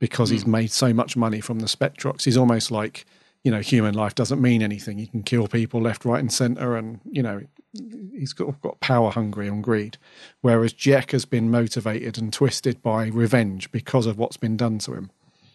because 0.00 0.30
he's 0.30 0.42
hmm. 0.42 0.50
made 0.50 0.70
so 0.70 0.92
much 0.92 1.16
money 1.16 1.40
from 1.40 1.60
the 1.60 1.66
Spectrox. 1.66 2.24
He's 2.24 2.36
almost 2.36 2.70
like 2.70 3.06
you 3.44 3.50
know 3.50 3.60
human 3.60 3.94
life 3.94 4.14
doesn't 4.14 4.40
mean 4.40 4.62
anything. 4.62 4.98
He 4.98 5.06
can 5.06 5.22
kill 5.22 5.46
people 5.46 5.80
left, 5.80 6.04
right, 6.04 6.18
and 6.18 6.32
center, 6.32 6.76
and 6.76 6.98
you 7.04 7.22
know 7.22 7.42
he's 8.12 8.32
got 8.32 8.60
got 8.62 8.80
power 8.80 9.10
hungry 9.10 9.46
and 9.46 9.62
greed. 9.62 9.98
Whereas 10.40 10.72
Jek 10.72 11.12
has 11.12 11.26
been 11.26 11.50
motivated 11.50 12.18
and 12.18 12.32
twisted 12.32 12.82
by 12.82 13.08
revenge 13.08 13.70
because 13.70 14.06
of 14.06 14.18
what's 14.18 14.38
been 14.38 14.56
done 14.56 14.78
to 14.80 14.94
him. 14.94 15.10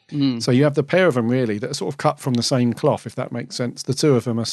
Mm. 0.10 0.42
So 0.42 0.52
you 0.52 0.64
have 0.64 0.76
the 0.76 0.84
pair 0.84 1.08
of 1.08 1.16
them 1.16 1.30
really 1.30 1.58
that 1.58 1.72
are 1.72 1.76
sort 1.76 1.94
of 1.94 1.98
cut 1.98 2.20
from 2.20 2.36
the 2.36 2.44
same 2.44 2.74
cloth, 2.74 3.06
if 3.06 3.16
that 3.16 3.32
makes 3.32 3.56
sense. 3.56 3.84
The 3.84 3.94
two 3.94 4.16
of 4.16 4.24
them 4.24 4.40
are 4.40 4.46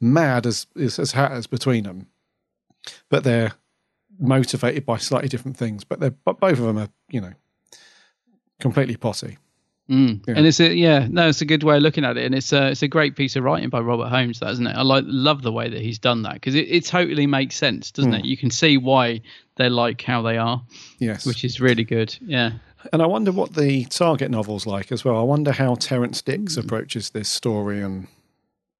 mad 0.00 0.46
as 0.46 0.66
as, 0.80 0.98
as 0.98 1.12
hatters 1.12 1.48
between 1.48 1.84
them, 1.84 2.06
but 3.08 3.24
they're 3.24 3.52
motivated 4.18 4.86
by 4.86 4.96
slightly 4.98 5.28
different 5.28 5.56
things. 5.56 5.82
But 5.82 5.98
they're 5.98 6.14
but 6.24 6.38
both 6.38 6.58
of 6.58 6.64
them 6.64 6.78
are 6.78 6.88
you 7.10 7.20
know 7.20 7.32
completely 8.60 8.96
potty. 8.96 9.38
Mm. 9.90 10.26
Yeah. 10.26 10.34
And 10.36 10.46
it's 10.46 10.58
a 10.58 10.74
yeah, 10.74 11.06
no, 11.08 11.28
it's 11.28 11.40
a 11.40 11.44
good 11.44 11.62
way 11.62 11.76
of 11.76 11.82
looking 11.82 12.04
at 12.04 12.16
it, 12.16 12.24
and 12.24 12.34
it's 12.34 12.52
a 12.52 12.70
it's 12.70 12.82
a 12.82 12.88
great 12.88 13.14
piece 13.14 13.36
of 13.36 13.44
writing 13.44 13.68
by 13.68 13.78
Robert 13.80 14.08
Holmes, 14.08 14.40
that 14.40 14.50
isn't 14.50 14.66
it? 14.66 14.74
I 14.76 14.82
like 14.82 15.04
love 15.06 15.42
the 15.42 15.52
way 15.52 15.68
that 15.68 15.80
he's 15.80 15.98
done 15.98 16.22
that 16.22 16.34
because 16.34 16.54
it, 16.56 16.68
it 16.68 16.84
totally 16.84 17.26
makes 17.26 17.54
sense, 17.56 17.92
doesn't 17.92 18.10
Mm. 18.12 18.18
it? 18.20 18.24
You 18.24 18.36
can 18.36 18.50
see 18.50 18.76
why 18.78 19.20
they're 19.56 19.70
like 19.70 20.02
how 20.02 20.22
they 20.22 20.38
are, 20.38 20.60
Yes, 20.98 21.24
which 21.24 21.44
is 21.44 21.60
really 21.60 21.84
good. 21.84 22.16
Yeah, 22.20 22.52
And 22.92 23.00
I 23.00 23.06
wonder 23.06 23.30
what 23.30 23.54
the 23.54 23.84
Target 23.84 24.30
novel's 24.30 24.66
like 24.66 24.90
as 24.90 25.04
well. 25.04 25.16
I 25.18 25.22
wonder 25.22 25.52
how 25.52 25.76
Terrance 25.76 26.20
Dicks 26.20 26.56
approaches 26.56 27.10
this 27.10 27.28
story, 27.28 27.80
and 27.80 28.08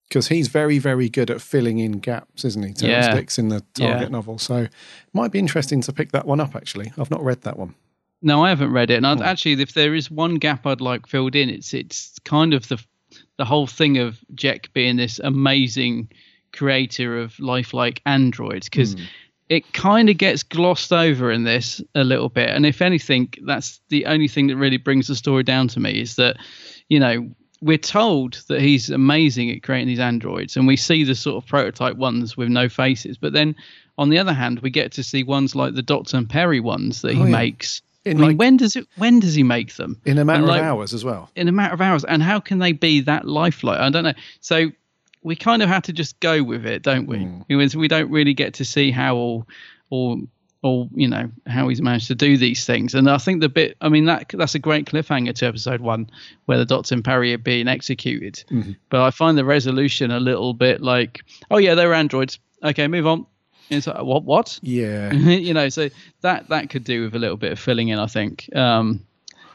because 0.08 0.26
he's 0.28 0.48
very, 0.48 0.78
very 0.80 1.08
good 1.08 1.30
at 1.30 1.40
filling 1.40 1.78
in 1.78 1.92
gaps, 2.00 2.44
isn't 2.44 2.62
he? 2.64 2.72
Terrance 2.72 3.06
Yeah. 3.06 3.14
Dicks 3.14 3.38
in 3.38 3.48
the 3.48 3.60
Target 3.74 4.02
Yeah. 4.02 4.08
novel. 4.08 4.38
So 4.38 4.56
it 4.62 4.70
might 5.12 5.30
be 5.32 5.38
interesting 5.38 5.80
to 5.82 5.92
pick 5.92 6.10
that 6.12 6.26
one 6.26 6.40
up. 6.40 6.54
Actually, 6.56 6.92
I've 6.98 7.10
not 7.12 7.24
read 7.24 7.42
that 7.42 7.56
one. 7.58 7.74
No, 8.22 8.44
I 8.44 8.48
haven't 8.48 8.72
read 8.72 8.90
it, 8.90 8.96
and 8.96 9.06
Hmm. 9.06 9.22
I'd, 9.22 9.22
actually, 9.22 9.60
if 9.60 9.74
there 9.74 9.94
is 9.94 10.10
one 10.10 10.36
gap 10.36 10.66
I'd 10.66 10.80
like 10.80 11.06
filled 11.06 11.36
in, 11.36 11.50
it's 11.50 11.74
it's 11.74 12.18
kind 12.24 12.54
of 12.54 12.66
the 12.68 12.82
the 13.38 13.44
whole 13.44 13.66
thing 13.66 13.98
of 13.98 14.18
Jek 14.34 14.72
being 14.72 14.96
this 14.96 15.18
amazing 15.22 16.08
creator 16.52 17.18
of 17.20 17.38
lifelike 17.38 18.00
androids, 18.06 18.68
because 18.68 18.94
Hmm. 18.94 19.02
it 19.50 19.72
kind 19.74 20.08
of 20.08 20.16
gets 20.18 20.42
glossed 20.42 20.92
over 20.92 21.30
in 21.30 21.44
this 21.44 21.80
a 21.94 22.02
little 22.04 22.28
bit, 22.30 22.48
and 22.50 22.64
if 22.66 22.80
anything, 22.82 23.28
that's 23.44 23.80
the 23.90 24.06
only 24.06 24.28
thing 24.28 24.46
that 24.48 24.56
really 24.56 24.78
brings 24.78 25.06
the 25.08 25.14
story 25.14 25.42
down 25.42 25.68
to 25.68 25.80
me 25.80 26.00
is 26.00 26.16
that 26.16 26.36
you 26.88 26.98
know 26.98 27.28
we're 27.62 27.78
told 27.78 28.42
that 28.48 28.60
he's 28.60 28.90
amazing 28.90 29.50
at 29.50 29.62
creating 29.62 29.88
these 29.88 29.98
androids, 30.00 30.56
and 30.56 30.66
we 30.66 30.76
see 30.76 31.04
the 31.04 31.14
sort 31.14 31.42
of 31.42 31.48
prototype 31.48 31.96
ones 31.96 32.36
with 32.36 32.48
no 32.48 32.68
faces. 32.68 33.16
But 33.18 33.32
then, 33.34 33.54
on 33.98 34.08
the 34.10 34.18
other 34.18 34.32
hand, 34.34 34.60
we 34.60 34.70
get 34.70 34.92
to 34.92 35.02
see 35.02 35.22
ones 35.22 35.54
like 35.54 35.74
the 35.74 35.82
Doctor 35.82 36.16
and 36.18 36.28
Peri 36.28 36.60
ones 36.60 37.00
that 37.02 37.12
he 37.14 37.20
Oh, 37.20 37.24
yeah. 37.24 37.30
makes. 37.30 37.80
In 38.06 38.18
I 38.18 38.20
mean, 38.20 38.28
like- 38.28 38.38
when 38.38 38.56
does 38.56 38.76
it? 38.76 38.86
When 38.96 39.20
does 39.20 39.34
he 39.34 39.42
make 39.42 39.74
them? 39.74 40.00
In 40.04 40.16
a 40.18 40.24
matter 40.24 40.36
And, 40.38 40.44
of 40.44 40.48
like, 40.50 40.62
hours 40.62 40.94
as 40.94 41.04
well. 41.04 41.30
in 41.34 41.48
a 41.48 41.52
matter 41.52 41.74
of 41.74 41.80
hours. 41.80 42.04
And 42.04 42.22
how 42.22 42.40
can 42.40 42.58
they 42.60 42.72
be 42.72 43.00
that 43.00 43.26
lifelike? 43.26 43.80
I 43.80 43.90
don't 43.90 44.04
know. 44.04 44.14
So 44.40 44.70
we 45.22 45.34
kind 45.34 45.62
of 45.62 45.68
have 45.68 45.82
to 45.82 45.92
just 45.92 46.18
go 46.20 46.42
with 46.42 46.64
it, 46.66 46.82
don't 46.82 47.06
we? 47.06 47.24
Hmm. 47.24 47.40
Because 47.48 47.76
we 47.76 47.88
don't 47.88 48.10
really 48.10 48.32
get 48.32 48.54
to 48.54 48.64
see 48.64 48.90
how 48.92 49.16
or 49.16 49.46
or 49.90 50.18
or 50.62 50.88
you 50.94 51.06
know 51.08 51.30
how 51.46 51.68
he's 51.68 51.82
managed 51.82 52.06
to 52.08 52.14
do 52.14 52.36
these 52.36 52.64
things. 52.64 52.94
And 52.94 53.10
I 53.10 53.18
think 53.18 53.40
the 53.40 53.48
bit, 53.48 53.76
I 53.80 53.88
mean, 53.88 54.04
that 54.06 54.28
that's 54.32 54.54
a 54.54 54.58
great 54.60 54.86
cliffhanger 54.86 55.34
to 55.34 55.46
episode 55.46 55.80
one, 55.80 56.08
where 56.46 56.58
the 56.58 56.64
Doctor 56.64 56.94
and 56.94 57.04
Peri 57.04 57.34
are 57.34 57.38
being 57.38 57.68
executed. 57.68 58.42
Mm-hmm. 58.50 58.72
But 58.88 59.02
I 59.02 59.10
find 59.10 59.36
the 59.36 59.44
resolution 59.44 60.10
a 60.12 60.20
little 60.20 60.54
bit 60.54 60.80
like, 60.80 61.22
oh 61.50 61.58
yeah, 61.58 61.74
they're 61.74 61.92
androids. 61.94 62.38
Okay, 62.62 62.86
move 62.88 63.06
on. 63.06 63.26
It's 63.70 63.86
like 63.86 64.02
what 64.02 64.24
what? 64.24 64.58
Yeah. 64.62 65.12
you 65.12 65.54
know, 65.54 65.68
so 65.68 65.88
that 66.20 66.48
that 66.48 66.70
could 66.70 66.84
do 66.84 67.02
with 67.02 67.14
a 67.14 67.18
little 67.18 67.36
bit 67.36 67.52
of 67.52 67.58
filling 67.58 67.88
in, 67.88 67.98
I 67.98 68.06
think. 68.06 68.54
Um, 68.54 69.04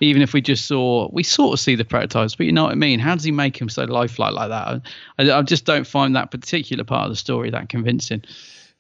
even 0.02 0.24
if 0.24 0.34
we 0.34 0.42
just 0.42 0.66
saw, 0.66 1.10
we 1.12 1.24
sort 1.24 1.54
of 1.54 1.60
see 1.60 1.76
the 1.76 1.86
prototypes, 1.86 2.36
but 2.36 2.48
you 2.48 2.52
know 2.52 2.64
what 2.64 2.72
I 2.72 2.76
mean. 2.76 3.00
How 3.00 3.14
does 3.14 3.24
he 3.24 3.32
make 3.32 3.60
him 3.60 3.70
so 3.70 3.84
lifelike 3.84 4.34
like 4.34 4.50
that? 4.50 4.82
I, 5.20 5.32
I 5.32 5.42
just 5.44 5.66
don't 5.66 5.86
find 5.86 6.16
that 6.16 6.32
particular 6.32 6.84
part 6.84 7.06
of 7.06 7.12
the 7.12 7.16
story 7.16 7.52
that 7.52 7.70
convincing. 7.70 8.24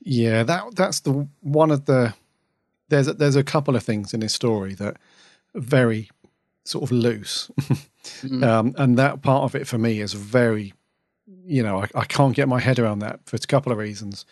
Yeah, 0.02 0.44
that 0.44 0.76
that's 0.76 1.02
the 1.02 1.28
one 1.42 1.70
of 1.70 1.86
the 1.86 2.14
there's 2.90 3.08
a, 3.08 3.14
there's 3.14 3.36
a 3.36 3.44
couple 3.44 3.76
of 3.76 3.84
things 3.84 4.14
in 4.14 4.22
his 4.22 4.34
story 4.34 4.74
that 4.76 4.98
are 5.56 5.62
very 5.62 6.10
sort 6.66 6.84
of 6.84 6.92
loose, 6.92 7.52
um, 8.44 8.74
and 8.78 8.98
that 8.98 9.22
part 9.22 9.44
of 9.44 9.56
it 9.56 9.68
for 9.68 9.78
me 9.78 10.02
is 10.02 10.14
very, 10.14 10.74
you 11.46 11.62
know, 11.62 11.84
I, 11.84 11.88
I 11.94 12.06
can't 12.06 12.36
get 12.36 12.48
my 12.48 12.60
head 12.60 12.80
around 12.80 13.00
that 13.00 13.20
for 13.26 13.36
a 13.36 13.40
couple 13.40 13.72
of 13.72 13.78
reasons. 13.78 14.26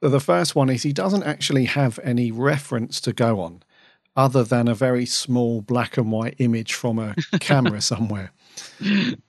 The 0.00 0.20
first 0.20 0.54
one 0.54 0.70
is 0.70 0.82
he 0.82 0.92
doesn't 0.92 1.24
actually 1.24 1.64
have 1.64 1.98
any 2.02 2.30
reference 2.30 3.00
to 3.02 3.12
go 3.12 3.40
on, 3.40 3.62
other 4.16 4.44
than 4.44 4.68
a 4.68 4.74
very 4.74 5.06
small 5.06 5.60
black 5.60 5.96
and 5.96 6.12
white 6.12 6.36
image 6.38 6.74
from 6.74 6.98
a 6.98 7.14
camera 7.40 7.80
somewhere. 7.80 8.32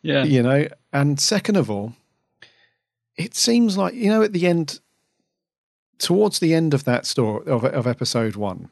Yeah. 0.02 0.24
You 0.24 0.43
know, 0.43 0.68
and 0.93 1.20
second 1.20 1.58
of 1.58 1.70
all, 1.72 1.93
it 3.18 3.36
seems 3.36 3.78
like 3.78 3.93
you 3.93 4.10
know 4.10 4.22
at 4.22 4.34
the 4.34 4.48
end, 4.48 4.80
towards 5.98 6.39
the 6.39 6.54
end 6.54 6.74
of 6.74 6.84
that 6.84 7.06
story 7.06 7.46
of 7.48 7.64
of 7.66 7.88
episode 7.88 8.36
one, 8.36 8.70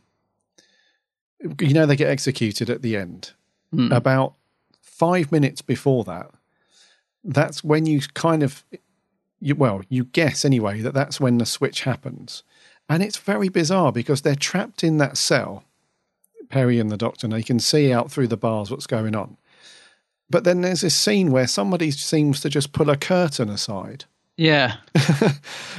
you 1.60 1.74
know 1.74 1.86
they 1.86 1.96
get 1.96 2.10
executed 2.10 2.70
at 2.70 2.82
the 2.82 2.96
end. 2.96 3.32
Hmm. 3.72 3.92
About 3.92 4.36
five 4.82 5.32
minutes 5.32 5.62
before 5.62 6.04
that, 6.04 6.30
that's 7.24 7.64
when 7.64 7.86
you 7.86 8.02
kind 8.14 8.44
of, 8.44 8.64
you, 9.44 9.56
well, 9.56 9.82
you 9.90 10.06
guess 10.06 10.46
anyway 10.46 10.82
that 10.82 10.94
that's 10.94 11.20
when 11.20 11.38
the 11.38 11.46
switch 11.46 11.82
happens, 11.82 12.44
and 12.90 13.04
it's 13.04 13.18
very 13.18 13.50
bizarre 13.50 13.92
because 13.92 14.22
they're 14.22 14.36
trapped 14.36 14.84
in 14.84 14.98
that 14.98 15.18
cell, 15.18 15.64
Peri 16.50 16.80
and 16.80 16.90
the 16.90 16.98
Doctor, 16.98 17.26
and 17.26 17.34
they 17.34 17.44
can 17.44 17.60
see 17.60 17.92
out 17.92 18.12
through 18.12 18.28
the 18.28 18.38
bars 18.38 18.72
what's 18.72 18.88
going 18.88 19.16
on. 19.16 19.38
But 20.30 20.46
then 20.46 20.62
there's 20.62 20.82
this 20.82 20.96
scene 20.96 21.32
where 21.32 21.48
somebody 21.48 21.92
seems 21.92 22.42
to 22.42 22.50
just 22.50 22.72
pull 22.72 22.90
a 22.90 22.98
curtain 22.98 23.50
aside. 23.50 24.06
Yeah. 24.38 24.78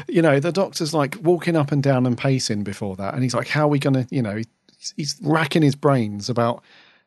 You 0.08 0.22
know, 0.22 0.38
the 0.38 0.52
doctor's 0.52 0.94
like 0.94 1.16
walking 1.22 1.56
up 1.56 1.72
and 1.72 1.82
down 1.82 2.06
and 2.06 2.16
pacing 2.16 2.62
before 2.62 2.94
that. 2.96 3.14
And 3.14 3.22
he's 3.22 3.34
like, 3.34 3.48
how 3.48 3.64
are 3.64 3.68
we 3.68 3.80
going 3.80 3.94
to, 3.94 4.06
you 4.14 4.22
know, 4.22 4.36
he's, 4.36 4.94
he's 4.96 5.16
racking 5.22 5.62
his 5.62 5.74
brains 5.74 6.28
about 6.28 6.62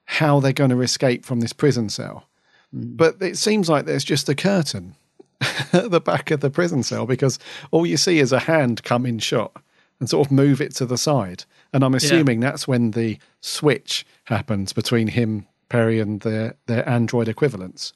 how 0.05 0.39
they're 0.39 0.51
going 0.51 0.71
to 0.71 0.81
escape 0.81 1.23
from 1.23 1.39
this 1.39 1.53
prison 1.53 1.89
cell. 1.89 2.27
Hmm. 2.71 2.95
But 2.95 3.21
it 3.21 3.37
seems 3.37 3.69
like 3.69 3.85
there's 3.85 4.03
just 4.03 4.27
a 4.27 4.35
curtain 4.35 4.95
at 5.41 5.91
the 5.91 6.01
back 6.01 6.31
of 6.31 6.39
the 6.39 6.49
prison 6.49 6.83
cell 6.83 7.05
because 7.05 7.39
all 7.71 7.85
you 7.85 7.97
see 7.97 8.19
is 8.19 8.31
a 8.31 8.39
hand 8.39 8.83
come 8.83 9.05
in 9.05 9.19
shot 9.19 9.61
and 9.99 10.09
sort 10.09 10.27
of 10.27 10.31
move 10.31 10.61
it 10.61 10.75
to 10.75 10.85
the 10.85 10.97
side. 10.97 11.43
And 11.73 11.83
I'm 11.83 11.95
assuming 11.95 12.39
that's 12.39 12.67
when 12.67 12.91
the 12.91 13.17
switch 13.41 14.05
happens 14.25 14.73
between 14.73 15.07
him, 15.07 15.47
Peri, 15.69 15.99
and 15.99 16.21
their, 16.21 16.55
their 16.67 16.87
android 16.87 17.27
equivalents. 17.27 17.93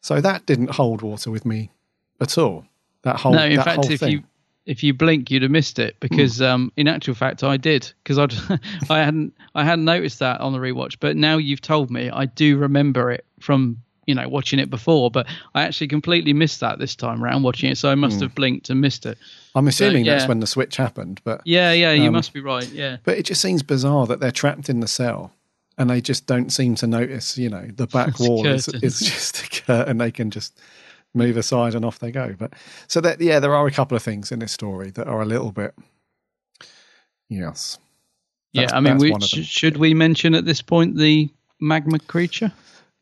So 0.00 0.20
that 0.20 0.46
didn't 0.46 0.70
hold 0.70 1.02
water 1.02 1.30
with 1.30 1.44
me 1.44 1.70
at 2.20 2.38
all. 2.38 2.64
That 3.02 3.16
whole 3.16 3.32
no, 3.32 3.44
in 3.44 3.56
that 3.56 3.64
fact, 3.64 3.90
if 3.90 4.00
thing. 4.00 4.12
you 4.12 4.22
if 4.66 4.82
you 4.82 4.92
blink, 4.92 5.30
you'd 5.30 5.42
have 5.42 5.50
missed 5.50 5.78
it 5.78 5.96
because, 5.98 6.42
um, 6.42 6.70
in 6.76 6.88
actual 6.88 7.14
fact, 7.14 7.42
I 7.42 7.56
did 7.56 7.90
because 8.04 8.18
I 8.18 8.58
I 8.90 9.02
hadn't 9.02 9.32
I 9.54 9.64
hadn't 9.64 9.86
noticed 9.86 10.18
that 10.18 10.40
on 10.40 10.52
the 10.52 10.58
rewatch, 10.58 10.96
but 11.00 11.16
now 11.16 11.38
you've 11.38 11.62
told 11.62 11.90
me, 11.90 12.10
I 12.10 12.26
do 12.26 12.58
remember 12.58 13.10
it 13.10 13.24
from 13.40 13.82
you 14.08 14.14
know 14.14 14.28
watching 14.28 14.58
it 14.58 14.70
before, 14.70 15.10
but 15.10 15.26
I 15.54 15.62
actually 15.62 15.86
completely 15.88 16.32
missed 16.32 16.58
that 16.60 16.78
this 16.80 16.96
time 16.96 17.22
around 17.22 17.44
watching 17.44 17.70
it, 17.70 17.78
so 17.78 17.90
I 17.90 17.94
must 17.94 18.16
Hmm. 18.16 18.22
have 18.22 18.34
blinked 18.34 18.70
and 18.70 18.80
missed 18.80 19.06
it. 19.06 19.18
I'm 19.54 19.68
assuming 19.68 20.04
yeah. 20.04 20.14
that's 20.16 20.28
when 20.28 20.40
the 20.40 20.46
switch 20.46 20.76
happened, 20.76 21.20
but 21.24 21.42
Yeah, 21.44 21.72
yeah, 21.72 21.92
you 21.92 22.08
um, 22.08 22.14
must 22.14 22.32
be 22.32 22.40
right. 22.40 22.68
Yeah, 22.70 22.96
But 23.04 23.18
it 23.18 23.24
just 23.26 23.40
seems 23.40 23.62
bizarre 23.62 24.06
that 24.06 24.18
they're 24.20 24.32
trapped 24.32 24.68
in 24.68 24.80
the 24.80 24.88
cell 24.88 25.32
and 25.76 25.90
they 25.90 26.00
just 26.00 26.26
don't 26.26 26.50
seem 26.50 26.74
to 26.76 26.86
notice, 26.86 27.36
you 27.38 27.48
know, 27.50 27.68
the 27.74 27.86
back 27.86 28.18
wall 28.20 28.46
is, 28.46 28.66
is 28.68 28.98
just 29.12 29.42
a 29.42 29.62
curtain. 29.62 29.98
They 29.98 30.10
can 30.10 30.30
just 30.30 30.58
move 31.14 31.36
aside 31.36 31.74
and 31.74 31.84
off 31.84 31.98
they 31.98 32.10
go. 32.12 32.34
But 32.38 32.52
so 32.86 33.00
that, 33.00 33.20
yeah, 33.20 33.40
there 33.40 33.54
are 33.54 33.66
a 33.66 33.70
couple 33.72 33.96
of 33.96 34.02
things 34.02 34.30
in 34.32 34.38
this 34.38 34.52
story 34.52 34.90
that 34.92 35.06
are 35.08 35.20
a 35.22 35.26
little 35.26 35.52
bit, 35.52 35.74
yes. 37.28 37.78
yeah. 38.52 38.68
I 38.72 38.80
mean, 38.80 38.98
we, 38.98 39.10
one 39.10 39.22
of 39.22 39.30
them. 39.30 39.42
sh- 39.42 39.46
should 39.48 39.76
we 39.76 39.94
mention 39.94 40.34
at 40.34 40.44
this 40.44 40.62
point 40.62 40.96
the 40.96 41.30
magma 41.60 41.98
creature? 41.98 42.52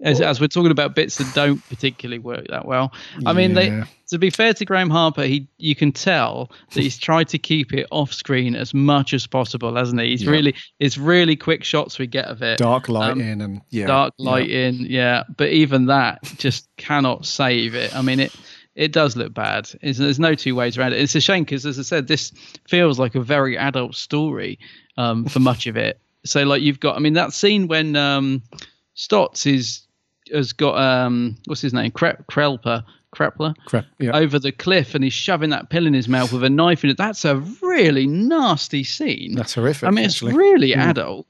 As, 0.02 0.20
as 0.20 0.42
we're 0.42 0.48
talking 0.48 0.70
about 0.70 0.94
bits 0.94 1.16
that 1.16 1.34
don't 1.34 1.66
particularly 1.70 2.18
work 2.18 2.48
that 2.48 2.66
well. 2.66 2.92
I 3.24 3.32
mean, 3.32 3.54
they, 3.54 3.82
to 4.08 4.18
be 4.18 4.28
fair 4.28 4.52
to 4.52 4.64
Graeme 4.66 4.90
Harper, 4.90 5.22
he 5.22 5.48
you 5.56 5.74
can 5.74 5.90
tell 5.90 6.50
that 6.74 6.82
he's 6.82 6.98
tried 6.98 7.28
to 7.28 7.38
keep 7.38 7.72
it 7.72 7.86
off 7.90 8.12
screen 8.12 8.54
as 8.54 8.74
much 8.74 9.14
as 9.14 9.26
possible, 9.26 9.74
hasn't 9.74 9.98
he? 10.02 10.10
He's 10.10 10.22
Yeah. 10.22 10.32
really 10.32 10.54
it's 10.80 10.98
really 10.98 11.34
quick 11.34 11.64
shots 11.64 11.98
we 11.98 12.06
get 12.06 12.26
of 12.26 12.42
it. 12.42 12.58
Dark 12.58 12.90
light 12.90 13.12
Um, 13.12 13.22
in 13.22 13.40
and 13.40 13.62
yeah. 13.70 13.86
dark 13.86 14.12
yeah. 14.18 14.30
light 14.30 14.50
in, 14.50 14.74
yeah. 14.84 15.22
But 15.34 15.48
even 15.48 15.86
that 15.86 16.22
just 16.36 16.68
cannot 16.76 17.24
save 17.24 17.74
it. 17.74 17.96
I 17.96 18.02
mean, 18.02 18.20
it 18.20 18.36
it 18.74 18.92
does 18.92 19.16
look 19.16 19.32
bad. 19.32 19.70
It's, 19.80 19.98
there's 19.98 20.20
no 20.20 20.34
two 20.34 20.54
ways 20.54 20.76
around 20.76 20.92
it. 20.92 21.00
It's 21.00 21.14
a 21.14 21.20
shame 21.22 21.44
because, 21.44 21.64
as 21.64 21.78
I 21.78 21.82
said, 21.82 22.06
this 22.06 22.32
feels 22.68 22.98
like 22.98 23.14
a 23.14 23.22
very 23.22 23.56
adult 23.56 23.94
story 23.94 24.58
um, 24.98 25.24
for 25.24 25.40
much 25.40 25.66
of 25.66 25.78
it. 25.78 25.98
So, 26.26 26.42
like, 26.42 26.60
you've 26.60 26.80
got, 26.80 26.96
I 26.96 26.98
mean, 26.98 27.14
that 27.14 27.32
scene 27.32 27.68
when 27.68 27.96
um, 27.96 28.42
Stotz 28.96 29.46
is 29.46 29.82
has 30.32 30.52
got 30.52 30.76
um, 30.78 31.36
what's 31.46 31.60
his 31.60 31.72
name, 31.74 31.90
Kre- 31.92 32.20
Krelper, 32.30 32.82
Krepler, 33.14 33.54
yeah. 33.98 34.10
over 34.16 34.38
the 34.38 34.50
cliff, 34.52 34.94
and 34.94 35.04
he's 35.04 35.12
shoving 35.12 35.50
that 35.50 35.70
pill 35.70 35.86
in 35.86 35.94
his 35.94 36.08
mouth 36.08 36.32
with 36.32 36.42
a 36.44 36.50
knife 36.50 36.82
in 36.82 36.90
it. 36.90 36.96
That's 36.96 37.24
a 37.24 37.36
really 37.62 38.06
nasty 38.06 38.82
scene. 38.84 39.34
That's 39.34 39.54
horrific. 39.54 39.86
I 39.86 39.90
mean, 39.90 40.04
it's 40.06 40.16
actually. 40.16 40.34
really 40.34 40.70
Mm. 40.72 40.78
adult. 40.90 41.26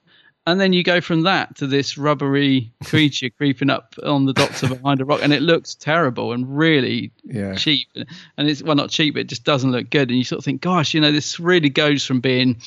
And 0.49 0.61
then 0.61 0.73
you 0.73 0.85
go 0.85 1.01
from 1.01 1.23
that 1.23 1.57
to 1.57 1.67
this 1.67 1.99
rubbery 1.99 2.71
creature 2.85 3.31
creeping 3.31 3.69
up 3.69 3.97
on 4.05 4.27
the 4.27 4.33
doctor 4.33 4.69
behind 4.69 5.01
a 5.01 5.05
rock, 5.05 5.19
and 5.23 5.33
it 5.33 5.43
looks 5.43 5.75
terrible 5.75 6.33
and 6.33 6.57
really 6.57 7.11
Yeah. 7.25 7.57
cheap. 7.57 7.89
And 8.39 8.49
it's 8.49 8.63
well, 8.63 8.77
not 8.77 8.91
cheap, 8.91 9.15
but 9.15 9.21
it 9.23 9.27
just 9.29 9.43
doesn't 9.45 9.73
look 9.73 9.91
good. 9.91 10.09
And 10.09 10.17
you 10.17 10.23
sort 10.23 10.39
of 10.39 10.45
think, 10.45 10.61
gosh, 10.61 10.95
you 10.95 11.01
know, 11.01 11.11
this 11.11 11.41
really 11.41 11.69
goes 11.69 12.07
from 12.07 12.21
being 12.21 12.59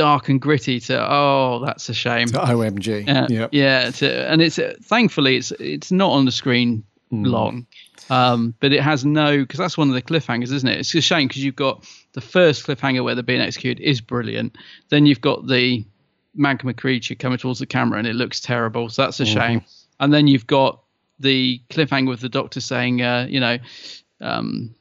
dark 0.00 0.30
and 0.30 0.40
gritty 0.40 0.80
to 0.80 0.96
oh, 1.12 1.62
that's 1.64 1.88
a 1.90 1.94
shame. 1.94 2.28
To 2.28 2.38
OMG. 2.38 3.06
Uh, 3.06 3.26
Yep. 3.28 3.50
Yeah, 3.52 3.90
to, 3.90 4.30
and 4.30 4.40
it's 4.40 4.58
uh, 4.58 4.74
thankfully 4.82 5.36
it's 5.36 5.50
it's 5.60 5.92
not 5.92 6.10
on 6.12 6.24
the 6.24 6.32
screen 6.32 6.82
Hmm. 7.10 7.24
long, 7.24 7.66
um, 8.08 8.54
but 8.60 8.72
it 8.72 8.80
has 8.82 9.04
no 9.04 9.38
because 9.40 9.58
that's 9.58 9.76
one 9.76 9.88
of 9.88 9.94
the 9.94 10.00
cliffhangers, 10.02 10.52
isn't 10.52 10.68
it? 10.68 10.78
It's 10.78 10.94
a 10.94 11.00
shame 11.00 11.26
because 11.28 11.42
you've 11.44 11.56
got 11.56 11.84
the 12.12 12.20
first 12.20 12.64
cliffhanger 12.66 13.02
where 13.02 13.14
they're 13.16 13.24
being 13.24 13.40
executed 13.42 13.82
is 13.82 14.00
brilliant. 14.00 14.56
Then 14.90 15.06
you've 15.06 15.20
got 15.20 15.48
the 15.48 15.84
magma 16.36 16.72
creature 16.72 17.16
coming 17.16 17.36
towards 17.38 17.58
the 17.58 17.66
camera 17.66 17.98
and 17.98 18.06
it 18.06 18.14
looks 18.14 18.40
terrible, 18.40 18.88
so 18.88 19.02
that's 19.02 19.18
a 19.20 19.24
Mhm. 19.24 19.34
shame. 19.34 19.60
And 19.98 20.12
then 20.14 20.28
you've 20.28 20.46
got 20.46 20.80
the 21.18 21.60
cliffhanger 21.68 22.08
with 22.08 22.20
the 22.20 22.28
doctor 22.28 22.60
saying, 22.60 23.02
uh, 23.02 23.26
you 23.28 23.40
know. 23.40 23.58
Um, 24.20 24.74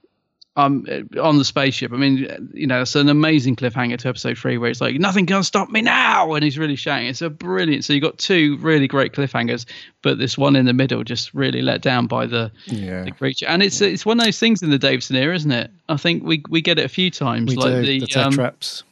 um, 0.59 0.85
on 1.21 1.37
the 1.37 1.45
spaceship. 1.45 1.93
I 1.93 1.97
mean, 1.97 2.51
you 2.53 2.67
know, 2.67 2.81
it's 2.81 2.95
an 2.95 3.09
amazing 3.09 3.55
cliffhanger 3.55 3.97
to 3.99 4.09
episode 4.09 4.37
three 4.37 4.57
where 4.57 4.69
it's 4.69 4.81
like, 4.81 4.95
nothing 4.99 5.25
can 5.25 5.43
stop 5.43 5.69
me 5.69 5.81
now. 5.81 6.33
And 6.33 6.43
he's 6.43 6.57
really 6.57 6.75
shouting. 6.75 7.07
It's 7.07 7.21
a 7.21 7.29
brilliant. 7.29 7.85
So 7.85 7.93
you've 7.93 8.03
got 8.03 8.17
two 8.17 8.57
really 8.57 8.87
great 8.87 9.13
cliffhangers, 9.13 9.65
but 10.01 10.17
this 10.17 10.37
one 10.37 10.55
in 10.55 10.65
the 10.65 10.73
middle 10.73 11.03
just 11.03 11.33
really 11.33 11.61
let 11.61 11.81
down 11.81 12.07
by 12.07 12.25
the, 12.25 12.51
Yeah. 12.65 13.03
the 13.03 13.11
creature. 13.11 13.47
And 13.47 13.63
it's 13.63 13.81
it's 13.81 14.05
one 14.05 14.19
of 14.19 14.25
those 14.25 14.39
things 14.39 14.61
in 14.61 14.69
the 14.69 14.79
Davison 14.79 15.15
era, 15.15 15.35
isn't 15.35 15.51
it? 15.51 15.71
I 15.87 15.97
think 15.97 16.23
we 16.23 16.43
we 16.49 16.61
get 16.61 16.79
it 16.79 16.85
a 16.85 16.89
few 16.89 17.09
times. 17.11 17.49
We 17.49 17.55
like 17.55 17.73
do. 17.73 17.81
the, 17.85 17.99
The, 18.01 18.07
Ted 18.07 18.25
um, 18.25 18.33
traps. 18.33 18.83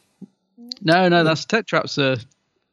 No, 0.80 1.08
no, 1.08 1.24
that's 1.24 1.44
Tetraps 1.44 1.98
uh, 1.98 2.16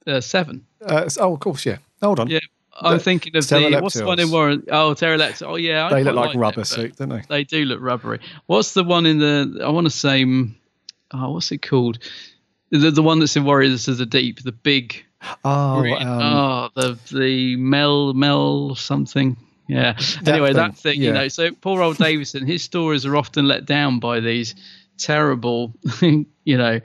uh, 0.08 0.22
seven. 0.22 0.66
Uh, 0.86 1.10
oh, 1.20 1.34
of 1.34 1.40
course, 1.40 1.66
yeah. 1.66 1.78
Hold 2.02 2.20
on. 2.20 2.28
Yeah. 2.30 2.40
I'm 2.78 3.00
thinking 3.00 3.36
of 3.36 3.48
the 3.48 3.80
what's 3.82 3.96
the 3.96 4.06
one 4.06 4.20
in. 4.20 4.32
Warren? 4.32 4.64
Oh, 4.70 4.94
Terileptils. 4.94 5.48
Oh, 5.48 5.56
yeah. 5.56 5.88
I 5.88 5.94
They 5.94 6.04
look 6.04 6.16
like 6.16 6.34
that, 6.34 6.40
rubber 6.40 6.66
suit, 6.66 6.98
don't 6.98 7.10
they? 7.10 7.24
They 7.28 7.44
do 7.44 7.64
look 7.66 7.80
rubbery. 7.82 8.20
What's 8.48 8.74
the 8.74 8.84
one 8.84 9.06
in 9.06 9.20
the? 9.20 9.62
I 9.64 9.70
want 9.70 9.86
to 9.86 9.92
say. 9.92 10.24
um, 10.24 10.56
Oh, 11.12 11.32
what's 11.32 11.52
it 11.52 11.60
called? 11.60 12.00
The 12.72 12.92
the 12.92 13.04
one 13.04 13.20
that's 13.20 13.36
in 13.36 13.46
Warriors 13.46 13.88
of 13.88 13.98
the 13.98 14.06
Deep. 14.06 14.42
The 14.42 14.52
big. 14.52 15.06
Oh, 15.44 15.82
green- 15.82 16.02
um, 16.02 16.22
oh, 16.22 16.70
the 16.76 17.00
the 17.12 17.56
Mel 17.56 18.14
Mel 18.14 18.76
something. 18.76 19.38
Yeah. 19.68 19.98
anyway, 20.26 20.50
thing, 20.50 20.56
that 20.58 20.78
thing, 20.78 21.02
yeah. 21.02 21.08
you 21.08 21.14
know, 21.14 21.28
so 21.28 21.52
poor 21.52 21.82
old 21.82 21.98
Davison, 21.98 22.46
his 22.46 22.64
stories 22.64 23.06
are 23.06 23.16
often 23.16 23.48
let 23.48 23.66
down 23.66 24.00
by 24.00 24.20
these 24.20 24.54
terrible, 24.98 25.74
you 26.02 26.58
know, 26.58 26.82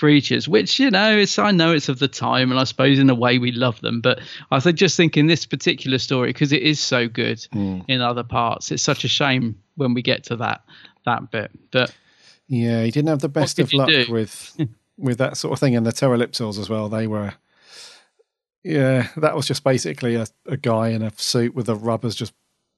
creatures, 0.00 0.48
which, 0.48 0.78
you 0.80 0.90
know, 0.90 1.18
it's, 1.18 1.38
I 1.38 1.50
know 1.50 1.72
it's 1.74 1.90
of 1.90 1.98
the 1.98 2.08
time, 2.08 2.50
and 2.50 2.58
I 2.58 2.64
suppose 2.64 2.98
in 2.98 3.10
a 3.10 3.14
way 3.14 3.38
we 3.38 3.52
love 3.52 3.78
them, 3.82 4.00
but 4.00 4.18
I 4.50 4.58
just 4.72 4.96
think 4.96 5.18
in 5.18 5.26
this 5.26 5.44
particular 5.44 5.98
story, 5.98 6.30
because 6.30 6.52
it 6.52 6.62
is 6.62 6.80
so 6.80 7.06
good 7.06 7.46
Hmm. 7.52 7.80
in 7.86 8.00
other 8.00 8.24
parts, 8.24 8.70
it's 8.72 8.82
such 8.82 9.04
a 9.04 9.08
shame 9.08 9.56
when 9.76 9.92
we 9.92 10.00
get 10.00 10.24
to 10.24 10.36
that, 10.36 10.64
that 11.04 11.30
bit. 11.30 11.50
But 11.70 11.94
Yeah, 12.48 12.82
he 12.82 12.90
didn't 12.90 13.10
have 13.10 13.20
the 13.20 13.28
best 13.28 13.58
of 13.58 13.72
luck 13.74 13.88
do? 13.88 14.06
with 14.08 14.56
with 14.96 15.18
that 15.18 15.36
sort 15.36 15.52
of 15.52 15.58
thing, 15.60 15.76
and 15.76 15.84
the 15.86 15.92
Terileptils 15.92 16.58
as 16.58 16.70
well. 16.70 16.88
They 16.88 17.06
were, 17.06 17.34
yeah, 18.64 19.08
that 19.18 19.36
was 19.36 19.46
just 19.46 19.64
basically 19.64 20.14
a, 20.14 20.26
a 20.46 20.56
guy 20.56 20.88
in 20.88 21.02
a 21.02 21.12
suit 21.16 21.54
with 21.54 21.66
the 21.66 21.76
rubbers 21.76 22.14
just 22.14 22.32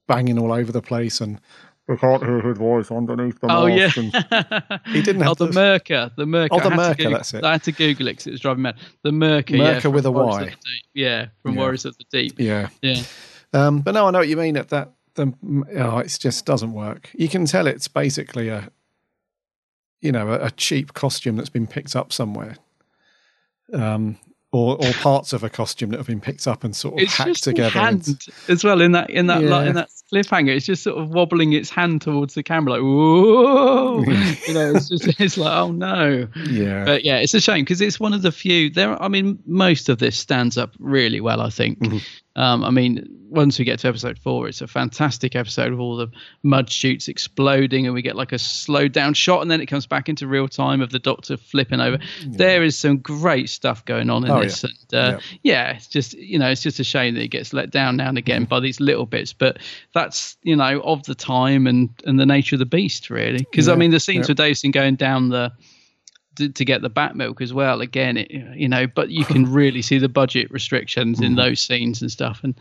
banging 0.08 0.38
all 0.40 0.52
over 0.52 0.72
the 0.72 0.82
place, 0.82 1.20
and 1.20 1.40
you 1.88 1.96
can't 1.96 2.22
hear 2.22 2.40
his 2.40 2.56
voice 2.58 2.90
underneath 2.90 3.40
the 3.40 3.48
Oh 3.50 3.66
yeah, 3.66 3.90
mask. 3.96 3.96
and 3.98 4.80
he 4.94 5.02
didn't 5.02 5.22
have 5.22 5.32
oh, 5.32 5.34
the, 5.34 5.46
the- 5.46 5.52
Myrka, 5.60 6.14
the 6.16 6.24
Myrka. 6.24 6.48
Oh, 6.52 6.60
the 6.60 6.66
I 6.68 6.70
had 6.70 6.70
to 6.70 6.76
Myrka, 6.76 6.96
Google- 6.98 7.12
that's 7.12 7.34
it. 7.34 7.44
I 7.44 7.52
had 7.52 7.62
to 7.64 7.72
Google 7.72 8.08
it 8.08 8.12
because 8.12 8.26
it 8.28 8.30
was 8.30 8.40
driving 8.40 8.62
me 8.62 8.70
mad. 8.70 8.76
The 9.02 9.10
Myrka, 9.10 9.56
Myrka 9.58 9.82
from 9.82 9.92
with 9.92 10.06
a 10.06 10.10
Warriors 10.12 10.34
Y. 10.36 10.42
of 10.42 10.48
the 10.50 10.56
Deep. 10.56 10.84
Yeah, 10.94 11.26
from 11.42 11.54
Yeah. 11.54 11.58
Warriors 11.60 11.84
of 11.84 11.96
the 11.98 12.04
Deep. 12.10 12.34
Yeah, 12.38 12.68
Yeah, 12.82 13.02
Um, 13.52 13.80
but 13.80 13.92
no, 13.94 14.06
I 14.06 14.10
know 14.12 14.18
what 14.20 14.28
you 14.28 14.36
mean. 14.36 14.54
That 14.54 14.68
that 14.70 14.92
the 15.14 15.32
oh, 15.76 15.98
it 15.98 16.16
just 16.20 16.46
doesn't 16.46 16.72
work. 16.72 17.10
You 17.14 17.28
can 17.28 17.44
tell 17.46 17.66
it's 17.66 17.88
basically 17.88 18.48
a, 18.48 18.70
you 20.00 20.12
know, 20.12 20.28
a, 20.32 20.46
a 20.46 20.50
cheap 20.52 20.94
costume 20.94 21.36
that's 21.36 21.50
been 21.50 21.66
picked 21.66 21.94
up 21.96 22.12
somewhere, 22.12 22.56
um, 23.74 24.18
or 24.52 24.76
or 24.84 24.92
parts 24.92 25.32
of 25.32 25.42
a 25.42 25.48
costume 25.50 25.90
that 25.90 25.96
have 25.96 26.06
been 26.06 26.20
picked 26.20 26.46
up 26.46 26.62
and 26.62 26.76
sort 26.76 26.94
of 26.94 27.00
it's 27.00 27.16
hacked 27.16 27.42
together. 27.42 27.70
hand 27.70 28.06
and- 28.06 28.26
as 28.48 28.62
well 28.62 28.80
in 28.82 28.92
that 28.92 29.08
in 29.10 29.26
that 29.28 29.42
Yeah. 29.42 29.58
li- 29.62 29.68
in 29.68 29.74
that 29.76 29.88
cliffhanger. 30.12 30.54
It's 30.54 30.66
just 30.66 30.82
sort 30.82 30.98
of 30.98 31.08
wobbling 31.08 31.54
its 31.54 31.70
hand 31.70 32.02
towards 32.02 32.34
the 32.34 32.42
camera, 32.42 32.72
like 32.74 32.82
whoa, 32.82 34.00
you 34.46 34.54
know. 34.54 34.72
It's 34.74 34.88
just 34.88 35.08
it's 35.20 35.36
like 35.38 35.52
oh 35.56 35.72
no. 35.72 36.28
yeah, 36.50 36.84
But 36.84 37.04
yeah, 37.04 37.16
it's 37.16 37.34
a 37.34 37.40
shame 37.40 37.64
because 37.64 37.80
it's 37.80 37.98
one 37.98 38.12
of 38.12 38.22
the 38.22 38.30
few. 38.32 38.68
There, 38.70 39.00
I 39.02 39.08
mean, 39.08 39.38
most 39.46 39.88
of 39.88 39.98
this 39.98 40.18
stands 40.18 40.58
up 40.58 40.74
really 40.78 41.20
well. 41.20 41.40
I 41.40 41.48
think. 41.50 41.78
Mm-hmm. 41.80 41.98
Um, 42.34 42.64
I 42.64 42.70
mean, 42.70 43.06
once 43.28 43.58
we 43.58 43.64
get 43.64 43.78
to 43.80 43.88
episode 43.88 44.18
four, 44.18 44.48
it's 44.48 44.60
a 44.60 44.66
fantastic 44.66 45.34
episode 45.36 45.72
of 45.72 45.80
all 45.80 45.96
the 45.96 46.08
mud 46.42 46.70
chutes 46.70 47.08
exploding, 47.08 47.86
and 47.86 47.94
we 47.94 48.02
get 48.02 48.16
like 48.16 48.32
a 48.32 48.38
slowed 48.38 48.92
down 48.92 49.14
shot, 49.14 49.42
and 49.42 49.50
then 49.50 49.60
it 49.60 49.66
comes 49.66 49.86
back 49.86 50.08
into 50.08 50.26
real 50.26 50.48
time 50.48 50.80
of 50.80 50.90
the 50.90 50.98
Doctor 50.98 51.36
flipping 51.36 51.80
over. 51.80 51.98
There 52.26 52.62
is 52.62 52.78
some 52.78 52.98
great 52.98 53.48
stuff 53.50 53.84
going 53.84 54.10
on 54.10 54.24
in 54.24 54.30
Oh, 54.30 54.42
this, 54.42 54.62
yeah. 54.62 54.70
and 54.70 55.14
uh, 55.16 55.20
yeah. 55.42 55.72
it's 55.72 55.86
just 55.88 56.14
you 56.14 56.38
know, 56.38 56.48
it's 56.48 56.62
just 56.62 56.80
a 56.80 56.84
shame 56.84 57.14
that 57.14 57.22
it 57.22 57.28
gets 57.28 57.52
let 57.52 57.70
down 57.70 57.96
now 57.96 58.08
and 58.08 58.18
again 58.18 58.44
by 58.44 58.60
these 58.60 58.80
little 58.80 59.06
bits, 59.06 59.32
but 59.32 59.58
that's 59.94 60.36
you 60.42 60.56
know 60.56 60.80
of 60.82 61.02
the 61.04 61.14
time 61.14 61.66
and 61.66 61.90
and 62.04 62.18
the 62.18 62.26
nature 62.26 62.56
of 62.56 62.60
the 62.60 62.66
beast, 62.66 63.10
really. 63.10 63.38
Because 63.38 63.68
I 63.68 63.74
mean, 63.74 63.90
the 63.90 64.00
scenes 64.00 64.26
yeah. 64.26 64.32
with 64.32 64.38
Davison 64.38 64.70
going 64.70 64.96
down 64.96 65.28
the 65.28 65.52
to, 66.36 66.48
to 66.48 66.64
get 66.64 66.82
the 66.82 66.88
bat 66.88 67.16
milk 67.16 67.40
as 67.40 67.52
well. 67.52 67.80
Again, 67.80 68.16
it, 68.16 68.30
you 68.56 68.68
know, 68.68 68.86
but 68.86 69.10
you 69.10 69.24
can 69.24 69.50
really 69.52 69.82
see 69.82 69.98
the 69.98 70.08
budget 70.08 70.50
restrictions 70.50 71.20
in 71.20 71.34
those 71.36 71.60
scenes 71.60 72.00
and 72.02 72.10
stuff, 72.10 72.40
and 72.42 72.54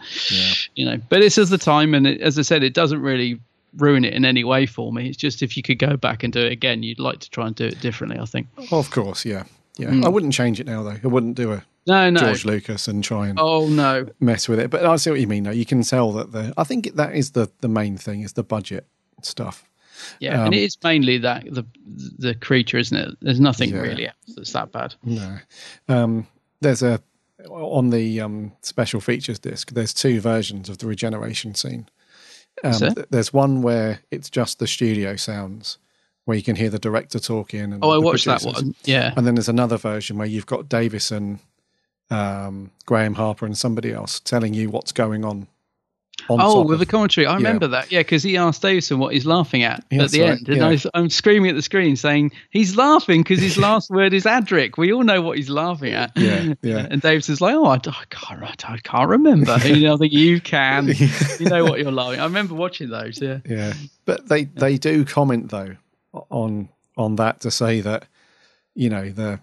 you 0.76 0.86
know, 0.86 0.98
but 1.10 1.22
it's 1.22 1.38
as 1.38 1.50
the 1.50 1.58
time, 1.58 1.94
and 1.94 2.08
it, 2.08 2.22
as 2.22 2.38
I 2.38 2.42
said, 2.42 2.64
it 2.64 2.74
doesn't 2.74 3.02
really 3.02 3.40
ruin 3.78 4.04
it 4.04 4.14
in 4.14 4.26
any 4.26 4.44
way 4.44 4.66
for 4.66 4.92
me. 4.92 5.08
It's 5.08 5.18
just 5.18 5.42
if 5.42 5.56
you 5.56 5.64
could 5.64 5.80
go 5.80 5.96
back 5.98 6.24
and 6.24 6.34
do 6.34 6.42
it 6.42 6.52
again, 6.52 6.84
you'd 6.84 7.00
like 7.00 7.20
to 7.20 7.30
try 7.30 7.48
and 7.48 7.56
do 7.56 7.66
it 7.66 7.80
differently. 7.80 8.20
I 8.20 8.26
think. 8.26 8.48
of 8.72 8.92
course, 8.92 9.24
yeah, 9.26 9.44
yeah. 9.78 9.90
Mm. 9.90 10.06
I 10.06 10.10
wouldn't 10.10 10.34
change 10.34 10.60
it 10.60 10.66
now 10.68 10.84
though. 10.84 10.98
I 11.04 11.08
wouldn't 11.08 11.36
do 11.36 11.54
a 11.54 11.64
No, 11.88 12.10
no. 12.10 12.20
George 12.20 12.46
Lucas 12.46 12.88
and 12.88 13.04
try 13.04 13.30
and 13.30 13.40
Oh 13.40 13.68
no. 13.68 14.08
mess 14.20 14.50
with 14.50 14.60
it. 14.60 14.70
But 14.70 14.86
I 14.86 14.96
see 14.98 15.10
what 15.12 15.20
you 15.20 15.28
mean. 15.28 15.44
Though 15.44 15.52
you 15.52 15.66
can 15.66 15.82
tell 15.84 16.12
that 16.14 16.32
the 16.32 16.54
I 16.58 16.64
think 16.66 16.96
that 16.96 17.16
is 17.16 17.32
the 17.32 17.50
the 17.62 17.70
main 17.70 17.98
thing 17.98 18.22
is 18.22 18.34
the 18.34 18.44
budget 18.44 18.86
stuff. 19.22 19.64
Yeah, 20.20 20.40
Um, 20.42 20.46
and 20.48 20.54
it 20.56 20.64
is 20.64 20.78
mainly 20.84 21.18
that 21.20 21.46
the 21.46 21.66
the 22.18 22.36
creature, 22.36 22.78
isn't 22.78 22.98
it? 22.98 23.18
There's 23.22 23.40
nothing 23.40 23.70
Yeah. 23.72 23.80
really 23.82 24.08
else 24.08 24.16
that's 24.36 24.54
that 24.54 24.72
bad. 24.72 24.96
No. 25.04 25.38
Um, 25.88 26.28
there's 26.62 26.82
a 26.84 27.02
on 27.50 27.90
the 27.90 28.22
um, 28.22 28.52
special 28.62 29.02
features 29.02 29.40
disc. 29.40 29.72
There's 29.72 29.94
two 29.94 30.22
versions 30.22 30.70
of 30.70 30.78
the 30.78 30.86
regeneration 30.88 31.56
scene. 31.56 31.88
Um, 32.64 32.72
Is 32.72 32.80
there? 32.80 32.90
th- 32.92 33.08
there's 33.10 33.34
one 33.34 33.62
where 33.64 34.02
it's 34.12 34.30
just 34.30 34.60
the 34.60 34.68
studio 34.68 35.16
sounds, 35.16 35.80
where 36.26 36.38
you 36.38 36.44
can 36.44 36.56
hear 36.56 36.70
the 36.70 36.78
director 36.78 37.18
talking. 37.18 37.74
And 37.74 37.84
Oh, 37.84 37.90
I 37.90 37.98
watched 37.98 38.26
that 38.26 38.44
one. 38.44 38.76
Yeah. 38.84 39.14
And 39.18 39.26
then 39.26 39.34
there's 39.36 39.50
another 39.50 39.78
version 39.78 40.18
where 40.20 40.28
you've 40.28 40.46
got 40.46 40.70
Davison, 40.70 41.40
um, 42.12 42.72
Graeme 42.86 43.16
Harper, 43.16 43.46
and 43.46 43.58
somebody 43.58 43.92
else 43.92 44.20
telling 44.20 44.54
you 44.54 44.70
what's 44.70 44.92
going 44.92 45.26
on. 45.26 45.48
Oh, 46.40 46.62
with 46.62 46.74
of- 46.74 46.80
the 46.80 46.86
commentary, 46.86 47.26
I 47.26 47.36
remember 47.36 47.68
that. 47.68 47.92
Yeah, 47.92 48.00
because 48.00 48.24
he 48.24 48.38
asked 48.38 48.62
Davison 48.62 49.00
what 49.00 49.14
he's 49.14 49.26
laughing 49.26 49.64
at 49.64 49.84
Yeah, 49.90 50.04
at 50.04 50.12
the 50.12 50.22
right, 50.22 50.30
end, 50.30 50.48
and 50.48 50.58
yeah. 50.58 50.68
I 50.68 50.70
was, 50.70 50.88
I'm 50.94 51.10
screaming 51.10 51.50
at 51.50 51.56
the 51.56 51.62
screen 51.62 51.96
saying 51.96 52.32
he's 52.52 52.78
laughing 52.78 53.22
because 53.22 53.40
his 53.40 53.58
last 53.58 53.90
word 53.92 54.14
is 54.14 54.26
Adric. 54.26 54.78
We 54.78 54.94
all 54.94 55.04
know 55.04 55.22
what 55.22 55.38
he's 55.38 55.50
laughing 55.50 55.94
at. 55.94 56.12
Yeah, 56.16 56.54
yeah. 56.62 56.88
And 56.90 57.02
Davison's 57.02 57.42
like, 57.42 57.56
"Oh, 57.56 57.66
I, 57.66 57.76
I 57.76 58.04
can't, 58.10 58.70
I 58.70 58.78
can't 58.78 59.10
remember." 59.10 59.58
you 59.66 59.88
know, 59.88 59.96
I 59.96 59.98
think 59.98 60.14
you 60.14 60.40
can. 60.40 60.88
you 61.40 61.46
know 61.48 61.66
what 61.66 61.80
you're 61.80 61.92
laughing. 61.92 62.20
I 62.20 62.26
remember 62.26 62.54
watching 62.54 62.90
those. 62.90 63.22
Yeah. 63.22 63.40
Yeah, 63.46 63.74
but 64.06 64.30
they 64.30 64.46
they 64.46 64.78
do 64.78 65.04
comment 65.06 65.50
though 65.50 65.76
on 66.30 66.70
on 66.98 67.16
that 67.16 67.42
to 67.42 67.52
say 67.52 67.82
that 67.82 68.06
you 68.76 68.90
know 68.90 69.10
the 69.10 69.40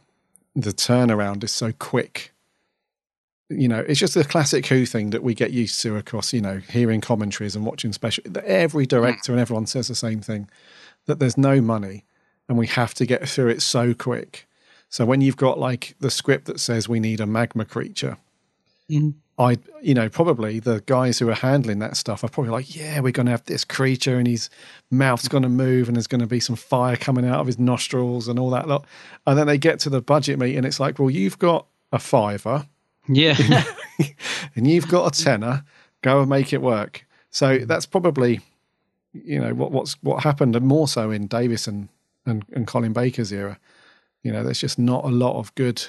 the 0.54 0.70
turnaround 0.72 1.44
is 1.44 1.52
so 1.52 1.72
quick. 1.72 2.32
You 3.50 3.68
know, 3.68 3.80
it's 3.80 4.00
just 4.00 4.16
a 4.16 4.24
classic 4.24 4.66
Who 4.66 4.84
thing 4.84 5.10
that 5.10 5.22
we 5.22 5.34
get 5.34 5.52
used 5.52 5.80
to 5.82 5.96
across. 5.96 6.32
You 6.32 6.40
know, 6.42 6.58
hearing 6.70 7.00
commentaries 7.00 7.56
and 7.56 7.64
watching 7.64 7.92
special. 7.92 8.24
Every 8.44 8.86
director 8.86 9.32
and 9.32 9.40
everyone 9.40 9.66
says 9.66 9.88
the 9.88 9.94
same 9.94 10.20
thing 10.20 10.48
that 11.06 11.18
there's 11.18 11.38
no 11.38 11.60
money 11.60 12.04
and 12.48 12.58
we 12.58 12.66
have 12.66 12.94
to 12.94 13.06
get 13.06 13.28
through 13.28 13.48
it 13.48 13.62
so 13.62 13.94
quick. 13.94 14.46
So 14.90 15.04
when 15.04 15.20
you've 15.20 15.36
got 15.36 15.58
like 15.58 15.94
the 16.00 16.10
script 16.10 16.46
that 16.46 16.60
says 16.60 16.88
we 16.88 17.00
need 17.00 17.20
a 17.20 17.26
magma 17.26 17.64
creature, 17.64 18.16
Mhm. 18.90 19.14
I, 19.38 19.58
you 19.82 19.94
know, 19.94 20.08
probably 20.08 20.58
the 20.58 20.82
guys 20.86 21.18
who 21.18 21.28
are 21.28 21.34
handling 21.34 21.78
that 21.78 21.96
stuff 21.96 22.24
are 22.24 22.28
probably 22.28 22.50
like, 22.50 22.74
yeah, 22.74 23.00
we're 23.00 23.12
going 23.12 23.26
to 23.26 23.32
have 23.32 23.44
this 23.44 23.64
creature 23.64 24.18
and 24.18 24.26
his 24.26 24.50
mouth's 24.90 25.28
going 25.28 25.42
to 25.44 25.48
move 25.48 25.88
and 25.88 25.96
there's 25.96 26.06
going 26.06 26.22
to 26.22 26.26
be 26.26 26.40
some 26.40 26.56
fire 26.56 26.96
coming 26.96 27.26
out 27.26 27.40
of 27.40 27.46
his 27.46 27.58
nostrils 27.58 28.26
and 28.28 28.38
all 28.38 28.50
that 28.50 28.66
lot. 28.66 28.84
And 29.26 29.38
then 29.38 29.46
they 29.46 29.58
get 29.58 29.78
to 29.80 29.90
the 29.90 30.00
budget 30.00 30.38
meeting, 30.38 30.56
and 30.56 30.66
it's 30.66 30.80
like, 30.80 30.98
well, 30.98 31.10
you've 31.10 31.38
got 31.38 31.66
a 31.92 31.98
fiver 31.98 32.66
Yeah. 33.08 33.64
and 34.54 34.66
you've 34.66 34.88
got 34.88 35.16
a 35.16 35.22
tenner. 35.22 35.64
Go 36.02 36.20
and 36.20 36.28
make 36.28 36.52
it 36.52 36.62
work. 36.62 37.04
So 37.30 37.58
that's 37.58 37.86
probably, 37.86 38.40
you 39.12 39.40
know, 39.40 39.52
what 39.54 39.72
what's 39.72 39.94
what 40.02 40.22
happened, 40.22 40.54
and 40.54 40.66
more 40.66 40.88
so 40.88 41.10
in 41.10 41.26
Davis 41.26 41.66
and, 41.66 41.88
and, 42.24 42.44
and 42.52 42.66
Colin 42.66 42.92
Baker's 42.92 43.32
era. 43.32 43.58
You 44.22 44.32
know, 44.32 44.42
there's 44.42 44.60
just 44.60 44.78
not 44.78 45.04
a 45.04 45.08
lot 45.08 45.38
of 45.38 45.54
good 45.54 45.84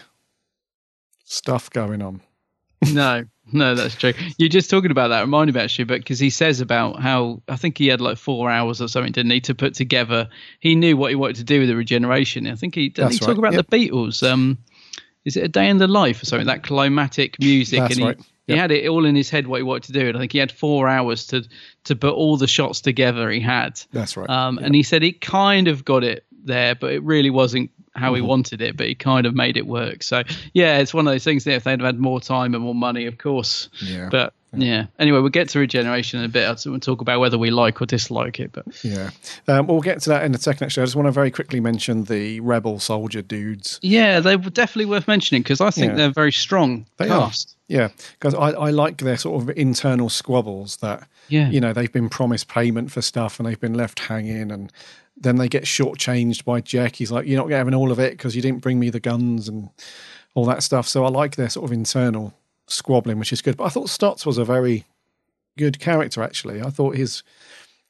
stuff 1.26 1.70
going 1.70 2.02
on. 2.02 2.22
no, 2.94 3.26
no, 3.52 3.76
that's 3.76 3.96
true. 3.96 4.14
You're 4.38 4.50
just 4.50 4.70
talking 4.70 4.92
about 4.92 5.10
that. 5.10 5.22
Reminded 5.22 5.56
me 5.56 5.62
actually, 5.62 5.86
but 5.86 6.00
because 6.00 6.20
he 6.20 6.30
says 6.30 6.62
about 6.62 7.02
how 7.02 7.42
I 7.48 7.56
think 7.56 7.78
he 7.78 7.88
had 7.88 8.02
like 8.02 8.18
four 8.18 8.50
hours 8.50 8.82
or 8.82 8.88
something, 8.88 9.12
didn't 9.12 9.32
he, 9.32 9.42
to 9.42 9.56
put 9.56 9.74
together. 9.74 10.30
He 10.60 10.76
knew 10.76 10.96
what 10.96 11.12
he 11.12 11.16
wanted 11.16 11.36
to 11.38 11.44
do 11.44 11.60
with 11.60 11.70
the 11.70 11.76
regeneration. 11.76 12.48
I 12.48 12.56
think 12.56 12.76
he 12.76 12.90
didn't 12.90 13.12
he 13.12 13.18
That's 13.18 13.26
talk 13.26 13.38
about 13.38 13.54
yep. 13.54 13.68
the 13.68 13.78
Beatles. 13.78 14.28
Um, 14.28 14.58
is 15.26 15.38
it 15.38 15.44
a 15.44 15.48
day 15.48 15.70
in 15.70 15.78
the 15.78 15.88
life 15.88 16.22
or 16.22 16.26
something? 16.26 16.48
That 16.48 16.64
climatic 16.64 17.40
music, 17.40 17.80
That's 17.80 17.94
and 17.96 18.00
he, 18.00 18.06
right, 18.08 18.20
he 18.48 18.56
had 18.56 18.72
it 18.72 18.88
all 18.88 19.06
in 19.06 19.16
his 19.16 19.30
head 19.30 19.48
what 19.48 19.58
he 19.58 19.64
wanted 19.64 19.94
to 19.94 20.00
do. 20.00 20.08
And 20.08 20.18
I 20.18 20.20
think 20.22 20.32
he 20.32 20.38
had 20.40 20.52
four 20.52 20.88
hours 20.88 21.28
to 21.28 21.48
to 21.86 21.96
put 21.96 22.14
all 22.14 22.38
the 22.38 22.48
shots 22.48 22.82
together. 22.82 23.30
He 23.30 23.40
had. 23.40 23.82
That's 23.92 24.18
right. 24.18 24.30
Um, 24.30 24.58
and 24.60 24.74
he 24.74 24.84
said 24.84 25.02
he 25.04 25.12
kind 25.12 25.68
of 25.68 25.86
got 25.86 26.04
it 26.04 26.26
there, 26.44 26.74
but 26.76 26.92
it 26.94 27.04
really 27.04 27.30
wasn't 27.30 27.72
how 27.96 28.08
Mm-hmm. 28.08 28.16
he 28.16 28.22
wanted 28.22 28.62
it. 28.62 28.78
But 28.78 28.88
he 28.88 28.96
kind 28.96 29.26
of 29.26 29.36
made 29.36 29.58
it 29.58 29.68
work. 29.68 30.04
So 30.04 30.24
yeah, 30.54 30.78
it's 30.78 30.94
one 30.94 31.08
of 31.08 31.14
those 31.14 31.24
things. 31.24 31.44
There, 31.44 31.56
if 31.56 31.64
they'd 31.64 31.80
have 31.80 31.82
had 31.82 32.00
more 32.00 32.22
time 32.22 32.56
and 32.56 32.64
more 32.64 32.76
money, 32.76 33.06
of 33.08 33.18
course. 33.18 33.70
Yeah. 33.82 34.10
But 34.10 34.34
yeah. 34.54 34.88
Anyway, 34.98 35.20
we'll 35.20 35.30
get 35.30 35.50
to 35.50 35.60
regeneration 35.60 36.20
in 36.20 36.26
a 36.26 36.30
bit. 36.30 36.62
We'll 36.66 36.80
talk 36.80 37.02
about 37.02 37.20
whether 37.20 37.38
we 37.38 37.52
like 37.52 37.82
or 37.82 37.86
dislike 37.86 38.40
it. 38.40 38.52
But 38.52 38.66
Yeah. 38.84 39.12
Um, 39.48 39.68
we'll 39.68 39.82
get 39.82 40.02
to 40.02 40.10
that 40.10 40.24
in 40.24 40.34
a 40.34 40.38
second, 40.38 40.66
actually. 40.66 40.84
I 40.84 40.86
just 40.86 40.96
want 40.96 41.08
to 41.08 41.12
very 41.12 41.32
quickly 41.32 41.60
mention 41.60 42.06
the 42.06 42.40
rebel 42.40 42.80
soldier 42.80 43.22
dudes. 43.22 43.80
yeah, 43.82 44.20
they 44.20 44.36
were 44.36 44.50
definitely 44.50 44.86
worth 44.86 45.08
mentioning 45.08 45.42
because 45.44 45.62
I 45.62 45.70
think 45.70 45.92
Yeah. 45.92 45.96
they're 45.98 46.12
very 46.12 46.32
strong 46.32 46.86
They 46.98 47.08
cast. 47.08 47.50
are. 47.50 47.74
Yeah. 47.74 47.88
Because 48.20 48.34
I, 48.34 48.50
I 48.52 48.70
like 48.72 48.98
their 48.98 49.18
sort 49.18 49.42
of 49.44 49.50
internal 49.58 50.10
squabbles 50.10 50.78
that, 50.78 51.08
Yeah. 51.28 51.50
you 51.50 51.62
know, 51.62 51.72
they've 51.74 51.92
been 51.92 52.10
promised 52.10 52.48
payment 52.48 52.92
for 52.92 53.02
stuff 53.02 53.40
and 53.40 53.48
they've 53.48 53.60
been 53.60 53.76
left 53.76 54.00
hanging 54.00 54.52
and 54.52 54.72
then 55.22 55.36
they 55.36 55.48
get 55.50 55.66
shortchanged 55.66 56.46
by 56.46 56.62
Jek. 56.62 56.96
He's 56.96 57.12
like, 57.12 57.28
you're 57.28 57.38
not 57.40 57.52
having 57.52 57.76
all 57.76 57.92
of 57.92 58.00
it 58.00 58.12
because 58.12 58.36
you 58.36 58.42
didn't 58.42 58.62
bring 58.62 58.80
me 58.80 58.90
the 58.90 59.00
guns 59.02 59.48
and 59.50 59.70
all 60.34 60.46
that 60.46 60.64
stuff. 60.64 60.88
So 60.88 61.04
I 61.06 61.10
like 61.10 61.36
their 61.36 61.50
sort 61.50 61.66
of 61.66 61.72
internal 61.74 62.34
squabbling, 62.70 63.20
which 63.20 63.34
is 63.34 63.42
good. 63.42 63.58
But 63.58 63.66
I 63.66 63.70
thought 63.70 63.88
Stotz 63.88 64.26
was 64.26 64.38
a 64.38 64.46
very 64.46 64.86
good 65.58 65.80
character, 65.80 66.24
actually. 66.24 66.62
I 66.62 66.70
thought 66.70 66.96
his 66.96 67.24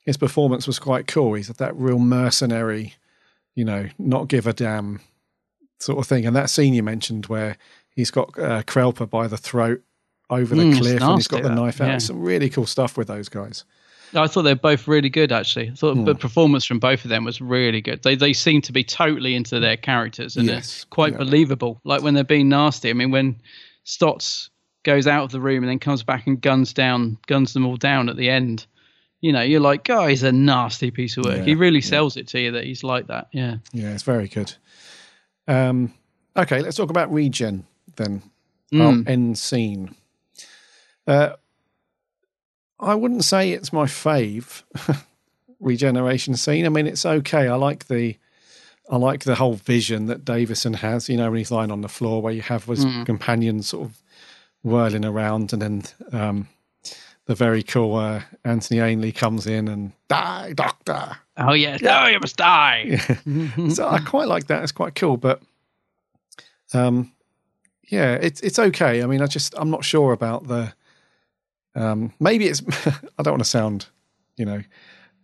his 0.05 0.17
performance 0.17 0.65
was 0.65 0.79
quite 0.79 1.07
cool. 1.07 1.33
He's 1.33 1.47
that 1.49 1.75
real 1.75 1.99
mercenary, 1.99 2.95
you 3.55 3.65
know, 3.65 3.89
not 3.99 4.27
give 4.27 4.47
a 4.47 4.53
damn 4.53 5.01
sort 5.79 5.99
of 5.99 6.07
thing. 6.07 6.25
And 6.25 6.35
that 6.35 6.49
scene 6.49 6.73
you 6.73 6.81
mentioned 6.83 7.27
where 7.27 7.57
he's 7.95 8.09
got 8.11 8.29
uh, 8.39 8.63
Krelper 8.63 9.07
by 9.09 9.27
the 9.27 9.37
throat 9.37 9.81
over 10.29 10.55
the 10.55 10.63
Mm, 10.63 10.77
cliff 10.77 11.01
and 11.01 11.15
he's 11.17 11.27
got 11.27 11.43
the 11.43 11.49
that, 11.49 11.55
knife 11.55 11.81
out. 11.81 11.87
yeah. 11.87 11.97
Some 11.99 12.21
really 12.21 12.49
cool 12.49 12.65
stuff 12.65 12.97
with 12.97 13.07
those 13.07 13.29
guys. 13.29 13.65
I 14.15 14.25
thought 14.25 14.41
they 14.43 14.53
were 14.53 14.59
both 14.59 14.87
really 14.87 15.09
good. 15.09 15.31
Actually, 15.31 15.69
I 15.69 15.75
thought 15.75 15.95
Hmm. 15.95 16.05
the 16.05 16.15
performance 16.15 16.65
from 16.65 16.79
both 16.79 17.03
of 17.05 17.09
them 17.09 17.23
was 17.25 17.39
really 17.41 17.81
good. 17.81 18.01
They 18.01 18.15
they 18.15 18.33
seem 18.33 18.61
to 18.63 18.71
be 18.71 18.83
totally 18.83 19.35
into 19.35 19.59
their 19.59 19.77
characters 19.77 20.35
and 20.35 20.47
Yes, 20.47 20.57
it's 20.57 20.83
quite 20.85 21.15
believable. 21.17 21.79
Like 21.83 22.01
when 22.01 22.15
they're 22.15 22.23
being 22.23 22.49
nasty. 22.49 22.89
I 22.89 22.93
mean, 22.93 23.11
when 23.11 23.39
Stotz 23.85 24.49
goes 24.89 25.05
out 25.05 25.23
of 25.23 25.31
the 25.31 25.39
room 25.39 25.61
and 25.63 25.69
then 25.69 25.77
comes 25.77 26.01
back 26.01 26.25
and 26.25 26.41
guns 26.41 26.73
down, 26.73 27.17
guns 27.27 27.53
them 27.53 27.63
all 27.63 27.77
down 27.77 28.09
at 28.09 28.17
the 28.17 28.27
end. 28.27 28.65
You 29.21 29.31
know, 29.33 29.41
you're 29.41 29.59
like, 29.59 29.87
oh, 29.89 30.07
he's 30.07 30.23
a 30.23 30.31
nasty 30.31 30.89
piece 30.89 31.15
of 31.17 31.25
work. 31.25 31.37
Yeah, 31.37 31.43
he 31.43 31.53
really 31.55 31.79
yeah. 31.79 31.85
sells 31.85 32.17
it 32.17 32.27
to 32.29 32.39
you 32.39 32.51
that 32.53 32.63
he's 32.63 32.83
like 32.83 33.05
that. 33.07 33.27
Yeah. 33.31 33.57
Yeah, 33.71 33.89
it's 33.93 34.01
very 34.03 34.27
good. 34.27 34.53
Um, 35.47 35.93
okay, 36.35 36.61
let's 36.61 36.77
talk 36.77 36.89
about 36.89 37.13
regen 37.13 37.67
then. 37.97 38.23
Mm. 38.73 38.81
Our 39.05 39.11
end 39.11 39.37
scene. 39.37 39.93
Uh, 41.05 41.33
I 42.79 42.95
wouldn't 42.95 43.25
say 43.25 43.51
it's 43.51 43.71
my 43.73 43.85
fave 43.85 44.63
regeneration 45.59 46.35
scene. 46.35 46.65
I 46.65 46.69
mean, 46.69 46.87
it's 46.87 47.05
okay. 47.05 47.47
I 47.47 47.55
like 47.55 47.87
the, 47.87 48.15
I 48.89 48.97
like 48.97 49.23
the 49.25 49.35
whole 49.35 49.53
vision 49.55 50.05
that 50.07 50.23
Davison 50.25 50.73
has. 50.75 51.09
You 51.09 51.17
know, 51.17 51.29
when 51.29 51.37
he's 51.37 51.51
lying 51.51 51.71
on 51.71 51.81
the 51.81 51.89
floor, 51.89 52.21
where 52.21 52.33
you 52.33 52.41
have 52.41 52.65
his 52.65 52.85
Mm. 52.85 53.05
companions 53.05 53.67
sort 53.69 53.89
of 53.89 54.01
whirling 54.63 55.05
around, 55.05 55.53
and 55.53 55.61
then 55.61 55.83
um, 56.11 56.47
the 57.25 57.35
very 57.35 57.63
cool 57.63 57.95
uh, 57.95 58.21
Anthony 58.43 58.79
Ainley 58.79 59.11
comes 59.11 59.45
in 59.45 59.67
and 59.67 59.91
die, 60.07 60.53
Doctor. 60.53 61.17
Oh 61.37 61.53
yes. 61.53 61.81
No, 61.81 62.07
you 62.07 62.19
must 62.19 62.37
die. 62.37 62.97
so 63.69 63.87
I 63.87 63.99
quite 63.99 64.27
like 64.27 64.47
that. 64.47 64.63
It's 64.63 64.71
quite 64.71 64.95
cool, 64.95 65.15
but 65.15 65.41
um, 66.73 67.11
yeah, 67.87 68.15
it's 68.15 68.41
it's 68.41 68.59
okay. 68.59 69.01
I 69.03 69.05
mean, 69.05 69.21
I 69.21 69.27
just 69.27 69.53
I'm 69.57 69.69
not 69.69 69.85
sure 69.85 70.11
about 70.11 70.47
the. 70.47 70.73
Um, 71.75 72.13
maybe 72.19 72.47
it's 72.47 72.63
I 73.17 73.23
don't 73.23 73.33
want 73.33 73.43
to 73.43 73.49
sound, 73.49 73.85
you 74.35 74.45
know, 74.45 74.63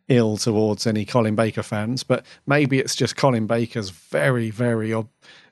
ill 0.08 0.38
towards 0.38 0.86
any 0.86 1.06
Colin 1.06 1.36
Baker 1.36 1.64
fans, 1.64 2.04
but 2.04 2.26
maybe 2.46 2.80
it's 2.80 2.96
just 2.96 3.16
Colin 3.16 3.48
Baker's 3.48 3.90
very 3.90 4.52
very 4.52 4.94
ob- 4.94 5.10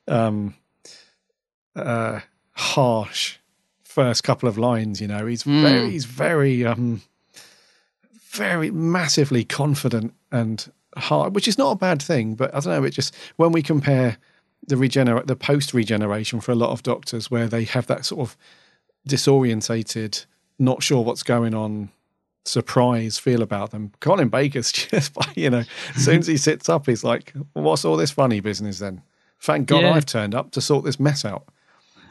um, 0.07 0.53
uh, 1.75 2.19
harsh 2.51 3.39
first 3.93 4.23
couple 4.23 4.49
of 4.49 4.57
lines. 4.57 4.99
You 5.01 5.07
know, 5.07 5.25
he's 5.25 5.43
Mm. 5.43 5.61
very 5.61 5.89
he's 5.91 6.05
very 6.05 6.65
um, 6.65 7.01
very 8.31 8.71
massively 8.71 9.43
confident 9.43 10.13
and 10.31 10.71
hard, 10.97 11.35
which 11.35 11.47
is 11.47 11.57
not 11.57 11.71
a 11.71 11.75
bad 11.75 12.01
thing. 12.01 12.35
But 12.35 12.53
I 12.55 12.59
don't 12.59 12.73
know. 12.73 12.83
It 12.83 12.91
just 12.91 13.15
when 13.37 13.51
we 13.51 13.61
compare 13.61 14.17
the 14.67 14.77
regenerate 14.77 15.27
the 15.27 15.35
post 15.35 15.73
regeneration 15.73 16.39
for 16.41 16.51
a 16.51 16.55
lot 16.55 16.71
of 16.71 16.83
doctors, 16.83 17.29
where 17.31 17.47
they 17.47 17.63
have 17.65 17.87
that 17.87 18.05
sort 18.05 18.21
of 18.21 18.37
disorientated, 19.07 20.25
not 20.59 20.83
sure 20.83 21.03
what's 21.03 21.23
going 21.23 21.53
on, 21.53 21.89
surprise 22.45 23.17
feel 23.17 23.41
about 23.41 23.71
them. 23.71 23.91
Colin 23.99 24.29
Baker's 24.29 24.71
just 24.71 25.15
you 25.35 25.49
know, 25.49 25.63
as 25.95 26.05
soon 26.05 26.19
as 26.19 26.27
he 26.27 26.37
sits 26.37 26.69
up, 26.69 26.85
he's 26.87 27.03
like, 27.03 27.33
"What's 27.53 27.85
all 27.85 27.97
this 27.97 28.11
funny 28.11 28.39
business 28.39 28.79
then?" 28.79 29.01
Thank 29.41 29.67
God 29.67 29.81
Yeah. 29.83 29.91
I've 29.93 30.05
turned 30.05 30.33
up 30.33 30.51
to 30.51 30.61
sort 30.61 30.85
this 30.85 30.99
mess 30.99 31.25
out. 31.25 31.43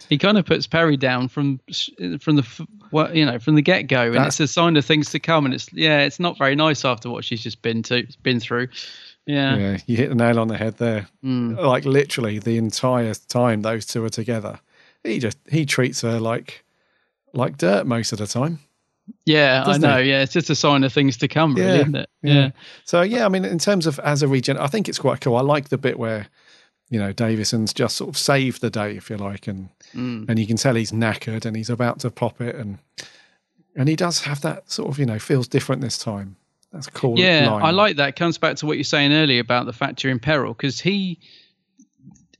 He 0.08 0.18
kind 0.18 0.38
of 0.38 0.44
puts 0.44 0.66
Peri 0.66 0.96
down 0.96 1.28
from 1.28 1.60
from 2.20 2.36
the 2.36 2.66
you 3.12 3.24
know 3.26 3.38
from 3.38 3.54
the 3.54 3.62
get 3.62 3.82
go, 3.82 4.02
and 4.02 4.14
That's- 4.14 4.40
it's 4.40 4.50
a 4.50 4.52
sign 4.52 4.76
of 4.76 4.84
things 4.84 5.10
to 5.10 5.18
come. 5.18 5.44
And 5.44 5.54
it's 5.54 5.72
yeah, 5.72 6.00
it's 6.00 6.20
not 6.20 6.38
very 6.38 6.54
nice 6.54 6.84
after 6.84 7.10
what 7.10 7.24
she's 7.24 7.42
just 7.42 7.62
been 7.62 7.82
to 7.84 8.06
been 8.22 8.40
through. 8.40 8.68
Yeah, 9.26 9.56
Yeah, 9.56 9.78
you 9.86 9.96
hit 9.96 10.08
the 10.08 10.16
nail 10.16 10.40
on 10.40 10.48
the 10.48 10.56
head 10.56 10.78
there. 10.78 11.06
Mm. 11.24 11.56
Like 11.56 11.84
literally 11.84 12.40
the 12.40 12.56
entire 12.56 13.14
time 13.14 13.62
those 13.62 13.86
two 13.86 14.04
are 14.04 14.08
together, 14.08 14.58
he 15.04 15.18
just 15.20 15.38
he 15.48 15.64
treats 15.64 16.00
her 16.00 16.18
like 16.18 16.64
like 17.32 17.56
dirt 17.56 17.86
most 17.86 18.12
of 18.12 18.18
the 18.18 18.26
time. 18.26 18.58
yeah, 19.24 19.62
I 19.66 19.78
know. 19.78 19.98
Yeah, 19.98 20.22
it's 20.22 20.32
just 20.32 20.50
a 20.50 20.54
sign 20.54 20.84
of 20.84 20.92
things 20.92 21.16
to 21.18 21.28
come, 21.28 21.54
really, 21.54 21.78
isn't 21.80 21.94
it? 21.94 22.10
Yeah. 22.22 22.50
So 22.84 23.02
yeah, 23.02 23.24
I 23.24 23.28
mean, 23.28 23.44
in 23.44 23.58
terms 23.58 23.86
of 23.86 23.98
as 24.00 24.22
a 24.22 24.28
regen, 24.28 24.56
I 24.58 24.66
think 24.66 24.88
it's 24.88 24.98
quite 24.98 25.20
cool. 25.20 25.36
I 25.36 25.42
like 25.42 25.68
the 25.68 25.78
bit 25.78 25.98
where 25.98 26.26
you 26.92 27.00
know 27.00 27.12
Davison's 27.12 27.72
just 27.72 27.96
sort 27.96 28.10
of 28.10 28.16
saved 28.18 28.60
the 28.60 28.70
day, 28.70 28.96
if 28.96 29.10
you 29.10 29.16
like, 29.16 29.48
and 29.48 29.68
Mm. 29.94 30.26
and 30.28 30.38
you 30.38 30.46
can 30.46 30.56
tell 30.56 30.74
he's 30.74 30.92
knackered 30.92 31.44
and 31.44 31.54
he's 31.56 31.68
about 31.70 31.98
to 32.00 32.10
pop 32.10 32.40
it, 32.40 32.54
and 32.54 32.78
and 33.74 33.88
he 33.88 33.96
does 33.96 34.20
have 34.22 34.40
that 34.42 34.70
sort 34.70 34.88
of 34.90 34.98
you 34.98 35.06
know 35.06 35.18
feels 35.18 35.48
different 35.48 35.80
this 35.82 35.98
time. 35.98 36.36
That's 36.72 36.86
cool. 36.86 37.18
Yeah, 37.18 37.50
line. 37.50 37.62
I 37.62 37.70
like 37.70 37.96
that. 37.96 38.08
It 38.10 38.16
comes 38.16 38.38
back 38.38 38.56
to 38.56 38.66
what 38.66 38.76
you're 38.78 38.84
saying 38.84 39.12
earlier 39.12 39.40
about 39.40 39.66
the 39.66 39.72
fact 39.74 40.02
you're 40.04 40.12
in 40.12 40.18
peril 40.20 40.54
because 40.54 40.80
he 40.80 41.18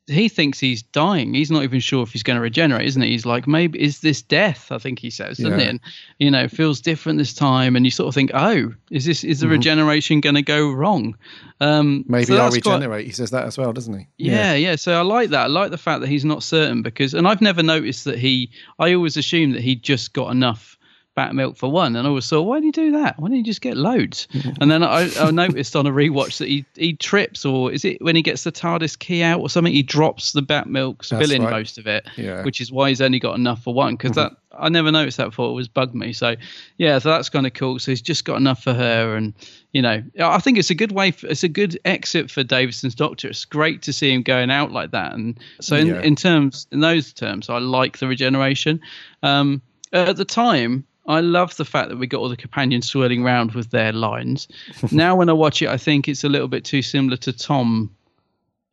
he 0.08 0.28
thinks 0.28 0.58
he's 0.58 0.82
dying. 0.82 1.32
He's 1.32 1.50
not 1.50 1.62
even 1.62 1.78
sure 1.78 2.02
if 2.02 2.10
he's 2.12 2.24
going 2.24 2.34
to 2.36 2.40
regenerate, 2.40 2.86
isn't 2.88 3.02
he? 3.02 3.10
He's 3.10 3.24
like, 3.24 3.46
maybe 3.46 3.80
is 3.80 4.00
this 4.00 4.20
death? 4.20 4.72
I 4.72 4.78
think 4.78 4.98
he 4.98 5.10
says, 5.10 5.38
doesn't 5.38 5.58
Yeah. 5.58 5.64
it? 5.66 5.68
And, 5.68 5.80
you 6.18 6.30
know, 6.30 6.48
feels 6.48 6.80
different 6.80 7.18
this 7.18 7.32
time, 7.32 7.76
and 7.76 7.84
you 7.86 7.90
sort 7.92 8.08
of 8.08 8.14
think, 8.14 8.32
oh, 8.34 8.72
is 8.90 9.04
this 9.04 9.22
is 9.22 9.40
the 9.40 9.46
Mhm. 9.46 9.50
regeneration 9.52 10.20
going 10.20 10.34
to 10.34 10.42
go 10.42 10.70
wrong? 10.72 11.16
Um, 11.60 12.04
Maybe 12.08 12.24
so 12.26 12.34
I'll 12.36 12.50
that's 12.50 12.62
quite- 12.62 12.74
regenerate. 12.74 13.06
He 13.06 13.12
says 13.12 13.30
that 13.30 13.44
as 13.46 13.56
well, 13.56 13.72
doesn't 13.72 13.96
he? 13.96 14.06
yeah, 14.18 14.54
yeah. 14.54 14.74
So 14.76 14.98
I 14.98 15.02
like 15.02 15.30
that. 15.30 15.44
I 15.44 15.46
like 15.46 15.70
the 15.70 15.78
fact 15.78 16.00
that 16.00 16.08
he's 16.08 16.24
not 16.24 16.42
certain 16.42 16.82
because, 16.82 17.14
and 17.14 17.28
I've 17.28 17.40
never 17.40 17.62
noticed 17.62 18.04
that 18.06 18.18
he. 18.18 18.50
I 18.80 18.94
always 18.94 19.16
assumed 19.16 19.54
that 19.54 19.62
he 19.62 19.76
just 19.76 20.12
got 20.12 20.32
enough 20.32 20.76
bat 21.14 21.34
milk 21.34 21.56
for 21.56 21.70
one, 21.70 21.94
and 21.96 22.06
I 22.06 22.08
always 22.08 22.28
thought, 22.28 22.42
why 22.42 22.56
did 22.60 22.64
he 22.66 22.70
do 22.70 22.92
that? 22.92 23.18
Why 23.18 23.28
didn't 23.28 23.38
he 23.38 23.42
just 23.42 23.60
get 23.60 23.76
loads? 23.76 24.28
and 24.60 24.70
then 24.70 24.82
I, 24.82 25.10
I 25.18 25.30
noticed 25.30 25.76
on 25.76 25.86
a 25.86 25.90
rewatch 25.90 26.38
that 26.38 26.48
he 26.48 26.64
he 26.74 26.94
trips, 26.94 27.44
or 27.44 27.70
is 27.72 27.84
it 27.84 28.00
when 28.02 28.16
he 28.16 28.22
gets 28.22 28.44
the 28.44 28.52
TARDIS 28.52 28.98
key 28.98 29.22
out 29.22 29.40
or 29.40 29.50
something? 29.50 29.72
He 29.72 29.82
drops 29.82 30.32
the 30.32 30.42
bat 30.42 30.66
milk, 30.68 31.04
spilling 31.04 31.42
right. 31.42 31.50
most 31.50 31.78
of 31.78 31.86
it, 31.86 32.06
Yeah. 32.16 32.42
which 32.44 32.60
is 32.60 32.72
why 32.72 32.88
he's 32.88 33.00
only 33.00 33.18
got 33.18 33.36
enough 33.36 33.62
for 33.62 33.74
one. 33.74 33.94
Because 33.94 34.12
that 34.12 34.32
I 34.58 34.68
never 34.68 34.90
noticed 34.92 35.16
that 35.16 35.26
before. 35.30 35.50
It 35.50 35.54
was 35.54 35.68
bugged 35.68 35.94
me. 35.94 36.12
So 36.12 36.34
yeah, 36.78 36.98
so 36.98 37.10
that's 37.10 37.28
kind 37.28 37.46
of 37.46 37.52
cool. 37.54 37.78
So 37.78 37.90
he's 37.92 38.02
just 38.02 38.24
got 38.24 38.36
enough 38.36 38.62
for 38.62 38.72
her, 38.74 39.14
and 39.16 39.34
you 39.72 39.82
know, 39.82 40.02
I 40.18 40.38
think 40.38 40.58
it's 40.58 40.70
a 40.70 40.74
good 40.74 40.92
way. 40.92 41.10
For, 41.10 41.26
it's 41.26 41.42
a 41.42 41.48
good 41.48 41.78
exit 41.84 42.30
for 42.30 42.42
Davison's 42.42 42.94
Doctor. 42.94 43.28
It's 43.28 43.44
great 43.44 43.82
to 43.82 43.92
see 43.92 44.12
him 44.12 44.22
going 44.22 44.50
out 44.50 44.72
like 44.72 44.90
that. 44.92 45.12
And 45.14 45.38
so 45.60 45.76
in, 45.76 45.86
Yeah. 45.88 46.02
in 46.02 46.16
terms, 46.16 46.66
in 46.70 46.80
those 46.80 47.12
terms, 47.12 47.48
I 47.50 47.58
like 47.58 47.98
the 47.98 48.06
regeneration. 48.06 48.80
Um, 49.22 49.62
at 49.92 50.16
the 50.16 50.24
time. 50.24 50.84
I 51.06 51.20
love 51.20 51.56
the 51.56 51.64
fact 51.64 51.88
that 51.88 51.96
we 51.98 52.06
got 52.06 52.20
all 52.20 52.28
the 52.28 52.36
companions 52.36 52.88
swirling 52.88 53.24
around 53.24 53.52
with 53.52 53.70
their 53.70 53.92
lines. 53.92 54.48
now, 54.92 55.16
when 55.16 55.28
I 55.28 55.32
watch 55.32 55.60
it, 55.62 55.68
I 55.68 55.76
think 55.76 56.08
it's 56.08 56.24
a 56.24 56.28
little 56.28 56.48
bit 56.48 56.64
too 56.64 56.82
similar 56.82 57.16
to 57.18 57.32
Tom, 57.32 57.94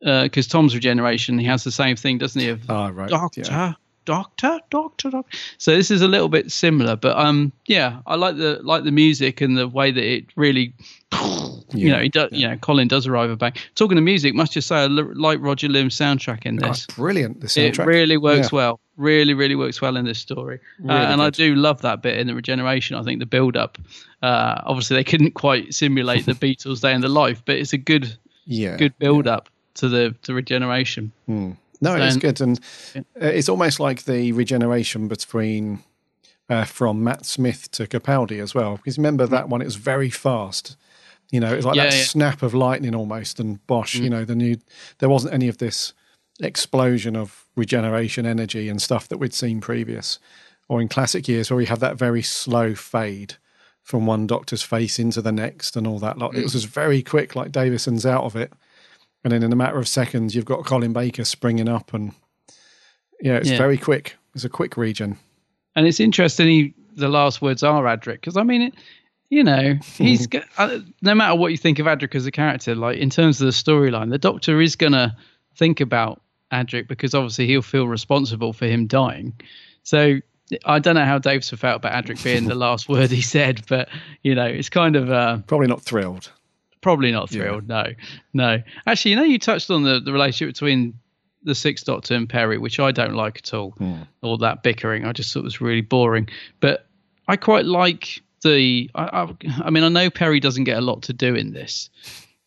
because 0.00 0.46
Tom's 0.46 0.74
regeneration, 0.74 1.38
he 1.38 1.46
has 1.46 1.64
the 1.64 1.72
same 1.72 1.96
thing, 1.96 2.18
doesn't 2.18 2.40
he? 2.40 2.48
Of 2.48 2.70
Ah, 2.70 2.90
right. 2.92 3.08
Doctor, 3.08 3.42
yeah. 3.44 3.72
doctor, 4.04 4.60
doctor, 4.70 5.10
doctor. 5.10 5.38
So 5.58 5.74
this 5.76 5.90
is 5.90 6.02
a 6.02 6.08
little 6.08 6.28
bit 6.28 6.50
similar, 6.52 6.96
but 6.96 7.16
um, 7.18 7.52
yeah, 7.66 8.00
I 8.06 8.14
like 8.14 8.36
the 8.36 8.60
like 8.62 8.84
the 8.84 8.92
music 8.92 9.40
and 9.40 9.56
the 9.58 9.68
way 9.68 9.90
that 9.90 10.04
it 10.04 10.26
really, 10.36 10.72
you 11.72 11.90
know, 11.90 12.00
he 12.00 12.08
does. 12.08 12.30
You 12.32 12.48
know, 12.48 12.56
Colin 12.56 12.88
does 12.88 13.06
arrive 13.06 13.36
bang. 13.38 13.52
Talking 13.74 13.96
to 13.96 14.02
music, 14.02 14.34
must 14.34 14.52
just 14.52 14.68
say 14.68 14.76
I 14.76 14.86
li- 14.86 15.02
like 15.14 15.38
Roger 15.40 15.68
Limb's 15.68 15.96
soundtrack 15.96 16.44
in 16.46 16.62
Oh, 16.64 16.68
this. 16.68 16.86
brilliant. 16.86 17.40
The 17.40 17.46
soundtrack 17.46 17.80
It 17.80 17.86
really 17.86 18.16
works 18.16 18.50
Yeah. 18.52 18.56
well. 18.56 18.80
Really, 18.96 19.32
really 19.34 19.54
works 19.54 19.80
well 19.80 19.96
in 19.96 20.04
this 20.04 20.18
story. 20.18 20.58
Uh, 20.84 20.92
Really 20.92 21.04
and 21.06 21.22
I 21.22 21.30
do 21.30 21.54
love 21.54 21.80
that 21.82 22.02
bit 22.02 22.18
in 22.18 22.26
the 22.26 22.34
regeneration. 22.34 22.96
I 22.96 23.02
think 23.02 23.18
the 23.20 23.26
build 23.26 23.56
up. 23.56 23.78
Uh, 24.22 24.60
obviously, 24.66 24.96
they 24.96 25.04
couldn't 25.04 25.32
quite 25.32 25.72
simulate 25.72 26.26
the 26.26 26.32
Beatles' 26.46 26.80
day 26.82 26.92
in 26.92 27.00
the 27.00 27.08
life, 27.08 27.42
but 27.46 27.56
it's 27.56 27.72
a 27.72 27.78
good, 27.78 28.14
Yeah, 28.44 28.76
good 28.76 28.98
build 28.98 29.26
up 29.26 29.48
to 29.74 29.88
the 29.88 30.14
to 30.22 30.34
regeneration. 30.34 31.12
Hmm. 31.26 31.52
No, 31.82 31.96
it's 31.96 32.16
good, 32.18 32.42
and 32.42 32.60
uh, 32.94 33.00
it's 33.20 33.48
almost 33.48 33.80
like 33.80 34.04
the 34.04 34.32
regeneration 34.32 35.08
between 35.08 35.78
uh, 36.50 36.64
from 36.64 37.02
Matt 37.02 37.24
Smith 37.24 37.70
to 37.70 37.86
Capaldi 37.86 38.38
as 38.42 38.54
well. 38.54 38.76
Because 38.76 38.98
remember 38.98 39.26
that 39.26 39.48
one; 39.48 39.62
it 39.62 39.64
was 39.64 39.76
very 39.76 40.10
fast. 40.10 40.76
You 41.30 41.40
know, 41.40 41.54
it's 41.54 41.64
like 41.64 41.76
Yeah, 41.76 41.84
that 41.84 41.94
yeah. 41.96 42.02
snap 42.04 42.42
of 42.42 42.54
lightning 42.54 42.94
almost. 42.94 43.38
And 43.40 43.64
Bosch, 43.66 43.96
Mm. 43.96 44.02
you 44.02 44.10
know, 44.10 44.24
the 44.24 44.34
new 44.34 44.56
there 44.98 45.08
wasn't 45.08 45.34
any 45.34 45.48
of 45.48 45.58
this 45.58 45.92
explosion 46.42 47.16
of 47.16 47.46
regeneration 47.56 48.26
energy 48.26 48.68
and 48.68 48.80
stuff 48.80 49.06
that 49.08 49.18
we'd 49.18 49.34
seen 49.34 49.60
previous, 49.60 50.18
or 50.68 50.80
in 50.80 50.88
classic 50.88 51.28
years 51.28 51.50
where 51.50 51.56
we 51.58 51.66
have 51.66 51.80
that 51.80 51.96
very 51.96 52.22
slow 52.22 52.74
fade 52.74 53.34
from 53.82 54.06
one 54.06 54.26
doctor's 54.26 54.62
face 54.62 54.98
into 54.98 55.20
the 55.22 55.32
next 55.32 55.76
and 55.76 55.86
all 55.86 55.98
that 55.98 56.18
lot. 56.18 56.34
It 56.34 56.42
was 56.42 56.52
just 56.52 56.66
very 56.66 57.02
quick, 57.02 57.34
like 57.36 57.50
Davison's 57.52 58.06
out 58.06 58.24
of 58.24 58.36
it. 58.36 58.52
And 59.24 59.32
then 59.32 59.42
in 59.42 59.52
a 59.52 59.56
matter 59.56 59.78
of 59.78 59.86
seconds, 59.88 60.34
you've 60.34 60.44
got 60.44 60.64
Colin 60.64 60.92
Baker 60.92 61.24
springing 61.24 61.68
up, 61.68 61.92
and 61.92 62.12
yeah, 63.20 63.36
it's 63.36 63.50
Yeah. 63.50 63.58
very 63.58 63.76
quick. 63.78 64.16
It's 64.34 64.44
a 64.44 64.48
quick 64.48 64.76
region. 64.76 65.18
And 65.76 65.86
it's 65.86 66.00
interesting. 66.00 66.48
He, 66.48 66.74
the 66.94 67.08
last 67.08 67.42
words 67.42 67.62
are 67.62 67.82
Adric 67.84 68.14
because 68.20 68.36
I 68.36 68.42
mean, 68.44 68.62
it, 68.62 68.74
you 69.30 69.42
know, 69.44 69.76
he's 69.96 70.26
go- 70.26 70.42
uh, 70.58 70.80
no 71.00 71.14
matter 71.14 71.34
what 71.36 71.50
you 71.52 71.56
think 71.56 71.78
of 71.78 71.86
Adric 71.86 72.14
as 72.14 72.26
a 72.26 72.30
character, 72.30 72.74
like 72.74 72.98
in 72.98 73.08
terms 73.10 73.40
of 73.40 73.46
the 73.46 73.52
storyline, 73.52 74.10
the 74.10 74.18
Doctor 74.18 74.60
is 74.60 74.76
gonna 74.76 75.16
think 75.56 75.80
about 75.80 76.20
Adric 76.52 76.88
because 76.88 77.14
obviously 77.14 77.46
he'll 77.46 77.62
feel 77.62 77.86
responsible 77.86 78.52
for 78.52 78.66
him 78.66 78.86
dying. 78.86 79.32
So 79.84 80.18
I 80.64 80.80
don't 80.80 80.96
know 80.96 81.04
how 81.04 81.18
Dave's 81.18 81.48
felt 81.50 81.76
about 81.76 81.92
Adric 82.04 82.22
being 82.24 82.46
the 82.48 82.54
last 82.66 82.88
word 82.88 83.10
he 83.10 83.22
said, 83.22 83.62
but 83.68 83.88
you 84.22 84.34
know, 84.34 84.46
it's 84.46 84.68
kind 84.68 84.96
of 84.96 85.10
uh, 85.10 85.38
Probably 85.46 85.68
not 85.68 85.80
thrilled. 85.82 86.30
probably 86.80 87.12
not 87.12 87.30
thrilled. 87.30 87.68
No, 87.68 87.86
no. 88.34 88.60
Actually, 88.86 89.12
you 89.12 89.16
know, 89.16 89.22
you 89.22 89.38
touched 89.38 89.70
on 89.70 89.84
the, 89.84 90.00
the 90.00 90.12
relationship 90.12 90.52
between 90.54 90.94
the 91.44 91.54
Sixth 91.54 91.86
Doctor 91.86 92.14
and 92.14 92.28
Peri, 92.28 92.58
which 92.58 92.80
I 92.80 92.90
don't 92.90 93.14
like 93.14 93.38
at 93.38 93.54
all, 93.54 93.74
all 94.22 94.36
that 94.38 94.62
bickering. 94.64 95.04
I 95.06 95.12
just 95.12 95.32
thought 95.32 95.44
was 95.44 95.60
really 95.60 95.80
boring. 95.82 96.28
But 96.58 96.86
I 97.28 97.36
quite 97.36 97.64
like 97.64 98.20
the. 98.42 98.90
I, 98.94 99.04
I, 99.04 99.34
I 99.64 99.70
mean, 99.70 99.84
I 99.84 99.88
know 99.88 100.10
Peri 100.10 100.40
doesn't 100.40 100.64
get 100.64 100.78
a 100.78 100.80
lot 100.80 101.02
to 101.02 101.12
do 101.12 101.34
in 101.34 101.52
this 101.52 101.90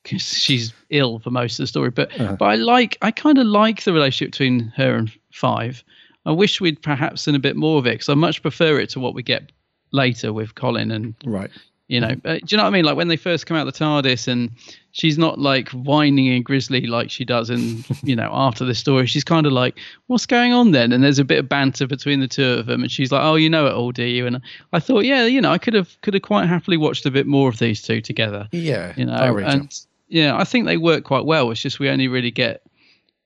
because 0.03 0.21
she's 0.21 0.73
ill 0.89 1.19
for 1.19 1.31
most 1.31 1.59
of 1.59 1.63
the 1.63 1.67
story. 1.67 1.89
But 1.89 2.11
Uh-huh. 2.19 2.35
but 2.37 2.45
I 2.45 2.55
like. 2.55 2.97
I 3.01 3.11
kind 3.11 3.37
of 3.37 3.47
like 3.47 3.83
the 3.83 3.93
relationship 3.93 4.31
between 4.31 4.71
her 4.75 4.95
and 4.95 5.11
Five. 5.31 5.83
I 6.25 6.31
wish 6.31 6.61
we'd 6.61 6.81
perhaps 6.81 7.23
seen 7.23 7.35
a 7.35 7.39
bit 7.39 7.55
more 7.55 7.79
of 7.79 7.87
it 7.87 7.95
because 7.95 8.07
I 8.07 8.13
much 8.13 8.41
prefer 8.43 8.79
it 8.79 8.89
to 8.91 8.99
what 8.99 9.15
we 9.15 9.23
get 9.23 9.51
later 9.91 10.31
with 10.31 10.55
Colin 10.55 10.91
and 10.91 11.15
right. 11.25 11.49
you 11.87 11.99
know, 11.99 12.15
uh, 12.23 12.35
do 12.35 12.41
you 12.49 12.57
know 12.57 12.63
what 12.63 12.69
I 12.69 12.73
mean? 12.73 12.85
Like 12.85 12.95
when 12.95 13.07
they 13.07 13.17
first 13.17 13.45
come 13.45 13.57
out 13.57 13.67
of 13.67 13.73
the 13.73 13.79
TARDIS 13.83 14.27
and 14.27 14.51
she's 14.95 15.17
not 15.17 15.39
like 15.39 15.69
whining 15.69 16.29
and 16.29 16.45
grizzly 16.45 16.85
like 16.85 17.09
she 17.11 17.25
does 17.25 17.49
in, 17.49 17.83
you 18.03 18.15
know, 18.15 18.29
after 18.31 18.63
the 18.63 18.73
story. 18.75 19.05
She's 19.07 19.23
kind 19.23 19.45
of 19.45 19.51
like, 19.51 19.77
what's 20.07 20.25
going 20.25 20.53
on 20.53 20.71
then? 20.71 20.91
And 20.93 21.03
there's 21.03 21.19
a 21.19 21.25
bit 21.25 21.39
of 21.39 21.49
banter 21.49 21.85
between 21.87 22.19
the 22.21 22.27
two 22.27 22.45
of 22.59 22.67
them. 22.67 22.83
And 22.83 22.91
she's 22.91 23.11
like, 23.11 23.23
oh, 23.23 23.35
you 23.35 23.49
know 23.49 23.65
it 23.67 23.73
all, 23.73 23.91
do 23.91 24.03
you? 24.03 24.25
And 24.27 24.39
I 24.71 24.79
thought, 24.79 25.03
yeah, 25.03 25.25
you 25.25 25.41
know, 25.41 25.51
I 25.51 25.57
could 25.57 25.73
have 25.73 25.99
could 26.01 26.13
have 26.13 26.23
quite 26.23 26.47
happily 26.47 26.77
watched 26.77 27.05
a 27.05 27.11
bit 27.11 27.27
more 27.27 27.49
of 27.49 27.59
these 27.59 27.81
two 27.81 27.99
together. 28.01 28.47
Yeah, 28.51 28.93
You 28.95 29.05
know, 29.07 29.13
I 29.13 29.29
read 29.29 29.51
you. 29.53 29.59
and 29.61 29.79
yeah, 30.07 30.37
I 30.37 30.43
think 30.43 30.65
they 30.65 30.77
work 30.77 31.03
quite 31.03 31.25
well. 31.25 31.49
It's 31.51 31.61
just 31.61 31.79
we 31.79 31.89
only 31.89 32.07
really 32.07 32.31
get 32.31 32.61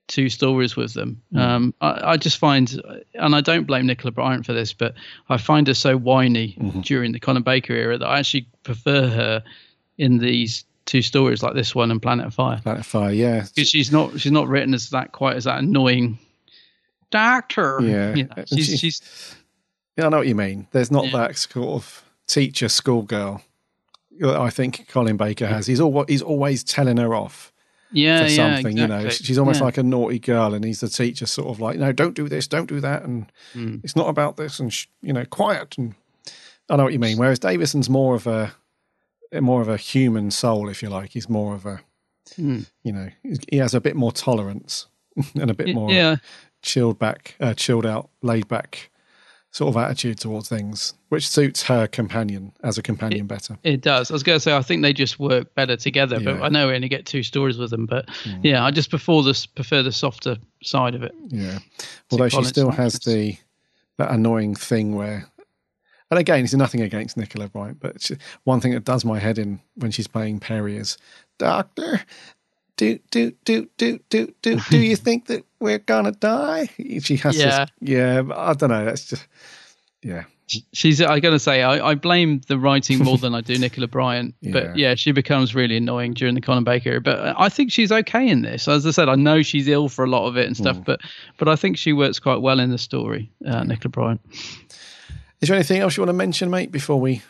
two 0.06 0.30
stories 0.30 0.74
with 0.74 0.94
them. 0.94 1.20
Mm. 1.34 1.38
Um, 1.38 1.74
I, 1.82 2.12
I 2.12 2.16
just 2.16 2.38
find, 2.38 2.80
and 3.12 3.34
I 3.36 3.42
don't 3.42 3.66
blame 3.66 3.84
Nicola 3.86 4.10
Bryant 4.10 4.46
for 4.46 4.54
this, 4.54 4.72
but 4.72 4.94
I 5.28 5.36
find 5.36 5.66
her 5.66 5.74
so 5.74 5.98
whiny 5.98 6.56
Mm-hmm. 6.58 6.80
during 6.80 7.12
the 7.12 7.20
Colin 7.20 7.42
Baker 7.42 7.74
era 7.74 7.98
that 7.98 8.06
I 8.06 8.20
actually 8.20 8.46
prefer 8.62 9.06
her 9.06 9.44
in 9.98 10.16
these 10.16 10.64
two 10.88 11.02
stories 11.02 11.42
like 11.42 11.54
this 11.54 11.74
one 11.74 11.90
and 11.90 12.00
Planet 12.00 12.26
of 12.26 12.34
Fire. 12.34 12.60
Planet 12.62 12.80
of 12.80 12.86
Fire, 12.86 13.12
yeah. 13.12 13.44
Because 13.54 13.68
she's 13.68 13.92
not 13.92 14.18
she's 14.18 14.32
not 14.32 14.48
written 14.48 14.72
as 14.74 14.90
that 14.90 15.12
quite 15.12 15.36
as 15.36 15.44
that 15.44 15.58
annoying 15.60 16.18
doctor. 17.10 17.78
Yeah. 17.82 18.14
You 18.14 18.24
know, 18.24 18.44
she's, 18.46 18.66
she- 18.66 18.76
she's 18.76 19.36
Yeah, 19.96 20.06
I 20.06 20.08
know 20.08 20.18
what 20.18 20.26
you 20.26 20.34
mean. 20.34 20.66
There's 20.72 20.90
not 20.90 21.10
that 21.12 21.36
sort 21.36 21.68
of 21.68 22.04
teacher 22.26 22.68
schoolgirl 22.68 23.42
that 24.20 24.36
I 24.36 24.50
think 24.50 24.88
Colin 24.88 25.16
Baker 25.16 25.46
has. 25.46 25.66
He's 25.66 25.80
all 25.80 26.04
he's 26.08 26.22
always 26.22 26.64
telling 26.64 26.96
her 26.96 27.14
off 27.14 27.52
yeah, 27.92 28.24
for 28.24 28.30
yeah, 28.30 28.36
something. 28.54 28.76
You 28.76 28.86
know, 28.86 29.08
she's 29.10 29.38
almost 29.38 29.60
Yeah. 29.60 29.64
like 29.66 29.78
a 29.78 29.82
naughty 29.82 30.18
girl, 30.18 30.54
and 30.54 30.64
he's 30.64 30.80
the 30.80 30.88
teacher, 30.88 31.24
sort 31.26 31.48
of 31.48 31.60
like, 31.60 31.78
no, 31.78 31.92
don't 31.92 32.14
do 32.14 32.28
this, 32.28 32.46
don't 32.48 32.68
do 32.68 32.80
that, 32.80 33.02
and 33.04 33.30
Mm. 33.54 33.82
it's 33.84 33.94
not 33.96 34.08
about 34.08 34.36
this, 34.36 34.58
and 34.60 34.72
sh- 34.72 34.86
you 35.02 35.12
know, 35.12 35.24
quiet. 35.24 35.76
And 35.78 35.94
I 36.68 36.76
know 36.76 36.84
what 36.84 36.92
you 36.92 36.98
mean. 36.98 37.16
Whereas 37.16 37.38
Davison's 37.38 37.88
more 37.88 38.14
of 38.14 38.26
a 38.26 38.52
more 39.32 39.60
of 39.62 39.68
a 39.68 39.76
human 39.76 40.30
soul, 40.30 40.68
if 40.68 40.82
you 40.82 40.88
like. 40.88 41.10
He's 41.10 41.28
more 41.28 41.54
of 41.54 41.66
a 41.66 41.80
Mm. 42.38 42.66
you 42.82 42.92
know, 42.92 43.08
he 43.50 43.56
has 43.56 43.72
a 43.74 43.80
bit 43.80 43.96
more 43.96 44.12
tolerance 44.12 44.86
and 45.34 45.50
a 45.50 45.54
bit 45.54 45.74
more 45.74 45.90
yeah. 45.90 46.16
chilled 46.60 46.98
back, 46.98 47.34
uh, 47.40 47.54
chilled 47.54 47.86
out, 47.86 48.10
laid 48.20 48.46
back 48.48 48.90
sort 49.50 49.74
of 49.74 49.76
attitude 49.82 50.18
towards 50.18 50.46
things, 50.48 50.92
which 51.08 51.26
suits 51.26 51.62
her 51.62 51.86
companion 51.86 52.52
as 52.62 52.76
a 52.76 52.82
companion 52.82 53.26
better. 53.26 53.56
It 53.64 53.80
does. 53.80 54.10
I 54.10 54.14
was 54.14 54.22
going 54.22 54.36
to 54.36 54.40
say 54.40 54.54
I 54.54 54.60
think 54.60 54.82
they 54.82 54.92
just 54.92 55.18
work 55.18 55.54
better 55.54 55.74
together. 55.74 56.20
But 56.20 56.42
I 56.42 56.48
know 56.50 56.68
we 56.68 56.74
only 56.74 56.88
get 56.88 57.06
two 57.06 57.22
stories 57.22 57.56
with 57.56 57.70
them. 57.70 57.86
But 57.86 58.08
yeah, 58.42 58.62
I 58.62 58.70
just 58.70 58.90
prefer 58.90 59.22
this 59.22 59.46
prefer 59.46 59.82
the 59.82 59.90
softer 59.90 60.36
side 60.62 60.94
of 60.94 61.02
it. 61.02 61.14
Yeah. 61.28 61.60
Although 62.12 62.28
she 62.28 62.44
still 62.44 62.70
has 62.70 62.98
the 63.00 63.38
that 63.96 64.10
annoying 64.10 64.54
thing 64.54 64.94
where, 64.94 65.26
and 66.10 66.18
again, 66.18 66.44
it's 66.44 66.54
nothing 66.54 66.80
against 66.80 67.16
Nicola 67.16 67.48
Bryant, 67.48 67.78
but 67.80 68.00
she, 68.02 68.16
one 68.44 68.60
thing 68.60 68.72
that 68.72 68.84
does 68.84 69.04
my 69.04 69.18
head 69.18 69.38
in 69.38 69.60
when 69.76 69.90
she's 69.90 70.06
playing 70.06 70.40
Peri 70.40 70.76
is, 70.76 70.96
Doctor, 71.38 72.00
do 72.76 72.98
do 73.10 73.32
do 73.44 73.68
do 73.76 73.98
do 74.08 74.32
do 74.42 74.60
do 74.70 74.78
you 74.78 74.96
think 75.06 75.26
that 75.26 75.44
we're 75.60 75.78
gonna 75.78 76.12
die? 76.12 76.68
She 77.00 77.16
has 77.16 77.36
Yeah. 77.36 77.64
this, 77.64 77.70
yeah. 77.80 78.22
I 78.36 78.52
don't 78.54 78.70
know. 78.70 78.84
That's 78.84 79.06
just, 79.06 79.26
yeah. 80.02 80.24
She's. 80.72 81.02
I 81.02 81.20
got 81.20 81.30
to 81.32 81.38
say, 81.38 81.62
I, 81.62 81.90
I 81.90 81.94
blame 81.94 82.40
the 82.48 82.58
writing 82.58 83.00
more 83.00 83.18
than 83.18 83.34
I 83.34 83.42
do 83.42 83.58
Nicola 83.58 83.86
Bryant. 83.86 84.34
Yeah. 84.40 84.52
But 84.52 84.78
yeah, 84.78 84.94
she 84.94 85.12
becomes 85.12 85.54
really 85.54 85.76
annoying 85.76 86.14
during 86.14 86.34
the 86.34 86.40
Colin 86.40 86.64
Baker. 86.64 86.88
era. 86.88 87.00
But 87.02 87.34
I 87.38 87.50
think 87.50 87.70
she's 87.70 87.92
okay 87.92 88.26
in 88.26 88.40
this. 88.40 88.66
As 88.66 88.86
I 88.86 88.92
said, 88.92 89.10
I 89.10 89.14
know 89.14 89.42
she's 89.42 89.68
ill 89.68 89.90
for 89.90 90.06
a 90.06 90.08
lot 90.08 90.26
of 90.26 90.38
it 90.38 90.46
and 90.46 90.56
stuff. 90.56 90.78
Mm. 90.78 90.84
But 90.86 91.00
but 91.36 91.48
I 91.48 91.56
think 91.56 91.76
she 91.76 91.92
works 91.92 92.18
quite 92.18 92.40
well 92.40 92.60
in 92.60 92.70
the 92.70 92.78
story, 92.78 93.30
uh, 93.44 93.62
Nicola 93.64 93.90
Bryant. 93.90 94.20
Is 95.40 95.48
there 95.48 95.54
anything 95.56 95.80
else 95.80 95.96
you 95.96 96.02
want 96.02 96.08
to 96.10 96.14
mention, 96.14 96.50
mate, 96.50 96.72
before 96.72 97.00
we? 97.00 97.22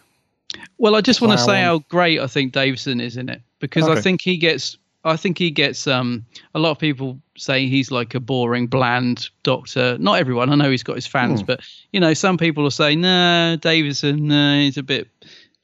Well, 0.78 0.94
I 0.94 1.00
just 1.00 1.20
want 1.20 1.38
to 1.38 1.44
say 1.44 1.58
on. 1.58 1.64
how 1.64 1.78
great 1.90 2.20
I 2.20 2.26
think 2.26 2.52
Davison 2.52 3.00
is 3.00 3.16
in 3.16 3.28
it 3.28 3.42
because 3.60 3.86
I 3.88 4.00
think 4.00 4.20
he 4.22 4.36
gets. 4.38 4.76
I 5.04 5.16
think 5.16 5.38
he 5.38 5.50
gets. 5.50 5.86
Um, 5.86 6.24
a 6.54 6.58
lot 6.58 6.70
of 6.72 6.78
people 6.78 7.18
say 7.36 7.66
he's 7.68 7.90
like 7.90 8.14
a 8.14 8.20
boring, 8.20 8.66
bland 8.66 9.28
doctor. 9.42 9.96
Not 9.98 10.18
everyone. 10.18 10.50
I 10.50 10.54
know 10.54 10.70
he's 10.70 10.82
got 10.82 10.96
his 10.96 11.06
fans, 11.06 11.40
Hmm. 11.40 11.46
but 11.46 11.60
you 11.92 12.00
know, 12.00 12.14
some 12.14 12.38
people 12.38 12.62
will 12.62 12.70
say, 12.70 12.96
"No, 12.96 13.56
Davison, 13.60 14.28
no, 14.28 14.58
he's 14.58 14.76
a 14.78 14.82
bit." 14.82 15.08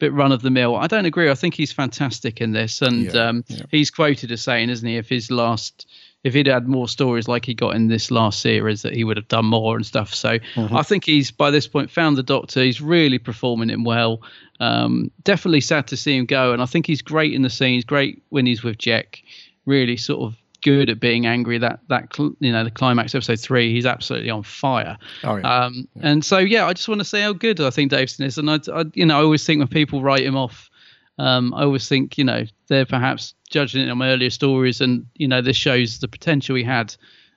Bit 0.01 0.13
run 0.13 0.33
of 0.33 0.43
the 0.43 0.51
mill. 0.51 0.75
I 0.75 0.89
don't 0.89 1.05
agree. 1.05 1.31
I 1.31 1.35
think 1.37 1.55
he's 1.55 1.71
fantastic 1.71 2.41
in 2.41 2.51
this, 2.51 2.83
and 2.83 3.05
Yeah, 3.05 3.29
um, 3.29 3.45
he's 3.71 3.93
quoted 3.93 4.33
as 4.33 4.43
saying, 4.43 4.69
"Isn't 4.69 4.87
he? 4.89 4.97
If 4.97 5.09
his 5.09 5.31
last, 5.31 5.87
if 6.25 6.35
he'd 6.35 6.47
had 6.47 6.67
more 6.67 6.89
stories 6.89 7.29
like 7.29 7.45
he 7.45 7.55
got 7.55 7.77
in 7.77 7.89
this 7.89 8.11
last 8.11 8.41
series, 8.41 8.83
that 8.83 8.95
he 8.95 9.05
would 9.05 9.17
have 9.17 9.29
done 9.29 9.45
more 9.45 9.77
and 9.77 9.87
stuff." 9.87 10.13
So 10.13 10.39
Mhm. 10.57 10.77
I 10.77 10.83
think 10.83 11.05
he's 11.05 11.31
by 11.31 11.51
this 11.51 11.67
point 11.69 11.91
found 11.91 12.17
the 12.17 12.23
Doctor. 12.23 12.63
He's 12.65 12.81
really 12.81 13.19
performing 13.19 13.69
him 13.69 13.85
well. 13.85 14.21
Um, 14.61 15.11
definitely 15.25 15.61
sad 15.61 15.87
to 15.89 15.97
see 15.97 16.17
him 16.17 16.27
go, 16.27 16.53
and 16.53 16.61
I 16.63 16.67
think 16.67 16.87
he's 16.87 17.03
great 17.03 17.33
in 17.33 17.43
the 17.43 17.51
scenes. 17.51 17.85
Great 17.85 18.23
when 18.31 18.47
he's 18.47 18.63
with 18.63 18.79
Jek. 18.79 19.23
Really 19.67 19.97
sort 19.97 20.23
of 20.23 20.37
good 20.63 20.89
at 20.89 20.99
being 20.99 21.27
angry. 21.27 21.59
That 21.59 21.81
that 21.89 22.17
you 22.41 22.53
know 22.53 22.65
the 22.65 22.71
climax 22.71 23.15
episode 23.15 23.39
three, 23.41 23.73
he's 23.73 23.85
absolutely 23.85 24.31
on 24.31 24.43
fire. 24.43 24.97
Oh 25.25 25.37
yeah. 25.37 25.65
Um, 25.67 25.89
And 26.01 26.25
so 26.25 26.39
yeah, 26.39 26.67
I 26.67 26.73
just 26.73 26.89
want 26.89 27.01
to 27.01 27.05
say 27.05 27.21
how 27.21 27.33
good 27.35 27.61
I 27.61 27.71
think 27.71 27.91
Davison 27.91 28.25
is, 28.25 28.39
and 28.39 28.51
I, 28.51 28.59
I 28.73 28.85
you 28.95 29.05
know 29.05 29.19
I 29.19 29.23
always 29.23 29.45
think 29.45 29.59
when 29.59 29.69
people 29.69 30.03
write 30.03 30.25
him 30.25 30.37
off. 30.37 30.71
Um, 31.19 31.55
I 31.55 31.63
always 31.63 31.89
think, 31.89 32.19
you 32.19 32.25
know, 32.25 32.45
they're 32.69 32.87
perhaps 32.87 33.35
judging 33.51 33.83
it 33.87 33.91
on 33.91 34.03
earlier 34.03 34.31
stories, 34.31 34.81
and 34.81 35.07
you 35.15 35.29
know, 35.29 35.41
this 35.43 35.57
shows 35.57 35.99
the 36.01 36.09
potential 36.09 36.57
he 36.57 36.63
had 36.65 36.95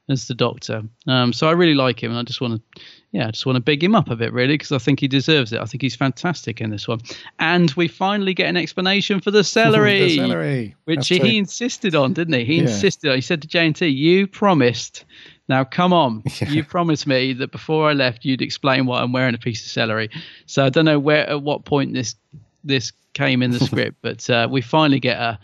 as 0.10 0.28
the 0.28 0.34
Doctor. 0.34 0.84
Um, 1.06 1.34
so 1.34 1.48
I 1.48 1.52
really 1.52 1.74
like 1.76 2.02
him, 2.02 2.12
and 2.12 2.20
I 2.20 2.24
just 2.24 2.40
want 2.42 2.56
to, 2.76 2.82
yeah, 3.12 3.28
I 3.28 3.32
just 3.32 3.46
want 3.46 3.58
to 3.58 3.62
big 3.62 3.84
him 3.84 3.94
up 3.94 4.10
a 4.10 4.16
bit, 4.16 4.32
really, 4.32 4.54
because 4.54 4.72
I 4.72 4.78
think 4.78 5.00
he 5.02 5.08
deserves 5.08 5.52
it. 5.54 5.60
I 5.60 5.66
think 5.66 5.82
he's 5.82 5.98
fantastic 5.98 6.62
in 6.62 6.70
this 6.70 6.88
one, 6.88 7.02
and 7.40 7.70
we 7.74 7.88
finally 7.90 8.34
get 8.34 8.48
an 8.48 8.58
explanation 8.58 9.20
for 9.20 9.32
the 9.32 9.44
celery, 9.44 10.00
The 10.00 10.16
celery. 10.16 10.76
which 10.86 11.10
he 11.10 11.38
insisted 11.38 11.94
on, 11.94 12.14
didn't 12.14 12.34
he? 12.36 12.46
He 12.46 12.56
Yeah. 12.56 12.62
insisted. 12.62 13.14
He 13.14 13.22
said 13.22 13.42
to 13.42 13.48
JNT, 13.48 13.94
"You 13.94 14.28
promised." 14.28 15.06
Now 15.50 15.64
come 15.64 15.94
on, 15.94 16.24
you 16.50 16.64
promised 16.64 17.06
me 17.08 17.34
that 17.34 17.52
before 17.52 17.90
I 17.90 17.94
left, 17.94 18.26
you'd 18.26 18.42
explain 18.42 18.86
why 18.86 19.02
I'm 19.02 19.12
wearing 19.14 19.36
a 19.36 19.38
piece 19.38 19.64
of 19.66 19.72
celery. 19.72 20.10
So 20.46 20.66
I 20.66 20.70
don't 20.70 20.84
know 20.86 21.00
where 21.00 21.30
at 21.30 21.42
what 21.44 21.64
point 21.66 21.94
this 21.94 22.16
this 22.64 22.92
came 23.14 23.42
in 23.42 23.52
the 23.52 23.60
script, 23.66 23.98
but 24.02 24.30
uh, 24.30 24.48
we 24.50 24.62
finally 24.62 25.00
get 25.00 25.18
a, 25.18 25.40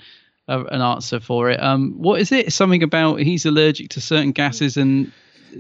a 0.48 0.64
an 0.66 0.82
answer 0.82 1.20
for 1.20 1.50
it. 1.50 1.62
Um, 1.62 1.94
what 1.98 2.22
is 2.22 2.32
it? 2.32 2.52
Something 2.54 2.84
about 2.84 3.20
he's 3.20 3.46
allergic 3.46 3.90
to 3.92 4.02
certain 4.02 4.32
gases 4.32 4.78
and 4.78 5.12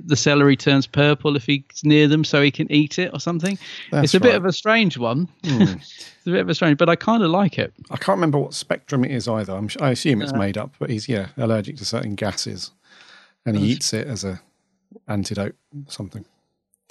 the 0.05 0.15
celery 0.15 0.55
turns 0.55 0.87
purple 0.87 1.35
if 1.35 1.45
he's 1.45 1.63
near 1.83 2.07
them, 2.07 2.23
so 2.23 2.41
he 2.41 2.49
can 2.49 2.71
eat 2.71 2.97
it 2.97 3.11
or 3.13 3.19
something. 3.19 3.59
That's 3.91 4.05
it's 4.05 4.13
a 4.15 4.19
bit 4.19 4.33
of 4.33 4.43
a 4.45 4.51
strange 4.51 4.97
one. 4.97 5.29
Hmm. 5.45 5.61
it's 5.61 6.25
a 6.25 6.31
bit 6.31 6.39
of 6.41 6.49
a 6.49 6.55
strange, 6.55 6.77
but 6.79 6.89
I 6.89 6.95
kind 6.95 7.21
of 7.21 7.29
like 7.29 7.59
it. 7.59 7.73
I 7.91 7.97
can't 7.97 8.15
remember 8.17 8.39
what 8.39 8.53
spectrum 8.55 9.05
it 9.05 9.11
is 9.11 9.27
either. 9.27 9.53
I'm, 9.53 9.69
I 9.81 9.91
assume 9.91 10.21
it's 10.23 10.33
Uh, 10.33 10.37
made 10.37 10.57
up, 10.57 10.73
but 10.79 10.89
he's 10.89 11.07
yeah 11.07 11.27
allergic 11.37 11.77
to 11.77 11.85
certain 11.85 12.15
gases, 12.15 12.71
and 13.45 13.55
he 13.55 13.67
eats 13.67 13.93
it 13.93 14.07
as 14.07 14.23
a 14.23 14.41
antidote 15.07 15.55
something. 15.87 16.25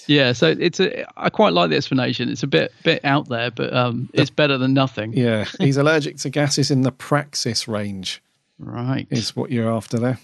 Yeah, 0.07 0.33
so 0.33 0.55
it's 0.59 0.81
a. 0.81 1.07
I 1.21 1.31
quite 1.31 1.53
like 1.53 1.71
the 1.71 1.77
explanation. 1.77 2.29
It's 2.29 2.43
a 2.43 2.47
bit 2.47 2.73
bit 2.83 3.05
out 3.05 3.29
there, 3.29 3.51
but 3.51 3.73
um, 3.73 4.09
it's 4.13 4.31
better 4.31 4.59
than 4.59 4.75
nothing. 4.75 5.13
Yeah, 5.13 5.47
he's 5.59 5.77
allergic 5.77 6.17
to 6.19 6.31
gases 6.31 6.71
in 6.71 6.83
the 6.83 6.93
praxis 6.93 7.69
range. 7.69 8.23
Right, 8.59 9.07
is 9.11 9.35
what 9.35 9.51
you're 9.51 9.73
after 9.73 9.99
there. 9.99 10.19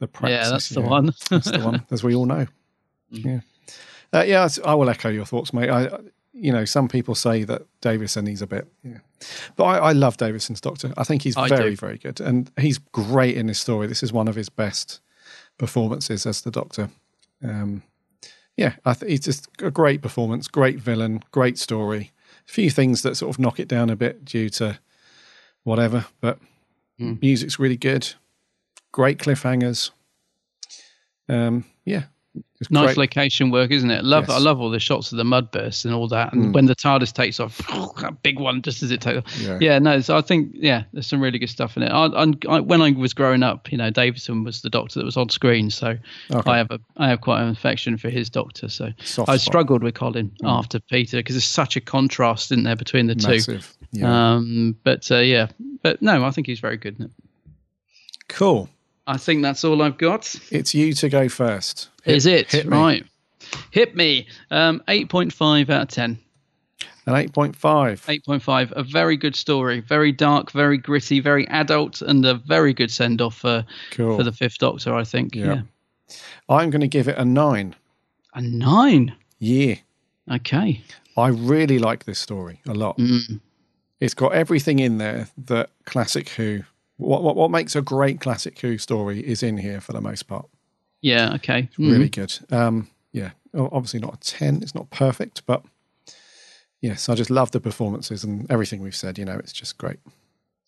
The 0.00 0.08
praxis. 0.08 0.46
Yeah, 0.46 0.50
that's 0.50 0.68
the 0.70 0.80
one. 0.80 1.12
that's 1.30 1.50
the 1.50 1.60
one, 1.60 1.84
as 1.90 2.02
we 2.02 2.14
all 2.14 2.26
know. 2.26 2.46
Yeah, 3.10 3.40
uh, 4.12 4.24
yeah. 4.26 4.48
I 4.64 4.74
will 4.74 4.90
echo 4.90 5.08
your 5.08 5.24
thoughts, 5.24 5.52
mate. 5.52 5.70
I, 5.70 5.88
you 6.32 6.52
know, 6.52 6.64
some 6.64 6.88
people 6.88 7.14
say 7.14 7.44
that 7.44 7.62
Davison 7.80 8.26
he's 8.26 8.42
a 8.42 8.46
bit, 8.46 8.66
yeah, 8.82 8.98
but 9.56 9.64
I, 9.64 9.78
I 9.78 9.92
love 9.92 10.16
Davison's 10.16 10.60
Doctor. 10.60 10.92
I 10.96 11.04
think 11.04 11.22
he's 11.22 11.36
I 11.36 11.48
very, 11.48 11.70
do. 11.70 11.76
very 11.76 11.98
good, 11.98 12.20
and 12.20 12.50
he's 12.58 12.78
great 12.78 13.36
in 13.36 13.48
his 13.48 13.58
story. 13.58 13.86
This 13.86 14.02
is 14.02 14.12
one 14.12 14.28
of 14.28 14.34
his 14.34 14.48
best 14.48 15.00
performances 15.58 16.26
as 16.26 16.42
the 16.42 16.50
Doctor. 16.50 16.90
Um, 17.42 17.82
yeah, 18.56 18.74
I 18.84 18.94
th- 18.94 19.10
he's 19.10 19.20
just 19.20 19.48
a 19.60 19.70
great 19.70 20.02
performance, 20.02 20.48
great 20.48 20.78
villain, 20.78 21.22
great 21.32 21.58
story. 21.58 22.12
A 22.48 22.52
few 22.52 22.70
things 22.70 23.02
that 23.02 23.16
sort 23.16 23.34
of 23.34 23.38
knock 23.38 23.58
it 23.58 23.68
down 23.68 23.90
a 23.90 23.96
bit 23.96 24.24
due 24.24 24.48
to 24.50 24.78
whatever, 25.64 26.06
but 26.20 26.38
music's 27.20 27.58
really 27.58 27.76
good. 27.76 28.14
Great 28.92 29.18
cliffhangers. 29.18 29.90
Um, 31.28 31.64
yeah, 31.84 32.04
Just 32.58 32.70
Nice 32.70 32.86
great- 32.86 32.96
location 32.98 33.50
work, 33.50 33.70
isn't 33.70 33.90
it? 33.90 34.04
Love, 34.04 34.24
Yes. 34.28 34.36
I 34.36 34.40
love 34.40 34.60
all 34.60 34.70
the 34.70 34.80
shots 34.80 35.12
of 35.12 35.18
the 35.18 35.24
mud 35.24 35.50
bursts 35.52 35.84
and 35.84 35.92
all 35.94 36.08
that, 36.08 36.32
and 36.32 36.46
Mm. 36.46 36.52
when 36.52 36.66
the 36.66 36.74
TARDIS 36.74 37.12
takes 37.12 37.38
off, 37.38 37.58
that 38.00 38.22
big 38.22 38.38
one 38.40 38.62
just 38.62 38.82
as 38.82 38.90
it 38.90 39.00
takes 39.00 39.18
off. 39.18 39.40
Yeah. 39.40 39.58
Yeah, 39.60 39.78
no. 39.78 40.00
So 40.00 40.16
I 40.16 40.20
think 40.20 40.52
yeah, 40.54 40.84
there's 40.92 41.06
some 41.06 41.20
really 41.20 41.38
good 41.38 41.50
stuff 41.50 41.76
in 41.76 41.82
it. 41.82 41.90
I, 41.90 42.06
I, 42.48 42.60
when 42.60 42.80
I 42.80 42.90
was 42.92 43.12
growing 43.12 43.42
up, 43.42 43.70
you 43.70 43.78
know, 43.78 43.90
Davison 43.90 44.44
was 44.44 44.62
the 44.62 44.70
Doctor 44.70 44.98
that 45.00 45.04
was 45.04 45.16
on 45.16 45.28
screen, 45.28 45.70
so 45.70 45.96
Okay. 46.32 46.50
I 46.50 46.56
have 46.56 46.70
a 46.70 46.80
I 46.96 47.08
have 47.08 47.20
quite 47.20 47.42
an 47.42 47.48
affection 47.50 47.98
for 47.98 48.08
his 48.10 48.30
Doctor. 48.30 48.68
So 48.68 48.92
Soft 49.04 49.28
I 49.28 49.36
spot. 49.36 49.40
struggled 49.40 49.82
with 49.82 49.94
Colin 49.94 50.30
Mm. 50.42 50.48
after 50.58 50.80
Peter 50.80 51.18
because 51.18 51.34
there's 51.34 51.44
such 51.44 51.76
a 51.76 51.80
contrast, 51.80 52.50
isn't 52.50 52.64
there, 52.64 52.76
between 52.76 53.06
the 53.08 53.14
Massive, 53.16 53.76
two? 53.92 53.98
yeah. 54.00 54.34
Um, 54.34 54.76
but 54.84 55.10
uh, 55.10 55.18
yeah, 55.18 55.48
but 55.82 56.00
no, 56.02 56.24
I 56.24 56.30
think 56.30 56.46
he's 56.46 56.60
very 56.60 56.78
good. 56.78 56.96
In 56.98 57.04
it. 57.06 57.10
Cool. 58.28 58.68
I 59.06 59.16
think 59.18 59.42
that's 59.42 59.64
all 59.64 59.82
I've 59.82 59.98
got. 59.98 60.34
It's 60.50 60.74
you 60.74 60.92
to 60.94 61.08
go 61.08 61.28
first. 61.28 61.90
Is 62.04 62.26
it 62.26 62.50
hit 62.50 62.66
right? 62.66 63.04
Hit 63.70 63.94
me. 63.94 64.26
Um, 64.50 64.82
eight 64.88 65.08
point 65.08 65.32
five 65.32 65.70
out 65.70 65.82
of 65.82 65.88
ten. 65.88 66.18
An 67.06 67.14
eight 67.14 67.32
point 67.34 67.54
five. 67.54 68.02
Eight 68.08 68.24
point 68.24 68.42
five. 68.42 68.72
A 68.76 68.82
very 68.82 69.16
good 69.16 69.36
story. 69.36 69.80
Very 69.80 70.10
dark. 70.10 70.50
Very 70.52 70.78
gritty. 70.78 71.20
Very 71.20 71.46
adult, 71.48 72.00
and 72.00 72.24
a 72.24 72.34
very 72.34 72.72
good 72.72 72.90
send 72.90 73.20
off 73.20 73.36
for 73.36 73.64
Cool. 73.90 74.16
for 74.16 74.22
the 74.22 74.32
Fifth 74.32 74.58
Doctor. 74.58 74.94
I 74.94 75.04
think. 75.04 75.34
Yeah. 75.34 75.44
Yeah. 75.54 76.16
I'm 76.48 76.70
going 76.70 76.80
to 76.80 76.88
give 76.88 77.08
it 77.08 77.18
a 77.18 77.24
nine. 77.24 77.74
A 78.34 78.40
nine. 78.40 79.14
Yeah. 79.38 79.76
Okay. 80.30 80.80
I 81.16 81.28
really 81.28 81.78
like 81.78 82.04
this 82.04 82.18
story 82.18 82.60
a 82.66 82.74
lot. 82.74 82.98
Mm. 82.98 83.40
It's 84.00 84.14
got 84.14 84.32
everything 84.32 84.78
in 84.78 84.98
there 84.98 85.28
that 85.46 85.70
classic 85.84 86.30
Who. 86.30 86.64
What, 87.04 87.22
what 87.22 87.36
what 87.36 87.50
makes 87.50 87.76
a 87.76 87.82
great 87.82 88.20
classic 88.20 88.58
Who 88.60 88.78
story 88.78 89.20
is 89.20 89.42
in 89.42 89.58
here 89.58 89.80
for 89.80 89.92
the 89.92 90.00
most 90.00 90.24
part. 90.24 90.46
Yeah. 91.00 91.34
Okay. 91.34 91.68
Really 91.78 92.08
Mm. 92.08 92.12
good. 92.12 92.38
Um, 92.50 92.88
yeah, 93.12 93.30
obviously 93.54 94.00
not 94.00 94.14
a 94.14 94.18
ten. 94.18 94.62
It's 94.62 94.74
not 94.74 94.90
perfect, 94.90 95.42
but 95.46 95.62
yes, 96.80 97.08
I 97.08 97.14
just 97.14 97.30
love 97.30 97.50
the 97.50 97.60
performances 97.60 98.24
and 98.24 98.50
everything 98.50 98.80
we've 98.82 98.96
said. 98.96 99.18
You 99.18 99.24
know, 99.24 99.38
it's 99.38 99.52
just 99.52 99.78
great. 99.78 99.98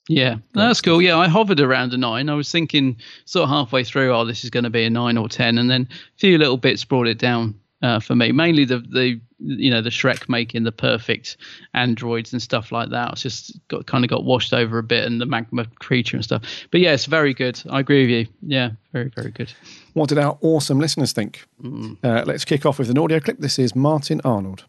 Yeah, 0.08 0.36
that's 0.54 0.80
cool. 0.80 1.02
Yeah, 1.02 1.18
I 1.18 1.26
hovered 1.26 1.58
around 1.58 1.92
a 1.92 1.96
nine. 1.96 2.30
I 2.30 2.34
was 2.34 2.50
thinking 2.52 2.96
sort 3.24 3.42
of 3.44 3.48
halfway 3.48 3.82
through, 3.82 4.14
oh, 4.14 4.24
this 4.24 4.44
is 4.44 4.50
going 4.50 4.62
to 4.62 4.70
be 4.70 4.84
a 4.84 4.90
nine 4.90 5.18
or 5.18 5.28
ten, 5.28 5.58
and 5.58 5.68
then 5.68 5.88
a 5.90 6.18
few 6.18 6.38
little 6.38 6.56
bits 6.56 6.84
brought 6.84 7.08
it 7.08 7.18
down 7.18 7.58
uh, 7.86 8.00
for 8.00 8.16
me. 8.16 8.32
Mainly 8.32 8.64
the 8.64 8.78
the 8.78 9.20
you 9.38 9.70
know 9.70 9.80
the 9.80 9.90
Shrek 9.90 10.28
making 10.28 10.64
the 10.64 10.72
perfect 10.72 11.36
androids 11.72 12.32
and 12.32 12.42
stuff 12.42 12.72
like 12.72 12.90
that. 12.90 13.12
It's 13.12 13.22
just 13.22 13.68
got 13.68 13.86
kind 13.86 14.04
of 14.04 14.10
got 14.10 14.24
washed 14.24 14.52
over 14.52 14.78
a 14.78 14.82
bit, 14.82 15.04
and 15.04 15.20
the 15.20 15.26
magma 15.26 15.66
creature 15.78 16.16
and 16.16 16.24
stuff. 16.24 16.42
But 16.70 16.80
yeah, 16.80 16.92
it's 16.92 17.06
very 17.06 17.32
good. 17.32 17.62
I 17.70 17.80
agree 17.80 18.02
with 18.02 18.10
you. 18.10 18.26
Yeah, 18.42 18.70
very 18.92 19.10
very 19.14 19.30
good. 19.30 19.52
What 19.92 20.08
did 20.08 20.18
our 20.18 20.36
awesome 20.40 20.80
listeners 20.80 21.12
think? 21.12 21.46
Mm. 21.62 21.96
Uh, 22.02 22.24
let's 22.26 22.44
kick 22.44 22.66
off 22.66 22.78
with 22.78 22.90
an 22.90 22.98
audio 22.98 23.20
clip. 23.20 23.38
This 23.38 23.58
is 23.58 23.76
Martin 23.76 24.20
Arnold. 24.24 24.64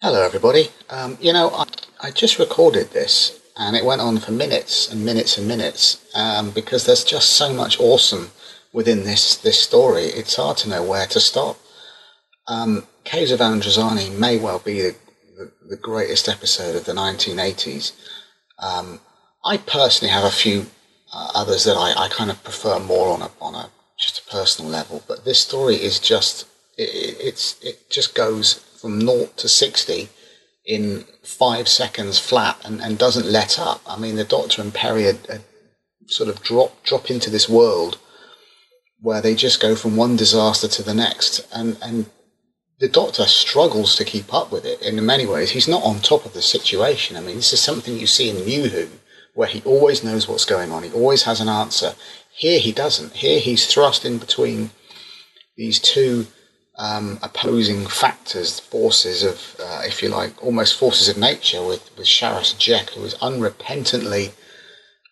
Hello, 0.00 0.22
everybody. 0.22 0.68
Um, 0.90 1.18
you 1.20 1.32
know, 1.32 1.50
I, 1.50 1.64
I 2.00 2.10
just 2.10 2.38
recorded 2.38 2.90
this 2.90 3.40
and 3.56 3.76
it 3.76 3.84
went 3.84 4.00
on 4.00 4.18
for 4.18 4.32
minutes 4.32 4.90
and 4.90 5.04
minutes 5.04 5.38
and 5.38 5.46
minutes 5.46 6.04
um, 6.14 6.50
because 6.50 6.86
there's 6.86 7.04
just 7.04 7.34
so 7.34 7.52
much 7.52 7.78
awesome 7.78 8.30
within 8.72 9.04
this, 9.04 9.36
this 9.36 9.60
story. 9.60 10.04
It's 10.04 10.34
hard 10.36 10.56
to 10.58 10.68
know 10.68 10.82
where 10.82 11.06
to 11.06 11.20
stop. 11.20 11.56
Um, 12.48 12.86
Caves 13.04 13.30
of 13.30 13.40
Androzani 13.40 14.16
may 14.18 14.38
well 14.38 14.58
be 14.58 14.80
the, 14.80 14.96
the, 15.36 15.52
the 15.70 15.76
greatest 15.76 16.28
episode 16.28 16.76
of 16.76 16.84
the 16.84 16.92
1980s. 16.92 17.92
Um, 18.58 19.00
I 19.44 19.56
personally 19.56 20.12
have 20.12 20.24
a 20.24 20.30
few 20.30 20.66
uh, 21.12 21.30
others 21.34 21.64
that 21.64 21.76
I, 21.76 22.04
I 22.04 22.08
kind 22.08 22.30
of 22.30 22.42
prefer 22.44 22.78
more 22.78 23.12
on 23.14 23.22
a, 23.22 23.30
on 23.40 23.54
a 23.54 23.70
just 23.98 24.20
a 24.26 24.30
personal 24.30 24.70
level, 24.70 25.02
but 25.06 25.24
this 25.24 25.38
story 25.38 25.76
is 25.76 25.98
just 26.00 26.46
it, 26.76 26.88
it- 26.88 27.16
it's 27.20 27.56
it 27.62 27.90
just 27.90 28.14
goes 28.14 28.54
from 28.80 28.98
naught 28.98 29.36
to 29.36 29.48
sixty 29.48 30.08
in 30.64 31.04
five 31.24 31.68
seconds 31.68 32.18
flat 32.18 32.56
and, 32.64 32.80
and 32.80 32.96
doesn't 32.98 33.26
let 33.26 33.58
up. 33.58 33.80
I 33.86 33.98
mean, 33.98 34.16
the 34.16 34.24
Doctor 34.24 34.62
and 34.62 34.72
Peri 34.72 35.04
had, 35.04 35.18
had 35.26 35.42
sort 36.06 36.28
of 36.28 36.42
drop 36.42 36.82
drop 36.84 37.10
into 37.10 37.30
this 37.30 37.48
world 37.48 37.98
where 39.00 39.20
they 39.20 39.34
just 39.34 39.60
go 39.60 39.74
from 39.76 39.96
one 39.96 40.16
disaster 40.16 40.68
to 40.68 40.82
the 40.82 40.94
next, 40.94 41.46
and 41.52 41.76
and 41.82 42.06
the 42.82 42.88
Doctor 42.88 43.28
struggles 43.28 43.94
to 43.94 44.04
keep 44.04 44.34
up 44.34 44.50
with 44.50 44.64
it. 44.64 44.82
In 44.82 45.06
many 45.06 45.24
ways, 45.24 45.52
he's 45.52 45.68
not 45.68 45.84
on 45.84 46.00
top 46.00 46.26
of 46.26 46.32
the 46.32 46.42
situation. 46.42 47.16
I 47.16 47.20
mean, 47.20 47.36
this 47.36 47.52
is 47.52 47.60
something 47.60 47.96
you 47.96 48.08
see 48.08 48.28
in 48.28 48.44
New 48.44 48.68
Who, 48.70 48.88
where 49.34 49.46
he 49.46 49.62
always 49.64 50.02
knows 50.02 50.26
what's 50.26 50.44
going 50.44 50.72
on. 50.72 50.82
He 50.82 50.90
always 50.90 51.22
has 51.22 51.40
an 51.40 51.48
answer. 51.48 51.94
Here, 52.34 52.58
he 52.58 52.72
doesn't. 52.72 53.12
Here, 53.12 53.38
he's 53.38 53.72
thrust 53.72 54.04
in 54.04 54.18
between 54.18 54.72
these 55.56 55.78
two 55.78 56.26
um, 56.76 57.20
opposing 57.22 57.86
factors, 57.86 58.58
forces 58.58 59.22
of, 59.22 59.56
uh, 59.62 59.82
if 59.84 60.02
you 60.02 60.08
like, 60.08 60.42
almost 60.42 60.76
forces 60.76 61.08
of 61.08 61.16
nature, 61.16 61.64
with 61.64 61.88
with 61.96 62.08
Sharaz 62.08 62.56
Jek, 62.56 62.90
who 62.94 63.04
is 63.04 63.14
unrepentantly, 63.22 64.32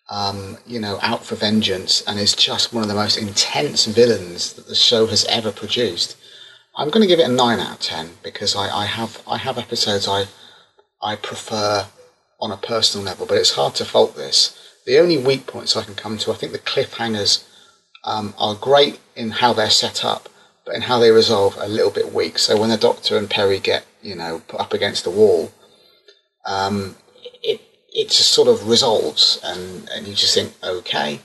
um, 0.09 0.57
you 0.67 0.81
know, 0.81 0.99
out 1.01 1.23
for 1.23 1.35
vengeance, 1.35 2.03
and 2.05 2.19
is 2.19 2.35
just 2.35 2.73
one 2.73 2.83
of 2.83 2.89
the 2.89 2.95
most 2.95 3.17
intense 3.17 3.85
villains 3.85 4.51
that 4.55 4.67
the 4.67 4.75
show 4.75 5.05
has 5.05 5.23
ever 5.29 5.53
produced. 5.53 6.17
I'm 6.75 6.89
going 6.89 7.01
to 7.01 7.07
give 7.07 7.19
it 7.19 7.29
a 7.29 7.33
nine 7.33 7.59
out 7.59 7.73
of 7.73 7.79
ten 7.79 8.11
because 8.23 8.55
I, 8.55 8.69
I 8.69 8.85
have 8.85 9.21
I 9.27 9.37
have 9.37 9.57
episodes 9.57 10.07
I 10.07 10.25
I 11.01 11.15
prefer 11.15 11.87
on 12.39 12.51
a 12.51 12.57
personal 12.57 13.05
level, 13.05 13.25
but 13.25 13.37
it's 13.37 13.51
hard 13.55 13.75
to 13.75 13.85
fault 13.85 14.15
this. 14.15 14.57
The 14.85 14.97
only 14.99 15.17
weak 15.17 15.45
points 15.45 15.75
I 15.75 15.83
can 15.83 15.95
come 15.95 16.17
to, 16.19 16.31
I 16.31 16.35
think 16.35 16.51
the 16.53 16.59
cliffhangers 16.59 17.47
um, 18.03 18.33
are 18.37 18.55
great 18.55 18.99
in 19.15 19.29
how 19.29 19.53
they're 19.53 19.69
set 19.69 20.03
up, 20.03 20.27
but 20.65 20.75
in 20.75 20.81
how 20.81 20.97
they 20.97 21.11
resolve, 21.11 21.55
a 21.59 21.67
little 21.67 21.91
bit 21.91 22.13
weak. 22.13 22.39
So 22.39 22.59
when 22.59 22.69
the 22.69 22.77
Doctor 22.77 23.17
and 23.17 23.29
Peri 23.29 23.59
get, 23.59 23.85
you 24.01 24.15
know, 24.15 24.41
put 24.47 24.59
up 24.59 24.73
against 24.73 25.03
the 25.03 25.11
wall, 25.11 25.51
um, 26.45 26.95
it 27.43 27.61
it 27.93 28.05
just 28.09 28.31
sort 28.31 28.47
of 28.47 28.67
resolves, 28.69 29.39
and, 29.43 29.89
and 29.89 30.07
you 30.07 30.15
just 30.15 30.33
think, 30.33 30.53
okay, 30.63 31.19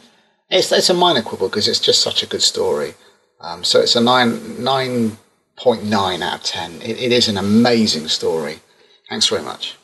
it's 0.50 0.70
it's 0.72 0.90
a 0.90 0.94
minor 0.94 1.22
quibble 1.22 1.48
because 1.48 1.68
it's 1.68 1.80
just 1.80 2.02
such 2.02 2.22
a 2.22 2.26
good 2.26 2.42
story. 2.42 2.94
Um, 3.40 3.64
so 3.64 3.80
it's 3.80 3.96
a 3.96 4.00
nine 4.00 4.62
nine 4.62 5.18
point 5.56 5.84
nine 5.84 6.22
out 6.22 6.34
of 6.34 6.42
ten. 6.42 6.80
It, 6.82 6.98
it 7.00 7.12
is 7.12 7.28
an 7.28 7.36
amazing 7.36 8.08
story. 8.08 8.60
Thanks 9.08 9.28
very 9.28 9.42
much. 9.42 9.76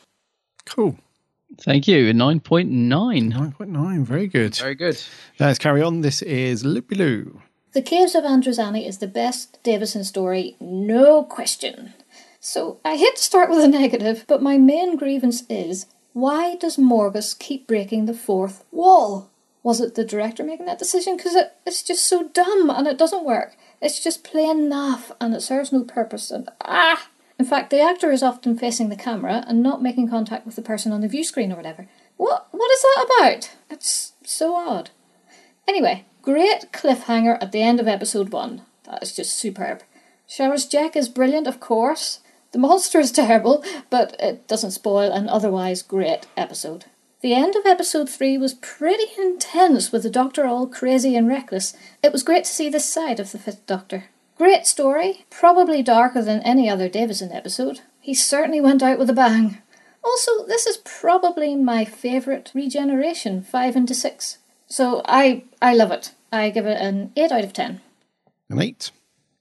Cool. 0.65 0.97
Thank 1.61 1.87
you. 1.87 2.13
Nine 2.13 2.39
point 2.39 2.69
nine. 2.71 3.29
Nine 3.29 3.51
point 3.51 3.71
nine. 3.71 4.05
Very 4.05 4.27
good. 4.27 4.55
Very 4.55 4.75
good. 4.75 5.01
Let's 5.39 5.59
carry 5.59 5.81
on. 5.81 6.01
This 6.01 6.21
is 6.21 6.65
Loopy 6.65 6.95
Loo. 6.95 7.41
The 7.73 7.81
Caves 7.81 8.13
of 8.13 8.23
Androzani 8.23 8.87
is 8.87 8.99
the 8.99 9.07
best 9.07 9.57
Davison 9.63 10.03
story, 10.03 10.55
no 10.59 11.23
question. 11.23 11.93
So 12.39 12.79
I 12.85 12.97
hate 12.97 13.15
to 13.15 13.23
start 13.23 13.49
with 13.49 13.63
a 13.63 13.67
negative, 13.67 14.25
but 14.27 14.43
my 14.43 14.59
main 14.59 14.95
grievance 14.95 15.43
is 15.49 15.87
why 16.13 16.55
does 16.55 16.77
Morgus 16.77 17.37
keep 17.37 17.65
breaking 17.65 18.05
the 18.05 18.13
fourth 18.13 18.63
wall? 18.71 19.31
Was 19.63 19.81
it 19.81 19.95
the 19.95 20.05
director 20.05 20.43
making 20.43 20.67
that 20.67 20.77
decision? 20.77 21.17
Because 21.17 21.33
it, 21.33 21.53
it's 21.65 21.81
just 21.81 22.05
so 22.05 22.27
dumb 22.27 22.69
and 22.69 22.85
it 22.85 22.99
doesn't 22.99 23.25
work. 23.25 23.55
It's 23.83 24.01
just 24.01 24.23
plain 24.23 24.69
naff 24.69 25.11
and 25.19 25.35
it 25.35 25.41
serves 25.41 25.73
no 25.73 25.83
purpose. 25.83 26.31
And 26.31 26.49
ah! 26.61 27.09
In 27.37 27.45
fact, 27.45 27.69
the 27.69 27.81
actor 27.81 28.11
is 28.11 28.23
often 28.23 28.57
facing 28.57 28.87
the 28.87 28.95
camera 28.95 29.43
and 29.45 29.61
not 29.61 29.81
making 29.81 30.09
contact 30.09 30.45
with 30.45 30.55
the 30.55 30.61
person 30.61 30.93
on 30.93 31.01
the 31.01 31.09
view 31.09 31.25
screen 31.25 31.51
or 31.51 31.57
whatever. 31.57 31.89
What 32.15 32.47
what 32.51 32.71
is 32.71 32.81
that 32.81 33.05
about? 33.05 33.51
It's 33.69 34.13
so 34.23 34.55
odd. 34.55 34.91
Anyway, 35.67 36.05
great 36.21 36.71
cliffhanger 36.71 37.37
at 37.41 37.51
the 37.51 37.61
end 37.61 37.81
of 37.81 37.87
episode 37.89 38.29
one. 38.29 38.61
That 38.85 39.03
is 39.03 39.13
just 39.13 39.37
superb. 39.37 39.83
Sharaz 40.29 40.69
Jek 40.69 40.95
is 40.95 41.09
brilliant, 41.09 41.47
of 41.47 41.59
course. 41.59 42.21
The 42.53 42.59
monster 42.59 42.99
is 42.99 43.11
terrible, 43.21 43.65
but 43.89 44.15
it 44.17 44.47
doesn't 44.47 44.71
spoil 44.71 45.11
an 45.11 45.27
otherwise 45.27 45.81
great 45.81 46.25
episode. 46.37 46.85
The 47.23 47.33
end 47.33 47.55
of 47.55 47.65
episode 47.65 48.09
three 48.09 48.37
was 48.37 48.53
pretty 48.53 49.05
intense 49.17 49.93
with 49.93 50.03
the 50.03 50.09
Doctor 50.09 50.45
all 50.45 50.67
crazy 50.67 51.15
and 51.15 51.25
reckless. 51.25 51.73
It 52.03 52.11
was 52.11 52.21
great 52.21 52.43
to 52.43 52.51
see 52.51 52.67
this 52.67 52.83
side 52.83 53.17
of 53.17 53.31
the 53.31 53.39
Fifth 53.39 53.65
Doctor. 53.65 54.09
Great 54.37 54.67
story, 54.67 55.23
probably 55.29 55.81
darker 55.81 56.21
than 56.21 56.41
any 56.41 56.69
other 56.69 56.89
Davison 56.89 57.31
episode. 57.31 57.79
He 58.01 58.13
certainly 58.13 58.59
went 58.59 58.83
out 58.83 58.99
with 58.99 59.09
a 59.09 59.13
bang. 59.13 59.59
Also, 60.03 60.45
this 60.47 60.67
is 60.67 60.81
probably 60.83 61.55
my 61.55 61.85
favourite 61.85 62.51
regeneration, 62.53 63.41
5 63.41 63.75
into 63.77 63.93
6. 63.93 64.39
So 64.67 65.01
I 65.05 65.45
I 65.61 65.75
love 65.75 65.91
it. 65.91 66.11
I 66.29 66.49
give 66.49 66.65
it 66.65 66.81
an 66.81 67.13
8 67.15 67.31
out 67.31 67.45
of 67.45 67.53
10. 67.53 67.79
An 68.49 68.61
eight. 68.61 68.91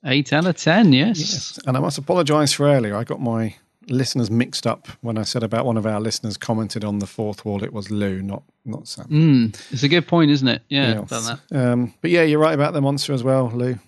Eight 0.04 0.32
out 0.32 0.46
of 0.46 0.56
ten. 0.56 0.92
Yes. 0.92 1.18
Yes. 1.18 1.58
And 1.66 1.76
I 1.76 1.80
must 1.80 1.98
apologise 1.98 2.52
for 2.52 2.66
earlier. 2.66 2.94
I 2.94 3.02
got 3.02 3.20
my 3.20 3.56
listeners 3.88 4.30
mixed 4.30 4.66
up 4.66 4.88
when 5.00 5.18
I 5.18 5.22
said 5.22 5.42
about 5.42 5.66
one 5.66 5.76
of 5.76 5.86
our 5.86 6.00
listeners 6.00 6.36
commented 6.36 6.84
on 6.84 6.98
the 6.98 7.06
fourth 7.06 7.44
wall. 7.44 7.62
It 7.62 7.72
was 7.72 7.90
Lou, 7.90 8.22
not 8.22 8.42
not 8.64 8.88
Sam. 8.88 9.06
Mm, 9.06 9.72
it's 9.72 9.82
a 9.82 9.88
good 9.88 10.06
point, 10.06 10.30
isn't 10.30 10.48
it? 10.48 10.62
Yeah. 10.68 11.00
Yes. 11.00 11.08
done 11.10 11.38
that. 11.50 11.72
Um, 11.72 11.94
but 12.00 12.10
yeah, 12.10 12.22
you're 12.22 12.38
right 12.38 12.54
about 12.54 12.72
the 12.72 12.80
monster 12.80 13.12
as 13.12 13.22
well, 13.24 13.50
Lou. 13.50 13.78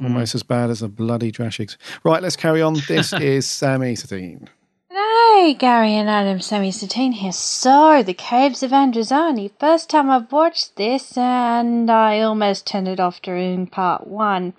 Almost 0.00 0.34
as 0.34 0.42
bad 0.42 0.70
as 0.70 0.80
a 0.80 0.88
bloody 0.88 1.30
Drashigs. 1.30 1.76
Right, 2.04 2.22
let's 2.22 2.36
carry 2.36 2.62
on. 2.62 2.74
This 2.88 3.12
is 3.20 3.46
Sammy 3.46 3.94
Satine. 3.96 4.48
Hey, 4.90 5.54
Gary 5.54 5.94
and 5.94 6.08
Adam, 6.08 6.40
Sammy 6.40 6.70
Satine 6.70 7.12
here. 7.12 7.32
So, 7.32 8.02
The 8.02 8.14
Caves 8.14 8.62
of 8.62 8.70
Androzani. 8.70 9.50
First 9.58 9.90
time 9.90 10.08
I've 10.08 10.32
watched 10.32 10.76
this, 10.76 11.16
and 11.18 11.90
I 11.90 12.20
almost 12.20 12.66
turned 12.66 12.88
it 12.88 13.00
off 13.00 13.20
during 13.20 13.66
part 13.66 14.06
one. 14.06 14.54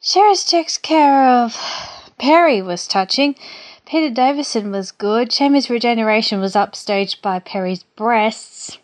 Sheriff's 0.00 0.44
takes 0.44 0.78
care 0.78 1.28
of 1.28 1.56
Peri 2.18 2.62
was 2.62 2.86
touching. 2.86 3.34
Peter 3.86 4.12
Davison 4.12 4.70
was 4.70 4.92
good. 4.92 5.30
Seamus 5.30 5.68
regeneration 5.68 6.40
was 6.40 6.54
upstaged 6.54 7.20
by 7.20 7.38
Peri's 7.38 7.82
breasts. 7.82 8.78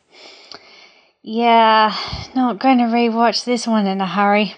Yeah, 1.23 1.95
not 2.35 2.59
going 2.59 2.79
to 2.79 2.85
rewatch 2.85 3.45
this 3.45 3.67
one 3.67 3.87
in 3.87 4.01
a 4.01 4.07
hurry. 4.07 4.55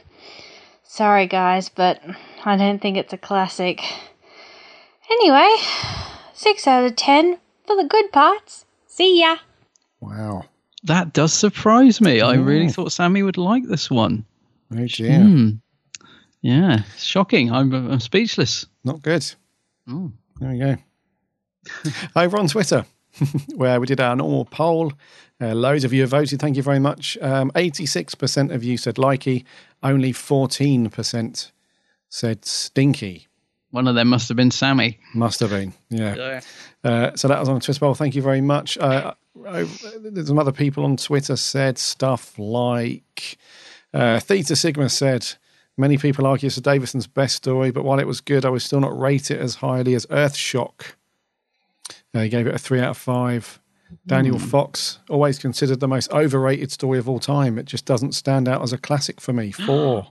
Sorry, 0.84 1.26
guys, 1.26 1.68
but 1.68 2.00
I 2.44 2.56
don't 2.56 2.80
think 2.80 2.96
it's 2.96 3.12
a 3.12 3.18
classic. 3.18 3.82
Anyway, 5.10 5.48
6 6.34 6.66
out 6.66 6.84
of 6.84 6.96
10 6.96 7.38
for 7.66 7.76
the 7.76 7.88
good 7.88 8.12
parts. 8.12 8.64
See 8.86 9.20
ya. 9.20 9.36
Wow. 10.00 10.44
That 10.84 11.12
does 11.12 11.32
surprise 11.32 12.00
me. 12.00 12.20
I 12.20 12.34
really 12.34 12.68
thought 12.68 12.92
Sammy 12.92 13.22
would 13.22 13.38
like 13.38 13.64
this 13.66 13.90
one. 13.90 14.24
Oh 14.72 14.86
dear. 14.86 15.20
Hmm. 15.20 15.50
Yeah, 16.42 16.82
shocking. 16.98 17.52
I'm, 17.52 17.72
I'm 17.72 18.00
speechless. 18.00 18.66
Not 18.84 19.00
good. 19.00 19.24
Oh. 19.88 20.12
There 20.40 20.50
we 20.50 20.58
go. 20.58 20.76
Over 22.16 22.38
on 22.38 22.48
Twitter, 22.48 22.84
where 23.54 23.80
we 23.80 23.86
did 23.86 24.00
our 24.00 24.16
normal 24.16 24.44
poll. 24.44 24.92
Uh, 25.40 25.54
loads 25.54 25.84
of 25.84 25.92
you 25.92 26.00
have 26.02 26.10
voted. 26.10 26.40
Thank 26.40 26.56
you 26.56 26.62
very 26.62 26.80
much. 26.80 27.16
Um, 27.20 27.50
86% 27.52 28.52
of 28.52 28.64
you 28.64 28.76
said 28.76 28.96
likey. 28.96 29.44
Only 29.82 30.12
14% 30.12 31.50
said 32.08 32.44
stinky. 32.44 33.28
One 33.70 33.88
of 33.88 33.94
them 33.94 34.08
must 34.08 34.28
have 34.28 34.36
been 34.36 34.50
Sammy. 34.50 34.98
Must 35.14 35.40
have 35.40 35.50
been, 35.50 35.72
yeah. 35.88 36.14
Yeah. 36.84 36.90
Uh, 36.90 37.16
so 37.16 37.28
that 37.28 37.38
was 37.38 37.48
on 37.48 37.60
Twitter 37.60 37.78
poll. 37.78 37.94
Thank 37.94 38.16
you 38.16 38.22
very 38.22 38.40
much. 38.40 38.76
Uh, 38.78 39.14
there's 39.34 40.26
some 40.26 40.38
other 40.38 40.52
people 40.52 40.84
on 40.84 40.96
Twitter 40.96 41.36
said 41.36 41.78
stuff 41.78 42.36
like 42.38 43.38
uh, 43.94 44.18
Theta 44.18 44.56
Sigma 44.56 44.88
said 44.88 45.26
many 45.82 45.98
people 45.98 46.26
argue 46.26 46.46
it's 46.46 46.56
Davison's 46.56 47.06
best 47.06 47.36
story, 47.36 47.70
but 47.70 47.84
while 47.84 47.98
it 47.98 48.06
was 48.06 48.20
good, 48.22 48.44
I 48.46 48.48
would 48.50 48.62
still 48.62 48.80
not 48.80 48.98
rate 48.98 49.30
it 49.30 49.38
as 49.40 49.56
highly 49.56 49.94
as 49.94 50.06
Earthshock. 50.06 50.94
Uh, 52.14 52.20
he 52.20 52.28
gave 52.30 52.46
it 52.46 52.54
a 52.54 52.58
three 52.58 52.80
out 52.80 52.90
of 52.90 52.96
five. 52.96 53.58
Daniel 54.06 54.38
Hmm. 54.38 54.46
Fox 54.46 54.98
always 55.10 55.38
considered 55.38 55.80
the 55.80 55.88
most 55.88 56.10
overrated 56.12 56.70
story 56.72 56.98
of 56.98 57.08
all 57.08 57.18
time. 57.18 57.58
It 57.58 57.66
just 57.66 57.84
doesn't 57.84 58.12
stand 58.12 58.48
out 58.48 58.62
as 58.62 58.72
a 58.72 58.78
classic 58.78 59.20
for 59.20 59.32
me. 59.34 59.50
Four. 59.66 60.06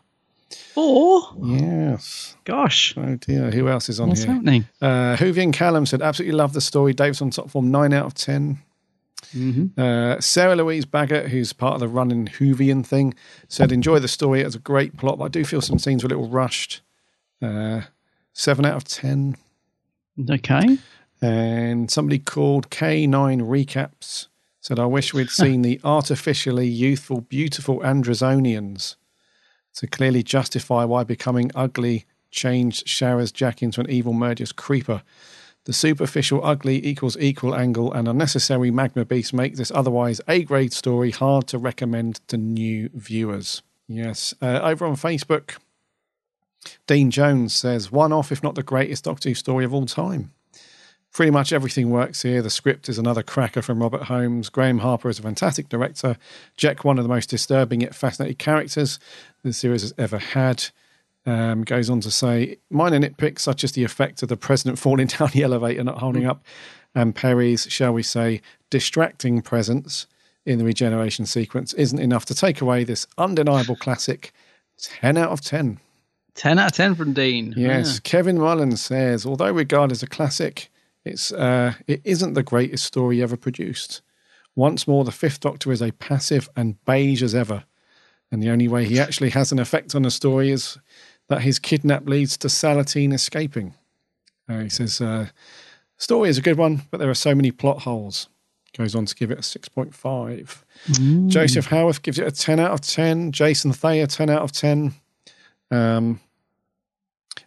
Four? 0.76 1.24
Yes. 1.44 2.36
Gosh. 2.44 2.94
Oh 2.98 3.16
dear. 3.16 3.50
Who 3.52 3.70
else 3.70 3.90
is 3.90 4.00
on 4.00 4.10
What's 4.10 4.24
here? 4.24 4.34
happening? 4.34 4.66
Uh, 4.82 5.16
Whovian 5.16 5.54
Callum 5.54 5.86
said, 5.86 6.02
absolutely 6.02 6.36
love 6.38 6.54
the 6.54 6.62
story. 6.62 6.94
Davison 6.94 7.30
top 7.32 7.50
form, 7.50 7.72
9 7.72 7.94
out 7.94 8.06
of 8.06 8.14
10. 8.14 8.60
Mm-hmm. 9.34 9.80
Uh, 9.80 10.20
Sarah 10.20 10.56
Louise 10.56 10.86
Baggett, 10.86 11.30
who's 11.30 11.54
part 11.54 11.76
of 11.76 11.80
the 11.80 11.88
running 11.88 12.28
Whovian 12.28 12.86
thing, 12.86 13.14
said, 13.48 13.72
enjoy 13.72 14.00
the 14.00 14.08
story. 14.08 14.42
It's 14.42 14.56
a 14.56 14.60
great 14.60 14.98
plot, 14.98 15.18
but 15.18 15.26
I 15.26 15.30
do 15.30 15.46
feel 15.46 15.62
some 15.62 15.80
scenes 15.80 16.04
were 16.04 16.08
a 16.08 16.10
little 16.10 16.30
rushed. 16.30 16.82
Uh, 17.42 17.82
7 18.34 18.66
out 18.66 18.76
of 18.76 18.84
10. 18.86 19.38
Okay. 20.30 20.78
And 21.22 21.90
somebody 21.92 22.20
called 22.20 22.70
K9 22.70 23.42
Recaps 23.42 24.28
said, 24.60 24.80
I 24.80 24.86
wish 24.86 25.14
we'd 25.14 25.30
seen 25.30 25.64
the 25.64 25.80
artificially 25.84 26.68
youthful, 26.68 27.22
beautiful 27.22 27.80
Androzonians 27.80 28.96
to 29.76 29.88
clearly 29.88 30.24
justify 30.24 30.84
why 30.84 31.04
becoming 31.04 31.52
ugly 31.56 32.06
changed 32.30 32.86
Sharaz 32.88 33.32
Jek 33.32 33.62
into 33.62 33.82
an 33.82 33.90
evil, 33.90 34.14
murderous 34.14 34.52
creeper. 34.52 35.02
The 35.66 35.74
superficial 35.74 36.44
ugly 36.44 36.86
equals 36.86 37.18
equal 37.20 37.56
angle 37.56 37.94
and 37.94 38.08
unnecessary 38.08 38.72
magma 38.72 39.06
beast 39.06 39.34
make 39.34 39.56
this 39.56 39.72
otherwise 39.74 40.20
A 40.28 40.44
grade 40.44 40.74
story 40.74 41.12
hard 41.12 41.48
to 41.48 41.60
recommend 41.60 42.28
to 42.30 42.38
new 42.38 42.90
viewers. 42.94 43.62
Yes. 43.88 44.34
Uh, 44.42 44.60
over 44.64 44.86
on 44.86 44.96
Facebook, 44.96 45.58
Dean 46.88 47.12
Jones 47.12 47.54
says, 47.54 47.92
one 47.92 48.12
off, 48.12 48.32
if 48.32 48.42
not 48.42 48.56
the 48.56 48.64
greatest 48.64 49.04
Doctor 49.04 49.30
Who 49.30 49.36
story 49.36 49.66
of 49.66 49.74
all 49.74 49.86
time. 49.86 50.32
Pretty 51.14 51.32
much 51.32 51.52
everything 51.52 51.90
works 51.90 52.22
here. 52.22 52.42
The 52.42 52.50
script 52.50 52.88
is 52.88 52.98
another 52.98 53.22
cracker 53.22 53.62
from 53.62 53.82
Robert 53.82 54.04
Holmes. 54.04 54.48
Graeme 54.48 54.80
Harper 54.80 55.10
is 55.10 55.20
a 55.20 55.24
fantastic 55.24 55.68
director. 55.68 56.18
Jek, 56.58 56.86
one 56.86 56.98
of 56.98 57.04
the 57.04 57.10
most 57.10 57.30
disturbing 57.30 57.82
yet 57.82 57.94
fascinating 57.94 58.38
characters 58.38 58.98
the 59.44 59.52
series 59.52 59.82
has 59.82 59.94
ever 59.98 60.18
had. 60.18 60.70
Um, 61.24 61.64
goes 61.64 61.88
on 61.88 62.02
to 62.02 62.10
say, 62.10 62.58
minor 62.72 62.98
nitpicks 62.98 63.42
such 63.42 63.64
as 63.64 63.74
the 63.74 63.84
effect 63.84 64.24
of 64.24 64.30
the 64.30 64.38
president 64.38 64.80
falling 64.80 65.06
down 65.20 65.30
the 65.34 65.44
elevator, 65.44 65.84
not 65.84 66.00
holding 66.00 66.26
up, 66.26 66.44
and 66.96 67.16
Peri's, 67.16 67.68
shall 67.70 67.94
we 67.94 68.02
say, 68.02 68.42
distracting 68.72 69.42
presence 69.42 70.08
in 70.46 70.58
the 70.58 70.66
regeneration 70.66 71.26
sequence 71.26 71.74
isn't 71.74 72.00
enough 72.00 72.26
to 72.26 72.36
take 72.36 72.62
away 72.62 72.84
this 72.84 73.06
undeniable 73.18 73.76
classic. 73.76 74.34
10 74.80 75.18
out 75.18 75.30
of 75.30 75.42
10. 75.42 75.80
10 76.34 76.60
out 76.60 76.68
of 76.68 76.74
10 76.74 76.96
from 76.96 77.14
Dean. 77.14 77.54
Yes, 77.56 78.00
Kevin 78.00 78.40
Mullen 78.40 78.76
says, 78.78 79.26
although 79.26 79.52
regarded 79.52 79.92
as 79.92 80.04
a 80.04 80.08
classic, 80.08 80.72
it's 81.04 81.32
uh, 81.32 81.74
it 81.88 82.02
isn't 82.04 82.34
the 82.34 82.44
greatest 82.44 82.86
story 82.86 83.22
ever 83.22 83.38
produced. 83.38 84.02
Once 84.56 84.88
more, 84.88 85.04
the 85.04 85.12
Fifth 85.12 85.40
Doctor 85.40 85.72
is 85.72 85.82
a 85.82 85.92
passive 85.94 86.50
and 86.56 86.84
beige 86.86 87.24
as 87.24 87.36
ever, 87.36 87.64
and 88.32 88.42
the 88.42 88.50
only 88.50 88.68
way 88.68 88.86
he 88.86 89.00
actually 89.00 89.30
has 89.32 89.52
an 89.52 89.60
effect 89.60 89.96
on 89.96 90.04
the 90.04 90.12
story 90.12 90.52
is 90.52 90.78
that 91.32 91.44
his 91.44 91.60
kidnap 91.60 92.08
leads 92.10 92.36
to 92.36 92.50
Salateen 92.50 93.14
escaping. 93.14 93.74
Uh, 94.50 94.60
he 94.60 94.70
says, 94.70 95.00
uh, 95.00 95.28
story 95.98 96.28
is 96.28 96.38
a 96.38 96.42
good 96.42 96.58
one, 96.58 96.82
but 96.92 96.98
there 96.98 97.10
are 97.10 97.14
so 97.14 97.34
many 97.34 97.52
plot 97.52 97.84
holes. 97.84 98.28
Goes 98.78 98.96
on 98.96 99.06
to 99.06 99.16
give 99.16 99.32
it 99.32 99.38
a 99.38 99.42
6.5. 99.42 101.30
Joseph 101.30 101.68
Howarth 101.68 102.02
gives 102.02 102.20
it 102.20 102.28
a 102.28 102.32
10 102.32 102.60
out 102.60 102.72
of 102.72 102.82
10. 102.82 103.32
Jason 103.32 103.72
Thayer, 103.72 104.08
10 104.08 104.30
out 104.30 104.42
of 104.42 104.52
10. 104.52 104.94
Um, 105.72 106.20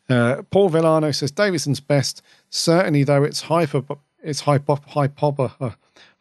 uh, 0.08 0.42
Paul 0.50 0.70
Villano 0.70 1.10
says 1.10 1.30
Davison's 1.30 1.80
best, 1.80 2.22
certainly 2.48 3.04
though 3.04 3.22
it's 3.22 3.42
hyper, 3.42 3.82
it's 4.22 4.40
hypo, 4.40 4.76
hypober, 4.76 5.52
uh, 5.60 5.70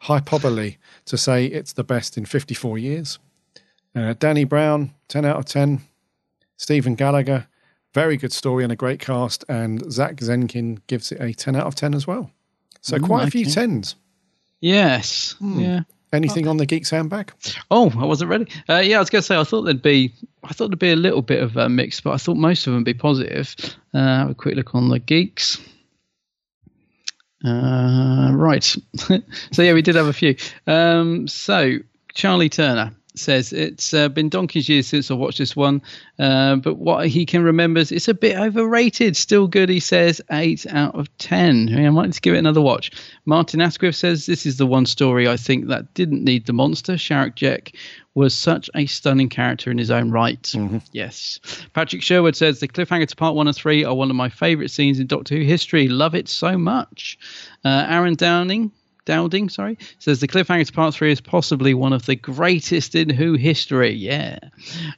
hyperbole 0.00 0.76
to 1.06 1.16
say 1.16 1.46
it's 1.46 1.72
the 1.72 1.84
best 1.84 2.18
in 2.18 2.26
54 2.26 2.76
years. 2.76 3.18
Uh, 3.96 4.12
Danny 4.18 4.44
Brown, 4.44 4.92
10 5.08 5.24
out 5.24 5.36
of 5.36 5.44
10. 5.46 5.80
Stephen 6.56 6.94
Gallagher, 6.94 7.46
very 7.94 8.16
good 8.16 8.32
story 8.32 8.64
and 8.64 8.72
a 8.72 8.76
great 8.76 9.00
cast. 9.00 9.44
And 9.48 9.90
Zach 9.92 10.16
Zenkin 10.16 10.80
gives 10.88 11.10
it 11.12 11.20
a 11.20 11.32
10 11.32 11.56
out 11.56 11.66
of 11.66 11.74
10 11.74 11.94
as 11.94 12.06
well. 12.06 12.30
So 12.82 12.98
Mm, 12.98 13.06
quite 13.06 13.28
a 13.28 13.30
few 13.30 13.42
okay. 13.42 13.50
tens. 13.52 13.94
Yes. 14.60 15.36
Yeah. 15.40 15.80
Anything 16.12 16.46
on 16.46 16.58
the 16.58 16.66
Geeks 16.66 16.90
handbag? 16.90 17.32
Oh, 17.70 17.92
I 17.98 18.04
wasn't 18.04 18.30
ready. 18.30 18.46
Uh, 18.68 18.78
yeah, 18.78 18.96
I 18.96 19.00
was 19.00 19.10
going 19.10 19.20
to 19.22 19.26
say 19.26 19.36
I 19.36 19.42
thought 19.44 19.62
there'd 19.62 19.82
be 19.82 20.12
I 20.44 20.52
thought 20.52 20.68
there'd 20.68 20.78
be 20.78 20.92
a 20.92 20.96
little 20.96 21.22
bit 21.22 21.42
of 21.42 21.56
a 21.56 21.68
mix, 21.68 22.00
but 22.00 22.12
I 22.12 22.18
thought 22.18 22.36
most 22.36 22.60
of 22.66 22.72
them 22.72 22.76
would 22.80 22.84
be 22.84 22.94
positive. 22.94 23.54
Uh, 23.92 23.98
have 24.18 24.30
a 24.30 24.34
quick 24.34 24.54
look 24.54 24.74
on 24.74 24.90
the 24.90 24.98
geeks. 25.00 25.60
Uh, 27.44 28.30
right. 28.32 28.62
so 29.52 29.62
yeah, 29.62 29.72
we 29.74 29.82
did 29.82 29.96
have 29.96 30.06
a 30.06 30.12
few. 30.12 30.36
Um, 30.66 31.26
so 31.28 31.78
Charlie 32.14 32.48
Turner 32.48 32.92
says 33.16 33.52
it's 33.52 33.94
uh, 33.94 34.08
been 34.08 34.28
donkey's 34.28 34.68
years 34.68 34.86
since 34.86 35.10
I 35.10 35.14
watched 35.14 35.38
this 35.38 35.54
one, 35.54 35.82
uh, 36.18 36.56
but 36.56 36.76
what 36.76 37.06
he 37.06 37.26
can 37.26 37.44
remember 37.44 37.80
is 37.80 37.92
it's 37.92 38.08
a 38.08 38.14
bit 38.14 38.36
overrated. 38.36 39.16
Still 39.16 39.46
good, 39.46 39.68
he 39.68 39.80
says. 39.80 40.20
Eight 40.30 40.66
out 40.68 40.94
of 40.94 41.16
ten. 41.18 41.68
Yeah, 41.68 41.86
I 41.86 41.90
might 41.90 42.12
to 42.12 42.20
give 42.20 42.34
it 42.34 42.38
another 42.38 42.60
watch. 42.60 42.90
Martin 43.24 43.60
Asquith 43.60 43.96
says 43.96 44.26
this 44.26 44.46
is 44.46 44.56
the 44.56 44.66
one 44.66 44.86
story 44.86 45.28
I 45.28 45.36
think 45.36 45.68
that 45.68 45.94
didn't 45.94 46.24
need 46.24 46.46
the 46.46 46.52
monster. 46.52 46.94
Sharaz 46.94 47.34
Jek 47.34 47.74
was 48.14 48.34
such 48.34 48.70
a 48.74 48.86
stunning 48.86 49.28
character 49.28 49.70
in 49.70 49.78
his 49.78 49.90
own 49.90 50.10
right. 50.10 50.52
Yes. 50.92 51.40
Patrick 51.72 52.02
Sherwood 52.02 52.36
says 52.36 52.60
the 52.60 52.68
cliffhanger 52.68 53.08
to 53.08 53.16
part 53.16 53.34
one 53.34 53.48
and 53.48 53.56
three 53.56 53.84
are 53.84 53.94
one 53.94 54.10
of 54.10 54.16
my 54.16 54.28
favourite 54.28 54.70
scenes 54.70 55.00
in 55.00 55.06
Doctor 55.08 55.34
Who 55.36 55.42
history. 55.42 55.88
Love 55.88 56.14
it 56.14 56.28
so 56.28 56.56
much. 56.56 57.18
Uh, 57.64 57.86
Aaron 57.88 58.14
Downing. 58.14 58.70
Dowding, 59.06 59.50
sorry, 59.50 59.78
says 59.98 60.20
the 60.20 60.28
cliffhanger 60.28 60.66
to 60.66 60.72
part 60.72 60.94
three 60.94 61.12
is 61.12 61.20
possibly 61.20 61.74
one 61.74 61.92
of 61.92 62.06
the 62.06 62.16
greatest 62.16 62.94
in 62.94 63.10
Who 63.10 63.34
history. 63.34 63.92
Yeah. 63.92 64.38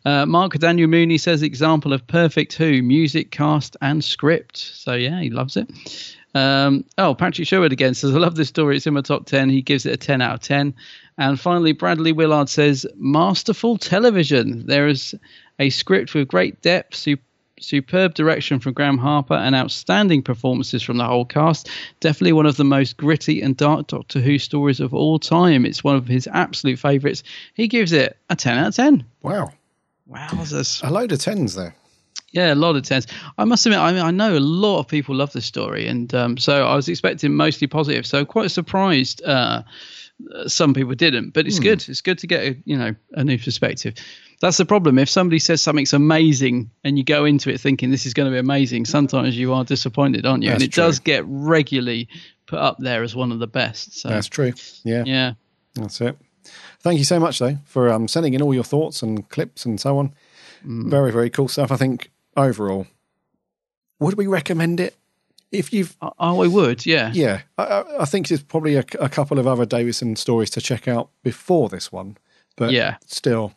Uh, 0.04 0.26
Mark 0.26 0.54
Daniel 0.54 0.88
Mooney 0.88 1.18
says 1.18 1.42
example 1.42 1.92
of 1.92 2.06
perfect 2.06 2.54
Who 2.54 2.82
music, 2.82 3.30
cast, 3.30 3.76
and 3.82 4.04
script. 4.04 4.56
So 4.58 4.94
yeah, 4.94 5.20
he 5.20 5.30
loves 5.30 5.56
it. 5.56 5.68
Um, 6.36 6.84
oh, 6.98 7.14
Patrick 7.14 7.48
Sherwood 7.48 7.72
again 7.72 7.94
says, 7.94 8.14
I 8.14 8.18
love 8.18 8.36
this 8.36 8.48
story. 8.48 8.76
It's 8.76 8.86
in 8.86 8.92
my 8.92 9.00
top 9.00 9.24
10. 9.24 9.48
He 9.48 9.62
gives 9.62 9.86
it 9.86 9.94
a 9.94 9.96
10 9.96 10.20
out 10.20 10.34
of 10.34 10.40
10. 10.40 10.74
And 11.16 11.40
finally, 11.40 11.72
Bradley 11.72 12.12
Willard 12.12 12.50
says, 12.50 12.86
masterful 12.96 13.78
television. 13.78 14.66
There 14.66 14.86
is 14.86 15.14
a 15.58 15.70
script 15.70 16.12
with 16.14 16.28
great 16.28 16.60
depth, 16.60 16.94
su- 16.94 17.16
superb 17.60 18.14
direction 18.14 18.60
from 18.60 18.72
Graeme 18.74 18.98
Harper, 18.98 19.34
and 19.34 19.54
outstanding 19.54 20.22
performances 20.22 20.82
from 20.82 20.96
the 20.98 21.04
whole 21.06 21.24
cast. 21.24 21.68
Definitely 22.00 22.32
one 22.34 22.46
of 22.46 22.56
the 22.56 22.64
most 22.64 22.96
gritty 22.96 23.40
and 23.42 23.56
dark 23.56 23.86
Doctor 23.86 24.20
Who 24.20 24.38
stories 24.38 24.80
of 24.80 24.92
all 24.94 25.18
time. 25.18 25.64
It's 25.64 25.82
one 25.84 25.96
of 25.96 26.06
his 26.06 26.28
absolute 26.32 26.78
favourites. 26.78 27.22
He 27.54 27.68
gives 27.68 27.92
it 27.92 28.16
a 28.30 28.36
10 28.36 28.58
out 28.58 28.68
of 28.68 28.74
10. 28.76 29.04
Wow. 29.22 29.52
Wowzers. 30.10 30.86
A 30.86 30.90
load 30.90 31.12
of 31.12 31.18
tens 31.18 31.54
there. 31.54 31.74
Yeah, 32.32 32.52
a 32.52 32.54
lot 32.54 32.76
of 32.76 32.82
tens. 32.82 33.06
I 33.38 33.44
must 33.44 33.64
admit, 33.66 33.78
I 33.78 33.92
mean, 33.92 34.02
I 34.02 34.10
know 34.10 34.36
a 34.36 34.40
lot 34.40 34.80
of 34.80 34.88
people 34.88 35.14
love 35.14 35.32
this 35.32 35.46
story, 35.46 35.86
and 35.86 36.12
um, 36.14 36.36
so 36.36 36.66
I 36.66 36.76
was 36.76 36.88
expecting 36.88 37.34
mostly 37.34 37.66
positive. 37.66 38.06
So 38.06 38.24
quite 38.24 38.50
surprised. 38.50 39.22
Uh, 39.24 39.62
uh, 40.34 40.48
some 40.48 40.74
people 40.74 40.94
didn't, 40.94 41.30
but 41.30 41.46
it's 41.46 41.58
Hmm. 41.58 41.62
good. 41.64 41.88
It's 41.88 42.00
good 42.00 42.18
to 42.18 42.26
get 42.26 42.42
a 42.42 42.56
you 42.64 42.76
know 42.76 42.94
a 43.12 43.24
new 43.24 43.38
perspective. 43.38 43.94
That's 44.40 44.58
the 44.58 44.64
problem. 44.66 44.98
If 44.98 45.08
somebody 45.08 45.38
says 45.38 45.62
something's 45.62 45.92
amazing 45.94 46.70
and 46.84 46.98
you 46.98 47.04
go 47.04 47.24
into 47.24 47.50
it 47.50 47.58
thinking 47.60 47.90
this 47.90 48.04
is 48.06 48.12
going 48.14 48.26
to 48.30 48.32
be 48.34 48.38
amazing, 48.38 48.84
sometimes 48.84 49.36
you 49.36 49.52
are 49.54 49.64
disappointed, 49.64 50.26
aren't 50.26 50.42
you? 50.42 50.50
That's 50.50 50.62
and 50.62 50.68
it 50.70 50.74
true. 50.74 50.84
does 50.84 50.98
get 50.98 51.24
regularly 51.26 52.08
put 52.46 52.58
up 52.58 52.76
there 52.78 53.02
as 53.02 53.16
one 53.16 53.32
of 53.32 53.38
the 53.38 53.46
best. 53.46 53.98
So 53.98 54.08
That's 54.10 54.26
true. 54.28 54.52
Yeah. 54.84 55.04
yeah. 55.06 55.32
That's 55.74 56.00
it. 56.00 56.16
Thank 56.80 56.98
you 56.98 57.04
so 57.04 57.18
much, 57.18 57.38
though, 57.38 57.56
for 57.64 57.90
um, 57.90 58.06
sending 58.08 58.34
in 58.34 58.42
all 58.42 58.54
your 58.54 58.62
thoughts 58.62 59.02
and 59.02 59.28
clips 59.30 59.64
and 59.64 59.80
so 59.80 59.98
on. 59.98 60.14
Mm. 60.64 60.90
Very, 60.90 61.10
very 61.12 61.30
cool 61.30 61.48
stuff. 61.48 61.72
I 61.72 61.76
think 61.76 62.10
overall, 62.36 62.86
would 63.98 64.14
we 64.14 64.26
recommend 64.26 64.80
it? 64.80 64.94
If 65.52 65.72
you've, 65.72 65.96
oh, 66.02 66.12
I 66.18 66.46
would, 66.46 66.84
yeah, 66.84 67.10
yeah. 67.14 67.42
I, 67.56 67.62
I, 67.64 68.02
I 68.02 68.04
think 68.04 68.28
there's 68.28 68.42
probably 68.42 68.76
a, 68.76 68.84
a 69.00 69.08
couple 69.08 69.38
of 69.38 69.46
other 69.46 69.64
Davison 69.64 70.16
stories 70.16 70.50
to 70.50 70.60
check 70.60 70.86
out 70.88 71.08
before 71.22 71.68
this 71.68 71.90
one, 71.90 72.16
but 72.56 72.72
Yeah. 72.72 72.96
still, 73.06 73.52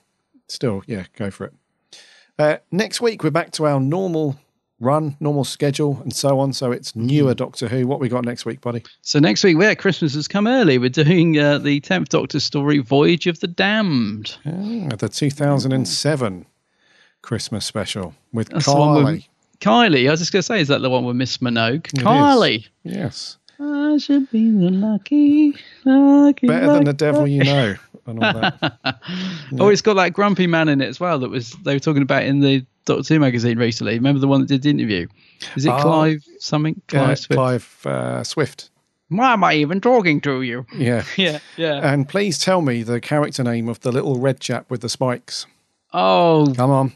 still, 0.50 0.84
yeah, 0.88 1.06
go 1.16 1.32
for 1.32 1.46
it. 1.46 1.54
Uh, 2.38 2.58
next 2.72 3.02
week 3.02 3.24
we're 3.24 3.32
back 3.32 3.52
to 3.52 3.66
our 3.66 3.80
normal 3.80 4.38
run, 4.80 5.16
normal 5.20 5.44
schedule, 5.44 6.00
and 6.02 6.14
so 6.14 6.40
on. 6.40 6.54
So 6.54 6.72
it's 6.72 6.96
newer 6.96 7.34
Doctor 7.34 7.68
Who. 7.68 7.86
What 7.86 8.00
we 8.00 8.10
got 8.10 8.26
next 8.26 8.46
week, 8.46 8.62
buddy? 8.62 8.84
So 9.02 9.20
next 9.20 9.44
week, 9.44 9.58
yeah, 9.60 9.74
Christmas 9.76 10.14
has 10.14 10.28
come 10.28 10.48
early. 10.48 10.78
We're 10.78 10.90
doing 10.90 11.38
uh, 11.38 11.58
the 11.58 11.80
tenth 11.82 12.10
Doctor 12.10 12.40
story, 12.40 12.80
Voyage 12.80 13.28
of 13.28 13.40
the 13.40 13.48
Damned. 13.48 14.38
Ah, 14.46 14.96
the 14.96 15.10
2007 15.10 16.46
Christmas 17.22 17.66
special 17.66 18.16
with 18.32 18.50
That's 18.50 18.66
the 18.66 19.04
with 19.06 19.24
Kylie. 19.60 20.08
I 20.08 20.12
was 20.12 20.20
just 20.20 20.32
going 20.32 20.42
to 20.42 20.44
say, 20.44 20.62
is 20.62 20.70
that 20.70 20.82
the 20.82 20.90
one 20.90 21.04
with 21.06 21.16
Miss 21.16 21.38
Minogue? 21.38 21.88
It 21.88 22.00
is. 22.00 22.04
Kylie. 22.04 22.68
Yes. 22.84 23.38
I 23.60 23.98
should 23.98 24.32
be 24.32 24.50
the 24.50 24.70
lucky, 24.70 25.54
lucky. 25.84 26.48
Better 26.48 26.68
than 26.68 26.86
the 26.86 26.94
devil 26.94 27.28
you 27.28 27.44
know. 27.44 27.76
And 28.10 28.23
all 28.23 28.34
that. 28.34 28.99
Oh, 29.60 29.69
it's 29.69 29.81
got 29.81 29.95
that 29.95 30.14
grumpy 30.14 30.45
man 30.48 30.69
in 30.69 30.81
it 30.81 30.88
as 30.88 30.99
well. 30.99 31.19
That 31.19 31.30
was 31.30 31.52
they 31.64 31.73
were 31.73 31.80
talking 31.80 32.02
about 32.03 32.23
in 32.23 32.40
the 32.40 32.65
Doctor 32.86 33.14
Who 33.15 33.19
magazine 33.19 33.57
recently. 33.57 33.95
Remember 33.95 34.19
the 34.19 34.27
one 34.27 34.41
that 34.41 34.48
did 34.48 34.61
the 34.64 34.69
interview? 34.69 35.07
Is 35.56 35.65
it 35.65 35.69
Oh, 35.69 35.80
Clive 35.81 36.23
something? 36.40 36.81
Yeah, 36.91 37.06
Clive 37.06 37.19
Swift. 37.19 37.38
Clive 37.38 37.86
uh, 37.86 38.23
Swift. 38.23 38.69
Why 39.10 39.34
am 39.34 39.44
I 39.44 39.56
even 39.56 39.81
talking 39.81 40.22
to 40.22 40.41
you? 40.44 40.65
Yeah. 40.76 41.03
Yeah, 41.18 41.40
yeah. 41.57 41.91
And 41.94 42.07
please 42.07 42.38
tell 42.38 42.61
me 42.61 42.84
the 42.84 43.02
character 43.02 43.44
name 43.44 43.68
of 43.68 43.80
the 43.80 43.91
little 43.91 44.19
red 44.19 44.40
chap 44.40 44.69
with 44.69 44.81
the 44.81 44.90
spikes. 44.90 45.48
Oh, 45.94 46.53
Come 46.56 46.69
on. 46.69 46.94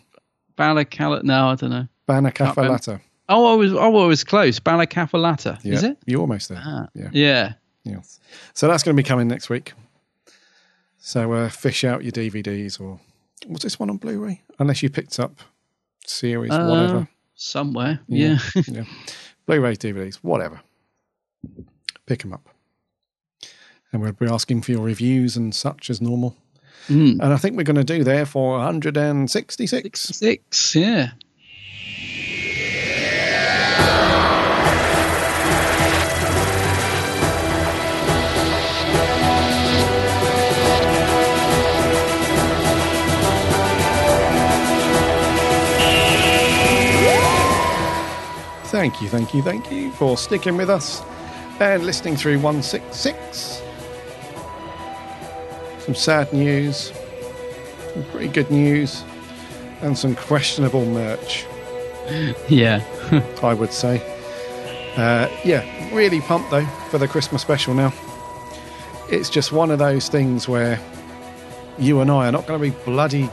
Balacala. 0.57 1.23
No, 1.23 1.48
I 1.48 1.56
don't 1.56 1.72
know. 1.72 1.88
Banacafalata. 2.07 3.02
Oh, 3.30 3.53
I 3.53 3.56
was. 3.56 3.73
Oh, 3.73 4.03
I 4.03 4.06
was 4.06 4.23
close. 4.23 4.60
Balacafalata. 4.60 5.60
Yeah. 5.64 5.73
Is 5.73 5.84
it? 5.84 5.98
You're 6.06 6.22
almost 6.22 6.49
there. 6.49 6.61
Ah, 6.64 6.88
yeah. 6.94 7.10
Yeah. 7.11 7.53
Yes. 7.84 8.19
So 8.53 8.68
that's 8.68 8.84
going 8.84 8.95
to 8.95 9.02
be 9.02 9.07
coming 9.07 9.27
next 9.27 9.49
week. 9.49 9.73
So 11.06 11.34
uh, 11.34 11.50
fish 11.50 11.84
out 11.84 12.02
your 12.04 12.14
DVDs 12.14 12.80
or 12.80 12.98
was 13.50 13.62
this 13.62 13.78
one 13.78 13.90
on 13.90 13.98
Blu-ray? 13.98 14.42
Unless 14.58 14.82
you 14.82 14.90
picked 14.90 15.20
up 15.20 15.42
series, 16.06 16.50
Uh, 16.50 16.66
whatever. 16.66 17.10
Somewhere. 17.36 18.00
Yeah. 18.08 18.38
yeah. 18.68 18.86
Blu-ray, 19.46 19.76
DVDs, 19.76 20.16
whatever. 20.22 20.62
Pick 22.06 22.22
them 22.22 22.32
up. 22.32 22.48
And 23.92 24.02
we'll 24.02 24.14
be 24.14 24.28
asking 24.28 24.62
for 24.62 24.72
your 24.72 24.82
reviews 24.82 25.36
and 25.36 25.54
such 25.54 25.90
as 25.90 26.02
normal. 26.02 26.38
Mm. 26.88 27.20
And 27.22 27.34
I 27.34 27.36
think 27.36 27.58
we're 27.58 27.64
going 27.64 27.76
to 27.76 27.84
do 27.84 28.06
there 28.06 28.26
for 28.26 28.54
166. 28.60 30.00
Six. 30.00 30.74
Yeah. 30.74 31.12
Thank 48.84 49.02
you, 49.02 49.08
thank 49.08 49.34
you, 49.34 49.42
thank 49.42 49.72
you 49.72 49.92
for 49.92 50.18
sticking 50.18 50.58
with 50.58 50.70
us 50.70 51.02
and 51.62 51.86
listening 51.86 52.18
through 52.18 52.40
166. 52.40 53.62
Some 55.80 55.96
sad 55.96 56.34
news, 56.34 56.92
some 57.94 58.04
pretty 58.12 58.28
good 58.28 58.52
news, 58.52 59.06
and 59.82 59.98
some 59.98 60.18
questionable 60.18 60.86
merch, 60.86 61.46
Yeah. 62.50 62.84
I 63.42 63.54
would 63.54 63.72
say. 63.72 64.02
Uh, 64.98 65.30
yeah, 65.46 65.64
really 65.96 66.20
pumped 66.20 66.52
though 66.52 66.66
for 66.90 66.98
the 66.98 67.08
Christmas 67.08 67.42
special 67.42 67.74
now. 67.74 67.94
It's 69.10 69.30
just 69.30 69.54
one 69.54 69.72
of 69.72 69.80
those 69.80 70.10
things 70.10 70.50
where 70.50 70.78
you 71.78 72.02
and 72.02 72.12
I 72.12 72.28
are 72.28 72.34
not 72.34 72.48
going 72.48 72.60
to 72.62 72.70
be 72.70 72.84
bloody 72.84 73.30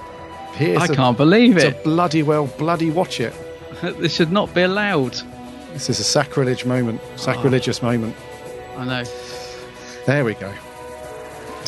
here. 0.54 0.78
I 0.78 0.86
to- 0.86 0.94
can't 0.94 1.16
believe 1.16 1.56
it. 1.56 1.82
bloody 1.82 2.22
well, 2.22 2.46
bloody 2.46 2.92
watch 2.92 3.18
it. 3.18 3.34
this 3.98 4.14
should 4.14 4.30
not 4.30 4.54
be 4.54 4.62
allowed. 4.62 5.20
This 5.72 5.88
is 5.88 6.00
a 6.00 6.04
sacrilege 6.04 6.64
moment, 6.64 7.00
sacrilegious 7.16 7.82
oh. 7.82 7.86
moment. 7.86 8.16
I 8.76 8.84
know. 8.84 9.04
There 10.06 10.24
we 10.24 10.34
go. 10.34 10.52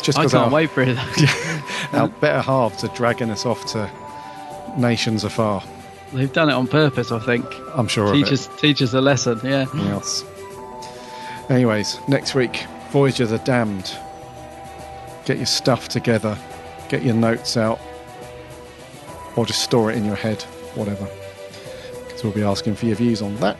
Just 0.01 0.17
I 0.17 0.23
can't 0.23 0.33
our, 0.35 0.49
wait 0.49 0.69
for 0.69 0.81
it. 0.81 0.97
our 1.93 2.09
better 2.09 2.41
halves 2.41 2.83
are 2.83 2.93
dragging 2.95 3.29
us 3.29 3.45
off 3.45 3.65
to 3.71 3.89
nations 4.77 5.23
afar. 5.23 5.63
They've 6.11 6.31
done 6.31 6.49
it 6.49 6.53
on 6.53 6.67
purpose, 6.67 7.11
I 7.11 7.19
think. 7.19 7.45
I'm 7.73 7.87
sure 7.87 8.07
of 8.07 8.13
Teach 8.13 8.27
it. 8.27 8.33
us, 8.33 8.49
teach 8.59 8.81
us 8.81 8.93
a 8.93 9.01
lesson. 9.01 9.39
Yeah. 9.43 9.65
Yes. 9.73 10.23
Anyways, 11.49 11.97
next 12.07 12.35
week, 12.35 12.65
Voyage 12.91 13.19
of 13.19 13.29
the 13.29 13.39
Damned. 13.39 13.97
Get 15.25 15.37
your 15.37 15.45
stuff 15.45 15.87
together, 15.87 16.37
get 16.89 17.03
your 17.03 17.15
notes 17.15 17.55
out, 17.57 17.79
or 19.35 19.45
just 19.45 19.63
store 19.63 19.89
it 19.89 19.97
in 19.97 20.05
your 20.05 20.15
head, 20.15 20.41
whatever. 20.75 21.07
So 22.17 22.25
we'll 22.25 22.33
be 22.33 22.43
asking 22.43 22.75
for 22.75 22.85
your 22.85 22.95
views 22.95 23.21
on 23.21 23.35
that. 23.37 23.57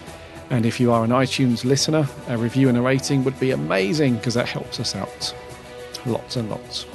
And 0.51 0.67
if 0.67 0.79
you 0.81 0.93
are 0.93 1.03
an 1.05 1.11
iTunes 1.11 1.65
listener, 1.65 2.07
a 2.29 2.37
review 2.37 2.69
and 2.69 2.77
a 2.77 2.83
rating 2.83 3.25
would 3.25 3.39
be 3.41 3.51
amazing 3.53 4.17
because 4.17 4.35
that 4.35 4.49
helps 4.49 4.79
us 4.81 4.95
out 4.95 5.35
lots 6.05 6.37
and 6.37 6.51
lots. 6.51 6.87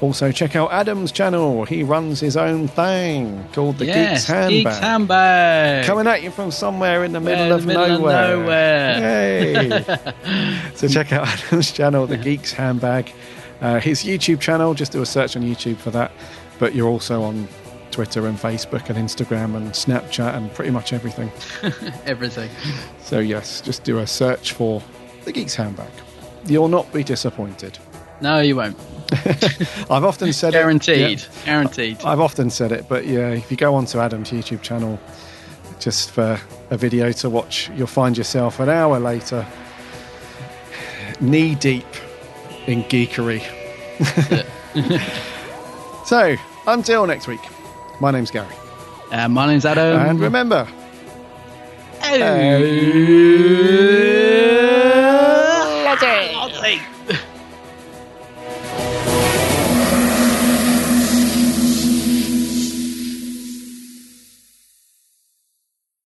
Also, 0.00 0.32
check 0.32 0.56
out 0.56 0.72
Adam's 0.72 1.12
channel. 1.12 1.66
He 1.66 1.82
runs 1.82 2.20
his 2.20 2.34
own 2.34 2.68
thing 2.68 3.44
called 3.52 3.76
the 3.76 3.84
yes, 3.84 4.22
Geeks 4.22 4.26
Handbag. 4.28 4.64
Geeks 4.64 4.78
Handbag. 4.78 5.84
Coming 5.84 6.06
at 6.06 6.22
you 6.22 6.30
from 6.30 6.50
somewhere 6.50 7.04
in 7.04 7.12
the 7.12 7.20
middle, 7.20 7.48
Yeah, 7.48 7.54
of, 7.54 7.60
the 7.62 7.66
middle 7.66 7.84
of 7.84 8.00
nowhere. 8.00 8.38
nowhere. 8.38 9.62
Yay! 9.62 10.72
so 10.74 10.88
check 10.88 11.12
out 11.12 11.28
Adam's 11.28 11.70
channel, 11.70 12.06
The 12.06 12.16
Geeks 12.16 12.50
Handbag. 12.52 13.12
Uh, 13.60 13.78
his 13.78 14.02
YouTube 14.02 14.40
channel, 14.40 14.72
just 14.72 14.92
do 14.92 15.02
a 15.02 15.06
search 15.06 15.36
on 15.36 15.42
YouTube 15.42 15.76
for 15.76 15.90
that. 15.90 16.12
But 16.58 16.74
you're 16.74 16.88
also 16.88 17.22
on 17.22 17.46
Twitter 18.00 18.26
and 18.26 18.38
Facebook 18.38 18.88
and 18.88 18.96
Instagram 18.98 19.56
and 19.56 19.72
Snapchat 19.72 20.34
and 20.34 20.50
pretty 20.54 20.70
much 20.70 20.94
everything. 20.94 21.30
Everything. 22.06 22.48
So 23.02 23.18
yes, 23.18 23.60
just 23.60 23.84
do 23.84 23.98
a 23.98 24.06
search 24.06 24.52
for 24.52 24.82
The 25.26 25.32
Geeks 25.32 25.54
Handbag. 25.54 25.90
You'll 26.46 26.68
not 26.68 26.90
be 26.94 27.04
disappointed. 27.04 27.78
No, 28.22 28.40
you 28.40 28.56
won't. 28.56 28.78
I've 29.90 30.04
often 30.04 30.32
said 30.32 30.54
Guaranteed. 30.54 31.18
it. 31.18 31.28
yeah. 31.40 31.44
Guaranteed. 31.44 32.00
I've 32.02 32.20
often 32.20 32.48
said 32.48 32.72
it, 32.72 32.88
but 32.88 33.04
yeah, 33.04 33.32
if 33.32 33.50
you 33.50 33.58
go 33.58 33.74
onto 33.74 33.98
Adam's 33.98 34.30
YouTube 34.30 34.62
channel 34.62 34.98
just 35.78 36.10
for 36.10 36.40
a 36.70 36.78
video 36.78 37.12
to 37.12 37.28
watch, 37.28 37.68
you'll 37.76 37.86
find 37.86 38.16
yourself 38.16 38.60
an 38.60 38.70
hour 38.70 38.98
later 38.98 39.46
knee 41.20 41.54
deep 41.54 41.84
in 42.66 42.82
geekery. 42.84 43.42
so, 46.06 46.36
until 46.66 47.06
next 47.06 47.26
week, 47.26 47.40
my 48.00 48.10
name's 48.10 48.30
Gary. 48.30 48.54
And 49.12 49.32
my 49.34 49.46
name's 49.46 49.66
Adam. 49.66 50.00
And 50.00 50.18
remember. 50.20 50.66
Hey. 52.00 52.18
Hey. 52.18 53.80